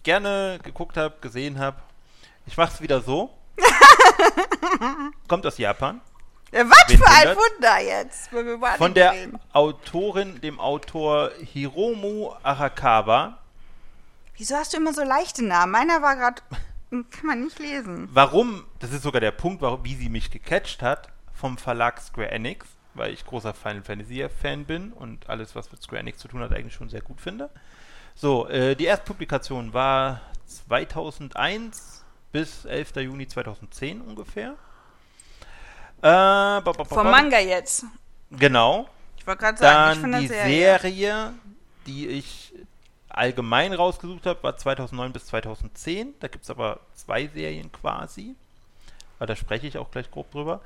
gerne 0.08 0.58
geguckt 0.62 0.96
habe, 0.96 1.16
gesehen 1.20 1.58
habe. 1.58 1.76
Ich 2.46 2.56
mache 2.56 2.72
es 2.72 2.80
wieder 2.80 3.02
so. 3.02 3.28
Kommt 5.28 5.44
aus 5.44 5.58
Japan. 5.58 6.00
Ja, 6.50 6.64
was 6.64 6.88
Wen 6.88 6.96
für 6.96 7.06
ein? 7.06 7.36
Wunder 7.36 7.78
jetzt, 7.82 8.30
Von 8.78 8.94
der 8.94 9.12
reden. 9.12 9.38
Autorin, 9.52 10.40
dem 10.40 10.58
Autor 10.58 11.30
Hiromu 11.52 12.30
Arakawa. 12.42 13.36
Wieso 14.38 14.56
hast 14.56 14.72
du 14.72 14.78
immer 14.78 14.94
so 14.94 15.02
leichte 15.02 15.44
Namen? 15.44 15.72
Meiner 15.72 16.00
war 16.00 16.16
gerade... 16.16 16.40
Kann 16.88 17.26
man 17.26 17.44
nicht 17.44 17.58
lesen. 17.58 18.08
Warum, 18.10 18.64
das 18.78 18.92
ist 18.92 19.02
sogar 19.02 19.20
der 19.20 19.32
Punkt, 19.32 19.60
warum, 19.60 19.84
wie 19.84 19.94
sie 19.94 20.08
mich 20.08 20.30
gecatcht 20.30 20.80
hat, 20.80 21.10
vom 21.34 21.58
Verlag 21.58 22.00
Square 22.00 22.30
Enix, 22.30 22.66
weil 22.94 23.12
ich 23.12 23.26
großer 23.26 23.52
Final 23.52 23.82
Fantasy 23.82 24.26
Fan 24.40 24.64
bin 24.64 24.94
und 24.94 25.28
alles, 25.28 25.54
was 25.54 25.70
mit 25.70 25.82
Square 25.82 26.00
Enix 26.00 26.16
zu 26.16 26.28
tun 26.28 26.40
hat, 26.40 26.54
eigentlich 26.54 26.72
schon 26.72 26.88
sehr 26.88 27.02
gut 27.02 27.20
finde. 27.20 27.50
So, 28.20 28.48
äh, 28.48 28.74
die 28.74 28.86
erste 28.86 29.04
Publikation 29.04 29.72
war 29.72 30.20
2001 30.66 32.04
bis 32.32 32.64
11. 32.64 32.96
Juni 32.96 33.28
2010 33.28 34.00
ungefähr. 34.00 34.56
Äh, 36.02 36.60
Vom. 36.84 37.10
Manga 37.12 37.38
jetzt. 37.38 37.84
Genau. 38.32 38.88
Ich 39.16 39.24
wollte 39.24 39.40
gerade 39.40 39.58
sagen, 39.58 39.92
ich 39.92 40.02
Dann 40.02 40.10
von 40.10 40.20
die 40.20 40.26
Serie. 40.26 40.58
Serie, 40.80 41.32
die 41.86 42.08
ich 42.08 42.54
allgemein 43.08 43.72
rausgesucht 43.72 44.26
habe, 44.26 44.42
war 44.42 44.56
2009 44.56 45.12
bis 45.12 45.26
2010. 45.26 46.14
Da 46.18 46.26
gibt 46.26 46.42
es 46.42 46.50
aber 46.50 46.80
zwei 46.94 47.28
Serien 47.28 47.70
quasi. 47.70 48.34
Aber 49.20 49.26
da 49.26 49.36
spreche 49.36 49.68
ich 49.68 49.78
auch 49.78 49.92
gleich 49.92 50.10
grob 50.10 50.28
drüber. 50.32 50.60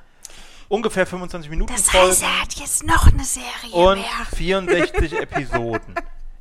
Ungefähr 0.71 1.07
25 1.07 1.51
Minuten 1.51 1.71
Das 1.71 1.91
Folgen 1.91 2.13
heißt, 2.13 2.23
er 2.23 2.41
hat 2.41 2.55
jetzt 2.55 2.83
noch 2.87 3.09
eine 3.09 3.25
Serie 3.25 3.73
und 3.73 3.99
mehr. 3.99 4.27
64 4.37 5.13
Episoden. 5.21 5.95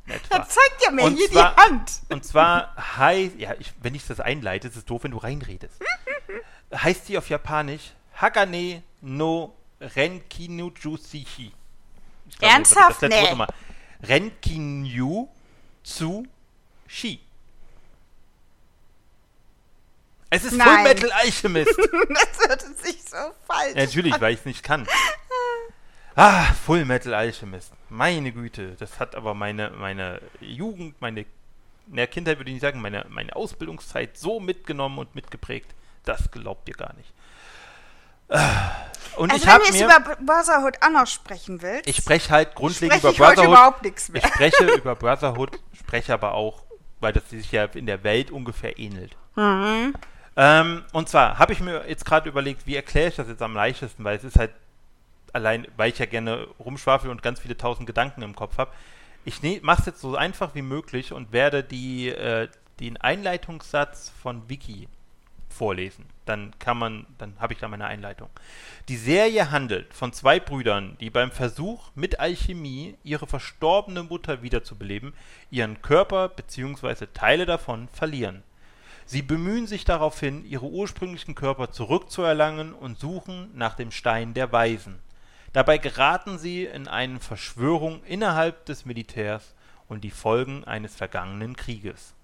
Etwa. 0.06 0.36
Er 0.36 0.48
zeigt 0.48 0.82
ja 0.84 0.90
mir 0.90 1.02
Und 1.04 1.16
hier 1.16 1.30
zwar- 1.30 1.54
die 1.54 1.60
Hand. 1.60 1.90
Und 2.08 2.24
zwar 2.24 2.74
heißt, 2.96 3.36
ja, 3.38 3.54
ich, 3.58 3.72
wenn 3.80 3.94
ich 3.94 4.06
das 4.06 4.20
einleite, 4.20 4.68
ist 4.68 4.76
es 4.76 4.84
doof, 4.84 5.04
wenn 5.04 5.10
du 5.12 5.18
reinredest. 5.18 5.80
heißt 6.74 7.08
die 7.08 7.18
auf 7.18 7.28
Japanisch 7.28 7.92
Hagane 8.14 8.82
no. 9.00 9.54
Ich 9.80 9.94
glaube, 9.94 10.14
Ernsthaft? 12.40 13.02
Das 13.02 13.10
letzte 13.10 13.32
Nee. 13.32 13.38
Wort. 13.38 13.54
Renkinyu 14.04 15.28
zu 15.82 16.24
Shi. 16.86 17.20
Es 20.30 20.44
ist 20.44 20.52
Nein. 20.52 20.68
Full 20.68 20.82
Metal 20.84 21.12
Alchemist. 21.12 21.76
das 22.08 22.48
hört 22.48 22.62
sich 22.78 23.02
so 23.02 23.16
falsch 23.46 23.74
Ja, 23.74 23.84
natürlich, 23.84 24.20
weil 24.20 24.32
ich 24.34 24.40
es 24.40 24.46
nicht 24.46 24.62
kann. 24.62 24.86
Ah, 26.14 26.44
Full 26.66 26.84
Metal 26.84 27.14
Alchemist. 27.14 27.72
Meine 27.92 28.32
Güte, 28.32 28.74
das 28.78 28.98
hat 28.98 29.14
aber 29.14 29.34
meine, 29.34 29.70
meine 29.70 30.20
Jugend, 30.40 31.00
meine 31.00 31.26
na, 31.88 32.06
Kindheit 32.06 32.38
würde 32.38 32.48
ich 32.50 32.54
nicht 32.54 32.62
sagen, 32.62 32.80
meine, 32.80 33.04
meine 33.10 33.36
Ausbildungszeit 33.36 34.16
so 34.16 34.40
mitgenommen 34.40 34.98
und 34.98 35.14
mitgeprägt. 35.14 35.74
Das 36.04 36.30
glaubt 36.30 36.68
ihr 36.68 36.74
gar 36.74 36.94
nicht. 36.94 37.12
Ah, 38.28 38.70
Und 39.16 39.30
Also 39.30 39.44
ich 39.44 39.52
wenn 39.52 39.58
du 39.60 39.66
jetzt 39.66 39.80
über 39.82 40.00
Brotherhood 40.24 40.76
auch 40.80 40.90
noch 40.90 41.06
sprechen 41.06 41.60
willst, 41.60 41.86
ich 41.88 41.96
spreche 41.96 42.30
halt 42.30 42.54
grundlegend 42.54 42.98
spreche 43.00 43.14
über 43.16 43.30
ich 43.30 43.36
Brotherhood. 43.36 43.52
überhaupt 43.58 43.82
nichts 43.82 44.08
Ich 44.08 44.14
mehr. 44.14 44.26
spreche 44.26 44.64
über 44.78 44.94
Brotherhood, 44.96 45.58
spreche 45.78 46.14
aber 46.14 46.32
auch, 46.32 46.62
weil 47.00 47.12
das 47.12 47.28
sich 47.28 47.52
ja 47.52 47.64
in 47.66 47.84
der 47.86 48.02
Welt 48.04 48.30
ungefähr 48.30 48.78
ähnelt. 48.78 49.14
Mhm. 49.36 49.94
Ähm, 50.34 50.84
und 50.92 51.10
zwar 51.10 51.38
habe 51.38 51.52
ich 51.52 51.60
mir 51.60 51.86
jetzt 51.86 52.06
gerade 52.06 52.26
überlegt, 52.28 52.66
wie 52.66 52.76
erkläre 52.76 53.08
ich 53.10 53.16
das 53.16 53.28
jetzt 53.28 53.42
am 53.42 53.54
leichtesten, 53.54 54.02
weil 54.02 54.16
es 54.16 54.24
ist 54.24 54.38
halt 54.38 54.52
allein, 55.32 55.66
weil 55.76 55.90
ich 55.90 55.98
ja 55.98 56.06
gerne 56.06 56.46
rumschwafel 56.58 57.10
und 57.10 57.22
ganz 57.22 57.40
viele 57.40 57.56
tausend 57.56 57.86
Gedanken 57.86 58.22
im 58.22 58.36
Kopf 58.36 58.58
habe. 58.58 58.72
Ich 59.24 59.42
ne, 59.42 59.60
mache 59.62 59.80
es 59.80 59.86
jetzt 59.86 60.00
so 60.00 60.16
einfach 60.16 60.54
wie 60.54 60.62
möglich 60.62 61.12
und 61.12 61.32
werde 61.32 61.62
die, 61.62 62.08
äh, 62.08 62.48
den 62.80 62.96
Einleitungssatz 62.96 64.12
von 64.22 64.48
Wiki 64.48 64.88
vorlesen. 65.48 66.06
Dann 66.24 66.52
kann 66.58 66.78
man, 66.78 67.06
dann 67.18 67.34
habe 67.38 67.52
ich 67.52 67.60
da 67.60 67.68
meine 67.68 67.86
Einleitung. 67.86 68.28
Die 68.88 68.96
Serie 68.96 69.50
handelt 69.50 69.92
von 69.94 70.12
zwei 70.12 70.40
Brüdern, 70.40 70.96
die 71.00 71.10
beim 71.10 71.30
Versuch 71.30 71.90
mit 71.94 72.20
Alchemie 72.20 72.96
ihre 73.04 73.26
verstorbene 73.26 74.02
Mutter 74.02 74.42
wiederzubeleben, 74.42 75.12
ihren 75.50 75.82
Körper 75.82 76.28
bzw. 76.28 77.06
Teile 77.12 77.46
davon 77.46 77.88
verlieren. 77.88 78.42
Sie 79.04 79.22
bemühen 79.22 79.66
sich 79.66 79.84
daraufhin, 79.84 80.44
ihre 80.44 80.66
ursprünglichen 80.66 81.34
Körper 81.34 81.70
zurückzuerlangen 81.70 82.72
und 82.72 82.98
suchen 82.98 83.50
nach 83.54 83.74
dem 83.74 83.90
Stein 83.90 84.32
der 84.32 84.52
Weisen. 84.52 85.00
Dabei 85.52 85.78
geraten 85.78 86.38
sie 86.38 86.64
in 86.64 86.88
eine 86.88 87.20
Verschwörung 87.20 88.02
innerhalb 88.04 88.64
des 88.66 88.86
Militärs 88.86 89.54
und 89.88 90.02
die 90.02 90.10
Folgen 90.10 90.64
eines 90.64 90.94
vergangenen 90.94 91.56
Krieges. 91.56 92.14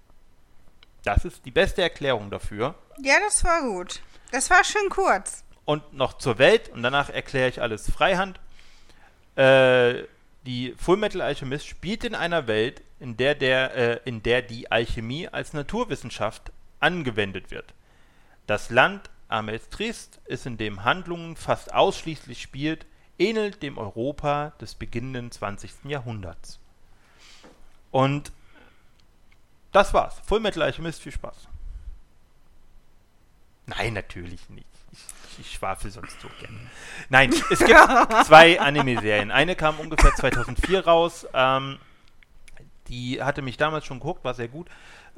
Das 1.05 1.25
ist 1.25 1.45
die 1.45 1.51
beste 1.51 1.83
Erklärung 1.83 2.31
dafür. 2.31 2.75
Ja, 3.03 3.15
das 3.21 3.45
war 3.45 3.63
gut. 3.63 4.01
Das 4.33 4.51
war 4.51 4.65
schön 4.65 4.89
kurz. 4.89 5.45
Und 5.65 5.93
noch 5.93 6.15
zur 6.15 6.39
Welt, 6.39 6.71
und 6.71 6.83
danach 6.83 7.11
erkläre 7.11 7.49
ich 7.49 7.61
alles 7.61 7.91
freihand. 7.91 8.41
Äh, 9.37 10.05
die 10.47 10.75
Fullmetal 10.79 11.21
Alchemist 11.21 11.67
spielt 11.67 12.05
in 12.05 12.15
einer 12.15 12.47
Welt, 12.47 12.83
in 13.01 13.17
der, 13.17 13.35
der, 13.35 13.75
äh, 13.75 14.01
in 14.05 14.23
der 14.23 14.43
die 14.43 14.73
Alchemie 14.73 15.29
als 15.29 15.53
Naturwissenschaft 15.53 16.53
angewendet 16.81 17.51
wird. 17.51 17.75
Das 18.47 18.71
Land 18.71 19.11
Amelstrist 19.29 20.21
ist, 20.25 20.47
in 20.47 20.57
dem 20.57 20.85
Handlungen 20.85 21.37
fast 21.37 21.75
ausschließlich 21.75 22.41
spielt, 22.41 22.87
ähnelt 23.19 23.63
dem 23.63 23.79
Europa 23.79 24.53
des 24.61 24.75
beginnenden 24.75 25.31
20. 25.31 25.85
Jahrhunderts. 25.85 26.61
Und 27.91 28.33
das 29.73 29.93
war's. 29.95 30.21
Full 30.27 30.41
Metal 30.41 30.63
Alchemist, 30.63 31.03
viel 31.03 31.13
Spaß. 31.13 31.49
Nein, 33.67 33.93
natürlich 33.93 34.49
nicht. 34.49 34.67
Ich, 34.93 35.41
ich 35.41 35.53
schwafel 35.53 35.91
sonst 35.91 36.21
so 36.21 36.29
gerne. 36.41 36.59
Nein, 37.11 37.35
es 37.51 37.59
gibt 37.59 37.79
zwei 38.27 38.59
Anime-Serien. 38.59 39.31
Eine 39.31 39.57
kam 39.57 39.79
ungefähr 39.79 40.15
2004 40.15 40.87
raus. 40.87 41.27
Ähm, 41.35 41.79
die 42.89 43.23
hatte 43.23 43.43
mich 43.43 43.59
damals 43.59 43.85
schon 43.85 44.01
geguckt, 44.01 44.25
war 44.25 44.33
sehr 44.35 44.49
gut. 44.49 44.69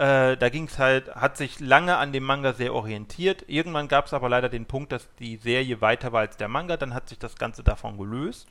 Äh, 0.00 0.38
da 0.38 0.48
ging 0.48 0.64
es 0.64 0.78
halt, 0.78 1.14
hat 1.14 1.36
sich 1.36 1.60
lange 1.60 1.98
an 1.98 2.10
dem 2.10 2.24
Manga 2.24 2.54
sehr 2.54 2.72
orientiert. 2.72 3.44
Irgendwann 3.48 3.86
gab 3.86 4.06
es 4.06 4.14
aber 4.14 4.30
leider 4.30 4.48
den 4.48 4.64
Punkt, 4.64 4.92
dass 4.92 5.06
die 5.18 5.36
Serie 5.36 5.82
weiter 5.82 6.10
war 6.10 6.20
als 6.20 6.38
der 6.38 6.48
Manga. 6.48 6.78
Dann 6.78 6.94
hat 6.94 7.10
sich 7.10 7.18
das 7.18 7.36
Ganze 7.36 7.62
davon 7.62 7.98
gelöst 7.98 8.48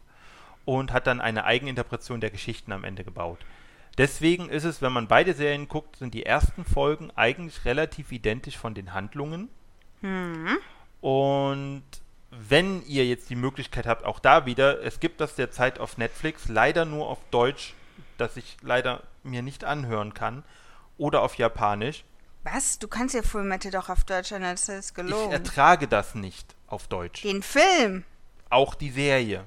und 0.65 0.93
hat 0.93 1.07
dann 1.07 1.19
eine 1.19 1.45
Eigeninterpretation 1.45 2.21
der 2.21 2.29
Geschichten 2.29 2.71
am 2.71 2.83
Ende 2.83 3.03
gebaut. 3.03 3.39
Deswegen 3.97 4.47
ist 4.47 4.63
es, 4.63 4.83
wenn 4.83 4.93
man 4.93 5.07
beide 5.07 5.33
Serien 5.33 5.67
guckt, 5.67 5.95
sind 5.95 6.13
die 6.13 6.23
ersten 6.23 6.65
Folgen 6.65 7.09
eigentlich 7.15 7.65
relativ 7.65 8.11
identisch 8.11 8.59
von 8.59 8.75
den 8.75 8.93
Handlungen. 8.93 9.49
Mhm. 10.01 10.55
Und 11.01 11.81
wenn 12.29 12.83
ihr 12.85 13.07
jetzt 13.07 13.31
die 13.31 13.35
Möglichkeit 13.35 13.87
habt, 13.87 14.05
auch 14.05 14.19
da 14.19 14.45
wieder, 14.45 14.83
es 14.83 14.99
gibt 14.99 15.19
das 15.19 15.33
derzeit 15.33 15.79
auf 15.79 15.97
Netflix, 15.97 16.47
leider 16.47 16.85
nur 16.85 17.07
auf 17.07 17.17
Deutsch, 17.31 17.73
das 18.19 18.37
ich 18.37 18.57
leider 18.61 19.01
mir 19.23 19.41
nicht 19.41 19.63
anhören 19.63 20.13
kann, 20.13 20.43
oder 20.99 21.23
auf 21.23 21.35
Japanisch. 21.35 22.03
Was? 22.43 22.79
Du 22.79 22.87
kannst 22.87 23.15
ja 23.15 23.23
Fullmetal 23.23 23.71
doch 23.71 23.89
auf 23.89 24.03
Deutsch 24.03 24.31
hören, 24.31 24.43
das 24.43 24.69
ist 24.69 24.93
gelogen. 24.93 25.27
Ich 25.27 25.33
ertrage 25.33 25.87
das 25.87 26.15
nicht 26.15 26.55
auf 26.67 26.87
Deutsch. 26.87 27.23
Den 27.23 27.43
Film? 27.43 28.03
Auch 28.49 28.75
die 28.75 28.91
Serie. 28.91 29.43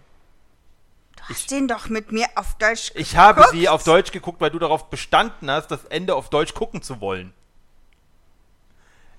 Du 1.17 1.23
hast 1.25 1.41
ich, 1.41 1.47
den 1.47 1.69
doch 1.69 1.89
mit 1.89 2.13
mir 2.13 2.27
auf 2.35 2.55
Deutsch 2.59 2.89
geguckt. 2.89 3.01
Ich 3.01 3.17
habe 3.17 3.47
sie 3.51 3.69
auf 3.69 3.85
Deutsch 3.85 4.13
geguckt, 4.13 4.41
weil 4.41 4.51
du 4.51 4.59
darauf 4.59 4.91
bestanden 4.91 5.51
hast, 5.51 5.69
das 5.69 5.85
Ende 5.87 6.15
auf 6.15 6.31
Deutsch 6.31 6.55
gucken 6.55 6.83
zu 6.83 7.01
wollen. 7.01 7.33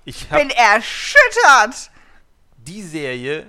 Ich 0.04 0.28
bin 0.28 0.50
erschüttert. 0.50 1.90
Die 2.58 2.82
Serie 2.82 3.46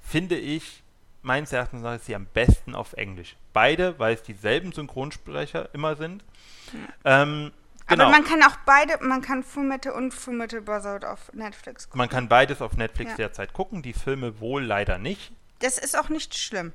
finde 0.00 0.36
ich, 0.36 0.82
meines 1.22 1.52
Erachtens 1.52 1.82
nach, 1.82 1.94
ist 1.94 2.06
sie 2.06 2.14
am 2.14 2.26
besten 2.26 2.74
auf 2.74 2.94
Englisch. 2.94 3.36
Beide, 3.52 3.98
weil 3.98 4.14
es 4.14 4.22
dieselben 4.22 4.72
Synchronsprecher 4.72 5.72
immer 5.74 5.96
sind. 5.96 6.24
Hm. 6.72 6.88
Ähm, 7.04 7.52
genau. 7.90 8.04
Aber 8.04 8.12
man 8.12 8.24
kann 8.24 8.42
auch 8.42 8.56
beide, 8.64 8.98
man 9.04 9.20
kann 9.20 9.42
Fullmetal 9.42 9.92
und 9.92 10.12
Fullmetal 10.12 10.62
Brotherhood 10.62 11.04
auf 11.04 11.32
Netflix 11.32 11.84
gucken. 11.84 11.98
Man 11.98 12.08
kann 12.08 12.28
beides 12.28 12.62
auf 12.62 12.76
Netflix 12.76 13.12
ja. 13.12 13.16
derzeit 13.16 13.52
gucken, 13.52 13.82
die 13.82 13.92
Filme 13.92 14.40
wohl 14.40 14.64
leider 14.64 14.98
nicht. 14.98 15.32
Das 15.60 15.78
ist 15.78 15.98
auch 15.98 16.08
nicht 16.08 16.36
schlimm. 16.36 16.72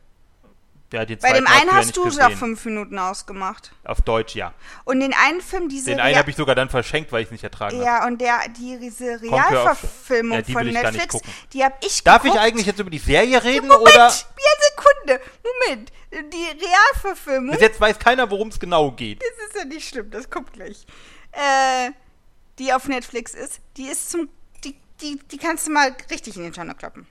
Ja, 0.94 1.04
Bei 1.04 1.34
dem 1.34 1.48
einen 1.48 1.72
hast 1.72 1.98
du 1.98 2.06
auf 2.06 2.34
fünf 2.36 2.64
Minuten 2.64 3.00
ausgemacht. 3.00 3.72
Auf 3.84 4.02
Deutsch, 4.02 4.36
ja. 4.36 4.54
Und 4.86 5.00
den 5.00 5.14
einen 5.14 5.42
Film, 5.42 5.68
diese. 5.68 5.90
Den 5.90 6.00
einen 6.00 6.16
habe 6.18 6.30
ich 6.30 6.36
sogar 6.36 6.54
dann 6.54 6.70
verschenkt, 6.70 7.12
weil 7.12 7.22
ich 7.22 7.26
es 7.26 7.32
nicht 7.32 7.44
ertragen 7.44 7.78
habe. 7.78 7.86
Ja, 7.86 8.06
und 8.06 8.22
der, 8.22 8.40
die, 8.56 8.78
diese 8.80 9.20
Realverfilmung 9.20 10.38
ja, 10.38 10.42
die 10.44 10.54
von 10.54 10.68
Netflix, 10.68 11.20
die 11.54 11.64
habe 11.64 11.76
ich 11.82 12.04
Darf 12.04 12.22
geguckt. 12.22 12.40
ich 12.40 12.42
eigentlich 12.42 12.68
jetzt 12.68 12.80
über 12.80 12.92
die 12.92 13.00
Serie 13.00 13.44
reden? 13.44 13.68
Moment, 13.68 13.90
oder? 13.94 14.14
Sekunde, 14.76 15.22
Moment. 15.44 15.92
Die 16.12 16.66
Realverfilmung. 16.66 17.52
Bis 17.52 17.62
jetzt 17.62 17.82
weiß 17.82 18.00
keiner, 18.00 18.30
worum 18.30 18.48
es 18.50 18.60
genau 18.60 18.92
geht. 18.92 19.22
Ist 19.56 19.64
ja 19.64 19.66
nicht 19.66 19.88
schlimm, 19.88 20.12
das 20.12 20.30
kommt 20.30 20.52
gleich. 20.54 20.86
Äh, 21.32 21.92
die 22.60 22.74
auf 22.74 22.88
Netflix 22.88 23.34
ist, 23.34 23.62
die 23.78 23.86
ist 23.86 24.10
zum. 24.10 24.30
Die, 24.64 24.76
die, 25.02 25.20
die 25.32 25.38
kannst 25.38 25.68
du 25.68 25.72
mal 25.72 25.96
richtig 26.10 26.36
in 26.36 26.44
den 26.44 26.54
Tonne 26.54 26.76
kloppen. 26.76 27.08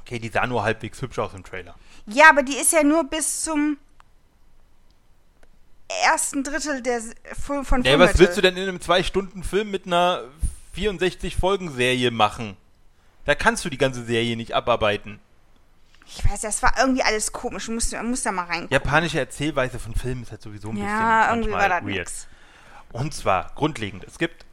Okay, 0.00 0.18
die 0.18 0.28
sah 0.28 0.46
nur 0.46 0.64
halbwegs 0.64 1.00
hübsch 1.02 1.18
aus 1.18 1.34
im 1.34 1.44
Trailer. 1.44 1.76
Ja, 2.06 2.30
aber 2.30 2.42
die 2.42 2.56
ist 2.56 2.72
ja 2.72 2.82
nur 2.82 3.04
bis 3.04 3.44
zum 3.44 3.76
ersten 6.04 6.42
Drittel 6.42 6.82
der 6.82 7.00
von 7.44 7.64
Fullmetal. 7.64 7.92
Ja, 7.92 7.98
was 7.98 8.18
willst 8.18 8.36
du 8.36 8.40
denn 8.40 8.56
in 8.56 8.68
einem 8.68 8.80
zwei-Stunden-Film 8.80 9.70
mit 9.70 9.86
einer 9.86 10.24
64-Folgen-Serie 10.76 12.10
machen? 12.10 12.56
Da 13.24 13.34
kannst 13.34 13.64
du 13.64 13.68
die 13.68 13.78
ganze 13.78 14.04
Serie 14.04 14.36
nicht 14.36 14.54
abarbeiten. 14.54 15.20
Ich 16.10 16.28
weiß, 16.28 16.40
das 16.40 16.62
war 16.62 16.72
irgendwie 16.78 17.02
alles 17.02 17.32
komisch. 17.32 17.66
Du 17.66 17.72
musst, 17.72 17.94
musst 18.02 18.24
da 18.24 18.32
mal 18.32 18.44
rein. 18.44 18.66
Japanische 18.70 19.18
Erzählweise 19.18 19.78
von 19.78 19.94
Filmen 19.94 20.22
ist 20.22 20.30
halt 20.30 20.42
sowieso 20.42 20.68
ein 20.68 20.74
bisschen 20.74 20.88
Ja, 20.88 21.30
irgendwie 21.30 21.52
war 21.52 21.68
das 21.68 21.82
weird. 21.82 21.98
Nix. 21.98 22.28
Und 22.92 23.12
zwar 23.12 23.52
grundlegend. 23.54 24.04
Es 24.04 24.18
gibt 24.18 24.46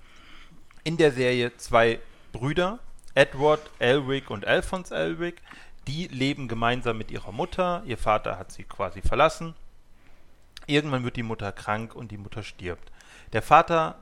in 0.84 0.98
der 0.98 1.14
Serie 1.14 1.56
zwei 1.58 2.00
Brüder, 2.34 2.80
Edward 3.14 3.62
Elric 3.80 4.30
und 4.30 4.46
Alphonse 4.46 4.94
Elric. 4.94 5.42
Die 5.88 6.08
leben 6.08 6.48
gemeinsam 6.48 6.98
mit 6.98 7.12
ihrer 7.12 7.32
Mutter. 7.32 7.84
Ihr 7.86 7.98
Vater 7.98 8.38
hat 8.38 8.52
sie 8.52 8.64
quasi 8.64 9.02
verlassen. 9.02 9.56
Irgendwann 10.68 11.04
wird 11.04 11.16
die 11.16 11.24
Mutter 11.24 11.52
krank 11.52 11.96
und 11.96 12.12
die 12.12 12.18
Mutter 12.18 12.44
stirbt. 12.44 12.92
Der 13.34 13.42
Vater 13.42 14.00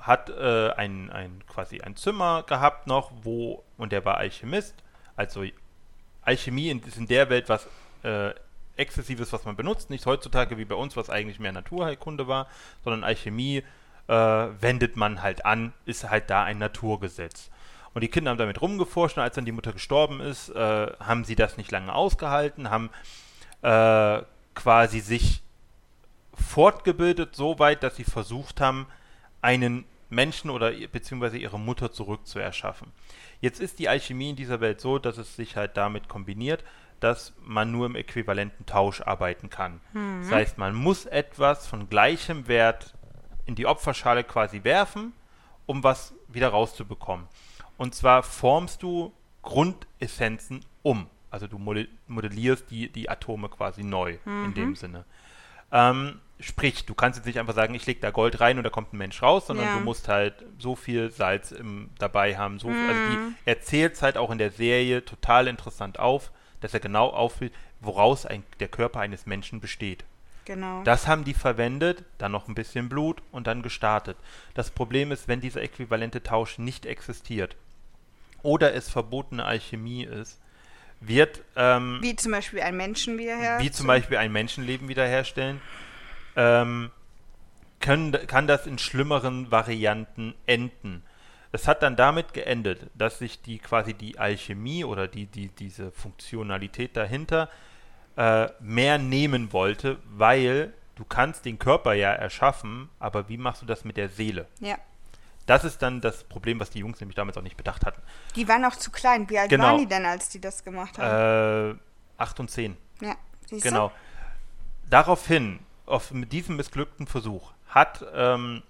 hat 0.00 0.30
äh, 0.30 0.70
ein, 0.70 1.10
ein, 1.10 1.42
quasi 1.46 1.80
ein 1.80 1.96
Zimmer 1.96 2.44
gehabt 2.44 2.86
noch, 2.86 3.12
wo, 3.22 3.62
und 3.76 3.92
der 3.92 4.04
war 4.04 4.16
Alchemist. 4.16 4.74
Also 5.16 5.44
Alchemie 6.24 6.70
ist 6.86 6.96
in 6.96 7.06
der 7.06 7.28
Welt 7.30 7.48
was 7.48 7.68
äh, 8.02 8.30
Exzessives, 8.76 9.32
was 9.32 9.44
man 9.44 9.56
benutzt. 9.56 9.90
Nicht 9.90 10.06
heutzutage 10.06 10.58
wie 10.58 10.64
bei 10.64 10.74
uns, 10.74 10.96
was 10.96 11.10
eigentlich 11.10 11.38
mehr 11.38 11.52
Naturheilkunde 11.52 12.26
war, 12.26 12.48
sondern 12.82 13.04
Alchemie 13.04 13.62
äh, 14.08 14.12
wendet 14.12 14.96
man 14.96 15.22
halt 15.22 15.46
an, 15.46 15.72
ist 15.84 16.08
halt 16.08 16.30
da 16.30 16.44
ein 16.44 16.58
Naturgesetz. 16.58 17.50
Und 17.94 18.02
die 18.02 18.08
Kinder 18.08 18.32
haben 18.32 18.38
damit 18.38 18.60
rumgeforscht 18.60 19.16
und 19.16 19.22
als 19.22 19.36
dann 19.36 19.44
die 19.44 19.52
Mutter 19.52 19.72
gestorben 19.72 20.20
ist, 20.20 20.48
äh, 20.48 20.92
haben 20.98 21.24
sie 21.24 21.36
das 21.36 21.56
nicht 21.56 21.70
lange 21.70 21.94
ausgehalten, 21.94 22.68
haben 22.68 22.90
äh, 23.62 24.22
quasi 24.54 25.00
sich 25.00 25.42
fortgebildet 26.34 27.36
so 27.36 27.60
weit, 27.60 27.84
dass 27.84 27.96
sie 27.96 28.04
versucht 28.04 28.60
haben, 28.60 28.86
einen 29.40 29.84
Menschen 30.14 30.50
oder 30.50 30.72
beziehungsweise 30.92 31.38
ihre 31.38 31.58
Mutter 31.58 31.92
zurückzuerschaffen. 31.92 32.92
Jetzt 33.40 33.60
ist 33.60 33.78
die 33.78 33.88
Alchemie 33.88 34.30
in 34.30 34.36
dieser 34.36 34.60
Welt 34.60 34.80
so, 34.80 34.98
dass 34.98 35.18
es 35.18 35.36
sich 35.36 35.56
halt 35.56 35.76
damit 35.76 36.08
kombiniert, 36.08 36.64
dass 37.00 37.34
man 37.44 37.70
nur 37.70 37.86
im 37.86 37.96
äquivalenten 37.96 38.66
Tausch 38.66 39.02
arbeiten 39.02 39.50
kann. 39.50 39.80
Mhm. 39.92 40.22
Das 40.22 40.32
heißt, 40.32 40.58
man 40.58 40.74
muss 40.74 41.06
etwas 41.06 41.66
von 41.66 41.88
gleichem 41.88 42.48
Wert 42.48 42.94
in 43.46 43.54
die 43.54 43.66
Opferschale 43.66 44.24
quasi 44.24 44.64
werfen, 44.64 45.12
um 45.66 45.84
was 45.84 46.14
wieder 46.28 46.48
rauszubekommen. 46.48 47.26
Und 47.76 47.94
zwar 47.94 48.22
formst 48.22 48.82
du 48.82 49.12
Grundessenzen 49.42 50.64
um. 50.82 51.08
Also 51.30 51.46
du 51.48 51.58
modellierst 52.06 52.70
die, 52.70 52.88
die 52.88 53.10
Atome 53.10 53.48
quasi 53.48 53.82
neu 53.82 54.18
mhm. 54.24 54.44
in 54.44 54.54
dem 54.54 54.68
mhm. 54.70 54.76
Sinne. 54.76 55.04
Ähm, 55.74 56.20
sprich, 56.40 56.86
du 56.86 56.94
kannst 56.94 57.18
jetzt 57.18 57.26
nicht 57.26 57.38
einfach 57.38 57.54
sagen, 57.54 57.74
ich 57.74 57.84
lege 57.84 58.00
da 58.00 58.10
Gold 58.10 58.40
rein 58.40 58.56
und 58.56 58.64
da 58.64 58.70
kommt 58.70 58.92
ein 58.92 58.98
Mensch 58.98 59.20
raus, 59.22 59.48
sondern 59.48 59.66
ja. 59.66 59.78
du 59.78 59.84
musst 59.84 60.08
halt 60.08 60.34
so 60.58 60.76
viel 60.76 61.10
Salz 61.10 61.52
im, 61.52 61.90
dabei 61.98 62.38
haben. 62.38 62.58
So, 62.58 62.68
mhm. 62.68 62.88
Also 62.88 63.00
die 63.10 63.16
mhm. 63.16 63.34
erzählt 63.44 63.94
es 63.94 64.02
halt 64.02 64.16
auch 64.16 64.30
in 64.30 64.38
der 64.38 64.50
Serie 64.50 65.04
total 65.04 65.48
interessant 65.48 65.98
auf, 65.98 66.30
dass 66.60 66.72
er 66.72 66.80
genau 66.80 67.08
auffühlt, 67.08 67.52
woraus 67.80 68.24
ein, 68.24 68.44
der 68.60 68.68
Körper 68.68 69.00
eines 69.00 69.26
Menschen 69.26 69.60
besteht. 69.60 70.04
Genau. 70.44 70.82
Das 70.84 71.08
haben 71.08 71.24
die 71.24 71.34
verwendet, 71.34 72.04
dann 72.18 72.32
noch 72.32 72.48
ein 72.48 72.54
bisschen 72.54 72.88
Blut 72.88 73.22
und 73.32 73.46
dann 73.46 73.62
gestartet. 73.62 74.16
Das 74.54 74.70
Problem 74.70 75.10
ist, 75.10 75.26
wenn 75.26 75.40
dieser 75.40 75.62
äquivalente 75.62 76.22
Tausch 76.22 76.58
nicht 76.58 76.86
existiert, 76.86 77.56
oder 78.42 78.74
es 78.74 78.90
verbotene 78.90 79.44
Alchemie 79.44 80.04
ist, 80.04 80.38
wird. 81.08 81.42
Ähm, 81.56 81.98
wie 82.00 82.16
zum 82.16 82.32
Beispiel 82.32 82.60
ein 82.60 82.76
Menschen 82.76 83.18
wiederherstellen. 83.18 83.62
Wie 83.62 83.70
zum 83.70 83.86
Beispiel 83.86 84.16
ein 84.16 84.32
Menschenleben 84.32 84.88
wiederherstellen. 84.88 85.60
Ähm, 86.36 86.90
können, 87.80 88.12
kann 88.26 88.46
das 88.46 88.66
in 88.66 88.78
schlimmeren 88.78 89.50
Varianten 89.50 90.34
enden. 90.46 91.02
es 91.52 91.68
hat 91.68 91.82
dann 91.82 91.96
damit 91.96 92.32
geendet, 92.32 92.90
dass 92.94 93.18
sich 93.18 93.42
die 93.42 93.58
quasi 93.58 93.94
die 93.94 94.18
Alchemie 94.18 94.84
oder 94.84 95.06
die, 95.06 95.26
die, 95.26 95.48
diese 95.48 95.92
Funktionalität 95.92 96.96
dahinter 96.96 97.48
äh, 98.16 98.48
mehr 98.60 98.98
nehmen 98.98 99.52
wollte, 99.52 99.98
weil 100.06 100.72
du 100.96 101.04
kannst 101.04 101.44
den 101.44 101.58
Körper 101.58 101.92
ja 101.92 102.12
erschaffen, 102.12 102.88
aber 102.98 103.28
wie 103.28 103.36
machst 103.36 103.62
du 103.62 103.66
das 103.66 103.84
mit 103.84 103.96
der 103.96 104.08
Seele? 104.08 104.46
Ja. 104.60 104.78
Das 105.46 105.64
ist 105.64 105.82
dann 105.82 106.00
das 106.00 106.24
Problem, 106.24 106.58
was 106.60 106.70
die 106.70 106.78
Jungs 106.78 107.00
nämlich 107.00 107.16
damals 107.16 107.36
auch 107.36 107.42
nicht 107.42 107.56
bedacht 107.56 107.84
hatten. 107.84 108.00
Die 108.34 108.48
waren 108.48 108.64
auch 108.64 108.76
zu 108.76 108.90
klein. 108.90 109.28
Wie 109.28 109.38
alt 109.38 109.50
Genau. 109.50 109.64
waren 109.64 109.78
die 109.78 109.86
denn, 109.86 110.06
als 110.06 110.28
die 110.30 110.40
das 110.40 110.64
gemacht 110.64 110.98
haben? 110.98 111.76
Äh, 111.76 112.22
8 112.22 112.40
und 112.40 112.50
10. 112.50 112.76
ja, 113.00 113.14
siehst 113.46 113.62
Genau. 113.62 113.92
Daraufhin, 114.88 115.60
auf, 115.86 116.10
mit 116.12 116.32
diesem 116.32 116.56
missglückten 116.56 117.06
Versuch, 117.06 117.52
hat 117.68 118.04
ähm, 118.14 118.62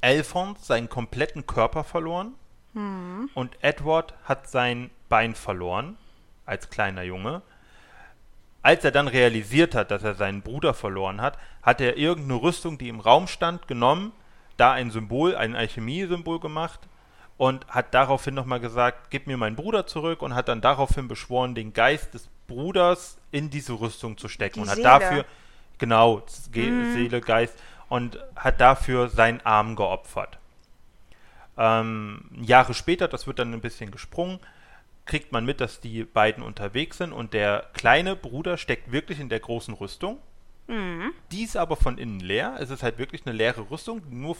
Alphonse 0.00 0.64
seinen 0.64 0.88
kompletten 0.88 1.46
Körper 1.46 1.84
verloren 1.84 2.34
Mhm. 2.72 3.30
und 3.34 3.56
Edward 3.62 4.14
hat 4.24 4.48
sein 4.48 4.90
Bein 5.08 5.36
verloren 5.36 5.96
als 6.44 6.70
kleiner 6.70 7.02
Junge. 7.04 7.42
Als 8.62 8.82
er 8.84 8.90
dann 8.90 9.06
realisiert 9.06 9.74
hat, 9.76 9.90
dass 9.92 10.02
er 10.02 10.14
seinen 10.14 10.42
Bruder 10.42 10.74
verloren 10.74 11.20
hat, 11.20 11.38
hat 11.62 11.80
er 11.80 11.96
irgendeine 11.96 12.42
Rüstung, 12.42 12.76
die 12.78 12.88
im 12.88 12.98
Raum 12.98 13.28
stand, 13.28 13.68
genommen, 13.68 14.10
da 14.56 14.72
ein 14.72 14.90
Symbol, 14.90 15.36
ein 15.36 15.56
Alchemie-Symbol 15.56 16.40
gemacht 16.40 16.80
und 17.36 17.66
hat 17.68 17.94
daraufhin 17.94 18.34
nochmal 18.34 18.60
gesagt, 18.60 19.10
gib 19.10 19.26
mir 19.26 19.36
meinen 19.36 19.56
Bruder 19.56 19.86
zurück 19.86 20.22
und 20.22 20.34
hat 20.34 20.48
dann 20.48 20.60
daraufhin 20.60 21.08
beschworen, 21.08 21.54
den 21.54 21.72
Geist 21.72 22.14
des 22.14 22.28
Bruders 22.46 23.18
in 23.30 23.50
diese 23.50 23.72
Rüstung 23.72 24.16
zu 24.16 24.28
stecken 24.28 24.54
Die 24.54 24.60
und 24.60 24.68
hat 24.68 24.76
Seele. 24.76 24.88
dafür, 24.88 25.24
genau, 25.78 26.22
Ge 26.52 26.92
Seele, 26.92 27.20
Geist, 27.20 27.58
und 27.88 28.18
hat 28.36 28.60
dafür 28.60 29.08
seinen 29.08 29.40
Arm 29.44 29.76
geopfert. 29.76 30.38
Ähm, 31.56 32.30
Jahre 32.40 32.74
später, 32.74 33.08
das 33.08 33.26
wird 33.26 33.38
dann 33.38 33.52
ein 33.52 33.60
bisschen 33.60 33.90
gesprungen, 33.90 34.40
kriegt 35.06 35.32
man 35.32 35.44
mit, 35.44 35.60
dass 35.60 35.80
die 35.80 36.04
beiden 36.04 36.42
unterwegs 36.42 36.98
sind 36.98 37.12
und 37.12 37.32
der 37.32 37.66
kleine 37.74 38.16
Bruder 38.16 38.56
steckt 38.56 38.90
wirklich 38.90 39.20
in 39.20 39.28
der 39.28 39.40
großen 39.40 39.74
Rüstung. 39.74 40.18
Mhm. 40.66 41.12
Die 41.32 41.42
ist 41.44 41.56
aber 41.56 41.76
von 41.76 41.98
innen 41.98 42.20
leer. 42.20 42.56
Es 42.60 42.70
ist 42.70 42.82
halt 42.82 42.98
wirklich 42.98 43.22
eine 43.26 43.34
leere 43.36 43.70
Rüstung, 43.70 44.02
nur, 44.10 44.36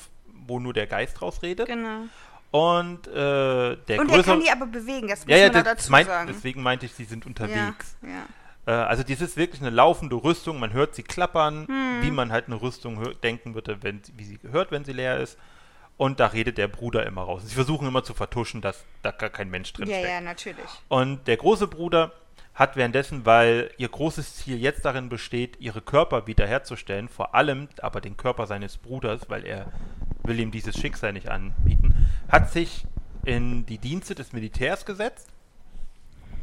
wo 0.46 0.58
nur 0.58 0.72
der 0.72 0.86
Geist 0.86 1.20
rausredet. 1.22 1.66
Genau. 1.66 2.04
Und 2.50 3.06
äh, 3.08 3.12
der 3.12 3.76
Und 3.76 3.88
er 3.88 4.04
größere. 4.06 4.22
kann 4.24 4.40
die 4.40 4.50
aber 4.50 4.66
bewegen, 4.66 5.08
das 5.08 5.20
muss 5.26 5.30
ja, 5.30 5.38
ja, 5.38 5.44
man 5.46 5.52
da 5.54 5.62
das 5.62 5.72
dazu 5.78 5.90
meint, 5.90 6.06
sagen. 6.06 6.28
deswegen 6.32 6.62
meinte 6.62 6.86
ich, 6.86 6.94
sie 6.94 7.04
sind 7.04 7.26
unterwegs. 7.26 7.96
Ja, 8.02 8.08
ja. 8.08 8.24
Äh, 8.66 8.70
also 8.86 9.02
dies 9.02 9.20
ist 9.20 9.36
wirklich 9.36 9.60
eine 9.60 9.70
laufende 9.70 10.14
Rüstung. 10.16 10.60
Man 10.60 10.72
hört 10.72 10.94
sie 10.94 11.02
klappern, 11.02 11.66
Hm. 11.66 12.02
wie 12.02 12.10
man 12.12 12.30
halt 12.30 12.46
eine 12.46 12.60
Rüstung 12.62 12.98
hör- 13.00 13.14
denken 13.14 13.54
würde, 13.54 13.82
wenn, 13.82 14.00
wie 14.16 14.24
sie 14.24 14.38
hört, 14.50 14.70
wenn 14.70 14.84
sie 14.84 14.92
leer 14.92 15.18
ist. 15.18 15.36
Und 15.96 16.18
da 16.20 16.26
redet 16.28 16.58
der 16.58 16.66
Bruder 16.68 17.06
immer 17.06 17.22
raus. 17.22 17.42
Sie 17.44 17.54
versuchen 17.54 17.86
immer 17.86 18.02
zu 18.02 18.14
vertuschen, 18.14 18.60
dass 18.60 18.84
da 19.02 19.10
gar 19.12 19.30
kein 19.30 19.48
Mensch 19.50 19.72
drin 19.72 19.88
Ja, 19.88 19.96
steckt. 19.98 20.10
ja, 20.10 20.20
natürlich. 20.20 20.64
Und 20.88 21.26
der 21.28 21.36
große 21.36 21.66
Bruder 21.68 22.12
hat 22.54 22.76
währenddessen, 22.76 23.26
weil 23.26 23.70
ihr 23.78 23.88
großes 23.88 24.36
Ziel 24.36 24.58
jetzt 24.58 24.84
darin 24.84 25.08
besteht, 25.08 25.60
ihre 25.60 25.80
Körper 25.80 26.26
wiederherzustellen, 26.26 27.08
vor 27.08 27.34
allem 27.34 27.68
aber 27.82 28.00
den 28.00 28.16
Körper 28.16 28.46
seines 28.46 28.76
Bruders, 28.76 29.28
weil 29.28 29.44
er 29.44 29.72
will 30.22 30.38
ihm 30.38 30.50
dieses 30.50 30.76
Schicksal 30.78 31.12
nicht 31.12 31.28
anbieten, 31.28 31.94
hat 32.28 32.52
sich 32.52 32.86
in 33.24 33.66
die 33.66 33.78
Dienste 33.78 34.14
des 34.14 34.32
Militärs 34.32 34.86
gesetzt, 34.86 35.28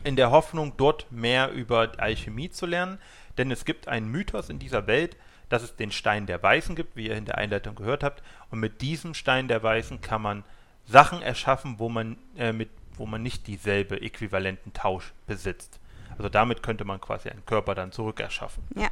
in 0.03 0.15
der 0.15 0.31
Hoffnung, 0.31 0.73
dort 0.77 1.11
mehr 1.11 1.51
über 1.51 1.91
Alchemie 1.97 2.49
zu 2.49 2.65
lernen. 2.65 2.97
Denn 3.37 3.51
es 3.51 3.65
gibt 3.65 3.87
einen 3.87 4.09
Mythos 4.09 4.49
in 4.49 4.59
dieser 4.59 4.87
Welt, 4.87 5.15
dass 5.49 5.63
es 5.63 5.75
den 5.75 5.91
Stein 5.91 6.25
der 6.25 6.41
Weißen 6.41 6.75
gibt, 6.75 6.95
wie 6.95 7.07
ihr 7.07 7.15
in 7.15 7.25
der 7.25 7.37
Einleitung 7.37 7.75
gehört 7.75 8.03
habt. 8.03 8.23
Und 8.49 8.59
mit 8.59 8.81
diesem 8.81 9.13
Stein 9.13 9.47
der 9.47 9.61
Weißen 9.61 10.01
kann 10.01 10.21
man 10.21 10.43
Sachen 10.85 11.21
erschaffen, 11.21 11.75
wo 11.77 11.89
man, 11.89 12.17
äh, 12.35 12.51
mit, 12.51 12.69
wo 12.95 13.05
man 13.05 13.21
nicht 13.21 13.47
dieselbe 13.47 14.01
äquivalenten 14.01 14.73
Tausch 14.73 15.13
besitzt. 15.27 15.79
Also 16.21 16.29
damit 16.29 16.61
könnte 16.61 16.85
man 16.85 17.01
quasi 17.01 17.29
einen 17.29 17.43
Körper 17.47 17.73
dann 17.73 17.91
zurückerschaffen. 17.91 18.61
Ja. 18.75 18.89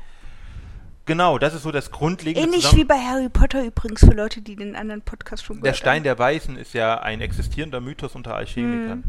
Genau, 1.05 1.37
das 1.37 1.53
ist 1.53 1.61
so 1.61 1.71
das 1.71 1.91
grundlegende 1.91 2.47
Ähnlich 2.47 2.63
Zusammen- 2.63 2.81
wie 2.81 2.85
bei 2.85 2.97
Harry 2.97 3.29
Potter 3.29 3.63
übrigens 3.63 3.99
für 3.99 4.13
Leute, 4.15 4.41
die 4.41 4.55
den 4.55 4.75
anderen 4.75 5.03
Podcast 5.03 5.43
schon 5.45 5.61
Der 5.61 5.73
Stein 5.73 5.97
haben. 5.97 6.03
der 6.05 6.17
Weißen 6.17 6.57
ist 6.57 6.73
ja 6.73 6.99
ein 7.01 7.21
existierender 7.21 7.81
Mythos 7.81 8.15
unter 8.15 8.35
Alchemikern. 8.35 9.03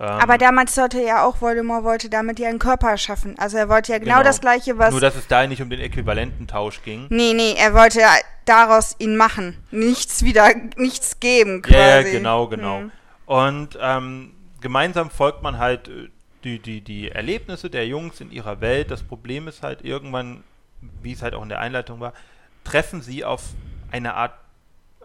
Ähm, 0.00 0.06
Aber 0.06 0.36
damals 0.36 0.74
sollte 0.74 1.00
ja 1.00 1.24
auch 1.24 1.40
Voldemort 1.40 1.84
wollte 1.84 2.10
damit 2.10 2.40
ja 2.40 2.48
einen 2.48 2.58
Körper 2.58 2.88
erschaffen. 2.90 3.38
Also 3.38 3.56
er 3.56 3.68
wollte 3.68 3.92
ja 3.92 3.98
genau, 3.98 4.14
Genau. 4.14 4.24
das 4.24 4.40
gleiche, 4.40 4.76
was. 4.78 4.90
Nur, 4.90 5.00
dass 5.00 5.14
es 5.14 5.28
da 5.28 5.46
nicht 5.46 5.62
um 5.62 5.70
den 5.70 5.78
Äquivalententausch 5.80 6.82
ging. 6.82 7.06
nee, 7.10 7.34
nee, 7.34 7.54
er 7.56 7.72
wollte 7.74 8.00
ja 8.00 8.10
daraus 8.46 8.96
ihn 8.98 9.16
machen. 9.16 9.56
Nichts 9.70 10.24
wieder, 10.24 10.48
nichts 10.76 11.20
geben 11.20 11.62
quasi. 11.62 11.78
Ja, 11.78 12.00
ja, 12.00 12.02
genau, 12.02 12.48
genau. 12.48 12.78
Hm. 12.78 12.92
Und 13.26 13.78
ähm, 13.80 14.32
gemeinsam 14.60 15.08
folgt 15.10 15.42
man 15.44 15.58
halt 15.58 15.86
äh, 15.88 16.08
die, 16.44 16.58
die, 16.58 16.80
die 16.80 17.10
Erlebnisse 17.10 17.70
der 17.70 17.86
Jungs 17.86 18.20
in 18.20 18.30
ihrer 18.30 18.60
Welt. 18.60 18.90
Das 18.90 19.02
Problem 19.02 19.48
ist 19.48 19.62
halt 19.62 19.82
irgendwann, 19.84 20.42
wie 21.02 21.12
es 21.12 21.22
halt 21.22 21.34
auch 21.34 21.42
in 21.42 21.48
der 21.48 21.60
Einleitung 21.60 22.00
war, 22.00 22.12
treffen 22.64 23.02
sie 23.02 23.24
auf 23.24 23.42
eine 23.90 24.14
Art 24.14 24.34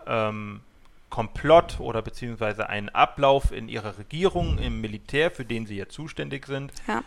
ähm, 0.08 0.62
Komplott 1.10 1.80
oder 1.80 2.02
beziehungsweise 2.02 2.68
einen 2.70 2.90
Ablauf 2.90 3.52
in 3.52 3.70
ihrer 3.70 3.98
Regierung, 3.98 4.58
im 4.58 4.82
Militär, 4.82 5.32
für 5.32 5.46
den 5.46 5.66
sie 5.66 5.78
ja 5.78 5.88
zuständig 5.88 6.46
sind, 6.46 6.74
Ja. 6.88 7.04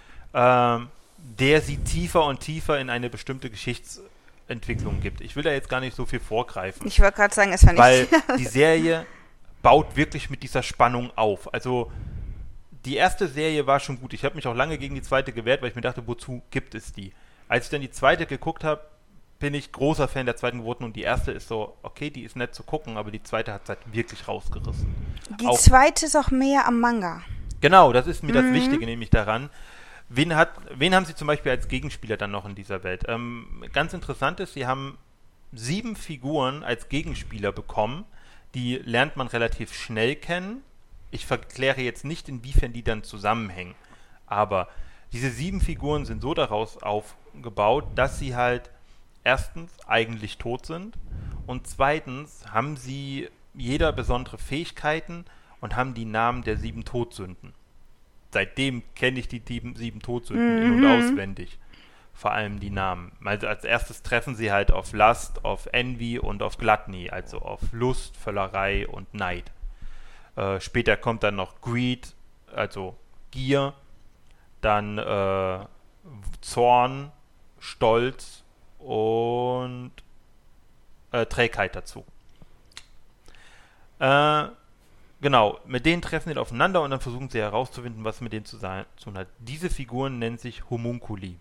ähm, 0.77 0.89
der 1.19 1.61
sie 1.61 1.79
tiefer 1.79 2.25
und 2.25 2.41
tiefer 2.41 2.79
in 2.81 2.91
eine 2.91 3.11
bestimmte 3.11 3.51
Geschichtsentwicklung 3.51 5.01
gibt. 5.01 5.21
Ich 5.21 5.37
will 5.37 5.43
da 5.43 5.51
jetzt 5.51 5.69
gar 5.69 5.81
nicht 5.81 5.97
so 5.97 6.07
viel 6.07 6.21
vorgreifen 6.21 6.87
Ich 6.87 7.01
wollte 7.01 7.17
gerade 7.17 7.35
sagen, 7.35 7.53
es 7.53 7.67
war 7.67 7.73
nicht. 7.73 7.83
weil 7.83 8.09
die 8.39 8.45
Serie 8.47 9.05
baut 9.63 9.97
wirklich 9.97 10.31
mit 10.31 10.43
dieser 10.43 10.63
Spannung 10.63 11.11
auf. 11.17 11.53
Also 11.53 11.91
die 12.85 12.97
erste 12.97 13.29
Serie 13.29 13.67
war 13.67 13.81
schon 13.81 14.01
gut. 14.01 14.13
Ich 14.15 14.25
habe 14.25 14.35
mich 14.37 14.47
auch 14.47 14.55
lange 14.55 14.79
gegen 14.79 14.95
die 14.95 15.03
zweite 15.03 15.33
gewehrt, 15.33 15.63
weil 15.63 15.71
ich 15.71 15.75
mir 15.77 15.83
dachte, 15.83 16.07
wozu 16.07 16.43
gibt 16.51 16.75
es 16.75 16.93
die? 16.93 17.13
Als 17.49 17.67
ich 17.67 17.71
dann 17.71 17.81
die 17.81 17.91
zweite 17.91 18.27
geguckt 18.27 18.65
habe, 18.65 18.83
bin 19.39 19.55
ich 19.55 19.71
großer 19.73 20.09
Fan 20.09 20.27
der 20.27 20.37
zweiten 20.37 20.59
geworden 20.59 20.85
und 20.85 20.97
die 20.97 21.03
erste 21.03 21.31
ist 21.31 21.49
so, 21.49 21.77
okay, 21.83 22.11
die 22.11 22.23
ist 22.23 22.35
nett 22.37 22.55
zu 22.55 22.63
gucken, 22.65 22.97
aber 22.97 23.11
die 23.11 23.23
zweite 23.23 23.53
hat 23.53 23.63
es 23.65 23.69
halt 23.69 23.79
wirklich 23.93 24.27
rausgerissen. 24.27 24.95
die 25.41 25.47
auch- 25.47 25.59
zweite 25.59 26.07
ist 26.07 26.17
auch 26.17 26.31
mehr 26.31 26.67
am 26.67 26.81
Manga. 26.81 27.23
Genau, 27.61 27.93
das 27.93 28.07
ist 28.07 28.23
mir 28.23 28.33
das 28.33 28.45
Mhm. 28.45 28.55
Wichtige 28.55 28.85
nämlich 28.87 29.11
daran. 29.11 29.51
Wen, 30.09 30.35
hat, 30.35 30.51
wen 30.75 30.95
haben 30.95 31.05
sie 31.07 31.15
zum 31.15 31.27
Beispiel 31.27 31.53
als 31.53 31.69
Gegenspieler 31.69 32.17
dann 32.17 32.31
noch 32.31 32.47
in 32.47 32.55
dieser 32.55 32.83
Welt? 32.83 33.05
Ähm, 33.09 33.65
ganz 33.73 33.93
interessant 33.93 34.41
ist, 34.41 34.55
sie 34.55 34.67
haben 34.67 34.97
sieben 35.53 35.97
Figuren 35.97 36.63
als 36.65 36.89
Gegenspieler 36.89 37.53
bekommen. 37.53 38.05
Die 38.55 38.77
lernt 38.77 39.17
man 39.17 39.27
relativ 39.29 39.75
schnell 39.75 40.17
kennen. 40.17 40.63
Ich 41.11 41.27
verkläre 41.27 41.81
jetzt 41.81 42.05
nicht, 42.05 42.29
inwiefern 42.29 42.73
die 42.73 42.83
dann 42.83 43.03
zusammenhängen. 43.03 43.75
Aber 44.27 44.69
diese 45.13 45.31
sieben 45.31 45.61
Figuren 45.61 46.05
sind 46.05 46.21
so 46.23 46.35
daraus 46.35 46.83
aufgebaut, 46.83 47.87
dass 47.95 48.19
sie 48.19 48.37
halt 48.37 48.71
erstens 49.25 49.73
eigentlich 49.87 50.39
tot 50.39 50.67
sind 50.67 50.97
und 51.47 51.67
zweitens 51.67 52.45
haben 52.53 52.77
sie 52.77 53.29
jeder 53.55 53.93
besondere 53.93 54.39
Fähigkeiten 54.39 55.25
und 55.61 55.77
haben 55.77 55.95
die 55.95 56.05
Namen 56.05 56.43
der 56.45 56.57
sieben 56.57 56.85
Todsünden. 56.85 57.55
Seitdem 58.31 58.83
kenne 58.95 59.19
ich 59.19 59.29
die 59.29 59.43
sieben, 59.75 60.03
Todsünden 60.03 60.59
in- 60.59 60.71
und 60.71 60.81
Mhm. 60.81 60.85
auswendig. 60.85 61.59
Vor 62.13 62.33
allem 62.33 62.61
die 62.61 62.71
Namen. 62.71 63.13
Also 63.25 63.47
als 63.47 63.65
erstes 63.65 64.03
treffen 64.03 64.35
sie 64.35 64.53
halt 64.53 64.71
auf 64.71 64.93
Lust, 64.93 65.45
auf 65.45 65.67
Envy 65.73 66.19
und 66.19 66.43
auf 66.43 66.59
Gluttony, 66.59 67.11
also 67.11 67.39
auf 67.39 67.61
Lust, 67.73 68.17
Völlerei 68.17 68.87
und 68.87 69.15
Neid. 69.15 69.51
Äh, 70.39 70.61
später 70.61 70.97
kommt 70.97 71.25
dann 71.25 71.35
noch 71.35 71.61
Greed, 71.61 72.15
also 72.55 72.97
Gier, 73.33 73.75
dann 74.61 74.97
äh, 74.97 75.67
Zorn, 76.41 77.11
Stolz 77.59 78.45
und 78.79 79.91
äh, 81.11 81.27
Trägheit 81.27 81.75
dazu. 81.75 82.05
Äh, 83.99 84.45
genau, 85.21 85.59
mit 85.67 85.85
denen 85.85 86.03
treffen 86.03 86.33
sie 86.33 86.39
aufeinander 86.39 86.83
und 86.83 86.93
dann 86.93 87.01
versuchen 87.01 87.29
sie 87.31 87.41
herauszufinden, 87.41 88.05
was 88.05 88.21
mit 88.21 88.33
denen 88.33 88.47
zu 88.47 88.59
sein- 88.59 88.87
zu 88.97 89.07
tun 89.07 89.19
hat. 89.19 89.27
Diese 89.41 89.71
Figuren 89.71 90.21
nennen 90.21 90.39
sich 90.39 90.71
Homunculi. 90.71 91.37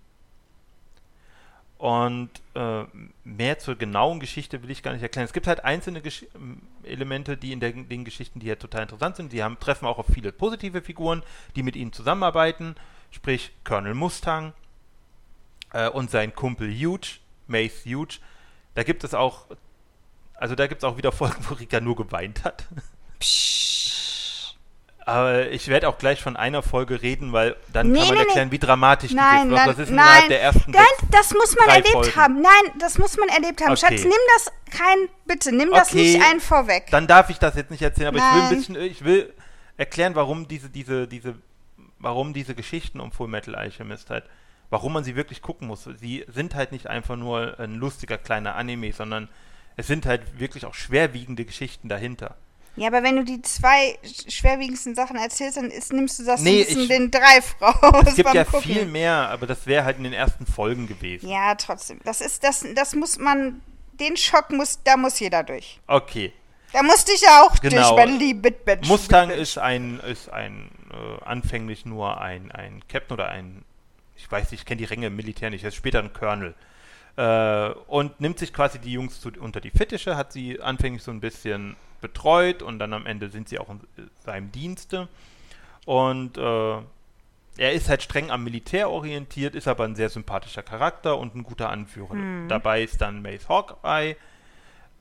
Und 1.77 2.31
äh, 2.55 2.85
mehr 3.23 3.59
zur 3.59 3.75
genauen 3.75 4.19
Geschichte 4.19 4.63
will 4.63 4.71
ich 4.71 4.81
gar 4.81 4.93
nicht 4.93 5.03
erklären. 5.03 5.25
Es 5.25 5.33
gibt 5.33 5.45
halt 5.45 5.63
einzelne 5.63 6.01
Gesch 6.01 6.25
ähm, 6.33 6.61
Elemente, 6.83 7.37
die 7.37 7.51
in 7.51 7.59
der, 7.59 7.71
den 7.71 8.03
Geschichten, 8.03 8.39
die 8.39 8.47
ja 8.47 8.55
total 8.55 8.83
interessant 8.83 9.15
sind. 9.15 9.31
Sie 9.31 9.43
haben, 9.43 9.59
treffen 9.59 9.85
auch 9.85 9.99
auf 9.99 10.07
viele 10.11 10.31
positive 10.31 10.81
Figuren, 10.81 11.21
die 11.55 11.61
mit 11.61 11.75
ihnen 11.75 11.93
zusammenarbeiten. 11.93 12.75
Sprich 13.11 13.51
Colonel 13.63 13.93
Mustang 13.93 14.53
äh, 15.71 15.87
und 15.89 16.09
sein 16.09 16.33
Kumpel 16.33 16.73
Huge, 16.73 17.19
Mace 17.45 17.85
Huge. 17.85 18.19
Da 18.73 18.83
gibt 18.83 19.03
es 19.03 19.13
auch, 19.13 19.45
also 20.33 20.55
da 20.55 20.65
gibt 20.65 20.81
es 20.81 20.83
auch 20.83 20.97
wieder 20.97 21.11
Folgen, 21.11 21.45
wo 21.47 21.53
Rika 21.53 21.79
nur 21.79 21.95
geweint 21.95 22.43
hat. 22.43 22.67
Aber 25.07 25.49
ich 25.51 25.69
werde 25.69 25.87
auch 25.87 25.97
gleich 25.97 26.21
von 26.21 26.35
einer 26.35 26.61
Folge 26.61 27.01
reden, 27.01 27.31
weil 27.31 27.55
dann 27.71 27.91
Nee, 27.93 27.99
kann 27.99 28.07
man 28.09 28.17
nee, 28.17 28.23
erklären, 28.23 28.51
wie 28.51 28.59
dramatisch 28.59 29.13
Nein, 29.13 29.47
die 29.47 29.55
ist. 29.55 29.57
nein, 29.57 29.67
das 29.69 29.79
ist 29.79 29.89
nein, 29.89 30.23
der 30.27 30.41
ersten 30.41 30.71
Nein, 30.71 30.83
das 31.11 31.33
muss 31.33 31.55
man 31.55 31.69
erlebt 31.69 31.87
Folgen. 31.87 32.15
haben. 32.17 32.41
Nein, 32.41 32.73
das 32.77 32.97
muss 32.97 33.15
man 33.15 33.29
erlebt 33.29 33.61
haben. 33.61 33.71
Okay. 33.71 33.79
Schatz, 33.79 34.03
nimm 34.03 34.11
das 34.35 34.51
kein, 34.77 34.97
bitte, 35.25 35.55
nimm 35.55 35.69
das 35.71 35.91
Okay, 35.93 36.17
nicht 36.17 36.21
ein 36.29 36.41
vorweg. 36.41 36.87
Dann 36.91 37.07
darf 37.07 37.29
ich 37.29 37.39
das 37.39 37.55
jetzt 37.55 37.71
nicht 37.71 37.81
erzählen, 37.81 38.09
aber 38.09 38.17
ich 38.17 38.23
will 38.23 38.29
ein 38.41 38.47
Nein. 38.49 38.55
bisschen, 38.57 38.75
ich 38.81 39.03
will 39.05 39.33
erklären, 39.77 40.13
warum 40.15 40.45
diese, 40.49 40.69
diese, 40.69 41.07
diese, 41.07 41.35
warum 41.99 42.33
diese 42.33 42.53
Geschichten 42.53 42.99
um 42.99 43.13
Full 43.13 43.29
Metal 43.29 43.55
Alchemist 43.55 44.09
halt, 44.09 44.25
warum 44.69 44.91
man 44.91 45.05
sie 45.05 45.15
wirklich 45.15 45.41
gucken 45.41 45.69
muss. 45.69 45.87
Sie 46.01 46.25
sind 46.27 46.53
halt 46.53 46.73
nicht 46.73 46.87
einfach 46.87 47.15
nur 47.15 47.57
ein 47.61 47.75
lustiger 47.75 48.17
kleiner 48.17 48.55
Anime, 48.55 48.91
sondern 48.91 49.29
es 49.77 49.87
sind 49.87 50.05
halt 50.05 50.37
wirklich 50.37 50.65
auch 50.65 50.73
schwerwiegende 50.73 51.45
Geschichten 51.45 51.87
dahinter. 51.87 52.35
Ja, 52.77 52.87
aber 52.87 53.03
wenn 53.03 53.15
du 53.17 53.23
die 53.23 53.41
zwei 53.41 53.97
sch- 54.05 54.31
schwerwiegendsten 54.31 54.93
Sachen 54.95 55.17
erzählst, 55.17 55.57
dann 55.57 55.71
ist, 55.71 55.91
nimmst 55.91 56.19
du 56.19 56.23
das 56.25 56.41
Nee, 56.41 56.61
ein 56.61 56.65
bisschen 56.65 56.81
ich- 56.83 56.87
den 56.87 57.11
Dreif 57.11 57.55
raus 57.61 58.05
Es 58.07 58.15
gibt 58.15 58.33
ja 58.33 58.43
Gucken. 58.45 58.61
viel 58.61 58.85
mehr, 58.85 59.29
aber 59.29 59.47
das 59.47 59.65
wäre 59.65 59.83
halt 59.83 59.97
in 59.97 60.03
den 60.03 60.13
ersten 60.13 60.45
Folgen 60.45 60.87
gewesen. 60.87 61.27
Ja, 61.27 61.55
trotzdem. 61.55 61.99
Das 62.05 62.21
ist, 62.21 62.43
das, 62.43 62.65
das 62.75 62.93
muss 62.95 63.17
man, 63.17 63.61
den 63.99 64.15
Schock 64.15 64.51
muss, 64.51 64.79
da 64.83 64.95
muss 64.95 65.19
jeder 65.19 65.43
durch. 65.43 65.79
Okay. 65.87 66.31
Da 66.71 66.83
musste 66.83 67.11
ich 67.13 67.21
ja 67.21 67.41
auch 67.43 67.55
Genau. 67.61 67.95
durch, 67.95 68.05
mein 68.07 68.19
lieb 68.19 68.41
Bitbitch. 68.43 68.87
Mustang 68.87 69.29
ist 69.31 69.57
ein, 69.57 69.99
ist 70.01 70.29
ein 70.29 70.69
äh, 70.91 71.23
anfänglich 71.25 71.85
nur 71.85 72.21
ein, 72.21 72.51
ein 72.51 72.83
Captain 72.87 73.13
oder 73.15 73.29
ein, 73.29 73.63
ich 74.15 74.29
weiß 74.31 74.51
nicht, 74.51 74.61
ich 74.61 74.65
kenne 74.65 74.77
die 74.79 74.83
Ränge 74.85 75.07
im 75.07 75.15
Militär 75.15 75.49
nicht, 75.49 75.63
er 75.63 75.69
ist 75.69 75.75
später 75.75 75.99
ein 75.99 76.13
Colonel. 76.13 76.53
Äh, 77.15 77.69
und 77.87 78.19
nimmt 78.21 78.37
sich 78.37 78.53
quasi 78.53 78.77
die 78.79 78.91
Jungs 78.91 79.19
zu, 79.19 79.31
unter 79.39 79.59
die 79.61 79.71
Fittiche, 79.71 80.15
hat 80.15 80.31
sie 80.31 80.61
anfänglich 80.61 81.01
so 81.01 81.09
ein 81.09 81.19
bisschen 81.19 81.75
betreut 82.01 82.61
und 82.61 82.79
dann 82.79 82.93
am 82.93 83.05
Ende 83.05 83.29
sind 83.29 83.49
sie 83.49 83.59
auch 83.59 83.69
in 83.69 83.81
seinem 84.23 84.51
Dienste. 84.51 85.07
Und 85.85 86.37
äh, 86.37 86.77
er 87.57 87.71
ist 87.71 87.89
halt 87.89 88.03
streng 88.03 88.29
am 88.29 88.43
Militär 88.43 88.89
orientiert, 88.89 89.55
ist 89.55 89.67
aber 89.67 89.85
ein 89.85 89.95
sehr 89.95 90.09
sympathischer 90.09 90.63
Charakter 90.63 91.17
und 91.17 91.35
ein 91.35 91.43
guter 91.43 91.69
Anführer. 91.69 92.15
Dabei 92.47 92.83
ist 92.83 93.01
dann 93.01 93.21
Mace 93.21 93.49
Hawkeye, 93.49 94.15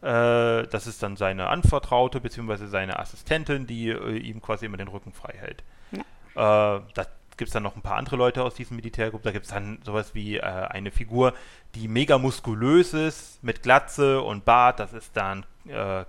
äh, 0.03 0.67
das 0.69 0.87
ist 0.87 1.03
dann 1.03 1.17
seine 1.17 1.49
Anvertraute 1.49 2.21
bzw. 2.21 2.67
seine 2.67 2.99
Assistentin, 2.99 3.67
die 3.67 3.89
äh, 3.89 4.17
ihm 4.19 4.41
quasi 4.41 4.67
immer 4.67 4.77
den 4.77 4.89
Rücken 4.89 5.13
frei 5.13 5.35
hält. 5.37 5.63
Äh, 5.93 6.81
da 6.95 7.07
gibt 7.37 7.49
es 7.49 7.53
dann 7.53 7.63
noch 7.63 7.77
ein 7.77 7.83
paar 7.83 7.97
andere 7.97 8.17
Leute 8.17 8.43
aus 8.43 8.55
diesem 8.55 8.77
Militärgruppe. 8.77 9.25
Da 9.25 9.33
gibt 9.33 9.47
es 9.47 9.51
dann 9.51 9.79
sowas 9.85 10.15
wie 10.15 10.37
äh, 10.37 10.43
eine 10.43 10.91
Figur, 10.91 11.35
die 11.75 11.89
mega 11.89 12.19
muskulös 12.19 12.95
ist, 12.95 13.43
mit 13.43 13.63
Glatze 13.63 14.21
und 14.23 14.45
Bart. 14.45 14.81
Das 14.81 14.93
ist 14.93 15.17
dann 15.17 15.45
äh, 15.67 16.05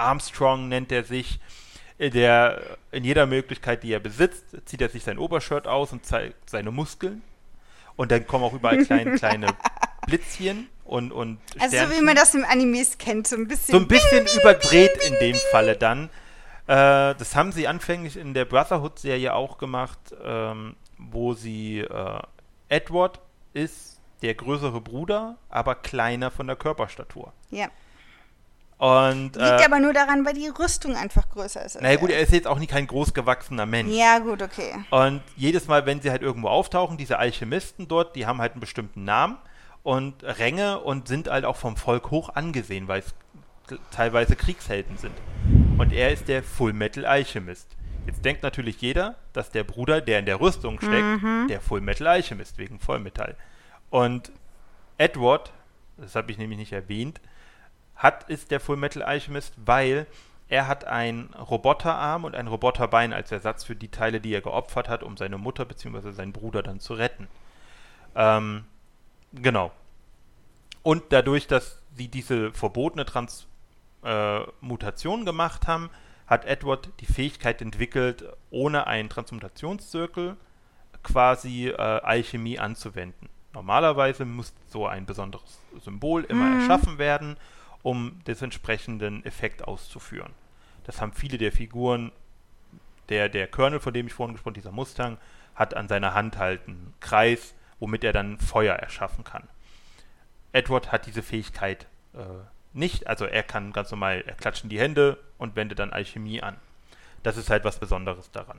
Armstrong, 0.00 0.68
nennt 0.68 0.90
er 0.92 1.04
sich. 1.04 1.38
Äh, 1.98 2.10
Der 2.10 2.78
in 2.90 3.04
jeder 3.04 3.26
Möglichkeit, 3.26 3.82
die 3.82 3.92
er 3.92 4.00
besitzt, 4.00 4.44
zieht 4.64 4.80
er 4.80 4.88
sich 4.88 5.04
sein 5.04 5.18
Obershirt 5.18 5.66
aus 5.68 5.92
und 5.92 6.04
zeigt 6.04 6.50
seine 6.50 6.70
Muskeln. 6.70 7.22
Und 7.96 8.10
dann 8.10 8.26
kommen 8.26 8.44
auch 8.44 8.54
überall 8.54 8.84
kleine, 8.84 9.12
kleine 9.16 9.48
Blitzchen 10.06 10.68
und, 10.84 11.12
und 11.12 11.38
Also 11.58 11.76
so 11.76 11.90
wie 11.92 12.00
man 12.02 12.16
das 12.16 12.34
im 12.34 12.44
Animes 12.44 12.98
kennt, 12.98 13.28
so 13.28 13.36
ein 13.36 13.46
bisschen. 13.46 13.72
So 13.72 13.78
ein 13.78 13.86
bisschen 13.88 14.26
überdreht 14.40 14.96
in 15.06 15.14
dem 15.20 15.36
Falle 15.52 15.76
dann. 15.76 16.08
Äh, 16.66 17.14
das 17.14 17.36
haben 17.36 17.52
sie 17.52 17.68
anfänglich 17.68 18.16
in 18.16 18.32
der 18.32 18.44
Brotherhood-Serie 18.44 19.34
auch 19.34 19.58
gemacht, 19.58 19.98
ähm, 20.24 20.76
wo 20.98 21.34
sie 21.34 21.80
äh, 21.80 22.20
Edward 22.68 23.20
ist 23.52 24.00
der 24.22 24.34
größere 24.34 24.80
Bruder, 24.80 25.36
aber 25.48 25.74
kleiner 25.74 26.30
von 26.30 26.46
der 26.46 26.56
Körperstatur. 26.56 27.32
Ja. 27.50 27.68
Und 28.80 29.36
Liegt 29.36 29.60
äh, 29.60 29.64
aber 29.66 29.78
nur 29.78 29.92
daran, 29.92 30.24
weil 30.24 30.32
die 30.32 30.48
Rüstung 30.48 30.96
einfach 30.96 31.28
größer 31.28 31.62
ist. 31.62 31.82
naja 31.82 31.96
gut, 31.96 32.08
er. 32.08 32.20
ist 32.20 32.32
jetzt 32.32 32.46
auch 32.46 32.58
nicht 32.58 32.70
kein 32.70 32.86
großgewachsener 32.86 33.66
Mensch. 33.66 33.94
Ja, 33.94 34.20
gut, 34.20 34.40
okay. 34.40 34.74
Und 34.88 35.20
jedes 35.36 35.68
Mal, 35.68 35.84
wenn 35.84 36.00
sie 36.00 36.10
halt 36.10 36.22
irgendwo 36.22 36.48
auftauchen, 36.48 36.96
diese 36.96 37.18
Alchemisten 37.18 37.88
dort, 37.88 38.16
die 38.16 38.24
haben 38.24 38.40
halt 38.40 38.52
einen 38.52 38.62
bestimmten 38.62 39.04
Namen 39.04 39.36
und 39.82 40.24
Ränge 40.24 40.80
und 40.80 41.08
sind 41.08 41.28
halt 41.28 41.44
auch 41.44 41.56
vom 41.56 41.76
Volk 41.76 42.10
hoch 42.10 42.30
angesehen, 42.34 42.88
weil 42.88 43.00
es 43.00 43.14
teilweise 43.90 44.34
Kriegshelden 44.34 44.96
sind. 44.96 45.12
Und 45.76 45.92
er 45.92 46.10
ist 46.10 46.28
der 46.28 46.42
Full 46.42 46.72
Metal 46.72 47.04
Alchemist. 47.04 47.76
Jetzt 48.06 48.24
denkt 48.24 48.42
natürlich 48.42 48.80
jeder, 48.80 49.16
dass 49.34 49.50
der 49.50 49.62
Bruder, 49.62 50.00
der 50.00 50.20
in 50.20 50.24
der 50.24 50.40
Rüstung 50.40 50.80
steckt, 50.80 51.50
der 51.50 51.60
Full 51.60 51.82
Metal 51.82 52.06
Alchemist 52.06 52.56
wegen 52.56 52.80
Vollmetall. 52.80 53.36
Und 53.90 54.32
Edward, 54.96 55.52
das 55.98 56.14
habe 56.14 56.32
ich 56.32 56.38
nämlich 56.38 56.58
nicht 56.58 56.72
erwähnt, 56.72 57.20
hat 58.00 58.28
ist 58.30 58.50
der 58.50 58.60
Full 58.60 58.78
Metal 58.78 59.02
Alchemist, 59.02 59.52
weil 59.64 60.06
er 60.48 60.66
hat 60.66 60.84
einen 60.84 61.34
Roboterarm 61.34 62.24
und 62.24 62.34
ein 62.34 62.48
Roboterbein 62.48 63.12
als 63.12 63.30
Ersatz 63.30 63.62
für 63.62 63.76
die 63.76 63.90
Teile, 63.90 64.20
die 64.20 64.32
er 64.32 64.40
geopfert 64.40 64.88
hat, 64.88 65.02
um 65.02 65.18
seine 65.18 65.36
Mutter 65.36 65.66
bzw. 65.66 66.12
seinen 66.12 66.32
Bruder 66.32 66.62
dann 66.62 66.80
zu 66.80 66.94
retten. 66.94 67.28
Ähm, 68.16 68.64
genau. 69.32 69.70
Und 70.82 71.04
dadurch, 71.10 71.46
dass 71.46 71.82
sie 71.94 72.08
diese 72.08 72.52
verbotene 72.52 73.04
Transmutation 73.04 75.26
gemacht 75.26 75.66
haben, 75.66 75.90
hat 76.26 76.46
Edward 76.46 76.88
die 77.00 77.06
Fähigkeit 77.06 77.60
entwickelt, 77.60 78.24
ohne 78.50 78.86
einen 78.86 79.10
Transmutationszirkel 79.10 80.38
quasi 81.02 81.68
äh, 81.68 81.76
Alchemie 81.76 82.58
anzuwenden. 82.58 83.28
Normalerweise 83.52 84.24
muss 84.24 84.54
so 84.68 84.86
ein 84.86 85.04
besonderes 85.04 85.60
Symbol 85.82 86.24
immer 86.24 86.60
erschaffen 86.60 86.96
werden, 86.98 87.36
um 87.82 88.22
des 88.24 88.42
entsprechenden 88.42 89.24
Effekt 89.24 89.66
auszuführen. 89.66 90.32
Das 90.84 91.00
haben 91.00 91.12
viele 91.12 91.38
der 91.38 91.52
Figuren. 91.52 92.12
Der, 93.08 93.28
der 93.28 93.48
Colonel, 93.48 93.80
von 93.80 93.92
dem 93.92 94.06
ich 94.06 94.12
vorhin 94.12 94.34
gesprochen 94.34 94.52
habe, 94.52 94.60
dieser 94.60 94.72
Mustang, 94.72 95.18
hat 95.54 95.74
an 95.74 95.88
seiner 95.88 96.14
Hand 96.14 96.38
halt 96.38 96.66
einen 96.66 96.94
Kreis, 97.00 97.54
womit 97.78 98.04
er 98.04 98.12
dann 98.12 98.38
Feuer 98.38 98.76
erschaffen 98.76 99.24
kann. 99.24 99.48
Edward 100.52 100.92
hat 100.92 101.06
diese 101.06 101.22
Fähigkeit 101.22 101.86
äh, 102.14 102.24
nicht, 102.72 103.06
also 103.06 103.24
er 103.24 103.42
kann 103.42 103.72
ganz 103.72 103.90
normal, 103.90 104.22
er 104.26 104.34
klatscht 104.34 104.64
die 104.64 104.78
Hände 104.78 105.18
und 105.38 105.56
wendet 105.56 105.78
dann 105.80 105.92
Alchemie 105.92 106.42
an. 106.42 106.56
Das 107.22 107.36
ist 107.36 107.50
halt 107.50 107.64
was 107.64 107.78
Besonderes 107.78 108.30
daran. 108.30 108.58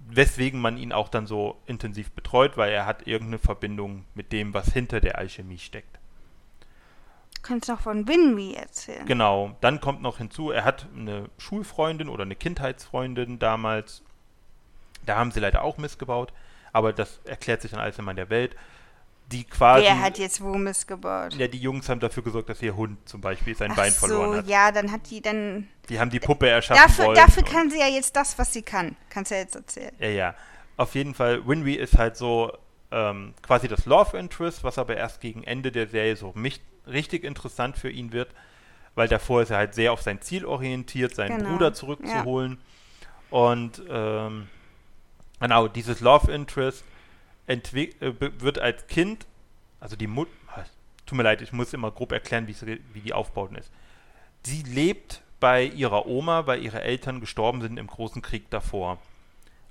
Weswegen 0.00 0.60
man 0.60 0.76
ihn 0.76 0.92
auch 0.92 1.08
dann 1.08 1.26
so 1.26 1.60
intensiv 1.66 2.10
betreut, 2.12 2.56
weil 2.56 2.70
er 2.70 2.86
hat 2.86 3.06
irgendeine 3.06 3.38
Verbindung 3.38 4.04
mit 4.14 4.32
dem, 4.32 4.54
was 4.54 4.72
hinter 4.72 5.00
der 5.00 5.18
Alchemie 5.18 5.58
steckt. 5.58 5.97
Du 7.40 7.48
kannst 7.48 7.68
noch 7.68 7.80
von 7.80 8.06
Winry 8.08 8.54
erzählen. 8.54 9.06
Genau, 9.06 9.56
dann 9.60 9.80
kommt 9.80 10.02
noch 10.02 10.18
hinzu, 10.18 10.50
er 10.50 10.64
hat 10.64 10.86
eine 10.94 11.30
Schulfreundin 11.38 12.08
oder 12.08 12.24
eine 12.24 12.34
Kindheitsfreundin 12.36 13.38
damals. 13.38 14.02
Da 15.06 15.16
haben 15.16 15.30
sie 15.30 15.40
leider 15.40 15.62
auch 15.62 15.78
missgebaut, 15.78 16.32
aber 16.72 16.92
das 16.92 17.20
erklärt 17.24 17.62
sich 17.62 17.70
dann 17.70 17.80
alles 17.80 17.98
immer 17.98 18.10
in 18.10 18.16
der 18.16 18.28
Welt. 18.28 18.56
Die 19.30 19.44
quasi. 19.44 19.84
Wer 19.84 20.00
hat 20.00 20.18
jetzt 20.18 20.40
wo 20.42 20.54
missgebaut? 20.54 21.34
ja, 21.34 21.46
die 21.48 21.58
Jungs 21.58 21.88
haben 21.88 22.00
dafür 22.00 22.22
gesorgt, 22.22 22.48
dass 22.48 22.60
ihr 22.60 22.74
Hund 22.76 22.98
zum 23.08 23.20
Beispiel 23.20 23.54
sein 23.54 23.70
Ach 23.72 23.76
Bein 23.76 23.92
so, 23.92 24.06
verloren 24.06 24.38
hat. 24.38 24.46
ja, 24.48 24.72
dann 24.72 24.90
hat 24.90 25.08
die 25.10 25.20
dann. 25.20 25.68
Die 25.88 26.00
haben 26.00 26.10
die 26.10 26.20
Puppe 26.20 26.48
erschaffen 26.48 26.82
Dafür, 26.82 27.06
wollen. 27.06 27.16
dafür 27.16 27.42
kann 27.44 27.70
sie 27.70 27.78
ja 27.78 27.86
jetzt 27.88 28.16
das, 28.16 28.38
was 28.38 28.52
sie 28.52 28.62
kann. 28.62 28.96
Kannst 29.10 29.30
du 29.30 29.36
ja 29.36 29.42
jetzt 29.42 29.54
erzählen. 29.54 29.94
Ja, 29.98 30.08
ja. 30.08 30.34
Auf 30.76 30.94
jeden 30.94 31.14
Fall, 31.14 31.46
Winry 31.46 31.74
ist 31.74 31.98
halt 31.98 32.16
so 32.16 32.52
ähm, 32.90 33.34
quasi 33.42 33.68
das 33.68 33.84
Love 33.86 34.16
Interest, 34.16 34.64
was 34.64 34.78
aber 34.78 34.96
erst 34.96 35.20
gegen 35.20 35.44
Ende 35.44 35.72
der 35.72 35.88
Serie 35.88 36.16
so 36.16 36.32
mich 36.34 36.60
richtig 36.88 37.24
interessant 37.24 37.76
für 37.76 37.90
ihn 37.90 38.12
wird, 38.12 38.30
weil 38.94 39.08
davor 39.08 39.42
ist 39.42 39.50
er 39.50 39.58
halt 39.58 39.74
sehr 39.74 39.92
auf 39.92 40.02
sein 40.02 40.20
Ziel 40.20 40.44
orientiert, 40.44 41.14
seinen 41.14 41.38
Genau, 41.38 41.50
Bruder 41.50 41.72
zurückzuholen. 41.72 42.58
Und 43.30 43.82
ähm, 43.88 44.48
genau, 45.40 45.68
dieses 45.68 46.00
Love 46.00 46.32
Interest 46.32 46.84
äh, 47.46 47.56
wird 48.00 48.58
als 48.58 48.86
Kind, 48.86 49.26
also 49.80 49.96
die 49.96 50.06
Mutter, 50.06 50.30
tut 51.06 51.16
mir 51.16 51.24
leid, 51.24 51.40
ich 51.40 51.52
muss 51.52 51.72
immer 51.72 51.90
grob 51.90 52.12
erklären, 52.12 52.46
wie 52.46 53.00
die 53.00 53.12
Aufbauten 53.12 53.56
ist. 53.56 53.70
Sie 54.42 54.62
lebt 54.62 55.22
bei 55.40 55.64
ihrer 55.64 56.06
Oma, 56.06 56.46
weil 56.46 56.62
ihre 56.62 56.82
Eltern 56.82 57.20
gestorben 57.20 57.60
sind 57.60 57.78
im 57.78 57.86
großen 57.86 58.22
Krieg 58.22 58.50
davor. 58.50 58.98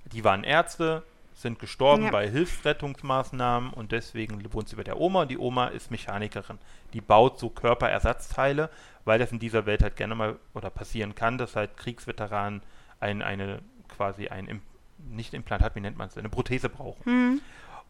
Die 0.05 0.23
waren 0.23 0.43
Ärzte, 0.43 1.03
sind 1.37 1.59
gestorben 1.59 2.05
Ja. 2.05 2.11
bei 2.11 2.27
Hilfsrettungsmaßnahmen 2.27 3.71
und 3.71 3.91
deswegen 3.91 4.41
wohnt 4.53 4.69
sie 4.69 4.75
bei 4.75 4.83
der 4.83 4.99
Oma 4.99 5.21
und 5.21 5.31
die 5.31 5.37
Oma 5.37 5.67
ist 5.67 5.91
Mechanikerin. 5.91 6.57
Die 6.93 7.01
baut 7.01 7.37
so 7.39 7.49
Körperersatzteile, 7.49 8.69
weil 9.05 9.19
das 9.19 9.31
in 9.31 9.39
dieser 9.39 9.65
Welt 9.67 9.83
halt 9.83 9.95
gerne 9.95 10.15
mal 10.15 10.37
oder 10.55 10.69
passieren 10.71 11.13
kann, 11.13 11.37
dass 11.37 11.55
halt 11.55 11.77
Kriegsveteranen 11.77 12.61
ein, 12.99 13.21
eine 13.21 13.61
quasi 13.87 14.27
ein 14.29 14.61
nicht 14.97 15.35
Implantat, 15.35 15.75
wie 15.75 15.79
nennt 15.79 15.97
man 15.97 16.07
es, 16.07 16.17
eine 16.17 16.29
Prothese 16.29 16.69
brauchen. 16.69 17.05
Hm. 17.05 17.41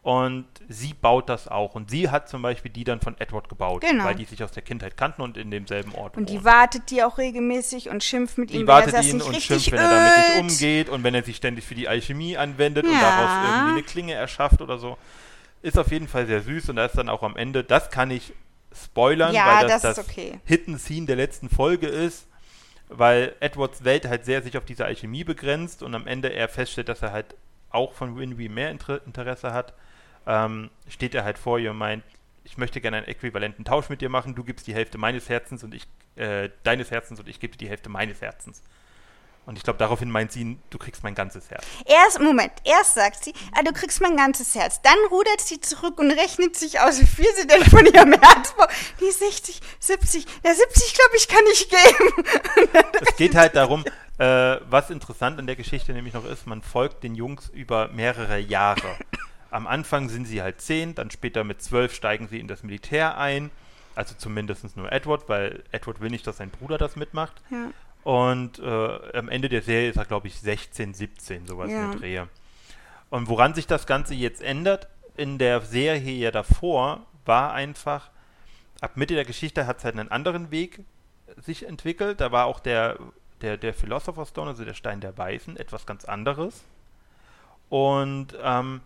Und 0.02 0.46
sie 0.68 0.94
baut 0.94 1.28
das 1.28 1.48
auch. 1.48 1.74
Und 1.74 1.90
sie 1.90 2.08
hat 2.08 2.28
zum 2.28 2.40
Beispiel 2.40 2.70
die 2.70 2.84
dann 2.84 3.00
von 3.00 3.18
Edward 3.20 3.48
gebaut, 3.48 3.82
Genau. 3.82 4.04
weil 4.04 4.14
die 4.14 4.24
sich 4.24 4.42
aus 4.42 4.52
der 4.52 4.62
Kindheit 4.62 4.96
kannten 4.96 5.20
und 5.22 5.36
in 5.36 5.50
demselben 5.50 5.94
Ort 5.94 6.16
Und 6.16 6.28
die 6.30 6.34
wohnen. 6.36 6.44
wartet 6.44 6.90
die 6.90 7.02
auch 7.02 7.18
regelmäßig 7.18 7.90
und 7.90 8.02
schimpft 8.04 8.38
mit 8.38 8.50
Die 8.50 8.60
ihm, 8.60 8.66
wartet 8.66 8.88
wenn 8.88 8.94
er 8.94 8.98
das 9.02 9.06
ihn 9.10 9.16
nicht 9.16 9.26
und 9.26 9.34
richtig 9.34 9.64
schimpft, 9.64 9.72
wenn 9.72 9.80
er 9.80 9.88
damit 9.88 10.16
nicht 10.16 10.28
ölt. 10.30 10.38
umgeht 10.40 10.88
und 10.88 11.02
wenn 11.04 11.14
er 11.14 11.22
sich 11.24 11.36
ständig 11.36 11.64
für 11.66 11.74
die 11.74 11.88
Alchemie 11.88 12.36
anwendet 12.36 12.86
und 12.86 12.92
Ja. 12.94 13.00
daraus 13.00 13.30
irgendwie 13.44 13.70
eine 13.72 13.82
Klinge 13.82 14.14
erschafft 14.14 14.62
oder 14.62 14.78
so. 14.78 14.96
Ist 15.62 15.76
auf 15.76 15.90
jeden 15.90 16.06
Fall 16.08 16.26
sehr 16.26 16.40
süß 16.42 16.70
und 16.70 16.76
da 16.76 16.86
ist 16.86 16.96
dann 16.96 17.08
auch 17.08 17.22
am 17.24 17.36
Ende, 17.36 17.64
das 17.64 17.90
kann 17.90 18.10
ich 18.12 18.32
spoilern, 18.72 19.34
Ja, 19.34 19.46
weil 19.46 19.66
das 19.68 19.82
das 19.82 19.96
das, 19.96 20.08
okay. 20.08 20.38
Hidden 20.44 20.78
Scene 20.78 21.06
der 21.06 21.16
letzten 21.16 21.48
Folge 21.50 21.88
ist, 21.88 22.28
weil 22.88 23.34
Edwards 23.40 23.82
Welt 23.84 24.06
halt 24.06 24.24
sehr 24.24 24.42
sich 24.42 24.56
auf 24.56 24.64
diese 24.64 24.84
Alchemie 24.84 25.24
begrenzt 25.24 25.82
und 25.82 25.94
am 25.94 26.06
Ende 26.06 26.28
er 26.32 26.48
feststellt, 26.48 26.88
dass 26.88 27.02
er 27.02 27.12
halt 27.12 27.34
auch 27.70 27.92
von 27.92 28.16
Winry 28.16 28.48
mehr 28.48 28.70
Inter 28.70 29.04
Interesse 29.04 29.52
hat, 29.52 29.74
ähm, 30.26 30.70
steht 30.88 31.14
er 31.14 31.24
halt 31.24 31.38
vor 31.38 31.58
ihr 31.58 31.70
und 31.70 31.78
meint, 31.78 32.04
ich 32.44 32.56
möchte 32.56 32.80
gerne 32.80 32.98
einen 32.98 33.06
äquivalenten 33.06 33.64
Tausch 33.64 33.88
mit 33.88 34.00
dir 34.00 34.08
machen, 34.08 34.34
du 34.34 34.44
gibst 34.44 34.66
die 34.66 34.74
Hälfte 34.74 34.98
meines 34.98 35.28
Herzens 35.28 35.64
und 35.64 35.74
ich, 35.74 35.86
äh, 36.16 36.50
deines 36.62 36.90
Herzens 36.90 37.20
und 37.20 37.28
ich 37.28 37.40
gebe 37.40 37.52
dir 37.52 37.66
die 37.66 37.68
Hälfte 37.68 37.88
meines 37.88 38.20
Herzens. 38.20 38.62
Und 39.48 39.56
ich 39.56 39.64
glaube, 39.64 39.78
daraufhin 39.78 40.10
meint 40.10 40.30
sie, 40.30 40.58
du 40.68 40.76
kriegst 40.76 41.02
mein 41.02 41.14
ganzes 41.14 41.50
Herz. 41.50 41.64
Erst, 41.86 42.20
Moment, 42.20 42.52
erst 42.64 42.92
sagt 42.92 43.24
sie, 43.24 43.32
ah, 43.52 43.62
du 43.62 43.72
kriegst 43.72 43.98
mein 44.02 44.14
ganzes 44.14 44.54
Herz. 44.54 44.82
Dann 44.82 44.98
rudert 45.10 45.40
sie 45.40 45.58
zurück 45.58 45.98
und 45.98 46.10
rechnet 46.10 46.54
sich 46.54 46.80
aus, 46.80 47.00
wie 47.00 47.06
viel 47.06 47.34
sie 47.34 47.46
denn 47.46 47.64
von 47.64 47.86
ihrem 47.86 48.12
Herz 48.12 48.52
braucht. 48.52 48.68
Die 49.00 49.10
60, 49.10 49.62
70, 49.80 50.26
ja 50.44 50.52
70 50.52 50.94
glaube 50.94 51.16
ich 51.16 51.28
kann 51.28 51.44
ich 51.50 51.70
geben. 51.70 52.82
es 53.00 53.16
geht 53.16 53.34
halt 53.34 53.56
darum, 53.56 53.86
äh, 54.18 54.58
was 54.68 54.90
interessant 54.90 55.38
an 55.38 55.46
der 55.46 55.56
Geschichte 55.56 55.94
nämlich 55.94 56.12
noch 56.12 56.26
ist, 56.26 56.46
man 56.46 56.60
folgt 56.60 57.02
den 57.02 57.14
Jungs 57.14 57.48
über 57.48 57.88
mehrere 57.88 58.38
Jahre. 58.38 58.98
Am 59.50 59.66
Anfang 59.66 60.08
sind 60.08 60.26
sie 60.26 60.42
halt 60.42 60.60
zehn, 60.60 60.94
dann 60.94 61.10
später 61.10 61.44
mit 61.44 61.62
zwölf 61.62 61.94
steigen 61.94 62.28
sie 62.28 62.38
in 62.38 62.48
das 62.48 62.62
Militär 62.62 63.16
ein. 63.18 63.50
Also 63.94 64.14
zumindest 64.16 64.76
nur 64.76 64.92
Edward, 64.92 65.28
weil 65.28 65.64
Edward 65.72 66.00
will 66.00 66.10
nicht, 66.10 66.26
dass 66.26 66.36
sein 66.36 66.50
Bruder 66.50 66.78
das 66.78 66.96
mitmacht. 66.96 67.42
Ja. 67.50 67.70
Und 68.04 68.58
äh, 68.58 69.18
am 69.18 69.28
Ende 69.28 69.48
der 69.48 69.62
Serie 69.62 69.90
ist 69.90 69.96
er, 69.96 70.04
glaube 70.04 70.28
ich, 70.28 70.40
16, 70.40 70.94
17, 70.94 71.46
sowas 71.46 71.70
ja. 71.70 71.88
mit 71.88 72.00
Drehe. 72.00 72.28
Und 73.10 73.28
woran 73.28 73.54
sich 73.54 73.66
das 73.66 73.86
Ganze 73.86 74.14
jetzt 74.14 74.42
ändert, 74.42 74.88
in 75.16 75.38
der 75.38 75.62
Serie 75.62 76.14
ja 76.14 76.30
davor, 76.30 77.06
war 77.24 77.52
einfach, 77.52 78.10
ab 78.80 78.96
Mitte 78.96 79.14
der 79.14 79.24
Geschichte 79.24 79.66
hat 79.66 79.78
es 79.78 79.84
halt 79.84 79.98
einen 79.98 80.10
anderen 80.10 80.50
Weg 80.50 80.80
sich 81.36 81.66
entwickelt. 81.66 82.20
Da 82.20 82.30
war 82.32 82.46
auch 82.46 82.60
der, 82.60 82.98
der, 83.40 83.56
der 83.56 83.74
Philosopher's 83.74 84.28
Stone, 84.28 84.50
also 84.50 84.64
der 84.64 84.74
Stein 84.74 85.00
der 85.00 85.18
Weisen, 85.18 85.56
etwas 85.56 85.86
ganz 85.86 86.04
anderes. 86.04 86.64
Und 87.68 88.28
ähm, 88.42 88.80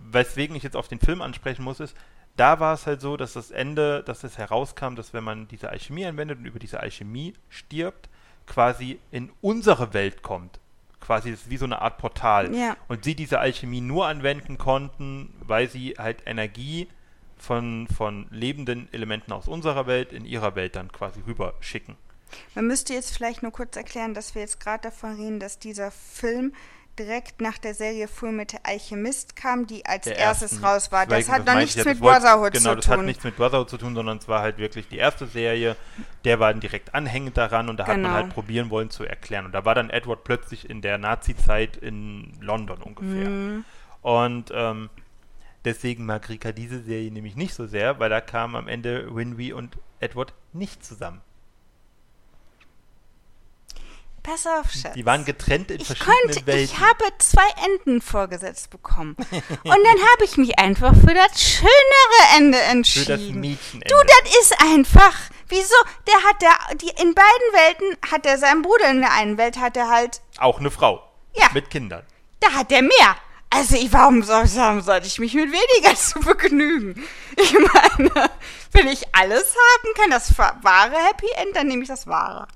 weswegen 0.00 0.56
ich 0.56 0.62
jetzt 0.62 0.76
auf 0.76 0.88
den 0.88 1.00
Film 1.00 1.22
ansprechen 1.22 1.62
muss, 1.62 1.80
ist, 1.80 1.96
da 2.36 2.60
war 2.60 2.74
es 2.74 2.86
halt 2.86 3.00
so, 3.00 3.16
dass 3.16 3.34
das 3.34 3.50
Ende, 3.50 4.02
dass 4.02 4.24
es 4.24 4.38
herauskam, 4.38 4.94
dass 4.94 5.12
wenn 5.12 5.24
man 5.24 5.48
diese 5.48 5.70
Alchemie 5.70 6.06
anwendet 6.06 6.38
und 6.38 6.46
über 6.46 6.58
diese 6.58 6.80
Alchemie 6.80 7.34
stirbt, 7.48 8.08
quasi 8.46 8.98
in 9.10 9.30
unsere 9.40 9.92
Welt 9.94 10.22
kommt. 10.22 10.58
Quasi 11.00 11.30
ist 11.30 11.50
wie 11.50 11.56
so 11.56 11.64
eine 11.64 11.80
Art 11.82 11.98
Portal. 11.98 12.54
Ja. 12.54 12.76
Und 12.88 13.04
sie 13.04 13.14
diese 13.14 13.40
Alchemie 13.40 13.80
nur 13.80 14.06
anwenden 14.06 14.58
konnten, 14.58 15.34
weil 15.40 15.68
sie 15.68 15.94
halt 15.98 16.22
Energie 16.26 16.88
von, 17.38 17.88
von 17.88 18.26
lebenden 18.30 18.92
Elementen 18.92 19.32
aus 19.32 19.48
unserer 19.48 19.86
Welt 19.86 20.12
in 20.12 20.24
ihrer 20.24 20.54
Welt 20.54 20.76
dann 20.76 20.92
quasi 20.92 21.20
rüber 21.26 21.54
schicken. 21.60 21.96
Man 22.54 22.66
müsste 22.66 22.94
jetzt 22.94 23.14
vielleicht 23.14 23.42
nur 23.42 23.50
kurz 23.50 23.76
erklären, 23.76 24.14
dass 24.14 24.34
wir 24.34 24.42
jetzt 24.42 24.60
gerade 24.60 24.82
davon 24.82 25.16
reden, 25.16 25.40
dass 25.40 25.58
dieser 25.58 25.90
Film 25.90 26.54
direkt 27.00 27.40
nach 27.40 27.58
der 27.58 27.74
Serie 27.74 28.08
Full 28.08 28.32
Metal 28.32 28.60
Alchemist 28.62 29.34
kam, 29.34 29.66
die 29.66 29.86
als 29.86 30.04
der 30.04 30.16
erstes 30.18 30.52
ersten, 30.52 30.64
raus 30.64 30.92
war. 30.92 31.06
Das 31.06 31.28
hat 31.28 31.46
noch 31.46 31.54
nichts 31.54 31.82
mit 31.84 31.98
Brotherhood 31.98 32.52
genau, 32.52 32.52
zu 32.52 32.60
tun. 32.60 32.60
Genau, 32.60 32.74
das 32.74 32.88
hat 32.88 33.00
nichts 33.00 33.24
mit 33.24 33.36
Brotherhood 33.36 33.70
zu 33.70 33.78
tun, 33.78 33.94
sondern 33.94 34.18
es 34.18 34.28
war 34.28 34.42
halt 34.42 34.58
wirklich 34.58 34.88
die 34.88 34.98
erste 34.98 35.26
Serie. 35.26 35.76
Der 36.24 36.38
war 36.38 36.52
dann 36.52 36.60
direkt 36.60 36.94
anhängend 36.94 37.36
daran 37.36 37.68
und 37.68 37.78
da 37.78 37.84
genau. 37.84 37.94
hat 37.94 38.02
man 38.02 38.10
genau. 38.10 38.22
halt 38.22 38.34
probieren 38.34 38.70
wollen 38.70 38.90
zu 38.90 39.04
erklären. 39.04 39.46
Und 39.46 39.52
da 39.52 39.64
war 39.64 39.74
dann 39.74 39.90
Edward 39.90 40.24
plötzlich 40.24 40.68
in 40.68 40.82
der 40.82 40.98
Nazi-Zeit 40.98 41.76
in 41.76 42.32
London 42.40 42.82
ungefähr. 42.82 43.30
Mhm. 43.30 43.64
Und 44.02 44.52
ähm, 44.54 44.90
deswegen 45.64 46.04
mag 46.04 46.28
Rika 46.28 46.52
diese 46.52 46.82
Serie 46.82 47.10
nämlich 47.10 47.36
nicht 47.36 47.54
so 47.54 47.66
sehr, 47.66 47.98
weil 47.98 48.10
da 48.10 48.20
kamen 48.20 48.56
am 48.56 48.68
Ende 48.68 49.14
Winry 49.14 49.52
und 49.52 49.78
Edward 50.00 50.34
nicht 50.52 50.84
zusammen. 50.84 51.22
Pass 54.30 54.46
auf, 54.46 54.70
Schatz. 54.70 54.94
Die 54.94 55.04
waren 55.04 55.24
getrennt 55.24 55.72
in 55.72 55.80
ich 55.80 55.88
verschiedenen 55.88 56.16
konnte, 56.22 56.46
Welten. 56.46 56.64
Ich 56.64 56.78
habe 56.78 57.04
zwei 57.18 57.48
Enden 57.66 58.00
vorgesetzt 58.00 58.70
bekommen. 58.70 59.16
Und 59.18 59.26
dann 59.64 59.76
habe 60.12 60.24
ich 60.24 60.36
mich 60.36 60.56
einfach 60.56 60.94
für 60.94 61.12
das 61.14 61.42
schönere 61.42 62.36
Ende 62.36 62.60
entschieden. 62.60 63.06
Für 63.06 63.12
das 63.12 63.34
Mädchenende. 63.34 63.88
Du, 63.88 63.96
das 64.06 64.36
ist 64.40 64.62
einfach. 64.62 65.18
Wieso? 65.48 65.74
Der 66.06 66.14
hat 66.22 66.42
der, 66.42 66.76
die, 66.76 66.90
in 67.02 67.12
beiden 67.12 67.24
Welten 67.52 67.96
hat 68.08 68.24
er 68.24 68.38
seinen 68.38 68.62
Bruder, 68.62 68.88
in 68.90 69.00
der 69.00 69.12
einen 69.12 69.36
Welt 69.36 69.58
hat 69.58 69.76
er 69.76 69.88
halt. 69.88 70.20
Auch 70.38 70.60
eine 70.60 70.70
Frau. 70.70 71.02
Ja. 71.34 71.48
Mit 71.52 71.68
Kindern. 71.68 72.06
Da 72.38 72.52
hat 72.52 72.70
er 72.70 72.82
mehr. 72.82 73.16
Also, 73.52 73.74
ich, 73.74 73.92
warum, 73.92 74.22
soll, 74.22 74.44
warum 74.54 74.80
sollte 74.80 75.08
ich 75.08 75.18
mich 75.18 75.34
mit 75.34 75.50
weniger 75.50 75.96
zu 75.96 76.20
begnügen? 76.20 77.02
Ich 77.36 77.52
meine, 77.52 78.30
wenn 78.70 78.86
ich 78.86 79.12
alles 79.12 79.56
haben 79.56 79.94
kann, 79.96 80.10
das 80.10 80.38
wahre 80.38 80.96
Happy 81.08 81.26
End, 81.34 81.56
dann 81.56 81.66
nehme 81.66 81.82
ich 81.82 81.88
das 81.88 82.06
wahre. 82.06 82.46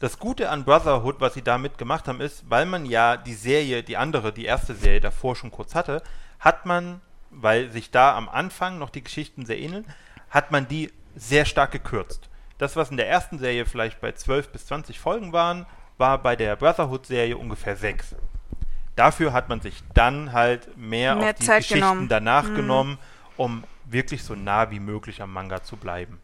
Das 0.00 0.18
Gute 0.18 0.48
an 0.48 0.64
Brotherhood, 0.64 1.20
was 1.20 1.34
sie 1.34 1.42
damit 1.42 1.76
gemacht 1.76 2.08
haben, 2.08 2.22
ist, 2.22 2.48
weil 2.48 2.64
man 2.64 2.86
ja 2.86 3.18
die 3.18 3.34
Serie, 3.34 3.82
die 3.82 3.98
andere, 3.98 4.32
die 4.32 4.46
erste 4.46 4.74
Serie 4.74 5.02
davor 5.02 5.36
schon 5.36 5.50
kurz 5.50 5.74
hatte, 5.74 6.02
hat 6.38 6.64
man, 6.64 7.02
weil 7.30 7.70
sich 7.70 7.90
da 7.90 8.16
am 8.16 8.30
Anfang 8.30 8.78
noch 8.78 8.88
die 8.88 9.04
Geschichten 9.04 9.44
sehr 9.44 9.58
ähneln, 9.58 9.84
hat 10.30 10.52
man 10.52 10.66
die 10.66 10.90
sehr 11.14 11.44
stark 11.44 11.72
gekürzt. 11.72 12.30
Das, 12.56 12.76
was 12.76 12.90
in 12.90 12.96
der 12.96 13.10
ersten 13.10 13.38
Serie 13.38 13.66
vielleicht 13.66 14.00
bei 14.00 14.12
12 14.12 14.48
bis 14.48 14.66
20 14.66 14.98
Folgen 14.98 15.34
waren, 15.34 15.66
war 15.98 16.16
bei 16.16 16.34
der 16.34 16.56
Brotherhood-Serie 16.56 17.36
ungefähr 17.36 17.76
6. 17.76 18.14
Dafür 18.96 19.34
hat 19.34 19.50
man 19.50 19.60
sich 19.60 19.82
dann 19.92 20.32
halt 20.32 20.78
mehr, 20.78 21.14
mehr 21.14 21.30
auf 21.30 21.34
die 21.34 21.44
Zeit 21.44 21.58
Geschichten 21.58 21.80
genommen. 21.80 22.08
danach 22.08 22.48
mhm. 22.48 22.54
genommen, 22.54 22.98
um 23.36 23.64
wirklich 23.84 24.24
so 24.24 24.34
nah 24.34 24.70
wie 24.70 24.80
möglich 24.80 25.20
am 25.20 25.30
Manga 25.30 25.62
zu 25.62 25.76
bleiben. 25.76 26.20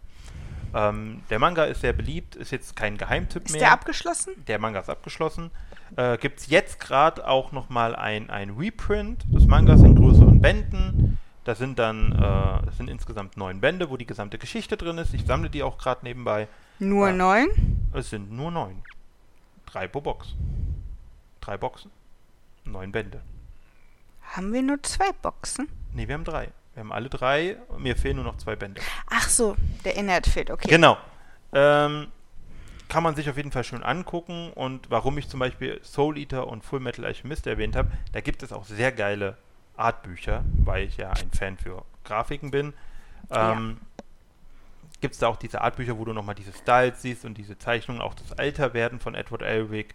Ähm, 0.74 1.22
der 1.30 1.38
Manga 1.38 1.64
ist 1.64 1.80
sehr 1.80 1.92
beliebt, 1.92 2.36
ist 2.36 2.50
jetzt 2.50 2.76
kein 2.76 2.96
Geheimtipp 2.96 3.44
ist 3.44 3.52
mehr. 3.52 3.62
Ist 3.62 3.64
der 3.64 3.72
abgeschlossen? 3.72 4.32
Der 4.46 4.58
Manga 4.58 4.80
ist 4.80 4.90
abgeschlossen. 4.90 5.50
Äh, 5.96 6.18
Gibt 6.18 6.40
es 6.40 6.48
jetzt 6.48 6.80
gerade 6.80 7.26
auch 7.26 7.52
nochmal 7.52 7.94
ein, 7.94 8.30
ein 8.30 8.50
Reprint 8.50 9.24
des 9.32 9.46
Mangas 9.46 9.82
in 9.82 9.94
größeren 9.94 10.40
Bänden. 10.40 11.18
Da 11.44 11.54
sind 11.54 11.78
dann, 11.78 12.12
äh, 12.12 12.66
das 12.66 12.76
sind 12.76 12.90
insgesamt 12.90 13.36
neun 13.36 13.60
Bände, 13.60 13.88
wo 13.88 13.96
die 13.96 14.06
gesamte 14.06 14.36
Geschichte 14.36 14.76
drin 14.76 14.98
ist. 14.98 15.14
Ich 15.14 15.24
sammle 15.26 15.48
die 15.48 15.62
auch 15.62 15.78
gerade 15.78 16.04
nebenbei. 16.04 16.48
Nur 16.80 17.08
äh, 17.08 17.12
neun? 17.12 17.48
Es 17.92 18.10
sind 18.10 18.32
nur 18.32 18.50
neun. 18.50 18.82
Drei 19.64 19.86
pro 19.86 20.00
Box. 20.00 20.34
Drei 21.40 21.56
Boxen. 21.56 21.90
Neun 22.64 22.90
Bände. 22.90 23.22
Haben 24.22 24.52
wir 24.52 24.62
nur 24.62 24.82
zwei 24.82 25.12
Boxen? 25.22 25.68
Ne, 25.92 26.08
wir 26.08 26.14
haben 26.14 26.24
drei. 26.24 26.48
Wir 26.76 26.82
haben 26.82 26.92
alle 26.92 27.08
drei, 27.08 27.56
mir 27.78 27.96
fehlen 27.96 28.16
nur 28.16 28.26
noch 28.26 28.36
zwei 28.36 28.54
Bände. 28.54 28.82
Ach 29.06 29.26
so, 29.30 29.56
der 29.86 29.96
Inhalt 29.96 30.26
fehlt, 30.26 30.50
okay. 30.50 30.68
Genau. 30.68 30.98
Ähm, 31.54 32.08
kann 32.90 33.02
man 33.02 33.16
sich 33.16 33.30
auf 33.30 33.38
jeden 33.38 33.50
Fall 33.50 33.64
schön 33.64 33.82
angucken 33.82 34.52
und 34.54 34.90
warum 34.90 35.16
ich 35.16 35.26
zum 35.26 35.40
Beispiel 35.40 35.80
Soul 35.82 36.18
Eater 36.18 36.46
und 36.46 36.66
Full 36.66 36.80
Metal 36.80 37.06
Alchemist 37.06 37.46
erwähnt 37.46 37.76
habe, 37.76 37.92
da 38.12 38.20
gibt 38.20 38.42
es 38.42 38.52
auch 38.52 38.66
sehr 38.66 38.92
geile 38.92 39.38
Artbücher, 39.78 40.44
weil 40.66 40.84
ich 40.84 40.98
ja 40.98 41.12
ein 41.12 41.30
Fan 41.30 41.56
für 41.56 41.82
Grafiken 42.04 42.50
bin. 42.50 42.74
Ähm, 43.30 43.78
ja. 43.80 44.04
Gibt 45.00 45.14
es 45.14 45.20
da 45.20 45.28
auch 45.28 45.36
diese 45.36 45.62
Artbücher, 45.62 45.96
wo 45.96 46.04
du 46.04 46.12
nochmal 46.12 46.34
diese 46.34 46.52
Styles 46.52 47.00
siehst 47.00 47.24
und 47.24 47.38
diese 47.38 47.56
Zeichnungen, 47.56 48.02
auch 48.02 48.12
das 48.12 48.38
Alterwerden 48.38 49.00
von 49.00 49.14
Edward 49.14 49.40
Elric. 49.40 49.94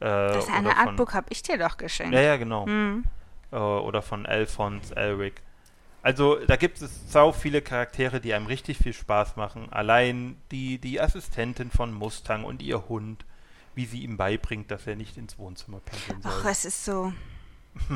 Äh, 0.00 0.06
das 0.06 0.48
eine 0.48 0.74
Artbook 0.78 1.12
habe 1.12 1.26
ich 1.28 1.42
dir 1.42 1.58
doch 1.58 1.76
geschenkt. 1.76 2.14
Ja, 2.14 2.22
ja, 2.22 2.36
genau. 2.38 2.64
Mhm. 2.64 3.04
Äh, 3.50 3.56
oder 3.56 4.00
von 4.00 4.24
Alphonse 4.24 4.96
Elric. 4.96 5.42
Also 6.02 6.36
da 6.46 6.56
gibt 6.56 6.82
es 6.82 7.12
sau 7.12 7.32
viele 7.32 7.62
Charaktere, 7.62 8.20
die 8.20 8.34
einem 8.34 8.46
richtig 8.46 8.78
viel 8.78 8.92
Spaß 8.92 9.36
machen. 9.36 9.68
Allein 9.70 10.36
die, 10.50 10.78
die 10.78 11.00
Assistentin 11.00 11.70
von 11.70 11.92
Mustang 11.92 12.44
und 12.44 12.60
ihr 12.60 12.88
Hund, 12.88 13.24
wie 13.76 13.86
sie 13.86 14.02
ihm 14.02 14.16
beibringt, 14.16 14.70
dass 14.70 14.86
er 14.86 14.96
nicht 14.96 15.16
ins 15.16 15.38
Wohnzimmer 15.38 15.78
pinkeln 15.78 16.20
soll. 16.22 16.32
Ach, 16.34 16.44
es 16.46 16.64
ist 16.64 16.84
so. 16.84 17.12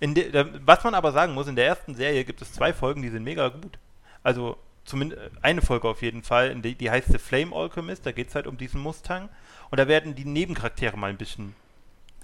de, 0.00 0.46
was 0.66 0.84
man 0.84 0.94
aber 0.94 1.12
sagen 1.12 1.32
muss, 1.32 1.48
in 1.48 1.56
der 1.56 1.66
ersten 1.66 1.94
Serie 1.94 2.24
gibt 2.24 2.42
es 2.42 2.52
zwei 2.52 2.74
Folgen, 2.74 3.00
die 3.00 3.08
sind 3.08 3.24
mega 3.24 3.48
gut. 3.48 3.78
Also 4.22 4.58
zumindest 4.84 5.22
eine 5.40 5.62
Folge 5.62 5.88
auf 5.88 6.02
jeden 6.02 6.22
Fall, 6.22 6.54
die, 6.56 6.74
die 6.74 6.90
heißt 6.90 7.08
The 7.10 7.18
Flame 7.18 7.56
Alchemist, 7.56 8.04
da 8.04 8.12
geht 8.12 8.28
es 8.28 8.34
halt 8.34 8.46
um 8.46 8.58
diesen 8.58 8.82
Mustang. 8.82 9.30
Und 9.70 9.80
da 9.80 9.88
werden 9.88 10.14
die 10.14 10.26
Nebencharaktere 10.26 10.96
mal 10.98 11.10
ein 11.10 11.16
bisschen 11.16 11.54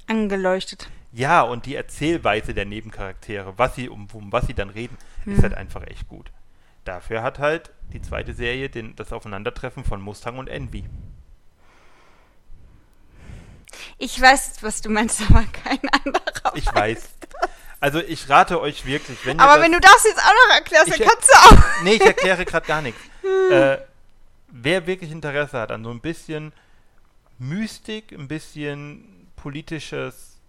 angeleuchtet. 0.07 0.89
Ja, 1.13 1.43
und 1.43 1.67
die 1.67 1.75
Erzählweise 1.75 2.55
der 2.55 2.65
Nebencharaktere, 2.65 3.59
was 3.59 3.75
sie 3.75 3.89
um, 3.89 4.09
um 4.13 4.33
was 4.33 4.47
sie 4.47 4.55
dann 4.55 4.71
reden, 4.71 4.97
mhm. 5.25 5.35
ist 5.35 5.43
halt 5.43 5.55
einfach 5.55 5.87
echt 5.87 6.09
gut. 6.09 6.31
Dafür 6.85 7.23
hat 7.23 7.39
halt 7.39 7.71
die 7.93 8.03
zweite 8.03 8.33
Serie 8.33 8.69
den, 8.69 8.97
das 8.97 9.13
Aufeinandertreffen 9.13 9.85
von 9.85 10.01
Mustang 10.01 10.39
und 10.39 10.49
Envy. 10.49 10.85
Ich 13.99 14.21
weiß, 14.21 14.63
was 14.63 14.81
du 14.81 14.91
meinst, 14.91 15.21
aber 15.31 15.45
kein 15.45 15.81
anderer. 16.05 16.55
Ich 16.55 16.67
weiß. 16.67 17.11
Also 17.81 17.99
ich 17.99 18.29
rate 18.29 18.61
euch 18.61 18.87
wirklich, 18.87 19.19
wenn 19.27 19.41
Aber 19.41 19.55
das, 19.55 19.63
wenn 19.65 19.73
du 19.73 19.81
das 19.81 20.05
jetzt 20.05 20.21
auch 20.21 20.49
noch 20.49 20.55
erklärst, 20.55 20.93
dann 20.93 21.09
kannst 21.09 21.29
du 21.29 21.57
auch. 21.57 21.65
Nee, 21.83 21.95
ich 21.95 22.01
erkläre 22.01 22.45
gerade 22.45 22.67
gar 22.67 22.81
nichts. 22.81 23.01
äh, 23.51 23.79
wer 24.49 24.87
wirklich 24.87 25.11
Interesse 25.11 25.59
hat 25.59 25.73
an 25.73 25.83
so 25.83 25.91
ein 25.91 26.01
bisschen 26.01 26.53
Mystik, 27.39 28.13
ein 28.13 28.29
bisschen 28.29 29.22
politisches 29.43 30.41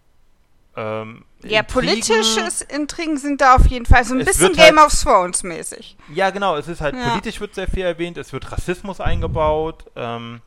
ähm, 0.76 1.26
ja, 1.44 1.62
Intrigen. 1.62 1.74
politisches 1.74 2.62
Intrigen 2.62 3.18
sind 3.18 3.42
da 3.42 3.56
auf 3.56 3.66
jeden 3.68 3.88
Fall 3.88 4.06
so 4.06 4.14
ein 4.14 4.22
es 4.22 4.28
bisschen 4.28 4.54
Game 4.54 4.80
halt, 4.80 4.88
of 4.88 5.02
Thrones 5.02 5.42
mäßig. 5.44 5.98
Ja, 6.14 6.30
genau. 6.30 6.56
Es 6.56 6.68
ist 6.68 6.82
halt 6.82 6.96
ja. 6.96 7.10
politisch 7.10 7.40
wird 7.40 7.56
sehr 7.56 7.68
viel 7.68 7.84
erwähnt. 7.84 8.18
Es 8.18 8.34
wird 8.34 8.52
Rassismus 8.52 9.00
eingebaut. 9.00 9.86
Ähm, 9.96 10.42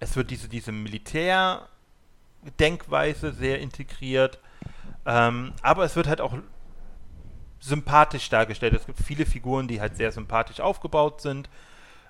es 0.00 0.16
wird 0.16 0.30
diese 0.30 0.48
diese 0.48 0.72
Militärdenkweise 0.72 3.32
sehr 3.32 3.60
integriert. 3.60 4.40
Ähm, 5.06 5.52
aber 5.62 5.84
es 5.84 5.94
wird 5.96 6.08
halt 6.08 6.20
auch 6.20 6.36
sympathisch 7.60 8.28
dargestellt. 8.28 8.74
Es 8.74 8.86
gibt 8.86 8.98
viele 8.98 9.26
Figuren, 9.26 9.68
die 9.68 9.80
halt 9.80 9.96
sehr 9.96 10.10
sympathisch 10.12 10.60
aufgebaut 10.60 11.20
sind. 11.20 11.48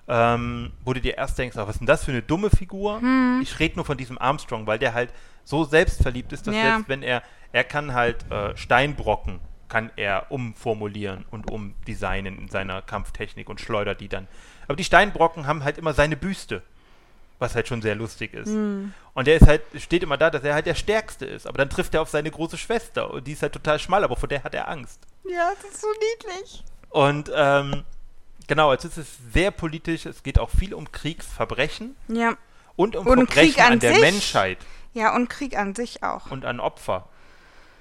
Ähm, 0.07 0.71
wo 0.83 0.93
du 0.93 0.99
dir 1.01 1.17
erst 1.17 1.37
denkst, 1.37 1.55
ach, 1.57 1.67
was 1.67 1.75
ist 1.75 1.79
denn 1.79 1.87
das 1.87 2.03
für 2.03 2.11
eine 2.11 2.21
dumme 2.21 2.49
Figur? 2.49 2.99
Hm. 2.99 3.39
Ich 3.41 3.59
rede 3.59 3.75
nur 3.75 3.85
von 3.85 3.97
diesem 3.97 4.17
Armstrong, 4.17 4.67
weil 4.67 4.79
der 4.79 4.93
halt 4.93 5.13
so 5.43 5.63
selbstverliebt 5.63 6.33
ist, 6.33 6.47
dass 6.47 6.55
Ja. 6.55 6.61
selbst 6.61 6.89
wenn 6.89 7.03
er, 7.03 7.23
er 7.51 7.63
kann 7.63 7.93
halt 7.93 8.29
äh, 8.31 8.55
Steinbrocken, 8.57 9.39
kann 9.69 9.89
er 9.95 10.25
umformulieren 10.29 11.25
und 11.31 11.49
umdesignen 11.49 12.37
in 12.37 12.49
seiner 12.49 12.81
Kampftechnik 12.81 13.47
und 13.49 13.61
schleudert 13.61 14.01
die 14.01 14.09
dann. 14.09 14.27
Aber 14.67 14.75
die 14.75 14.83
Steinbrocken 14.83 15.47
haben 15.47 15.63
halt 15.63 15.77
immer 15.77 15.93
seine 15.93 16.17
Büste, 16.17 16.61
was 17.39 17.55
halt 17.55 17.67
schon 17.69 17.81
sehr 17.81 17.95
lustig 17.95 18.33
ist. 18.33 18.49
Hm. 18.49 18.93
Und 19.13 19.27
der 19.27 19.37
ist 19.37 19.47
halt, 19.47 19.61
steht 19.77 20.03
immer 20.03 20.17
da, 20.17 20.29
dass 20.29 20.43
er 20.43 20.55
halt 20.55 20.65
der 20.65 20.75
Stärkste 20.75 21.25
ist. 21.25 21.47
Aber 21.47 21.57
dann 21.57 21.69
trifft 21.69 21.93
er 21.93 22.01
auf 22.01 22.09
seine 22.09 22.31
große 22.31 22.57
Schwester 22.57 23.11
und 23.11 23.25
die 23.27 23.31
ist 23.31 23.43
halt 23.43 23.53
total 23.53 23.79
schmal, 23.79 24.03
aber 24.03 24.17
vor 24.17 24.27
der 24.27 24.43
hat 24.43 24.53
er 24.53 24.67
Angst. 24.67 24.99
Ja, 25.29 25.51
das 25.61 25.71
ist 25.71 25.81
so 25.81 25.87
niedlich. 25.87 26.63
Und 26.89 27.31
ähm, 27.33 27.83
genau, 28.51 28.69
also 28.69 28.89
es 28.89 28.97
ist 28.97 29.33
sehr 29.33 29.49
politisch, 29.51 30.05
es 30.05 30.23
geht 30.23 30.37
auch 30.37 30.49
viel 30.49 30.73
um 30.73 30.91
Kriegsverbrechen 30.91 31.95
Ja. 32.09 32.35
und 32.75 32.97
um 32.97 33.07
Und 33.07 33.27
Verbrechen 33.27 33.53
Krieg 33.55 33.65
an 33.65 33.71
an 33.73 33.79
der 33.79 33.93
sich. 33.93 34.01
Menschheit 34.01 34.57
Ja, 34.93 35.15
und 35.15 35.29
Krieg 35.29 35.57
an 35.57 35.73
sich 35.73 36.03
auch. 36.03 36.29
und 36.31 36.43
an 36.43 36.59
Opfer. 36.59 37.07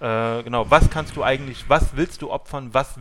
Äh, 0.00 0.42
genau, 0.44 0.70
was 0.70 0.88
kannst 0.88 1.16
du 1.16 1.24
eigentlich, 1.24 1.68
was 1.68 1.96
willst 1.96 2.22
du 2.22 2.30
opfern, 2.30 2.72
was 2.72 2.94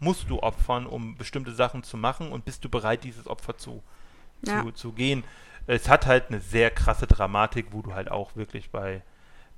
musst 0.00 0.30
du 0.30 0.40
opfern, 0.42 0.86
um 0.86 1.16
bestimmte 1.16 1.52
Sachen 1.52 1.82
zu 1.84 1.98
machen 1.98 2.32
und 2.32 2.44
bist 2.46 2.64
du 2.64 2.68
bereit, 2.70 3.04
dieses 3.04 3.26
Opfer 3.26 3.56
zu, 3.58 3.82
Ja. 4.46 4.62
zu, 4.62 4.72
zu 4.72 4.92
gehen? 4.92 5.22
Es 5.66 5.88
hat 5.90 6.06
halt 6.06 6.28
eine 6.30 6.40
sehr 6.40 6.70
krasse 6.70 7.06
Dramatik, 7.06 7.66
wo 7.70 7.82
du 7.82 7.94
halt 7.94 8.10
auch 8.10 8.34
wirklich 8.34 8.70
bei 8.70 9.02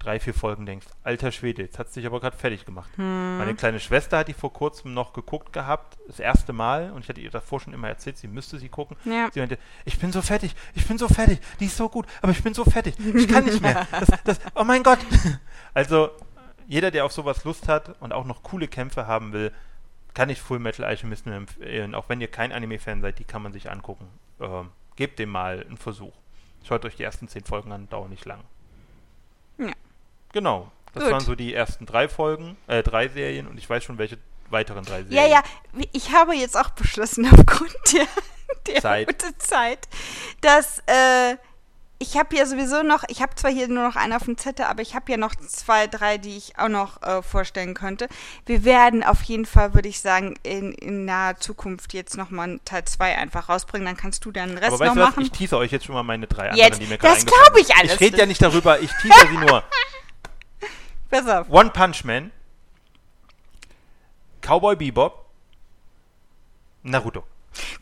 drei, 0.03 0.21
vier 0.21 0.35
Folgen 0.35 0.67
denkst, 0.67 0.87
alter 1.05 1.33
Schwede, 1.33 1.63
jetzt 1.63 1.79
hat 1.79 1.89
es 1.89 1.93
dich 1.95 2.07
aber 2.07 2.21
gerade 2.21 2.37
fertig 2.37 2.65
gemacht. 2.65 2.91
Hm. 2.97 3.39
Meine 3.39 3.55
kleine 3.55 3.81
Schwester 3.81 4.19
hat 4.19 4.29
die 4.29 4.35
vor 4.35 4.53
kurzem 4.53 4.95
noch 4.95 5.13
geguckt 5.13 5.53
gehabt, 5.53 5.99
das 6.07 6.21
erste 6.21 6.53
Mal, 6.53 6.91
und 6.91 7.03
ich 7.03 7.09
hatte 7.09 7.21
ihr 7.21 7.31
davor 7.31 7.61
schon 7.61 7.73
immer 7.73 7.89
erzählt, 7.89 8.19
sie 8.19 8.29
müsste 8.29 8.59
sie 8.59 8.69
gucken. 8.69 8.97
Ja. 9.05 9.31
Sie 9.33 9.41
meinte, 9.41 9.59
ich 9.85 9.99
bin 9.99 10.13
so 10.13 10.23
fertig, 10.23 10.55
ich 10.75 10.87
bin 10.87 10.99
so 10.99 11.09
fertig, 11.09 11.41
die 11.61 11.67
ist 11.67 11.77
so 11.77 11.89
gut, 11.89 12.07
aber 12.21 12.33
ich 12.33 12.43
bin 12.43 12.55
so 12.55 12.65
fertig, 12.65 12.95
ich 12.99 13.29
kann 13.29 13.45
nicht 13.45 13.61
mehr. 13.61 13.87
Das, 14.03 14.09
das, 14.25 14.41
oh 14.55 14.65
mein 14.65 14.83
Gott. 14.83 14.99
Also, 15.75 16.11
jeder, 16.67 16.91
der 16.91 17.05
auf 17.05 17.13
sowas 17.13 17.45
Lust 17.45 17.69
hat 17.69 18.01
und 18.01 18.13
auch 18.13 18.25
noch 18.25 18.43
coole 18.43 18.69
Kämpfe 18.69 19.07
haben 19.07 19.33
will, 19.33 19.53
kann 20.15 20.29
ich 20.29 20.41
Full 20.41 20.59
Metal 20.59 20.85
Alchemist 20.85 21.27
empfehlen. 21.27 21.95
Auch 21.95 22.09
wenn 22.09 22.21
ihr 22.21 22.29
kein 22.29 22.53
Anime-Fan 22.53 23.01
seid, 23.01 23.19
die 23.19 23.25
kann 23.25 23.43
man 23.43 23.53
sich 23.53 23.71
angucken. 23.71 24.07
Ähm, 24.41 24.71
gebt 24.97 25.19
dem 25.19 25.31
mal 25.31 25.65
einen 25.65 25.77
Versuch. 25.77 26.13
Schaut 26.65 26.85
euch 26.85 26.97
die 26.97 27.03
ersten 27.03 27.29
zehn 27.29 27.45
Folgen 27.45 27.73
an, 27.73 27.89
dauern 27.89 28.11
nicht 28.11 28.25
lang. 28.25 28.41
Ja. 29.59 29.73
Genau. 30.33 30.71
Das 30.95 31.05
Gut. 31.05 31.13
waren 31.13 31.21
so 31.25 31.35
die 31.35 31.55
ersten 31.55 31.87
drei 31.87 32.09
Folgen, 32.09 32.57
äh, 32.67 32.83
drei 32.83 33.09
Serien 33.09 33.47
und 33.47 33.57
ich 33.57 33.69
weiß 33.69 33.83
schon, 33.85 33.97
welche 33.99 34.19
weiteren 34.51 34.85
drei 34.85 35.03
Serien. 35.05 35.13
Ja, 35.13 35.27
ja, 35.27 35.43
ich 35.93 36.13
habe 36.13 36.35
jetzt 36.35 36.57
auch 36.57 36.71
beschlossen, 36.71 37.27
aufgrund 37.33 37.75
der, 37.95 38.07
der 38.67 38.83
Zeit. 38.83 39.07
guten 39.09 39.39
Zeit, 39.39 39.89
dass 40.43 40.81
äh, 40.87 41.37
ich 41.99 42.19
habe 42.19 42.37
ja 42.37 42.45
sowieso 42.45 42.83
noch, 42.83 43.05
ich 43.09 43.23
habe 43.23 43.35
zwar 43.37 43.51
hier 43.53 43.69
nur 43.69 43.85
noch 43.87 43.95
einen 43.97 44.13
auf 44.13 44.25
dem 44.25 44.37
Zettel, 44.37 44.67
aber 44.67 44.83
ich 44.83 44.95
habe 44.97 45.11
ja 45.11 45.17
noch 45.17 45.35
zwei, 45.37 45.87
drei, 45.87 46.19
die 46.19 46.37
ich 46.37 46.59
auch 46.59 46.69
noch 46.69 47.01
äh, 47.03 47.23
vorstellen 47.23 47.75
könnte. 47.75 48.09
Wir 48.45 48.65
werden 48.65 49.03
auf 49.05 49.23
jeden 49.23 49.47
Fall, 49.47 49.73
würde 49.73 49.89
ich 49.89 50.01
sagen, 50.01 50.35
in, 50.43 50.73
in 50.73 51.05
naher 51.05 51.39
Zukunft 51.39 51.95
jetzt 51.95 52.17
nochmal 52.17 52.59
Teil 52.65 52.85
2 52.85 53.17
einfach 53.19 53.49
rausbringen. 53.49 53.87
Dann 53.87 53.97
kannst 53.97 54.25
du 54.25 54.33
dann 54.33 54.49
den 54.51 54.59
Rest 54.59 54.73
Aber 54.73 54.81
weißt 54.81 54.89
noch 54.89 54.95
du 54.97 55.01
was? 55.01 55.11
machen. 55.11 55.23
Ich 55.23 55.31
teaser 55.31 55.59
euch 55.59 55.71
jetzt 55.71 55.87
schon 55.87 55.95
mal 55.95 56.03
meine 56.03 56.27
drei 56.27 56.47
Jetzt? 56.49 56.61
anderen, 56.65 56.81
die 56.81 56.87
mir 56.89 56.99
gerade 56.99 57.15
Das 57.15 57.23
eingefallen 57.23 57.53
glaub 57.53 57.63
ich 57.63 57.77
alles 57.77 57.95
Ich 57.95 58.01
rede 58.01 58.19
ja 58.19 58.27
nicht. 58.27 58.43
darüber, 58.43 58.81
ich 58.81 58.91
teaser 59.01 59.29
sie 59.29 59.37
nur. 59.39 59.63
Auf. 61.13 61.49
One 61.51 61.71
Punch 61.71 62.05
Man, 62.05 62.31
Cowboy 64.41 64.77
Bebop, 64.77 65.27
Naruto. 66.83 67.25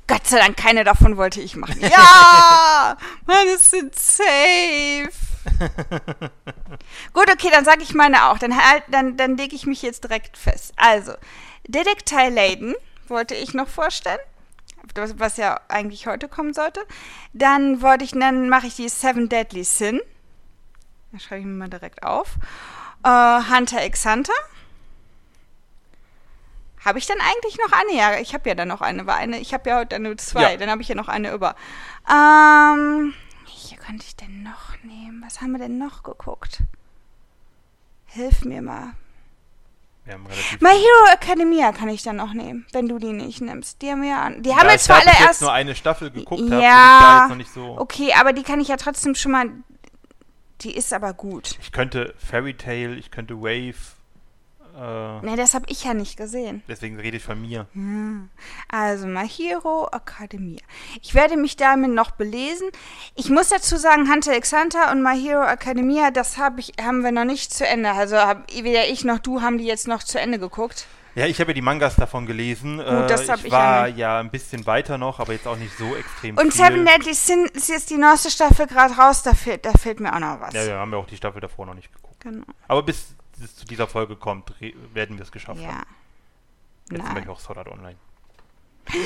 Gott 0.07 0.27
sei 0.27 0.39
Dank, 0.39 0.57
keine 0.57 0.82
davon 0.82 1.16
wollte 1.16 1.40
ich 1.40 1.57
machen. 1.57 1.81
Ja! 1.90 2.97
Mann, 3.27 3.47
es 3.55 3.70
sind 3.70 3.94
safe. 3.94 5.11
Gut, 7.12 7.31
okay, 7.31 7.48
dann 7.51 7.65
sage 7.65 7.82
ich 7.82 7.94
meine 7.94 8.27
auch. 8.27 8.39
Dann, 8.39 8.57
halt, 8.57 8.82
dann, 8.89 9.16
dann 9.16 9.36
lege 9.36 9.55
ich 9.55 9.66
mich 9.66 9.82
jetzt 9.82 10.05
direkt 10.05 10.36
fest. 10.36 10.73
Also, 10.77 11.12
Detektiv 11.66 12.31
Layden 12.31 12.74
wollte 13.07 13.35
ich 13.35 13.55
noch 13.55 13.69
vorstellen. 13.69 14.19
Was 14.94 15.36
ja 15.36 15.61
eigentlich 15.69 16.07
heute 16.07 16.28
kommen 16.28 16.52
sollte. 16.52 16.81
Dann 17.32 17.81
wollte 17.81 18.05
ich, 18.05 18.11
dann 18.11 18.48
mache 18.48 18.66
ich 18.66 18.74
die 18.74 18.89
Seven 18.89 19.28
Deadly 19.28 19.62
Sin. 19.62 20.01
Das 21.12 21.23
schreibe 21.23 21.40
ich 21.40 21.47
mir 21.47 21.52
mal 21.52 21.69
direkt 21.69 22.02
auf. 22.02 22.35
Äh, 23.05 23.40
Hunter 23.55 23.85
x 23.86 24.05
Hunter. 24.06 24.32
Habe 26.85 26.98
ich 26.98 27.06
dann 27.06 27.18
eigentlich 27.20 27.59
noch 27.59 27.72
eine? 27.72 27.94
Ja, 27.94 28.18
ich 28.20 28.32
habe 28.32 28.48
ja 28.48 28.55
dann 28.55 28.68
noch 28.68 28.81
eine. 28.81 29.06
War 29.06 29.16
eine 29.16 29.39
ich 29.39 29.52
habe 29.52 29.68
ja 29.68 29.78
heute 29.78 29.98
nur 29.98 30.16
zwei. 30.16 30.52
Ja. 30.52 30.56
Dann 30.56 30.70
habe 30.70 30.81
ich 30.82 30.89
ja 30.89 30.94
noch 30.94 31.09
eine 31.09 31.32
über. 31.32 31.55
Ähm, 32.10 33.12
hier 33.44 33.78
könnte 33.78 34.05
ich 34.06 34.16
denn 34.16 34.43
noch 34.43 34.82
nehmen? 34.82 35.22
Was 35.24 35.40
haben 35.40 35.52
wir 35.52 35.59
denn 35.59 35.78
noch 35.78 36.02
geguckt? 36.02 36.62
Hilf 38.06 38.44
mir 38.44 38.62
mal. 38.62 38.94
Wir 40.05 40.14
haben 40.14 40.27
relativ 40.27 40.60
My 40.62 40.70
Hero 40.70 41.12
Academia 41.14 41.72
kann 41.72 41.90
ich 41.90 42.02
dann 42.02 42.16
noch 42.16 42.32
nehmen, 42.32 42.66
wenn 42.72 42.89
du 42.89 42.98
die 42.98 43.12
nicht 43.12 43.43
nimmst. 43.43 43.82
Die 43.82 43.90
haben 43.90 44.01
wir 44.02 44.09
ja, 44.09 44.31
die 44.31 44.55
haben 44.55 44.68
ich 44.70 44.81
zwar 44.81 44.97
alle 45.01 45.10
jetzt 45.10 45.20
erst. 45.20 45.40
nur 45.43 45.52
eine 45.52 45.74
Staffel 45.74 46.10
geguckt 46.10 46.40
Ja. 46.48 47.27
jetzt 47.28 47.36
nicht 47.36 47.52
so. 47.52 47.77
Okay, 47.78 48.14
aber 48.18 48.32
die 48.32 48.43
kann 48.43 48.60
ich 48.60 48.68
ja 48.68 48.77
trotzdem 48.77 49.14
schon 49.14 49.32
mal. 49.32 49.51
Die 50.62 50.76
ist 50.76 50.92
aber 50.92 51.12
gut. 51.14 51.56
Ich 51.60 51.72
könnte 51.72 52.14
Fairy 52.18 52.54
Tale, 52.54 52.94
ich 52.96 53.10
könnte 53.10 53.40
Wave. 53.40 53.74
Äh, 54.76 55.26
Ne, 55.26 55.34
das 55.36 55.54
habe 55.54 55.66
ich 55.68 55.84
ja 55.84 55.94
nicht 55.94 56.16
gesehen. 56.16 56.62
deswegen 56.68 56.98
rede 57.00 57.16
ich 57.16 57.22
von 57.24 57.40
mir. 57.40 57.66
Also 58.68 59.06
My 59.06 59.28
Hero 59.28 59.88
Academia. 59.92 60.60
Ich 61.02 61.14
werde 61.14 61.36
mich 61.36 61.56
damit 61.56 61.90
noch 61.90 62.12
belesen. 62.12 62.68
Ich 63.16 63.30
muss 63.30 63.48
dazu 63.48 63.76
sagen, 63.76 64.10
Hunter 64.10 64.36
x 64.36 64.52
Hunter 64.52 64.92
und 64.92 65.02
My 65.02 65.20
Hero 65.20 65.42
Academia, 65.44 66.10
das 66.10 66.38
hab 66.38 66.58
ich, 66.58 66.72
haben 66.80 67.02
wir 67.02 67.10
noch 67.12 67.24
nicht 67.24 67.52
zu 67.52 67.66
Ende. 67.66 67.90
Also 67.90 68.16
hab, 68.16 68.48
weder 68.52 68.86
ich 68.88 69.04
noch 69.04 69.18
du 69.18 69.42
haben 69.42 69.58
die 69.58 69.66
jetzt 69.66 69.88
noch 69.88 70.02
zu 70.04 70.20
Ende 70.20 70.38
geguckt. 70.38 70.86
Ja, 71.16 71.26
ich 71.26 71.40
habe 71.40 71.50
ja 71.50 71.54
die 71.54 71.60
Mangas 71.62 71.96
davon 71.96 72.24
gelesen. 72.26 72.78
äh, 72.78 73.06
das 73.08 73.28
hab 73.28 73.38
ich 73.40 73.46
ich 73.46 73.52
ja 73.52 73.58
war 73.58 73.86
nicht. 73.88 73.98
ja 73.98 74.20
ein 74.20 74.30
bisschen 74.30 74.64
weiter 74.66 74.96
noch, 74.96 75.18
aber 75.18 75.32
jetzt 75.32 75.46
auch 75.48 75.56
nicht 75.56 75.76
so 75.76 75.96
extrem 75.96 76.36
Und 76.38 76.52
viel. 76.52 76.64
Seven 76.64 76.84
Deadly 76.86 77.14
Sin 77.14 77.46
ist 77.46 77.68
jetzt 77.68 77.90
die 77.90 77.96
neueste 77.98 78.30
Staffel 78.30 78.66
gerade 78.66 78.94
raus. 78.94 79.22
Da 79.22 79.34
fehlt, 79.34 79.64
da 79.66 79.72
fehlt 79.72 79.98
mir 80.00 80.14
auch 80.14 80.20
noch 80.20 80.40
was. 80.40 80.54
Ja, 80.54 80.62
ja, 80.64 80.78
haben 80.78 80.90
wir 80.92 80.98
auch 80.98 81.06
die 81.06 81.16
Staffel 81.16 81.40
davor 81.40 81.66
noch 81.66 81.74
nicht 81.74 81.92
geguckt. 81.92 82.20
Genau. 82.20 82.44
Aber 82.68 82.82
bis 82.84 83.14
es 83.42 83.56
zu 83.56 83.64
dieser 83.64 83.86
Folge 83.88 84.14
kommt, 84.16 84.52
werden 84.94 85.16
wir 85.16 85.22
es 85.24 85.32
geschafft 85.32 85.60
Ja. 85.60 85.68
haben. 85.68 85.86
Jetzt 86.92 87.02
Nein. 87.04 87.22
ich 87.22 87.28
auch 87.28 87.40
Sword 87.40 87.58
Art 87.58 87.68
Online. 87.68 87.96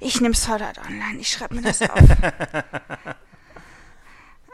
Ich 0.00 0.20
nehme 0.20 0.34
Sword 0.34 0.62
Art 0.62 0.78
Online. 0.78 1.18
Ich 1.18 1.28
schreibe 1.28 1.54
mir 1.54 1.62
das 1.62 1.80
auf. 1.90 1.98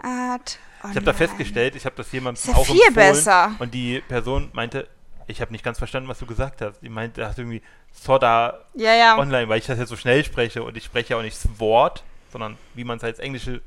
Art 0.02 0.58
Online. 0.82 0.90
Ich 0.92 0.96
habe 0.96 1.02
da 1.02 1.12
festgestellt, 1.12 1.76
ich 1.76 1.84
habe 1.84 1.96
das 1.96 2.10
jemandem 2.12 2.40
Ist 2.42 2.48
ja 2.48 2.54
auch 2.54 2.64
viel 2.66 2.76
empfohlen 2.86 2.94
besser. 3.14 3.52
und 3.58 3.74
die 3.74 4.00
Person 4.00 4.48
meinte, 4.52 4.88
ich 5.30 5.40
habe 5.40 5.52
nicht 5.52 5.64
ganz 5.64 5.78
verstanden, 5.78 6.08
was 6.08 6.18
du 6.18 6.26
gesagt 6.26 6.60
hast. 6.60 6.80
Die 6.80 6.88
meinte, 6.88 7.24
hast 7.26 7.38
irgendwie 7.38 7.62
Sword 7.94 8.24
Art 8.24 8.66
Ja, 8.74 8.94
ja. 8.94 9.18
Online, 9.18 9.48
weil 9.48 9.58
ich 9.58 9.66
das 9.66 9.78
jetzt 9.78 9.88
so 9.88 9.96
schnell 9.96 10.24
spreche 10.24 10.62
und 10.62 10.76
ich 10.76 10.84
spreche 10.84 11.10
ja 11.14 11.16
auch 11.18 11.22
nicht 11.22 11.36
Sword, 11.36 12.02
sondern 12.32 12.56
wie 12.74 12.84
man 12.84 12.98
es 12.98 13.04
als 13.04 13.18
englische 13.18 13.62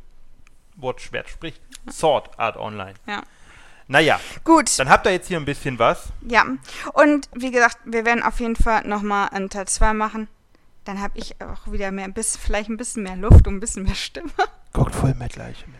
Wort 0.75 1.01
Schwert 1.01 1.29
spricht. 1.29 1.61
Sword 1.89 2.37
Art 2.39 2.57
Online. 2.57 2.93
ja. 3.07 3.23
Naja, 3.87 4.17
Gut. 4.45 4.79
dann 4.79 4.89
habt 4.89 5.05
ihr 5.05 5.11
jetzt 5.11 5.27
hier 5.27 5.37
ein 5.37 5.43
bisschen 5.43 5.77
was. 5.77 6.07
Ja, 6.21 6.45
und 6.93 7.29
wie 7.35 7.51
gesagt, 7.51 7.77
wir 7.83 8.05
werden 8.05 8.23
auf 8.23 8.39
jeden 8.39 8.55
Fall 8.55 8.87
nochmal 8.87 9.27
einen 9.29 9.49
Teil 9.49 9.67
2 9.67 9.93
machen. 9.93 10.29
Dann 10.85 11.01
habe 11.01 11.17
ich 11.17 11.35
auch 11.41 11.69
wieder 11.69 11.91
mehr, 11.91 12.07
bisschen, 12.07 12.39
vielleicht 12.41 12.69
ein 12.69 12.77
bisschen 12.77 13.03
mehr 13.03 13.17
Luft 13.17 13.45
und 13.45 13.55
ein 13.55 13.59
bisschen 13.59 13.83
mehr 13.83 13.95
Stimme. 13.95 14.31
Guckt 14.71 14.95
Full 14.95 15.13
Metal 15.15 15.43
Alchemist. 15.45 15.72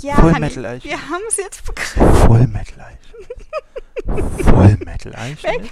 Ja, 0.00 0.16
Full 0.16 0.32
Hanni, 0.34 0.40
Metal 0.46 0.66
Alchemist. 0.66 0.84
wir 1.00 1.10
haben 1.10 1.22
es 1.28 1.36
jetzt 1.38 1.64
begriffen. 1.64 2.14
Full 2.26 2.46
Metal 2.48 2.80
Alchemist. 2.80 4.46
Full 4.48 4.76
Metal 4.84 5.12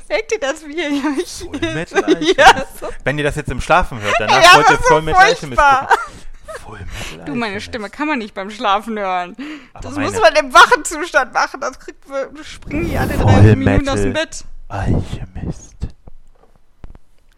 Merkt 0.09 0.33
ihr 0.33 0.41
das, 0.41 0.67
wie 0.67 0.73
ihr 0.77 1.21
euch 1.21 1.45
Full 1.45 1.75
Metal 1.75 2.05
Alchemist. 2.05 2.37
Ja, 2.39 2.65
so. 2.81 2.89
Wenn 3.05 3.19
ihr 3.19 3.25
das 3.25 3.37
jetzt 3.37 3.51
im 3.51 3.61
Schlafen 3.61 4.01
hört, 4.01 4.15
danach 4.19 4.43
Ja, 4.43 4.57
wollt 4.57 4.71
ihr 4.71 4.79
so 4.89 5.01
Metal 5.03 5.23
Alchemist 5.23 5.61
furchtbar. 5.61 5.89
gucken. 5.89 6.25
Full 6.65 6.79
Metal 6.81 7.25
Du, 7.27 7.35
meine. 7.35 7.61
Stimme 7.61 7.91
kann 7.91 8.09
man 8.09 8.19
nicht 8.19 8.35
beim 8.35 8.51
Schlafen 8.51 8.99
hören. 8.99 9.37
Aber 9.75 9.83
das 9.83 9.95
meine 9.97 10.11
muss 10.11 10.21
man 10.21 10.35
im 10.37 10.53
wachen 10.55 10.85
Zustand 10.85 11.33
machen. 11.35 11.61
Das 11.61 11.79
kriegt, 11.79 12.03
springen 12.45 12.89
die 12.89 12.97
alle 12.97 13.17
drei 13.17 13.55
Minuten 13.57 13.89
aus 13.89 14.01
dem. 14.01 14.13
Bett. 14.15 14.45
Alchemist. 14.69 15.75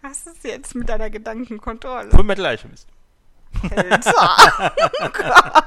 Was 0.02 0.26
ist 0.26 0.44
jetzt 0.44 0.74
mit 0.76 0.88
deiner 0.88 1.10
Gedankenkontrolle? 1.10 2.10
Full 2.10 2.22
Metal 2.24 2.46
Alchemist. 2.46 2.86
Alter. 3.74 4.72
Oh 5.02 5.08
Gott. 5.12 5.62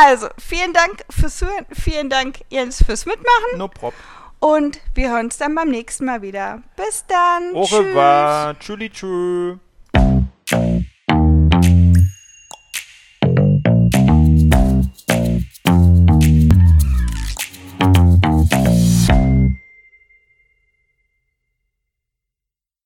Also, 0.00 0.28
vielen 0.38 0.72
Dank 0.72 1.04
fürs 1.10 1.40
Hören, 1.40 1.66
Vielen 1.72 2.08
Dank, 2.08 2.38
Jens, 2.50 2.84
fürs 2.84 3.04
Mitmachen. 3.04 3.58
No 3.58 3.66
prop. 3.66 3.94
Und 4.38 4.80
wir 4.94 5.10
hören 5.10 5.26
uns 5.26 5.38
dann 5.38 5.56
beim 5.56 5.70
nächsten 5.70 6.04
Mal 6.04 6.22
wieder. 6.22 6.62
Bis 6.76 7.04
dann. 7.08 7.52
Au 7.52 7.62
revoir. 7.64 8.56
Tschüss. 8.60 8.78
Tschüss. 8.92 10.84